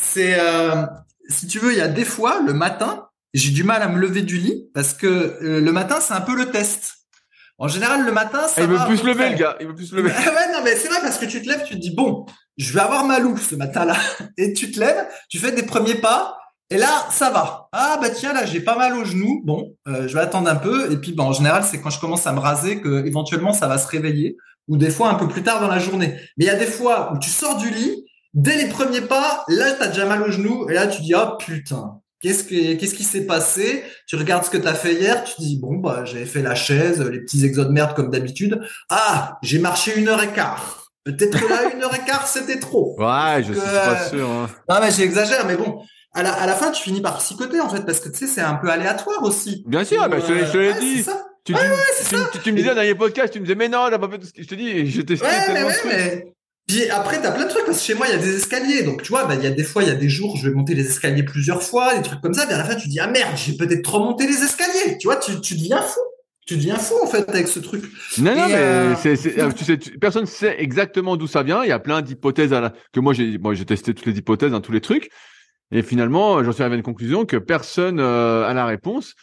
c'est, 0.00 0.38
euh, 0.40 0.86
si 1.28 1.46
tu 1.46 1.58
veux, 1.58 1.72
il 1.72 1.78
y 1.78 1.82
a 1.82 1.88
des 1.88 2.06
fois, 2.06 2.40
le 2.46 2.54
matin, 2.54 3.08
j'ai 3.34 3.50
du 3.50 3.62
mal 3.62 3.82
à 3.82 3.88
me 3.88 3.98
lever 3.98 4.22
du 4.22 4.38
lit 4.38 4.70
parce 4.74 4.94
que 4.94 5.06
euh, 5.06 5.60
le 5.60 5.72
matin, 5.72 5.98
c'est 6.00 6.14
un 6.14 6.20
peu 6.22 6.34
le 6.34 6.50
test. 6.50 6.94
En 7.58 7.68
général, 7.68 8.06
le 8.06 8.12
matin, 8.12 8.48
ça 8.48 8.54
Ah, 8.56 8.62
il 8.62 8.68
veut 8.68 8.78
plus 8.86 8.96
se 8.96 9.06
lever 9.06 9.28
le 9.28 9.36
gars. 9.36 9.56
Il 9.60 9.66
veut 9.66 9.74
plus 9.74 9.86
se 9.88 9.94
lever. 9.94 10.08
ouais, 10.26 10.52
non, 10.52 10.60
mais 10.64 10.76
c'est 10.76 10.88
vrai 10.88 10.96
parce 11.02 11.18
que 11.18 11.26
tu 11.26 11.42
te 11.42 11.46
lèves, 11.46 11.62
tu 11.66 11.74
te 11.74 11.78
dis 11.78 11.94
bon, 11.94 12.24
je 12.62 12.72
vais 12.72 12.80
avoir 12.80 13.04
ma 13.04 13.18
loupe 13.18 13.38
ce 13.38 13.54
matin-là, 13.54 13.96
et 14.36 14.52
tu 14.52 14.70
te 14.70 14.78
lèves, 14.78 15.06
tu 15.28 15.38
fais 15.38 15.52
des 15.52 15.62
premiers 15.62 15.94
pas, 15.94 16.36
et 16.70 16.78
là, 16.78 17.06
ça 17.10 17.30
va. 17.30 17.68
Ah 17.72 17.98
bah 18.00 18.10
tiens, 18.10 18.32
là, 18.32 18.46
j'ai 18.46 18.60
pas 18.60 18.76
mal 18.76 18.94
au 18.94 19.04
genou. 19.04 19.42
Bon, 19.44 19.74
euh, 19.88 20.06
je 20.06 20.14
vais 20.14 20.20
attendre 20.20 20.48
un 20.48 20.56
peu, 20.56 20.92
et 20.92 20.96
puis 20.96 21.12
bah, 21.12 21.24
en 21.24 21.32
général, 21.32 21.64
c'est 21.64 21.80
quand 21.80 21.90
je 21.90 21.98
commence 21.98 22.28
à 22.28 22.32
me 22.32 22.38
raser 22.38 22.80
que 22.80 23.04
éventuellement 23.06 23.52
ça 23.52 23.66
va 23.66 23.76
se 23.76 23.88
réveiller, 23.88 24.36
ou 24.68 24.76
des 24.76 24.90
fois 24.90 25.10
un 25.10 25.14
peu 25.14 25.26
plus 25.26 25.42
tard 25.42 25.60
dans 25.60 25.68
la 25.68 25.80
journée. 25.80 26.14
Mais 26.36 26.44
il 26.44 26.46
y 26.46 26.50
a 26.50 26.54
des 26.54 26.66
fois 26.66 27.12
où 27.12 27.18
tu 27.18 27.28
sors 27.28 27.56
du 27.56 27.70
lit, 27.70 28.04
dès 28.34 28.56
les 28.56 28.68
premiers 28.68 29.00
pas, 29.00 29.44
là, 29.48 29.72
t'as 29.72 29.88
déjà 29.88 30.06
mal 30.06 30.22
au 30.22 30.30
genou, 30.30 30.68
et 30.70 30.74
là, 30.74 30.86
tu 30.86 31.02
dis 31.02 31.14
oh 31.14 31.36
putain. 31.38 32.00
Qu'est-ce 32.20 32.44
que 32.44 32.74
qu'est-ce 32.74 32.94
qui 32.94 33.04
s'est 33.04 33.24
passé? 33.26 33.82
Tu 34.06 34.14
regardes 34.14 34.44
ce 34.44 34.50
que 34.50 34.58
t'as 34.58 34.74
fait 34.74 34.92
hier, 34.92 35.24
tu 35.24 35.40
dis 35.40 35.58
bon 35.58 35.76
bah 35.78 36.04
j'avais 36.04 36.26
fait 36.26 36.42
la 36.42 36.54
chaise, 36.54 37.00
les 37.00 37.20
petits 37.20 37.44
exos 37.46 37.66
de 37.66 37.72
merde 37.72 37.94
comme 37.94 38.10
d'habitude. 38.10 38.60
Ah, 38.90 39.38
j'ai 39.42 39.58
marché 39.58 39.98
une 39.98 40.06
heure 40.06 40.22
et 40.22 40.28
quart. 40.28 40.79
Peut-être 41.04 41.40
que 41.40 41.48
là 41.48 41.72
une 41.74 41.82
heure 41.82 41.94
et 41.94 42.04
quart 42.06 42.26
c'était 42.28 42.58
trop. 42.58 42.94
Ouais, 42.98 43.42
je 43.42 43.52
suis 43.52 43.62
pas 43.62 43.92
euh, 44.02 44.08
sûr. 44.10 44.28
Hein. 44.28 44.50
Non 44.68 44.76
mais 44.80 44.90
j'exagère, 44.90 45.46
mais 45.46 45.56
bon, 45.56 45.82
à 46.14 46.22
la, 46.22 46.32
à 46.32 46.46
la 46.46 46.54
fin 46.54 46.70
tu 46.70 46.82
finis 46.82 47.00
par 47.00 47.18
psychoter 47.18 47.60
en 47.60 47.68
fait 47.68 47.84
parce 47.86 48.00
que 48.00 48.08
tu 48.10 48.18
sais 48.18 48.26
c'est 48.26 48.40
un 48.42 48.54
peu 48.54 48.68
aléatoire 48.70 49.22
aussi. 49.22 49.64
Bien 49.66 49.84
sûr, 49.84 50.06
bah, 50.08 50.18
je 50.20 50.26
te 50.26 50.58
l'ai- 50.58 50.68
Ouais, 50.72 50.80
dit. 50.80 50.96
c'est 50.98 51.10
ça. 51.10 51.26
Tu, 51.44 51.54
tu, 51.54 51.58
tu, 52.10 52.14
tu- 52.32 52.38
tu 52.40 52.52
me 52.52 52.56
disais 52.58 52.68
dans 52.68 52.74
le 52.74 52.80
dernier 52.80 52.94
podcast, 52.94 53.32
tu 53.32 53.40
me 53.40 53.44
disais 53.46 53.54
mais 53.56 53.68
non, 53.68 53.86
t'as 53.88 53.98
pas 53.98 54.10
fait 54.10 54.18
tout 54.18 54.26
ce 54.26 54.32
que 54.32 54.42
je 54.42 54.48
te 54.48 54.54
dis. 54.54 54.68
Et 54.68 54.86
je 54.86 55.00
testais 55.00 55.24
Ouais, 55.24 55.52
mais 55.54 55.62
ouais, 55.64 55.74
mais 55.86 56.26
puis 56.68 56.88
après 56.90 57.20
t'as 57.20 57.32
plein 57.32 57.44
de 57.46 57.48
trucs 57.48 57.64
parce 57.64 57.78
que 57.78 57.84
chez 57.84 57.94
moi 57.94 58.06
il 58.06 58.12
y 58.12 58.14
a 58.14 58.18
des 58.18 58.36
escaliers, 58.36 58.82
donc 58.82 59.02
tu 59.02 59.08
vois, 59.08 59.24
bah 59.24 59.34
il 59.36 59.42
y 59.42 59.46
a 59.46 59.50
des 59.50 59.64
fois 59.64 59.82
il 59.82 59.88
y 59.88 59.92
a 59.92 59.94
des 59.94 60.08
jours 60.10 60.36
je 60.36 60.48
vais 60.48 60.54
monter 60.54 60.74
les 60.74 60.86
escaliers 60.86 61.22
plusieurs 61.24 61.62
fois, 61.62 61.94
des 61.96 62.02
trucs 62.02 62.20
comme 62.20 62.34
ça, 62.34 62.44
puis 62.44 62.54
à 62.54 62.58
la 62.58 62.64
fin 62.64 62.74
tu 62.76 62.88
dis 62.88 63.00
ah 63.00 63.06
merde 63.08 63.32
j'ai 63.36 63.54
peut-être 63.56 63.82
trop 63.82 64.00
monté 64.04 64.26
les 64.26 64.42
escaliers, 64.44 64.98
tu 64.98 65.08
vois, 65.08 65.16
tu, 65.16 65.40
tu 65.40 65.54
deviens 65.54 65.80
fou, 65.82 65.98
tu 66.50 66.56
deviens 66.56 66.76
fou 66.76 66.94
en 67.02 67.06
fait 67.06 67.28
avec 67.30 67.46
ce 67.46 67.60
truc. 67.60 67.84
Non, 68.18 68.34
non, 68.34 68.48
mais 68.48 68.54
euh, 68.54 68.94
c'est, 68.96 69.14
c'est, 69.16 69.34
tu 69.54 69.64
sais, 69.64 69.78
tu- 69.78 69.98
personne 69.98 70.26
sait 70.26 70.56
exactement 70.58 71.16
d'où 71.16 71.26
ça 71.28 71.42
vient. 71.44 71.62
Il 71.62 71.68
y 71.68 71.72
a 71.72 71.78
plein 71.78 72.02
d'hypothèses 72.02 72.52
à 72.52 72.60
la- 72.60 72.72
que 72.92 72.98
moi 72.98 73.12
j'ai, 73.12 73.38
moi 73.38 73.54
j'ai 73.54 73.64
testé 73.64 73.94
toutes 73.94 74.06
les 74.06 74.18
hypothèses, 74.18 74.52
hein, 74.52 74.60
tous 74.60 74.72
les 74.72 74.80
trucs. 74.80 75.10
Et 75.70 75.82
finalement, 75.82 76.42
j'en 76.42 76.50
suis 76.50 76.62
arrivé 76.62 76.74
à 76.74 76.78
une 76.78 76.82
conclusion 76.82 77.24
que 77.24 77.36
personne 77.36 78.00
euh, 78.00 78.44
a 78.48 78.52
la 78.52 78.66
réponse. 78.66 79.14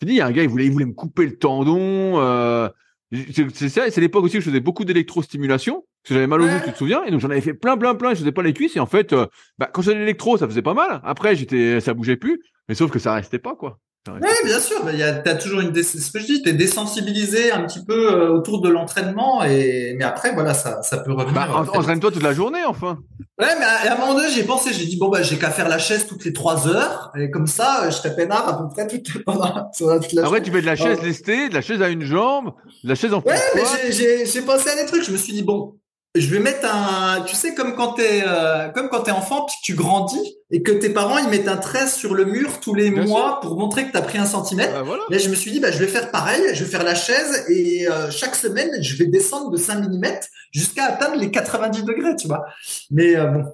Je 0.00 0.06
dis, 0.06 0.12
il 0.12 0.16
y 0.18 0.20
a 0.20 0.26
un 0.26 0.30
gars, 0.30 0.44
il 0.44 0.48
voulait, 0.48 0.66
il 0.66 0.70
voulait 0.70 0.84
me 0.86 0.92
couper 0.92 1.26
le 1.26 1.36
tendon. 1.36 2.20
Euh, 2.20 2.68
c'est, 3.12 3.46
c'est 3.54 3.68
ça, 3.68 3.90
c'est 3.90 4.00
l'époque 4.00 4.24
aussi 4.24 4.36
où 4.38 4.40
je 4.40 4.46
faisais 4.46 4.60
beaucoup 4.60 4.84
d'électrostimulation. 4.84 5.74
Parce 6.02 6.08
que 6.10 6.14
j'avais 6.14 6.26
mal 6.28 6.40
au 6.40 6.44
Ouais. 6.44 6.50
genou, 6.50 6.62
tu 6.64 6.72
te 6.72 6.78
souviens 6.78 7.02
Et 7.04 7.10
donc 7.10 7.20
j'en 7.20 7.30
avais 7.30 7.40
fait 7.40 7.54
plein, 7.54 7.76
plein, 7.76 7.96
plein. 7.96 8.10
Je 8.10 8.20
faisais 8.20 8.30
pas 8.30 8.42
les 8.42 8.52
cuisses. 8.52 8.76
Et 8.76 8.80
en 8.80 8.86
fait, 8.86 9.12
bah, 9.58 9.68
quand 9.72 9.82
je 9.82 9.86
faisais 9.90 9.98
l'électro, 9.98 10.36
ça 10.38 10.46
faisait 10.46 10.62
pas 10.62 10.74
mal. 10.74 11.00
Après, 11.02 11.34
j'étais, 11.34 11.80
ça 11.80 11.94
bougeait 11.94 12.16
plus. 12.16 12.40
Mais 12.68 12.74
sauf 12.76 12.90
que 12.92 12.98
ça 13.00 13.14
restait 13.14 13.38
pas, 13.40 13.54
quoi. 13.56 13.78
Ouais, 14.14 14.44
bien 14.44 14.60
sûr, 14.60 14.84
mais 14.84 14.92
il 14.92 14.98
y 14.98 15.02
a, 15.02 15.12
t'as 15.12 15.34
toujours 15.34 15.60
une, 15.60 15.74
ce 15.74 16.10
que 16.12 16.18
je 16.20 16.26
dis, 16.26 16.42
t'es 16.42 16.52
désensibilisé 16.52 17.50
un 17.52 17.62
petit 17.64 17.84
peu 17.84 18.12
euh, 18.12 18.28
autour 18.30 18.60
de 18.60 18.68
l'entraînement 18.68 19.42
et, 19.44 19.94
mais 19.98 20.04
après, 20.04 20.32
voilà, 20.32 20.54
ça, 20.54 20.82
ça 20.82 20.98
peut 20.98 21.12
revenir. 21.12 21.32
Bah, 21.34 21.48
en- 21.52 21.66
entraîne-toi 21.78 22.10
toute 22.12 22.22
la 22.22 22.32
journée, 22.32 22.64
enfin. 22.66 22.98
Ouais, 23.40 23.48
mais 23.58 23.64
à, 23.64 23.92
à 23.92 23.96
un 23.96 23.98
moment 23.98 24.14
donné, 24.14 24.28
j'ai 24.30 24.44
pensé, 24.44 24.72
j'ai 24.72 24.86
dit, 24.86 24.96
bon, 24.96 25.08
bah, 25.08 25.22
j'ai 25.22 25.36
qu'à 25.38 25.50
faire 25.50 25.68
la 25.68 25.78
chaise 25.78 26.06
toutes 26.06 26.24
les 26.24 26.32
trois 26.32 26.68
heures, 26.68 27.12
et 27.18 27.30
comme 27.30 27.46
ça, 27.46 27.82
euh, 27.84 27.90
je 27.90 27.96
serai 27.96 28.14
peinard 28.14 28.48
à 28.48 28.58
peu 28.58 28.68
près 28.68 28.86
toute, 28.86 29.24
pendant, 29.24 29.70
pendant 29.78 30.00
toute 30.00 30.12
la 30.12 30.24
Après, 30.24 30.42
tu 30.42 30.50
fais 30.50 30.60
de 30.60 30.66
la 30.66 30.76
chaise 30.76 30.98
Oh. 31.00 31.04
lestée, 31.04 31.48
de 31.48 31.54
la 31.54 31.62
chaise 31.62 31.82
à 31.82 31.88
une 31.88 32.04
jambe, 32.04 32.52
de 32.84 32.88
la 32.88 32.94
chaise 32.94 33.12
en 33.12 33.18
Ouais, 33.18 33.34
mais 33.54 33.60
pourpoint. 33.62 33.78
j'ai- 33.84 33.92
j'ai 33.92 34.26
j'ai 34.26 34.42
pensé 34.42 34.70
à 34.70 34.76
des 34.76 34.86
trucs. 34.86 35.02
Je 35.04 35.10
me 35.12 35.16
suis 35.16 35.32
dit 35.32 35.42
bon, 35.42 35.74
je 36.20 36.30
vais 36.30 36.38
mettre 36.38 36.66
un, 36.72 37.22
tu 37.22 37.34
sais 37.34 37.54
comme 37.54 37.74
quand 37.74 37.94
t'es 37.94 38.22
euh, 38.26 38.68
comme 38.68 38.88
quand 38.88 39.02
t'es 39.02 39.10
enfant 39.10 39.44
puis 39.46 39.56
que 39.56 39.64
tu 39.64 39.74
grandis 39.74 40.36
et 40.50 40.62
que 40.62 40.72
tes 40.72 40.90
parents 40.90 41.18
ils 41.18 41.28
mettent 41.28 41.48
un 41.48 41.56
trait 41.56 41.86
sur 41.86 42.14
le 42.14 42.24
mur 42.24 42.60
tous 42.60 42.74
les 42.74 42.90
Bien 42.90 43.04
mois 43.04 43.40
pour 43.40 43.58
montrer 43.58 43.86
que 43.86 43.92
t'as 43.92 44.02
pris 44.02 44.18
un 44.18 44.24
centimètre. 44.24 44.72
Bah, 44.72 44.82
voilà. 44.82 45.02
Là, 45.10 45.18
je 45.18 45.28
me 45.28 45.34
suis 45.34 45.50
dit 45.50 45.60
bah 45.60 45.70
je 45.70 45.78
vais 45.78 45.86
faire 45.86 46.10
pareil. 46.10 46.42
Je 46.54 46.64
vais 46.64 46.70
faire 46.70 46.84
la 46.84 46.94
chaise 46.94 47.44
et 47.48 47.88
euh, 47.88 48.10
chaque 48.10 48.34
semaine 48.34 48.70
je 48.82 48.96
vais 48.96 49.06
descendre 49.06 49.50
de 49.50 49.56
5 49.56 49.88
mm 49.88 50.04
jusqu'à 50.52 50.86
atteindre 50.86 51.16
les 51.16 51.30
90 51.30 51.82
degrés, 51.84 52.16
tu 52.16 52.28
vois. 52.28 52.44
Mais 52.90 53.16
euh, 53.16 53.28
bon. 53.28 53.44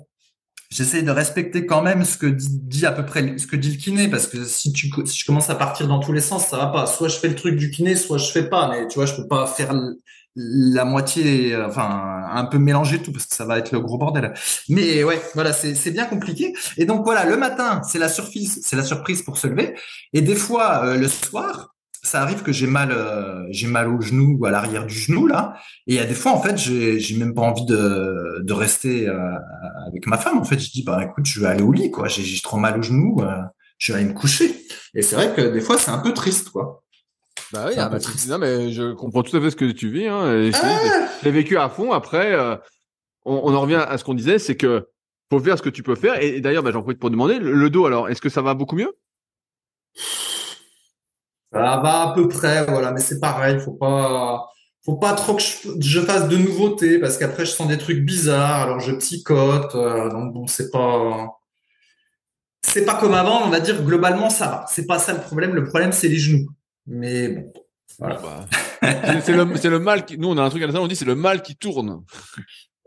j'essaye 0.71 1.03
de 1.03 1.11
respecter 1.11 1.67
quand 1.67 1.83
même 1.83 2.05
ce 2.05 2.17
que 2.17 2.27
dit, 2.27 2.87
à 2.87 2.93
peu 2.93 3.05
près 3.05 3.39
ce 3.39 3.47
que 3.47 3.57
dit 3.57 3.73
le 3.73 3.77
kiné 3.77 4.09
parce 4.09 4.27
que 4.27 4.45
si 4.45 4.73
tu 4.73 4.91
si 5.07 5.19
je 5.19 5.25
commence 5.25 5.51
à 5.51 5.55
partir 5.55 5.89
dans 5.89 6.01
tous 6.01 6.13
les 6.13 6.21
sens 6.21 6.47
ça 6.47 6.57
va 6.57 6.67
pas 6.67 6.87
soit 6.87 7.09
je 7.09 7.17
fais 7.17 7.29
le 7.29 7.35
truc 7.35 7.57
du 7.57 7.71
kiné 7.71 7.97
soit 7.97 8.19
je 8.19 8.31
fais 8.31 8.49
pas 8.49 8.69
mais 8.71 8.87
tu 8.89 8.97
vois 8.97 9.07
je 9.07 9.15
peux 9.15 9.27
pas 9.27 9.47
faire 9.47 9.73
la 10.35 10.85
moitié 10.85 11.57
enfin 11.57 12.25
un 12.33 12.45
peu 12.47 12.59
mélanger 12.59 13.03
tout 13.03 13.13
parce 13.13 13.27
que 13.27 13.35
ça 13.35 13.45
va 13.45 13.59
être 13.59 13.71
le 13.73 13.81
gros 13.81 13.99
bordel 13.99 14.33
mais 14.69 15.05
ouais 15.05 15.21
voilà 15.35 15.53
c'est 15.53 15.91
bien 15.91 16.07
compliqué 16.07 16.55
et 16.79 16.87
donc 16.87 17.05
voilà 17.05 17.27
le 17.27 17.37
matin 17.37 17.83
c'est 17.87 17.99
la 17.99 18.09
surprise 18.09 18.61
c'est 18.65 18.77
la 18.77 18.83
surprise 18.83 19.23
pour 19.23 19.37
se 19.37 19.47
lever 19.47 19.75
et 20.15 20.23
des 20.23 20.35
fois 20.35 20.87
euh, 20.87 20.97
le 20.97 21.09
soir 21.09 21.73
ça 22.03 22.21
arrive 22.21 22.43
que 22.43 22.53
j'ai 22.53 22.67
mal, 22.67 22.91
euh, 22.91 23.47
j'ai 23.51 23.69
mal 23.69 23.89
au 23.89 24.01
genou 24.01 24.37
ou 24.39 24.47
à 24.47 24.51
l'arrière 24.51 24.87
du 24.87 24.95
genou 24.95 25.27
là. 25.27 25.55
Et 25.87 25.95
il 25.95 25.97
y 25.97 26.01
a 26.01 26.05
des 26.05 26.15
fois, 26.15 26.33
en 26.33 26.43
fait, 26.43 26.59
j'ai, 26.59 27.17
même 27.17 27.33
pas 27.33 27.43
envie 27.43 27.65
de, 27.65 28.53
rester 28.53 29.09
euh, 29.09 29.35
avec 29.87 30.07
ma 30.07 30.19
femme. 30.19 30.39
En 30.39 30.45
fait, 30.45 30.59
je 30.59 30.71
dis 30.71 30.83
bah 30.83 31.01
écoute, 31.05 31.27
je 31.27 31.41
vais 31.41 31.47
aller 31.47 31.63
au 31.63 31.73
lit 31.73 31.91
quoi. 31.91 32.09
J'ai, 32.09 32.23
j'ai 32.23 32.41
trop 32.43 32.57
mal 32.57 32.79
au 32.79 32.83
genou, 32.83 33.23
euh, 33.23 33.41
je 33.79 33.93
vais 33.93 34.01
aller 34.01 34.09
me 34.09 34.15
coucher. 34.15 34.55
Et 34.95 35.03
c'est 35.03 35.15
vrai 35.15 35.33
que 35.35 35.43
des 35.43 35.61
fois, 35.61 35.79
c'est 35.79 35.91
un 35.91 35.99
peu 35.99 36.13
triste 36.13 36.51
quoi. 36.51 36.82
Bah 37.53 37.67
oui, 37.69 37.75
ah, 37.77 37.89
bah, 37.89 37.99
non 38.29 38.39
mais 38.39 38.73
je 38.73 38.93
comprends 38.93 39.23
tout 39.23 39.37
à 39.37 39.41
fait 39.41 39.51
ce 39.51 39.57
que 39.57 39.71
tu 39.71 39.91
vis. 39.91 40.07
Hein, 40.07 40.51
ah 40.55 41.09
j'ai 41.23 41.31
vécu 41.31 41.59
à 41.59 41.69
fond. 41.69 41.93
Après, 41.93 42.35
on, 43.25 43.51
on, 43.51 43.55
en 43.55 43.61
revient 43.61 43.85
à 43.87 43.99
ce 43.99 44.05
qu'on 44.05 44.15
disait, 44.15 44.39
c'est 44.39 44.57
que 44.57 44.89
faut 45.31 45.41
faire 45.41 45.59
ce 45.59 45.63
que 45.63 45.71
tu 45.71 45.83
peux 45.83 45.95
faire. 45.95 46.23
Et, 46.23 46.41
d'ailleurs, 46.41 46.63
bah, 46.63 46.71
j'en 46.73 46.83
profite 46.83 47.01
pour 47.01 47.11
demander 47.11 47.39
le 47.39 47.71
dos. 47.71 47.87
Alors, 47.87 48.09
est-ce 48.09 48.21
que 48.21 48.29
ça 48.29 48.43
va 48.43 48.55
beaucoup 48.55 48.77
mieux? 48.77 48.93
Ça 51.53 51.59
va 51.83 52.11
à 52.11 52.15
peu 52.15 52.29
près, 52.29 52.65
voilà, 52.65 52.93
mais 52.93 53.01
c'est 53.01 53.21
pareil, 53.21 53.61
faut 53.61 53.73
pas, 53.73 54.49
faut 54.85 54.97
pas 54.97 55.13
trop 55.13 55.35
que 55.35 55.43
je, 55.43 56.01
fasse 56.01 56.27
de 56.29 56.39
nouveautés 56.39 56.99
parce 56.99 57.19
qu'après 57.19 57.45
je 57.45 57.51
sens 57.51 57.69
des 57.69 57.77
trucs 57.77 58.03
bizarres, 58.03 58.63
alors 58.63 58.81
je 58.81 58.93
psychote, 58.93 59.75
euh, 59.75 60.09
donc 60.09 60.33
bon, 60.33 60.47
c'est 60.47 60.71
pas, 60.71 61.41
c'est 62.63 62.87
pas 62.87 62.95
comme 62.95 63.13
avant, 63.13 63.45
on 63.45 63.51
va 63.51 63.61
dire 63.61 63.83
globalement 63.83 64.31
ça 64.31 64.47
va. 64.47 64.65
C'est 64.71 64.87
pas 64.87 64.99
ça 64.99 65.13
le 65.13 65.21
problème, 65.21 65.55
le 65.55 65.65
problème 65.65 65.93
c'est 65.93 66.09
les 66.09 66.19
genoux. 66.19 66.49
Mais 66.87 67.29
bon, 67.29 67.53
voilà. 67.99 68.17
Bah, 68.17 68.47
c'est 69.23 69.33
le, 69.33 69.45
le, 69.45 69.79
mal 69.79 70.05
qui, 70.05 70.19
nous 70.19 70.29
on 70.29 70.37
a 70.39 70.43
un 70.43 70.51
truc 70.51 70.63
à 70.63 70.67
la 70.67 70.73
salle, 70.73 70.83
on 70.83 70.89
dit 70.89 70.97
c'est 70.97 71.05
le 71.05 71.15
mal 71.15 71.43
qui 71.43 71.57
tourne. 71.57 72.05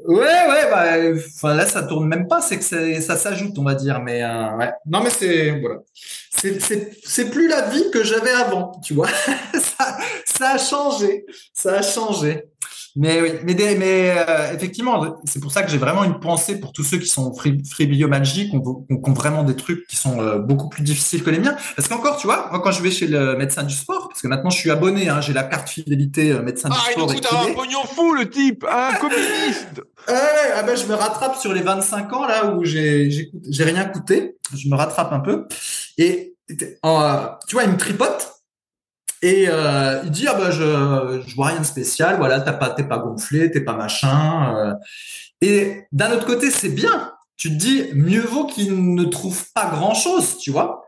Ouais, 0.03 0.17
ouais, 0.17 0.69
bah, 0.69 1.19
enfin 1.27 1.55
là 1.55 1.65
ça 1.65 1.83
tourne 1.83 2.07
même 2.07 2.27
pas, 2.27 2.41
c'est 2.41 2.59
que 2.59 3.01
ça 3.01 3.15
s'ajoute, 3.15 3.57
on 3.57 3.63
va 3.63 3.75
dire, 3.75 4.01
mais 4.01 4.23
euh, 4.23 4.55
ouais. 4.57 4.71
Non, 4.85 5.01
mais 5.01 5.09
c'est 5.09 5.59
voilà, 5.59 5.79
c'est 5.93 6.59
c'est 6.59 7.29
plus 7.29 7.47
la 7.47 7.69
vie 7.69 7.89
que 7.91 8.03
j'avais 8.03 8.31
avant, 8.31 8.79
tu 8.83 8.93
vois. 8.93 9.07
ça, 9.53 9.97
ça 10.25 10.49
a 10.51 10.57
changé, 10.57 11.25
ça 11.53 11.75
a 11.75 11.81
changé. 11.81 12.43
Mais 12.97 13.21
oui, 13.21 13.31
mais, 13.43 13.55
mais 13.55 14.15
euh, 14.17 14.53
effectivement, 14.53 15.19
c'est 15.25 15.41
pour 15.41 15.51
ça 15.51 15.63
que 15.63 15.69
j'ai 15.69 15.77
vraiment 15.77 16.05
une 16.05 16.19
pensée 16.21 16.61
pour 16.61 16.71
tous 16.71 16.83
ceux 16.83 16.97
qui 16.97 17.07
sont 17.07 17.33
free, 17.33 17.61
free 17.69 17.89
qui 17.89 18.05
ont, 18.05 19.13
vraiment 19.13 19.43
des 19.43 19.55
trucs 19.57 19.85
qui 19.87 19.97
sont 19.97 20.21
euh, 20.21 20.39
beaucoup 20.39 20.69
plus 20.69 20.81
difficiles 20.81 21.21
que 21.21 21.29
les 21.29 21.39
miens. 21.39 21.57
Parce 21.75 21.89
qu'encore, 21.89 22.15
tu 22.15 22.27
vois, 22.27 22.47
moi 22.51 22.61
quand 22.61 22.71
je 22.71 22.81
vais 22.81 22.91
chez 22.91 23.07
le 23.07 23.35
médecin 23.35 23.63
du 23.63 23.75
sport, 23.75 24.07
parce 24.07 24.21
que 24.21 24.27
maintenant 24.27 24.49
je 24.49 24.57
suis 24.57 24.71
abonné, 24.71 25.09
hein, 25.09 25.19
j'ai 25.19 25.33
la 25.33 25.43
carte 25.43 25.67
fidélité 25.67 26.31
euh, 26.31 26.41
médecin 26.41 26.69
du 26.69 26.75
sport. 26.75 27.09
Ah, 27.11 27.13
il 27.15 27.47
nous 27.47 27.51
un 27.51 27.53
pognon 27.53 27.83
fou 27.83 28.13
le 28.13 28.29
type, 28.29 28.63
un 28.63 28.93
communiste. 28.93 29.81
ah 30.07 30.63
ben 30.63 30.77
je 30.77 30.85
me 30.85 30.93
rattrape 30.93 31.35
sur 31.35 31.51
les 31.51 31.61
25 31.61 32.13
ans 32.13 32.25
là 32.25 32.53
où 32.53 32.63
j'ai 32.63 33.09
j'ai 33.09 33.63
rien 33.65 33.83
coûté, 33.85 34.37
je 34.55 34.69
me 34.69 34.75
rattrape 34.75 35.11
un 35.11 35.19
peu 35.19 35.47
et 35.97 36.35
tu 36.47 36.67
vois, 37.53 37.63
il 37.63 37.71
me 37.71 37.77
tripote 37.77 38.34
et 39.25 39.47
euh, 39.49 40.01
il 40.03 40.11
dit 40.11 40.27
ah 40.27 40.35
bah 40.35 40.51
je 40.51 41.23
je 41.25 41.35
vois 41.35 41.47
rien 41.47 41.59
de 41.59 41.65
spécial, 41.65 42.17
voilà, 42.17 42.41
t'as 42.41 42.53
pas 42.53 42.69
t'es 42.69 42.83
pas 42.83 42.99
gonflé, 42.99 43.49
t'es 43.49 43.61
pas 43.61 43.73
machin. 43.73 44.55
Euh. 44.55 44.73
Et 45.41 45.85
d'un 45.91 46.11
autre 46.11 46.27
côté, 46.27 46.51
c'est 46.51 46.69
bien. 46.69 47.11
Tu 47.35 47.49
te 47.49 47.55
dis 47.55 47.85
mieux 47.95 48.21
vaut 48.21 48.45
qu'il 48.45 48.93
ne 48.93 49.03
trouve 49.05 49.43
pas 49.55 49.65
grand 49.71 49.95
chose, 49.95 50.37
tu 50.37 50.51
vois. 50.51 50.85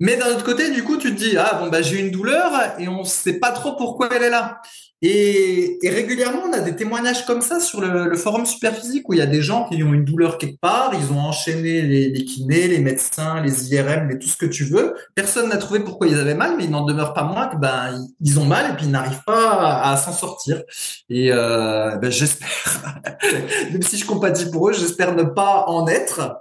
Mais 0.00 0.16
d'un 0.16 0.30
autre 0.30 0.42
côté, 0.42 0.72
du 0.72 0.82
coup, 0.82 0.96
tu 0.96 1.14
te 1.14 1.18
dis 1.18 1.36
ah 1.38 1.60
bon 1.60 1.68
bah 1.68 1.80
j'ai 1.80 2.00
une 2.00 2.10
douleur 2.10 2.50
et 2.80 2.88
on 2.88 3.04
sait 3.04 3.38
pas 3.38 3.52
trop 3.52 3.76
pourquoi 3.76 4.08
elle 4.12 4.24
est 4.24 4.30
là. 4.30 4.60
Et, 5.02 5.78
régulièrement, 5.82 6.44
on 6.48 6.52
a 6.52 6.60
des 6.60 6.76
témoignages 6.76 7.26
comme 7.26 7.42
ça 7.42 7.60
sur 7.60 7.80
le, 7.80 8.16
forum 8.16 8.46
Superphysique 8.46 9.08
où 9.08 9.12
il 9.12 9.18
y 9.18 9.22
a 9.22 9.26
des 9.26 9.42
gens 9.42 9.68
qui 9.68 9.82
ont 9.82 9.92
une 9.92 10.04
douleur 10.04 10.38
quelque 10.38 10.58
part, 10.58 10.92
ils 10.94 11.12
ont 11.12 11.20
enchaîné 11.20 11.82
les, 11.82 12.08
les 12.08 12.24
kinés, 12.24 12.68
les 12.68 12.78
médecins, 12.78 13.42
les 13.42 13.74
IRM, 13.74 14.06
mais 14.06 14.18
tout 14.18 14.28
ce 14.28 14.36
que 14.36 14.46
tu 14.46 14.64
veux. 14.64 14.94
Personne 15.14 15.50
n'a 15.50 15.58
trouvé 15.58 15.80
pourquoi 15.80 16.06
ils 16.06 16.18
avaient 16.18 16.34
mal, 16.34 16.54
mais 16.56 16.64
il 16.64 16.70
n'en 16.70 16.84
demeure 16.84 17.12
pas 17.12 17.24
moins 17.24 17.48
que 17.48 17.56
ben 17.56 18.06
ils 18.20 18.38
ont 18.38 18.46
mal 18.46 18.72
et 18.72 18.76
puis 18.76 18.86
ils 18.86 18.90
n'arrivent 18.90 19.24
pas 19.26 19.82
à, 19.82 19.96
s'en 19.96 20.12
sortir. 20.12 20.62
Et 21.10 21.30
euh, 21.30 21.96
ben, 21.96 22.10
j'espère, 22.10 23.02
même 23.72 23.82
si 23.82 23.98
je 23.98 24.06
compatis 24.06 24.50
pour 24.50 24.70
eux, 24.70 24.72
j'espère 24.72 25.14
ne 25.14 25.24
pas 25.24 25.64
en 25.66 25.86
être 25.86 26.38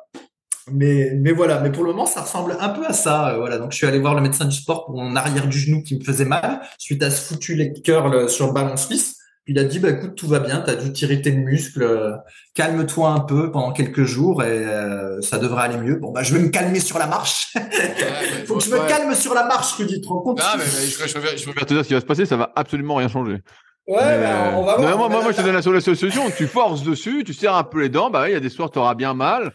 mais, 0.71 1.11
mais 1.15 1.31
voilà, 1.31 1.59
mais 1.59 1.71
pour 1.71 1.83
le 1.83 1.91
moment, 1.91 2.05
ça 2.05 2.21
ressemble 2.21 2.57
un 2.59 2.69
peu 2.69 2.85
à 2.85 2.93
ça. 2.93 3.29
Euh, 3.29 3.37
voilà, 3.37 3.57
donc 3.57 3.71
je 3.71 3.77
suis 3.77 3.87
allé 3.87 3.99
voir 3.99 4.15
le 4.15 4.21
médecin 4.21 4.45
du 4.45 4.55
sport 4.55 4.85
pour 4.85 4.95
mon 4.95 5.15
arrière 5.15 5.47
du 5.47 5.59
genou 5.59 5.83
qui 5.83 5.97
me 5.97 6.03
faisait 6.03 6.25
mal 6.25 6.61
suite 6.77 7.03
à 7.03 7.11
ce 7.11 7.21
foutu 7.21 7.55
les 7.55 7.73
curls 7.73 8.29
sur 8.29 8.47
le 8.47 8.53
ballon 8.53 8.77
suisse. 8.77 9.17
Puis 9.43 9.53
il 9.53 9.59
a 9.59 9.65
dit, 9.65 9.79
bah 9.79 9.89
écoute, 9.89 10.15
tout 10.15 10.27
va 10.27 10.39
bien, 10.39 10.61
t'as 10.61 10.75
dû 10.75 10.93
t'irriter 10.93 11.31
le 11.31 11.39
muscle, 11.39 11.83
euh, 11.83 12.13
calme-toi 12.53 13.09
un 13.09 13.19
peu 13.19 13.51
pendant 13.51 13.73
quelques 13.73 14.05
jours 14.05 14.41
et 14.41 14.47
euh, 14.47 15.19
ça 15.21 15.37
devrait 15.37 15.63
aller 15.63 15.77
mieux. 15.77 15.97
Bon 15.97 16.11
bah 16.11 16.23
je 16.23 16.33
vais 16.33 16.39
me 16.39 16.47
calmer 16.47 16.79
sur 16.79 16.97
la 16.97 17.07
marche. 17.07 17.53
faut, 18.45 18.55
que 18.55 18.63
je 18.63 18.69
me 18.69 18.87
calme 18.87 19.13
sur 19.15 19.33
la 19.33 19.45
marche, 19.45 19.73
Rudy, 19.73 19.95
tu 19.95 20.01
te 20.01 20.07
rends 20.07 20.21
compte? 20.21 20.39
Ah 20.41 20.55
mais, 20.57 20.63
je, 20.63 21.51
peux 21.51 21.65
te 21.65 21.73
dire 21.73 21.83
ce 21.83 21.87
qui 21.89 21.93
va 21.93 21.99
se 21.99 22.05
passer, 22.05 22.25
ça 22.25 22.37
va 22.37 22.53
absolument 22.55 22.95
rien 22.95 23.09
changer. 23.09 23.41
Ouais, 23.85 24.17
bah, 24.17 24.53
on 24.55 24.63
va 24.63 24.77
voir. 24.77 24.97
moi, 24.97 25.09
moi, 25.09 25.31
je 25.31 25.35
te 25.35 25.41
donne 25.41 25.55
la 25.55 25.61
solution. 25.61 26.31
Tu 26.37 26.47
forces 26.47 26.83
dessus, 26.83 27.25
tu 27.25 27.33
serres 27.33 27.55
un 27.55 27.65
peu 27.65 27.81
les 27.81 27.89
dents. 27.89 28.09
Bah, 28.09 28.29
il 28.29 28.31
y 28.31 28.35
a 28.35 28.39
des 28.39 28.49
soirs, 28.49 28.71
tu 28.71 28.79
auras 28.79 28.95
bien 28.95 29.13
mal. 29.13 29.51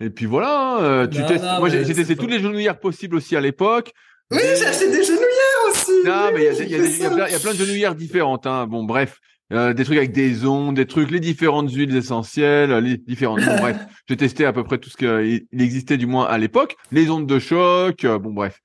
Et 0.00 0.10
puis 0.10 0.26
voilà, 0.26 0.76
hein, 0.76 0.82
euh, 0.82 1.06
tu 1.06 1.24
testes. 1.26 1.44
Moi, 1.58 1.68
j'ai 1.68 1.84
testé 1.84 2.16
toutes 2.16 2.30
les 2.30 2.40
genouillères 2.40 2.78
possibles 2.78 3.16
aussi 3.16 3.36
à 3.36 3.40
l'époque. 3.40 3.92
Oui, 4.30 4.38
j'ai 4.56 4.66
acheté 4.66 4.90
des 4.90 5.02
genouillères 5.02 5.64
aussi. 5.70 5.90
Non, 6.04 6.30
mais 6.32 6.40
il 6.60 6.68
y, 6.70 7.34
a, 7.34 7.38
plein 7.40 7.52
de 7.52 7.58
genouillères 7.58 7.94
différentes. 7.94 8.46
Hein. 8.46 8.66
Bon, 8.66 8.84
bref, 8.84 9.18
euh, 9.52 9.72
des 9.72 9.84
trucs 9.84 9.96
avec 9.96 10.12
des 10.12 10.44
ondes, 10.44 10.76
des 10.76 10.86
trucs, 10.86 11.10
les 11.10 11.18
différentes 11.18 11.72
huiles 11.72 11.96
essentielles, 11.96 12.70
les 12.78 12.96
différentes. 12.98 13.40
Bon, 13.40 13.56
bref, 13.56 13.76
j'ai 14.08 14.16
testé 14.16 14.44
à 14.44 14.52
peu 14.52 14.62
près 14.62 14.78
tout 14.78 14.90
ce 14.90 14.96
qu'il 14.96 15.46
existait 15.60 15.96
du 15.96 16.06
moins 16.06 16.26
à 16.26 16.38
l'époque. 16.38 16.76
Les 16.92 17.10
ondes 17.10 17.26
de 17.26 17.38
choc, 17.38 18.04
euh, 18.04 18.18
bon, 18.18 18.30
bref, 18.30 18.60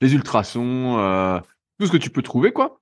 les 0.00 0.14
ultrasons, 0.14 1.42
tout 1.78 1.86
ce 1.86 1.92
que 1.92 1.98
tu 1.98 2.10
peux 2.10 2.22
trouver, 2.22 2.52
quoi. 2.52 2.77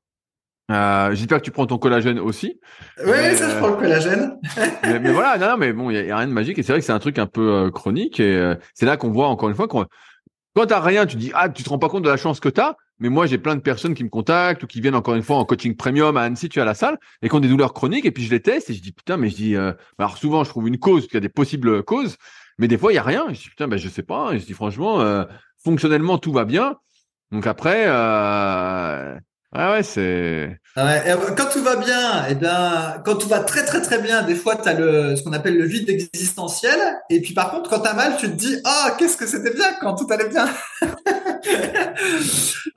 Euh, 0.70 1.14
J'espère 1.14 1.38
que 1.38 1.44
tu 1.44 1.50
prends 1.50 1.66
ton 1.66 1.78
collagène 1.78 2.18
aussi. 2.18 2.60
Oui, 3.04 3.36
ça, 3.36 3.50
je 3.50 3.58
prends 3.58 3.68
le 3.68 3.76
collagène. 3.76 4.38
mais, 4.82 5.12
voilà, 5.12 5.38
non, 5.38 5.56
mais 5.56 5.72
bon, 5.72 5.90
il 5.90 6.06
y, 6.06 6.10
a, 6.10 6.16
rien 6.16 6.26
de 6.26 6.32
magique 6.32 6.58
et 6.58 6.62
c'est 6.62 6.72
vrai 6.72 6.80
que 6.80 6.86
c'est 6.86 6.92
un 6.92 6.98
truc 6.98 7.18
un 7.18 7.26
peu 7.26 7.52
euh, 7.52 7.70
chronique 7.70 8.18
et 8.18 8.36
euh, 8.36 8.56
c'est 8.74 8.86
là 8.86 8.96
qu'on 8.96 9.10
voit 9.10 9.28
encore 9.28 9.48
une 9.48 9.54
fois 9.54 9.68
qu'on 9.68 9.86
quand 10.56 10.66
t'as 10.66 10.80
rien, 10.80 11.04
tu 11.04 11.16
dis 11.16 11.30
ah, 11.34 11.50
tu 11.50 11.62
te 11.62 11.68
rends 11.68 11.78
pas 11.78 11.88
compte 11.88 12.02
de 12.02 12.08
la 12.08 12.16
chance 12.16 12.40
que 12.40 12.48
t'as. 12.48 12.74
Mais 12.98 13.10
moi, 13.10 13.26
j'ai 13.26 13.36
plein 13.36 13.56
de 13.56 13.60
personnes 13.60 13.92
qui 13.94 14.02
me 14.04 14.08
contactent 14.08 14.62
ou 14.62 14.66
qui 14.66 14.80
viennent 14.80 14.94
encore 14.94 15.14
une 15.14 15.22
fois 15.22 15.36
en 15.36 15.44
coaching 15.44 15.76
premium 15.76 16.16
à 16.16 16.22
Annecy, 16.22 16.48
tu 16.48 16.60
es 16.60 16.62
à 16.62 16.64
la 16.64 16.72
salle, 16.72 16.96
et 17.20 17.28
qui 17.28 17.34
ont 17.34 17.40
des 17.40 17.48
douleurs 17.48 17.74
chroniques, 17.74 18.06
et 18.06 18.10
puis 18.10 18.24
je 18.24 18.30
les 18.30 18.40
teste, 18.40 18.70
et 18.70 18.74
je 18.74 18.80
dis 18.80 18.92
putain, 18.92 19.18
mais 19.18 19.28
je 19.28 19.36
dis, 19.36 19.54
euh, 19.54 19.74
alors 19.98 20.16
souvent 20.16 20.44
je 20.44 20.48
trouve 20.48 20.66
une 20.66 20.78
cause, 20.78 21.02
parce 21.02 21.08
qu'il 21.08 21.16
y 21.16 21.18
a 21.18 21.20
des 21.20 21.28
possibles 21.28 21.82
causes, 21.82 22.16
mais 22.56 22.68
des 22.68 22.78
fois 22.78 22.92
il 22.92 22.94
y 22.94 22.98
a 22.98 23.02
rien. 23.02 23.28
Et 23.28 23.34
je 23.34 23.42
dis 23.42 23.50
putain, 23.50 23.68
ben 23.68 23.76
je 23.76 23.88
sais 23.90 24.02
pas. 24.02 24.32
Et 24.32 24.38
je 24.38 24.46
dis 24.46 24.54
franchement, 24.54 25.26
fonctionnellement 25.62 26.16
tout 26.16 26.32
va 26.32 26.46
bien. 26.46 26.76
Donc 27.32 27.46
après, 27.46 27.84
ah 29.58 29.72
ouais, 29.72 29.82
c'est. 29.82 30.60
quand 30.74 31.48
tout 31.50 31.62
va 31.62 31.76
bien, 31.76 32.26
et 32.26 32.32
eh 32.32 32.34
bien, 32.34 33.00
quand 33.04 33.16
tout 33.16 33.28
va 33.28 33.40
très 33.40 33.64
très 33.64 33.80
très 33.80 34.02
bien, 34.02 34.22
des 34.22 34.34
fois 34.34 34.56
tu 34.56 34.68
as 34.68 34.74
le 34.74 35.16
ce 35.16 35.22
qu'on 35.22 35.32
appelle 35.32 35.56
le 35.56 35.64
vide 35.64 35.88
existentiel, 35.88 36.78
et 37.08 37.22
puis 37.22 37.32
par 37.32 37.50
contre 37.50 37.70
quand 37.70 37.80
tu 37.80 37.88
as 37.88 37.94
mal, 37.94 38.16
tu 38.18 38.26
te 38.26 38.34
dis 38.34 38.58
ah 38.64 38.94
qu'est-ce 38.98 39.16
que 39.16 39.26
c'était 39.26 39.54
bien 39.54 39.72
quand 39.80 39.94
tout 39.94 40.06
allait 40.12 40.28
bien. 40.28 40.46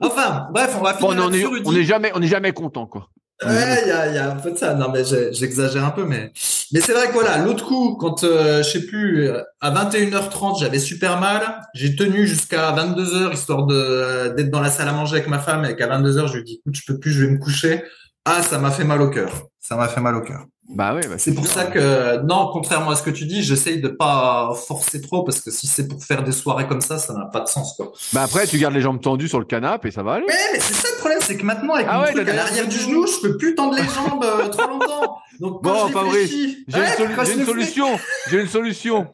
enfin 0.00 0.48
bref, 0.52 0.74
on 0.78 0.82
va 0.82 0.94
finir. 0.94 1.22
on, 1.22 1.32
est, 1.32 1.44
on 1.66 1.74
est 1.74 1.84
jamais 1.84 2.12
on 2.14 2.22
est 2.22 2.28
jamais 2.28 2.52
content 2.52 2.86
quoi. 2.86 3.10
Ouais, 3.42 3.82
il 3.82 3.88
y 3.88 3.92
a, 3.92 4.12
y 4.12 4.18
a, 4.18 4.30
un 4.30 4.36
peu 4.36 4.50
de 4.50 4.58
ça. 4.58 4.74
Non, 4.74 4.90
mais 4.92 5.02
j'exagère 5.32 5.84
un 5.84 5.90
peu, 5.90 6.04
mais 6.04 6.32
mais 6.72 6.80
c'est 6.80 6.92
vrai 6.92 7.08
que 7.08 7.14
voilà, 7.14 7.38
l'autre 7.38 7.66
coup, 7.66 7.96
quand 7.98 8.22
euh, 8.22 8.62
je 8.62 8.70
sais 8.70 8.86
plus, 8.86 9.28
euh, 9.28 9.42
à 9.60 9.70
21h30, 9.72 10.60
j'avais 10.60 10.78
super 10.78 11.18
mal. 11.18 11.62
J'ai 11.74 11.96
tenu 11.96 12.26
jusqu'à 12.26 12.70
22h 12.72 13.32
histoire 13.32 13.66
de 13.66 14.34
d'être 14.36 14.50
dans 14.50 14.60
la 14.60 14.70
salle 14.70 14.88
à 14.88 14.92
manger 14.92 15.16
avec 15.16 15.28
ma 15.28 15.38
femme, 15.38 15.64
et 15.64 15.74
qu'à 15.74 15.88
22h, 15.88 16.28
je 16.28 16.36
lui 16.36 16.44
dis, 16.44 16.54
écoute, 16.60 16.76
je 16.76 16.82
peux 16.86 16.98
plus, 16.98 17.12
je 17.12 17.24
vais 17.24 17.32
me 17.32 17.38
coucher. 17.38 17.82
Ah, 18.24 18.42
ça 18.42 18.58
m'a 18.58 18.70
fait 18.70 18.84
mal 18.84 19.00
au 19.00 19.08
cœur. 19.08 19.48
Ça 19.58 19.76
m'a 19.76 19.88
fait 19.88 20.00
mal 20.00 20.14
au 20.16 20.20
cœur. 20.20 20.44
Bah 20.72 20.94
oui, 20.94 21.02
bah 21.08 21.16
c'est 21.18 21.34
pour 21.34 21.46
ça 21.46 21.64
que 21.66 22.22
non, 22.22 22.48
contrairement 22.52 22.90
à 22.90 22.96
ce 22.96 23.02
que 23.02 23.10
tu 23.10 23.26
dis, 23.26 23.42
j'essaye 23.42 23.80
de 23.80 23.88
pas 23.88 24.52
forcer 24.54 25.00
trop 25.00 25.24
parce 25.24 25.40
que 25.40 25.50
si 25.50 25.66
c'est 25.66 25.88
pour 25.88 26.02
faire 26.02 26.22
des 26.22 26.32
soirées 26.32 26.66
comme 26.68 26.80
ça, 26.80 26.98
ça 26.98 27.12
n'a 27.12 27.26
pas 27.26 27.40
de 27.40 27.48
sens 27.48 27.74
quoi. 27.76 27.92
Bah 28.12 28.22
après, 28.22 28.46
tu 28.46 28.58
gardes 28.58 28.74
les 28.74 28.80
jambes 28.80 29.00
tendues 29.00 29.28
sur 29.28 29.40
le 29.40 29.44
canapé 29.44 29.88
et 29.88 29.90
ça 29.90 30.02
va 30.02 30.14
aller. 30.14 30.26
Mais, 30.28 30.34
mais 30.52 30.60
c'est 30.60 30.74
ça 30.74 30.88
le 30.92 30.98
problème, 30.98 31.18
c'est 31.22 31.36
que 31.36 31.44
maintenant 31.44 31.74
avec 31.74 31.86
ah 31.90 31.98
mon 31.98 32.12
truc 32.12 32.28
à 32.28 32.32
l'arrière 32.34 32.68
du 32.68 32.78
genou, 32.78 33.06
je 33.06 33.20
peux 33.20 33.36
plus 33.36 33.54
tendre 33.54 33.74
les 33.74 33.82
jambes 34.08 34.24
euh, 34.24 34.48
trop 34.48 34.68
longtemps. 34.68 35.18
Donc 35.40 35.62
bon, 35.62 35.88
Fabrice, 35.88 36.30
j'ai 36.30 37.34
une, 37.34 37.44
solution, 37.44 37.88
j'ai 38.30 38.40
une 38.40 38.48
solution. 38.48 39.06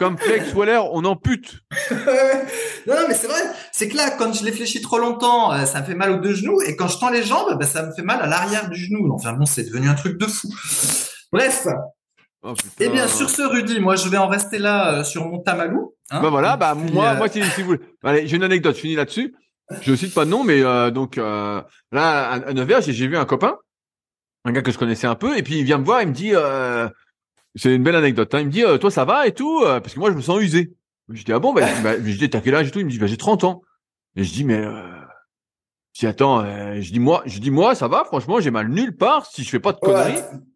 Comme 0.00 0.16
Flex 0.16 0.54
Waller, 0.54 0.80
on 0.92 1.04
ampute. 1.04 1.60
non, 1.90 2.94
non, 2.94 3.04
mais 3.06 3.12
c'est 3.12 3.26
vrai. 3.26 3.42
C'est 3.70 3.86
que 3.86 3.98
là, 3.98 4.10
quand 4.10 4.32
je 4.32 4.42
les 4.46 4.50
fléchis 4.50 4.80
trop 4.80 4.98
longtemps, 4.98 5.52
euh, 5.52 5.66
ça 5.66 5.82
me 5.82 5.84
fait 5.84 5.94
mal 5.94 6.12
aux 6.12 6.16
deux 6.16 6.32
genoux. 6.32 6.58
Et 6.62 6.74
quand 6.74 6.88
je 6.88 6.98
tends 6.98 7.10
les 7.10 7.22
jambes, 7.22 7.58
bah, 7.58 7.66
ça 7.66 7.84
me 7.84 7.92
fait 7.92 8.00
mal 8.00 8.18
à 8.22 8.26
l'arrière 8.26 8.70
du 8.70 8.82
genou. 8.82 9.12
Enfin 9.12 9.34
bon, 9.34 9.44
c'est 9.44 9.64
devenu 9.64 9.90
un 9.90 9.94
truc 9.94 10.18
de 10.18 10.24
fou. 10.24 10.48
Bref. 11.30 11.66
Oh, 12.42 12.54
eh 12.78 12.88
bien, 12.88 13.08
sur 13.08 13.28
ce, 13.28 13.42
Rudy, 13.42 13.78
moi, 13.78 13.94
je 13.96 14.08
vais 14.08 14.16
en 14.16 14.28
rester 14.28 14.58
là 14.58 15.04
sur 15.04 15.26
mon 15.26 15.40
tamalou. 15.40 15.94
Hein. 16.10 16.22
bah 16.22 16.30
voilà, 16.30 16.56
bah 16.56 16.74
moi, 16.74 17.12
moi, 17.16 17.28
si, 17.28 17.42
si 17.50 17.60
vous, 17.60 17.76
allez, 18.02 18.26
j'ai 18.26 18.36
une 18.36 18.44
anecdote, 18.44 18.76
je 18.76 18.80
finis 18.80 18.96
là-dessus. 18.96 19.34
Je 19.82 19.94
cite 19.94 20.14
pas 20.14 20.24
de 20.24 20.30
nom, 20.30 20.44
mais 20.44 20.62
donc 20.92 21.16
là, 21.16 21.66
à 21.92 22.52
Nevers, 22.54 22.80
j'ai 22.80 23.06
vu 23.06 23.18
un 23.18 23.26
copain, 23.26 23.58
un 24.46 24.52
gars 24.52 24.62
que 24.62 24.72
je 24.72 24.78
connaissais 24.78 25.06
un 25.06 25.14
peu, 25.14 25.36
et 25.36 25.42
puis 25.42 25.58
il 25.58 25.64
vient 25.64 25.76
me 25.76 25.84
voir, 25.84 26.00
il 26.00 26.08
me 26.08 26.14
dit, 26.14 26.32
c'est 27.54 27.74
une 27.74 27.82
belle 27.82 27.96
anecdote. 27.96 28.34
Hein. 28.34 28.40
Il 28.40 28.46
me 28.46 28.52
dit, 28.52 28.64
toi, 28.80 28.90
ça 28.90 29.04
va 29.04 29.26
et 29.26 29.32
tout, 29.32 29.62
parce 29.64 29.94
que 29.94 30.00
moi, 30.00 30.10
je 30.10 30.16
me 30.16 30.22
sens 30.22 30.40
usé. 30.40 30.74
Je 31.08 31.24
dis 31.24 31.32
ah 31.32 31.40
bon, 31.40 31.52
bah, 31.52 31.66
bah 31.82 31.94
je 31.96 32.16
dis 32.16 32.30
t'as 32.30 32.40
quel 32.40 32.54
âge 32.54 32.68
et 32.68 32.70
tout, 32.70 32.78
il 32.78 32.84
me 32.84 32.90
dit 32.90 32.98
bah 33.00 33.08
j'ai 33.08 33.16
30 33.16 33.42
ans. 33.42 33.62
Et 34.14 34.22
je 34.22 34.32
dis 34.32 34.44
mais 34.44 34.64
si 35.92 36.06
attends, 36.06 36.42
euh, 36.44 36.80
je 36.80 36.92
dis 36.92 37.00
moi, 37.00 37.22
je 37.26 37.38
dis 37.40 37.50
moi, 37.50 37.74
ça 37.74 37.88
va, 37.88 38.04
franchement, 38.04 38.40
j'ai 38.40 38.50
mal 38.50 38.68
nulle 38.68 38.96
part 38.96 39.26
si 39.26 39.44
je 39.44 39.50
fais 39.50 39.60
pas 39.60 39.72
de 39.72 39.78
conneries. 39.78 40.14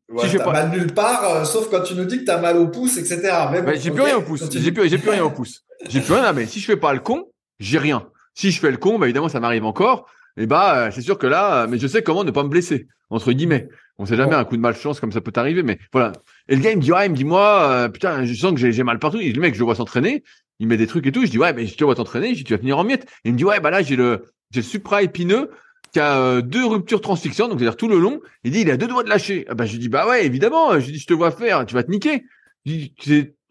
Ouais, 0.09 0.28
si 0.28 0.38
pas 0.38 0.53
mal 0.53 0.70
nulle 0.70 0.95
part, 0.95 1.24
euh, 1.24 1.45
sauf 1.45 1.68
quand 1.70 1.82
tu 1.82 1.95
nous 1.95 2.05
dis 2.05 2.20
que 2.20 2.24
t'as 2.24 2.38
mal 2.38 2.57
au 2.57 2.68
pouce, 2.68 2.97
etc. 2.97 3.20
Mais 3.51 3.78
j'ai 3.78 3.90
plus 3.90 4.03
rien 4.03 4.16
au 4.16 4.22
pouce. 4.22 4.49
J'ai 4.51 4.72
plus, 4.72 4.88
j'ai 4.88 4.99
plus 4.99 5.11
rien 5.11 5.24
au 5.24 5.30
pouce. 5.34 5.64
J'ai 5.88 6.01
plus 6.01 6.14
rien. 6.14 6.32
Mais 6.32 6.47
si 6.47 6.61
je 6.61 6.66
fais 6.66 6.76
pas 6.76 6.92
le 6.92 7.01
con, 7.01 7.24
j'ai 7.59 7.78
rien. 7.78 8.07
Si 8.34 8.51
je 8.53 8.61
fais 8.61 8.70
le 8.70 8.76
con, 8.76 8.99
bah 8.99 9.07
évidemment 9.07 9.28
ça 9.28 9.40
m'arrive 9.40 9.64
encore. 9.64 10.07
Et 10.36 10.47
bah 10.47 10.78
euh, 10.78 10.90
c'est 10.90 11.03
sûr 11.03 11.18
que 11.18 11.26
là, 11.26 11.66
mais 11.66 11.78
je 11.78 11.86
sais 11.86 12.03
comment 12.03 12.24
ne 12.24 12.30
pas 12.30 12.42
me 12.42 12.49
blesser 12.49 12.86
entre 13.11 13.32
guillemets. 13.32 13.68
On 13.99 14.07
sait 14.07 14.16
jamais 14.16 14.34
un 14.34 14.45
coup 14.45 14.57
de 14.57 14.62
malchance 14.62 14.99
comme 14.99 15.12
ça 15.12 15.20
peut 15.20 15.30
t'arriver, 15.30 15.62
mais 15.62 15.78
voilà. 15.92 16.12
Et 16.49 16.57
le 16.57 16.62
gars 16.62 16.72
il 16.72 16.78
me 16.78 16.82
dit 16.82 16.92
ouais, 16.92 17.07
il 17.07 17.12
me 17.12 17.16
dit 17.16 17.24
moi, 17.24 17.88
putain, 17.92 18.24
je 18.24 18.34
sens 18.34 18.53
que 18.53 18.70
j'ai 18.70 18.82
mal 18.82 18.99
partout. 18.99 19.20
Et 19.20 19.32
le 19.32 19.40
mec, 19.40 19.55
je 19.55 19.61
le 19.61 19.64
vois 19.64 19.76
s'entraîner. 19.76 20.24
Il 20.59 20.66
met 20.66 20.76
des 20.76 20.86
trucs 20.86 21.07
et 21.07 21.12
tout. 21.12 21.24
Je 21.24 21.30
dis 21.30 21.38
ouais, 21.38 21.53
mais 21.53 21.66
je 21.66 21.76
te 21.76 21.84
vois 21.84 21.95
t'entraîner. 21.95 22.30
Je 22.30 22.38
dis 22.38 22.45
tu 22.45 22.55
vas 22.55 22.59
finir 22.59 22.78
en 22.78 22.84
miettes. 22.84 23.07
il 23.24 23.32
me 23.32 23.38
dit 23.38 23.45
ouais, 23.45 23.61
bah 23.61 23.70
là 23.70 23.82
j'ai 23.82 23.97
le 23.97 24.24
j'ai 24.51 24.61
le 24.61 24.66
supra-épineux 24.66 25.51
qui 25.95 26.01
a 26.01 26.18
euh, 26.18 26.42
deux 26.42 26.66
ruptures 26.66 27.01
transfixiantes, 27.01 27.51
donc 27.51 27.61
c'est-à-dire 27.61 27.76
tout 27.76 27.88
le 27.88 27.99
long. 27.99 28.20
Il 28.42 28.51
dit, 28.51 28.61
il 28.62 28.70
a 28.70 28.76
deux 28.76 28.88
doigts 28.88 29.05
de 29.05 29.09
lâcher. 29.09 29.47
Ah 29.49 29.55
bah, 29.55 29.64
je 29.64 29.76
dis, 29.76 29.88
bah 29.88 30.07
ouais, 30.09 30.26
évidemment. 30.26 30.78
Je 30.78 30.90
dis, 30.90 30.99
je 30.99 31.07
te 31.07 31.14
vois 31.14 31.30
faire, 31.30 31.64
tu 31.64 31.74
vas 31.74 31.84
te 31.84 31.90
niquer. 31.90 32.24
Je 32.66 32.72
dis, 32.72 32.95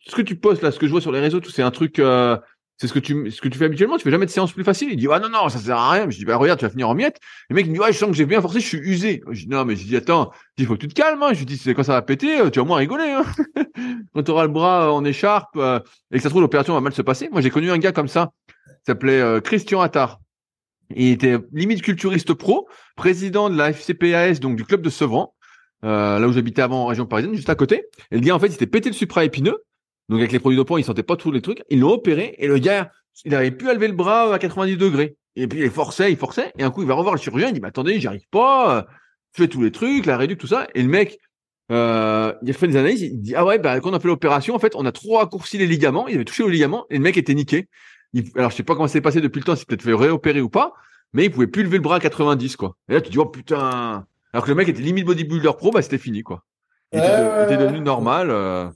ce 0.05 0.15
que 0.15 0.21
tu 0.21 0.35
postes 0.35 0.61
là, 0.61 0.71
ce 0.71 0.77
que 0.77 0.85
je 0.85 0.91
vois 0.91 1.01
sur 1.01 1.13
les 1.13 1.21
réseaux, 1.21 1.39
tout, 1.39 1.51
c'est 1.51 1.61
un 1.61 1.71
truc, 1.71 1.99
euh, 1.99 2.37
c'est 2.77 2.87
ce 2.87 2.93
que 2.93 2.99
tu, 2.99 3.31
ce 3.31 3.41
que 3.41 3.47
tu 3.47 3.57
fais 3.57 3.65
habituellement. 3.65 3.97
Tu 3.97 4.03
fais 4.03 4.11
jamais 4.11 4.25
de 4.25 4.31
séance 4.31 4.51
plus 4.51 4.63
facile. 4.63 4.89
Il 4.91 4.97
dit, 4.97 5.07
ah 5.11 5.19
non, 5.19 5.29
non, 5.29 5.49
ça 5.49 5.59
sert 5.59 5.77
à 5.77 5.91
rien. 5.91 6.09
Je 6.09 6.17
dis, 6.17 6.25
bah 6.25 6.37
regarde, 6.37 6.59
tu 6.59 6.65
vas 6.65 6.71
finir 6.71 6.89
en 6.89 6.95
miettes. 6.95 7.19
Le 7.49 7.55
mec, 7.55 7.67
me 7.67 7.73
dit, 7.73 7.79
ouais, 7.79 7.93
je 7.93 7.97
sens 7.97 8.09
que 8.09 8.15
j'ai 8.15 8.25
bien 8.25 8.41
forcé, 8.41 8.59
je 8.59 8.67
suis 8.67 8.79
usé. 8.79 9.21
Je 9.29 9.43
dis, 9.43 9.49
non, 9.49 9.63
mais 9.65 9.75
je 9.75 9.85
dis, 9.85 9.95
attends, 9.95 10.31
il 10.57 10.65
faut 10.65 10.73
que 10.73 10.79
tu 10.79 10.87
te 10.87 10.93
calmes. 10.93 11.21
Hein. 11.23 11.33
Je 11.33 11.43
dis, 11.43 11.57
c'est 11.57 11.73
quand 11.73 11.83
ça 11.83 11.93
va 11.93 12.01
péter, 12.01 12.39
euh, 12.39 12.49
tu 12.49 12.59
vas 12.59 12.65
moins 12.65 12.77
rigoler. 12.77 13.09
Hein. 13.09 13.23
quand 14.13 14.23
tu 14.23 14.31
auras 14.31 14.43
le 14.43 14.51
bras 14.51 14.91
en 14.91 15.05
écharpe 15.05 15.55
et 15.55 16.17
que 16.17 16.21
ça 16.21 16.23
se 16.23 16.29
trouve, 16.29 16.41
l'opération 16.41 16.73
va 16.73 16.81
mal 16.81 16.93
se 16.93 17.01
passer. 17.01 17.29
Moi, 17.31 17.41
j'ai 17.41 17.49
connu 17.49 17.71
un 17.71 17.77
gars 17.77 17.91
comme 17.91 18.07
ça. 18.07 18.31
Il 18.67 18.85
s'appelait 18.87 19.41
Christian 19.43 19.81
Attard. 19.81 20.19
Il 20.95 21.09
était 21.09 21.37
limite 21.51 21.81
culturiste 21.81 22.33
pro, 22.33 22.67
président 22.95 23.49
de 23.49 23.57
la 23.57 23.73
FCPAS, 23.73 24.39
donc 24.39 24.55
du 24.55 24.63
club 24.63 24.81
de 24.81 24.89
Sevran, 24.89 25.33
euh, 25.83 26.19
là 26.19 26.27
où 26.27 26.33
j'habitais 26.33 26.61
avant 26.61 26.83
en 26.83 26.85
région 26.87 27.05
parisienne, 27.05 27.35
juste 27.35 27.49
à 27.49 27.55
côté. 27.55 27.85
Et 28.11 28.15
le 28.15 28.21
gars, 28.21 28.35
en 28.35 28.39
fait, 28.39 28.47
il 28.47 28.51
s'était 28.51 28.67
pété 28.67 28.89
le 28.89 28.95
supra-épineux. 28.95 29.63
Donc 30.09 30.19
avec 30.19 30.31
les 30.31 30.39
produits 30.39 30.57
dopants, 30.57 30.77
il 30.77 30.83
sentait 30.83 31.03
pas 31.03 31.15
tous 31.15 31.31
les 31.31 31.41
trucs. 31.41 31.63
Ils 31.69 31.79
l'ont 31.79 31.93
opéré 31.93 32.35
et 32.37 32.47
le 32.47 32.57
gars, 32.57 32.91
il 33.25 33.33
avait 33.35 33.51
pu 33.51 33.65
lever 33.65 33.87
le 33.87 33.93
bras 33.93 34.33
à 34.33 34.39
90 34.39 34.77
degrés. 34.77 35.15
Et 35.35 35.47
puis 35.47 35.61
il 35.61 35.69
forçait, 35.71 36.11
il 36.11 36.17
forçait. 36.17 36.51
Et 36.57 36.63
un 36.63 36.71
coup, 36.71 36.81
il 36.81 36.87
va 36.87 36.93
revoir 36.93 37.15
le 37.15 37.19
chirurgien. 37.19 37.47
Il 37.49 37.53
dit, 37.53 37.61
mais 37.61 37.69
attendez, 37.69 37.99
j'y 37.99 38.07
arrive 38.07 38.27
pas. 38.29 38.85
Je 39.35 39.43
fais 39.43 39.47
tous 39.47 39.61
les 39.61 39.71
trucs, 39.71 40.05
la 40.05 40.17
réduction, 40.17 40.47
tout 40.47 40.53
ça. 40.53 40.67
Et 40.75 40.83
le 40.83 40.89
mec, 40.89 41.17
euh, 41.71 42.33
il 42.43 42.49
a 42.49 42.53
fait 42.53 42.67
des 42.67 42.77
analyses. 42.77 43.01
Il 43.01 43.21
dit, 43.21 43.33
ah 43.35 43.45
ouais, 43.45 43.57
bah, 43.57 43.79
quand 43.79 43.91
on 43.91 43.93
a 43.93 43.99
fait 43.99 44.07
l'opération, 44.07 44.53
en 44.53 44.59
fait, 44.59 44.75
on 44.75 44.85
a 44.85 44.91
trop 44.91 45.17
raccourci 45.17 45.57
les 45.57 45.65
ligaments. 45.65 46.07
Il 46.07 46.15
avait 46.15 46.25
touché 46.25 46.43
aux 46.43 46.49
ligaments 46.49 46.85
et 46.89 46.97
le 46.97 47.01
mec 47.01 47.17
était 47.17 47.33
niqué 47.33 47.67
alors 48.35 48.51
je 48.51 48.55
sais 48.55 48.63
pas 48.63 48.75
comment 48.75 48.87
c'est 48.87 49.01
passé 49.01 49.21
depuis 49.21 49.39
le 49.39 49.45
temps, 49.45 49.55
s'il 49.55 49.65
peut-être 49.65 49.81
fait 49.81 49.93
réopérer 49.93 50.41
ou 50.41 50.49
pas, 50.49 50.73
mais 51.13 51.25
il 51.25 51.31
pouvait 51.31 51.47
plus 51.47 51.63
lever 51.63 51.77
le 51.77 51.83
bras 51.83 51.97
à 51.97 51.99
90 51.99 52.55
quoi. 52.55 52.75
Et 52.89 52.93
là 52.93 53.01
tu 53.01 53.09
dis 53.09 53.17
oh 53.17 53.25
putain, 53.25 54.05
alors 54.33 54.45
que 54.45 54.49
le 54.49 54.55
mec 54.55 54.67
était 54.67 54.81
limite 54.81 55.05
bodybuilder 55.05 55.51
pro, 55.57 55.71
bah 55.71 55.81
c'était 55.81 55.97
fini 55.97 56.23
quoi. 56.23 56.43
Il 56.91 56.99
était, 56.99 57.57
devenu 57.57 57.79
normal. 57.79 58.29
Euh... 58.29 58.69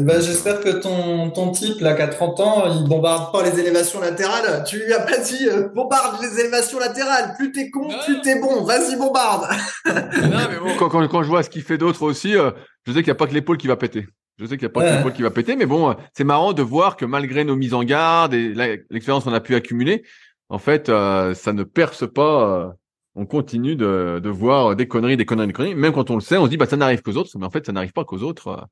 Eh 0.00 0.04
ben, 0.04 0.20
j'espère 0.20 0.60
que 0.60 0.68
ton, 0.80 1.30
ton 1.30 1.50
type 1.50 1.80
là 1.80 1.94
qui 1.94 2.02
a 2.02 2.08
30 2.08 2.40
ans, 2.40 2.64
il 2.72 2.88
bombarde 2.88 3.32
pas 3.32 3.42
les 3.42 3.58
élévations 3.58 4.00
latérales. 4.00 4.62
Tu 4.64 4.78
lui 4.78 4.92
as 4.92 5.00
pas 5.00 5.18
dit 5.18 5.48
euh, 5.48 5.68
bombarde 5.74 6.22
les 6.22 6.38
élévations 6.38 6.78
latérales. 6.78 7.34
Plus 7.36 7.50
t'es 7.50 7.68
con, 7.68 7.88
plus 8.04 8.20
t'es 8.20 8.40
bon. 8.40 8.62
Vas-y 8.62 8.96
bombarde. 8.96 9.48
non, 9.86 10.38
mais 10.50 10.58
bon, 10.60 10.76
quand, 10.78 10.88
quand, 10.88 11.06
quand, 11.08 11.22
je 11.24 11.28
vois 11.28 11.42
ce 11.42 11.50
qu'il 11.50 11.62
fait 11.62 11.78
d'autre 11.78 12.02
aussi, 12.02 12.36
euh, 12.36 12.52
je 12.86 12.92
sais 12.92 12.98
qu'il 12.98 13.06
n'y 13.06 13.12
a 13.12 13.16
pas 13.16 13.26
que 13.26 13.34
l'épaule 13.34 13.58
qui 13.58 13.66
va 13.66 13.76
péter. 13.76 14.06
Je 14.38 14.46
sais 14.46 14.56
qu'il 14.56 14.68
n'y 14.68 14.70
a 14.70 14.72
pas 14.72 14.84
de 14.84 14.94
football 14.94 15.12
qui 15.12 15.22
va 15.22 15.30
péter, 15.32 15.56
mais 15.56 15.66
bon, 15.66 15.96
c'est 16.16 16.22
marrant 16.22 16.52
de 16.52 16.62
voir 16.62 16.96
que 16.96 17.04
malgré 17.04 17.42
nos 17.42 17.56
mises 17.56 17.74
en 17.74 17.82
garde 17.82 18.34
et 18.34 18.54
l'expérience 18.88 19.24
qu'on 19.24 19.32
a 19.32 19.40
pu 19.40 19.56
accumuler, 19.56 20.04
en 20.48 20.58
fait, 20.58 20.88
euh, 20.88 21.34
ça 21.34 21.52
ne 21.52 21.64
perce 21.64 22.08
pas. 22.08 22.60
Euh, 22.60 22.68
on 23.16 23.26
continue 23.26 23.74
de, 23.74 24.20
de, 24.22 24.28
voir 24.30 24.76
des 24.76 24.86
conneries, 24.86 25.16
des 25.16 25.26
conneries, 25.26 25.48
des 25.48 25.52
conneries. 25.52 25.74
Même 25.74 25.92
quand 25.92 26.10
on 26.10 26.14
le 26.14 26.20
sait, 26.20 26.36
on 26.36 26.44
se 26.44 26.50
dit, 26.50 26.56
bah, 26.56 26.66
ça 26.66 26.76
n'arrive 26.76 27.02
qu'aux 27.02 27.16
autres. 27.16 27.36
Mais 27.36 27.46
en 27.46 27.50
fait, 27.50 27.66
ça 27.66 27.72
n'arrive 27.72 27.92
pas 27.92 28.04
qu'aux 28.04 28.22
autres. 28.22 28.68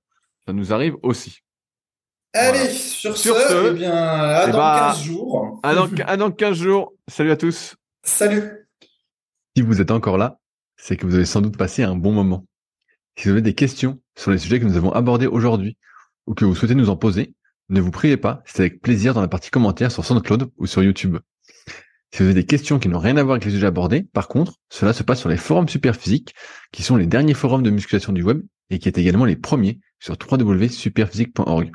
Ça 0.47 0.53
nous 0.53 0.73
arrive 0.73 0.97
aussi. 1.03 1.41
Allez, 2.33 2.71
sur, 2.71 3.17
ce, 3.17 3.71
eh 3.71 3.75
bien, 3.75 3.93
à 3.93 4.45
eh 4.47 4.53
dans 4.53 4.59
15 4.59 4.59
bah, 4.59 4.95
jours. 5.03 5.61
À 5.63 5.75
dans, 5.75 5.89
à 6.07 6.17
dans 6.17 6.31
15 6.31 6.57
jours. 6.57 6.93
Salut 7.09 7.33
à 7.33 7.37
tous. 7.37 7.75
Salut. 8.05 8.69
Si 9.57 9.63
vous 9.63 9.81
êtes 9.81 9.91
encore 9.91 10.19
là, 10.19 10.39
c'est 10.77 10.97
que 10.97 11.07
vous 11.07 11.15
avez 11.15 11.25
sans 11.25 11.41
doute 11.41 11.57
passé 11.57 11.83
un 11.83 11.97
bon 11.97 12.13
moment. 12.13 12.47
Si 13.17 13.25
vous 13.25 13.31
avez 13.31 13.43
des 13.43 13.55
questions 13.55 14.01
sur 14.17 14.31
les 14.31 14.39
sujets 14.39 14.61
que 14.61 14.67
nous 14.67 14.77
avons 14.77 14.93
abordés 14.93 15.27
aujourd'hui 15.27 15.77
ou 16.27 16.35
que 16.35 16.45
vous 16.45 16.55
souhaitez 16.55 16.75
nous 16.75 16.91
en 16.91 16.97
poser, 16.97 17.35
ne 17.69 17.81
vous 17.81 17.91
priez 17.91 18.17
pas, 18.17 18.43
c'est 18.45 18.61
avec 18.61 18.81
plaisir 18.81 19.15
dans 19.15 19.23
la 19.23 19.29
partie 19.29 19.51
commentaires 19.51 19.91
sur 19.91 20.05
SoundCloud 20.05 20.51
ou 20.59 20.67
sur 20.67 20.85
YouTube. 20.85 21.17
Si 22.13 22.19
vous 22.19 22.25
avez 22.25 22.35
des 22.35 22.47
questions 22.47 22.79
qui 22.79 22.89
n'ont 22.89 23.01
rien 23.01 23.17
à 23.17 23.23
voir 23.25 23.35
avec 23.35 23.47
les 23.47 23.51
sujets 23.51 23.67
abordés, 23.67 24.03
par 24.13 24.29
contre, 24.29 24.55
cela 24.69 24.93
se 24.93 25.03
passe 25.03 25.21
sur 25.21 25.29
les 25.29 25.37
forums 25.37 25.69
Superphysique, 25.69 26.35
qui 26.71 26.83
sont 26.85 26.97
les 26.97 27.07
derniers 27.07 27.35
forums 27.35 27.65
de 27.65 27.71
musculation 27.71 28.13
du 28.13 28.23
web 28.23 28.43
et 28.71 28.79
qui 28.79 28.89
est 28.89 28.99
également 28.99 29.25
les 29.25 29.37
premiers 29.37 29.81
sur 29.99 30.17
www.superphysique.org. 30.21 31.73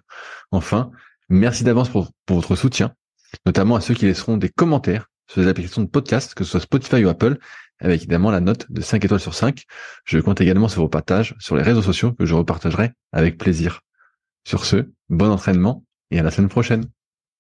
Enfin, 0.51 0.91
merci 1.29 1.63
d'avance 1.63 1.89
pour, 1.89 2.11
pour 2.25 2.37
votre 2.37 2.55
soutien, 2.55 2.93
notamment 3.45 3.75
à 3.75 3.81
ceux 3.81 3.93
qui 3.93 4.05
laisseront 4.05 4.37
des 4.37 4.49
commentaires 4.49 5.07
sur 5.29 5.41
les 5.41 5.47
applications 5.47 5.81
de 5.81 5.87
podcast, 5.87 6.33
que 6.33 6.43
ce 6.43 6.51
soit 6.51 6.59
Spotify 6.59 7.05
ou 7.05 7.09
Apple, 7.09 7.37
avec 7.79 8.01
évidemment 8.01 8.31
la 8.31 8.41
note 8.41 8.71
de 8.71 8.81
5 8.81 9.03
étoiles 9.03 9.19
sur 9.19 9.33
5. 9.33 9.63
Je 10.05 10.19
compte 10.19 10.41
également 10.41 10.67
sur 10.67 10.81
vos 10.81 10.89
partages 10.89 11.35
sur 11.39 11.55
les 11.55 11.63
réseaux 11.63 11.81
sociaux 11.81 12.13
que 12.13 12.25
je 12.25 12.35
repartagerai 12.35 12.91
avec 13.11 13.37
plaisir. 13.37 13.81
Sur 14.45 14.65
ce, 14.65 14.91
bon 15.09 15.29
entraînement 15.29 15.83
et 16.09 16.19
à 16.19 16.23
la 16.23 16.31
semaine 16.31 16.49
prochaine. 16.49 16.85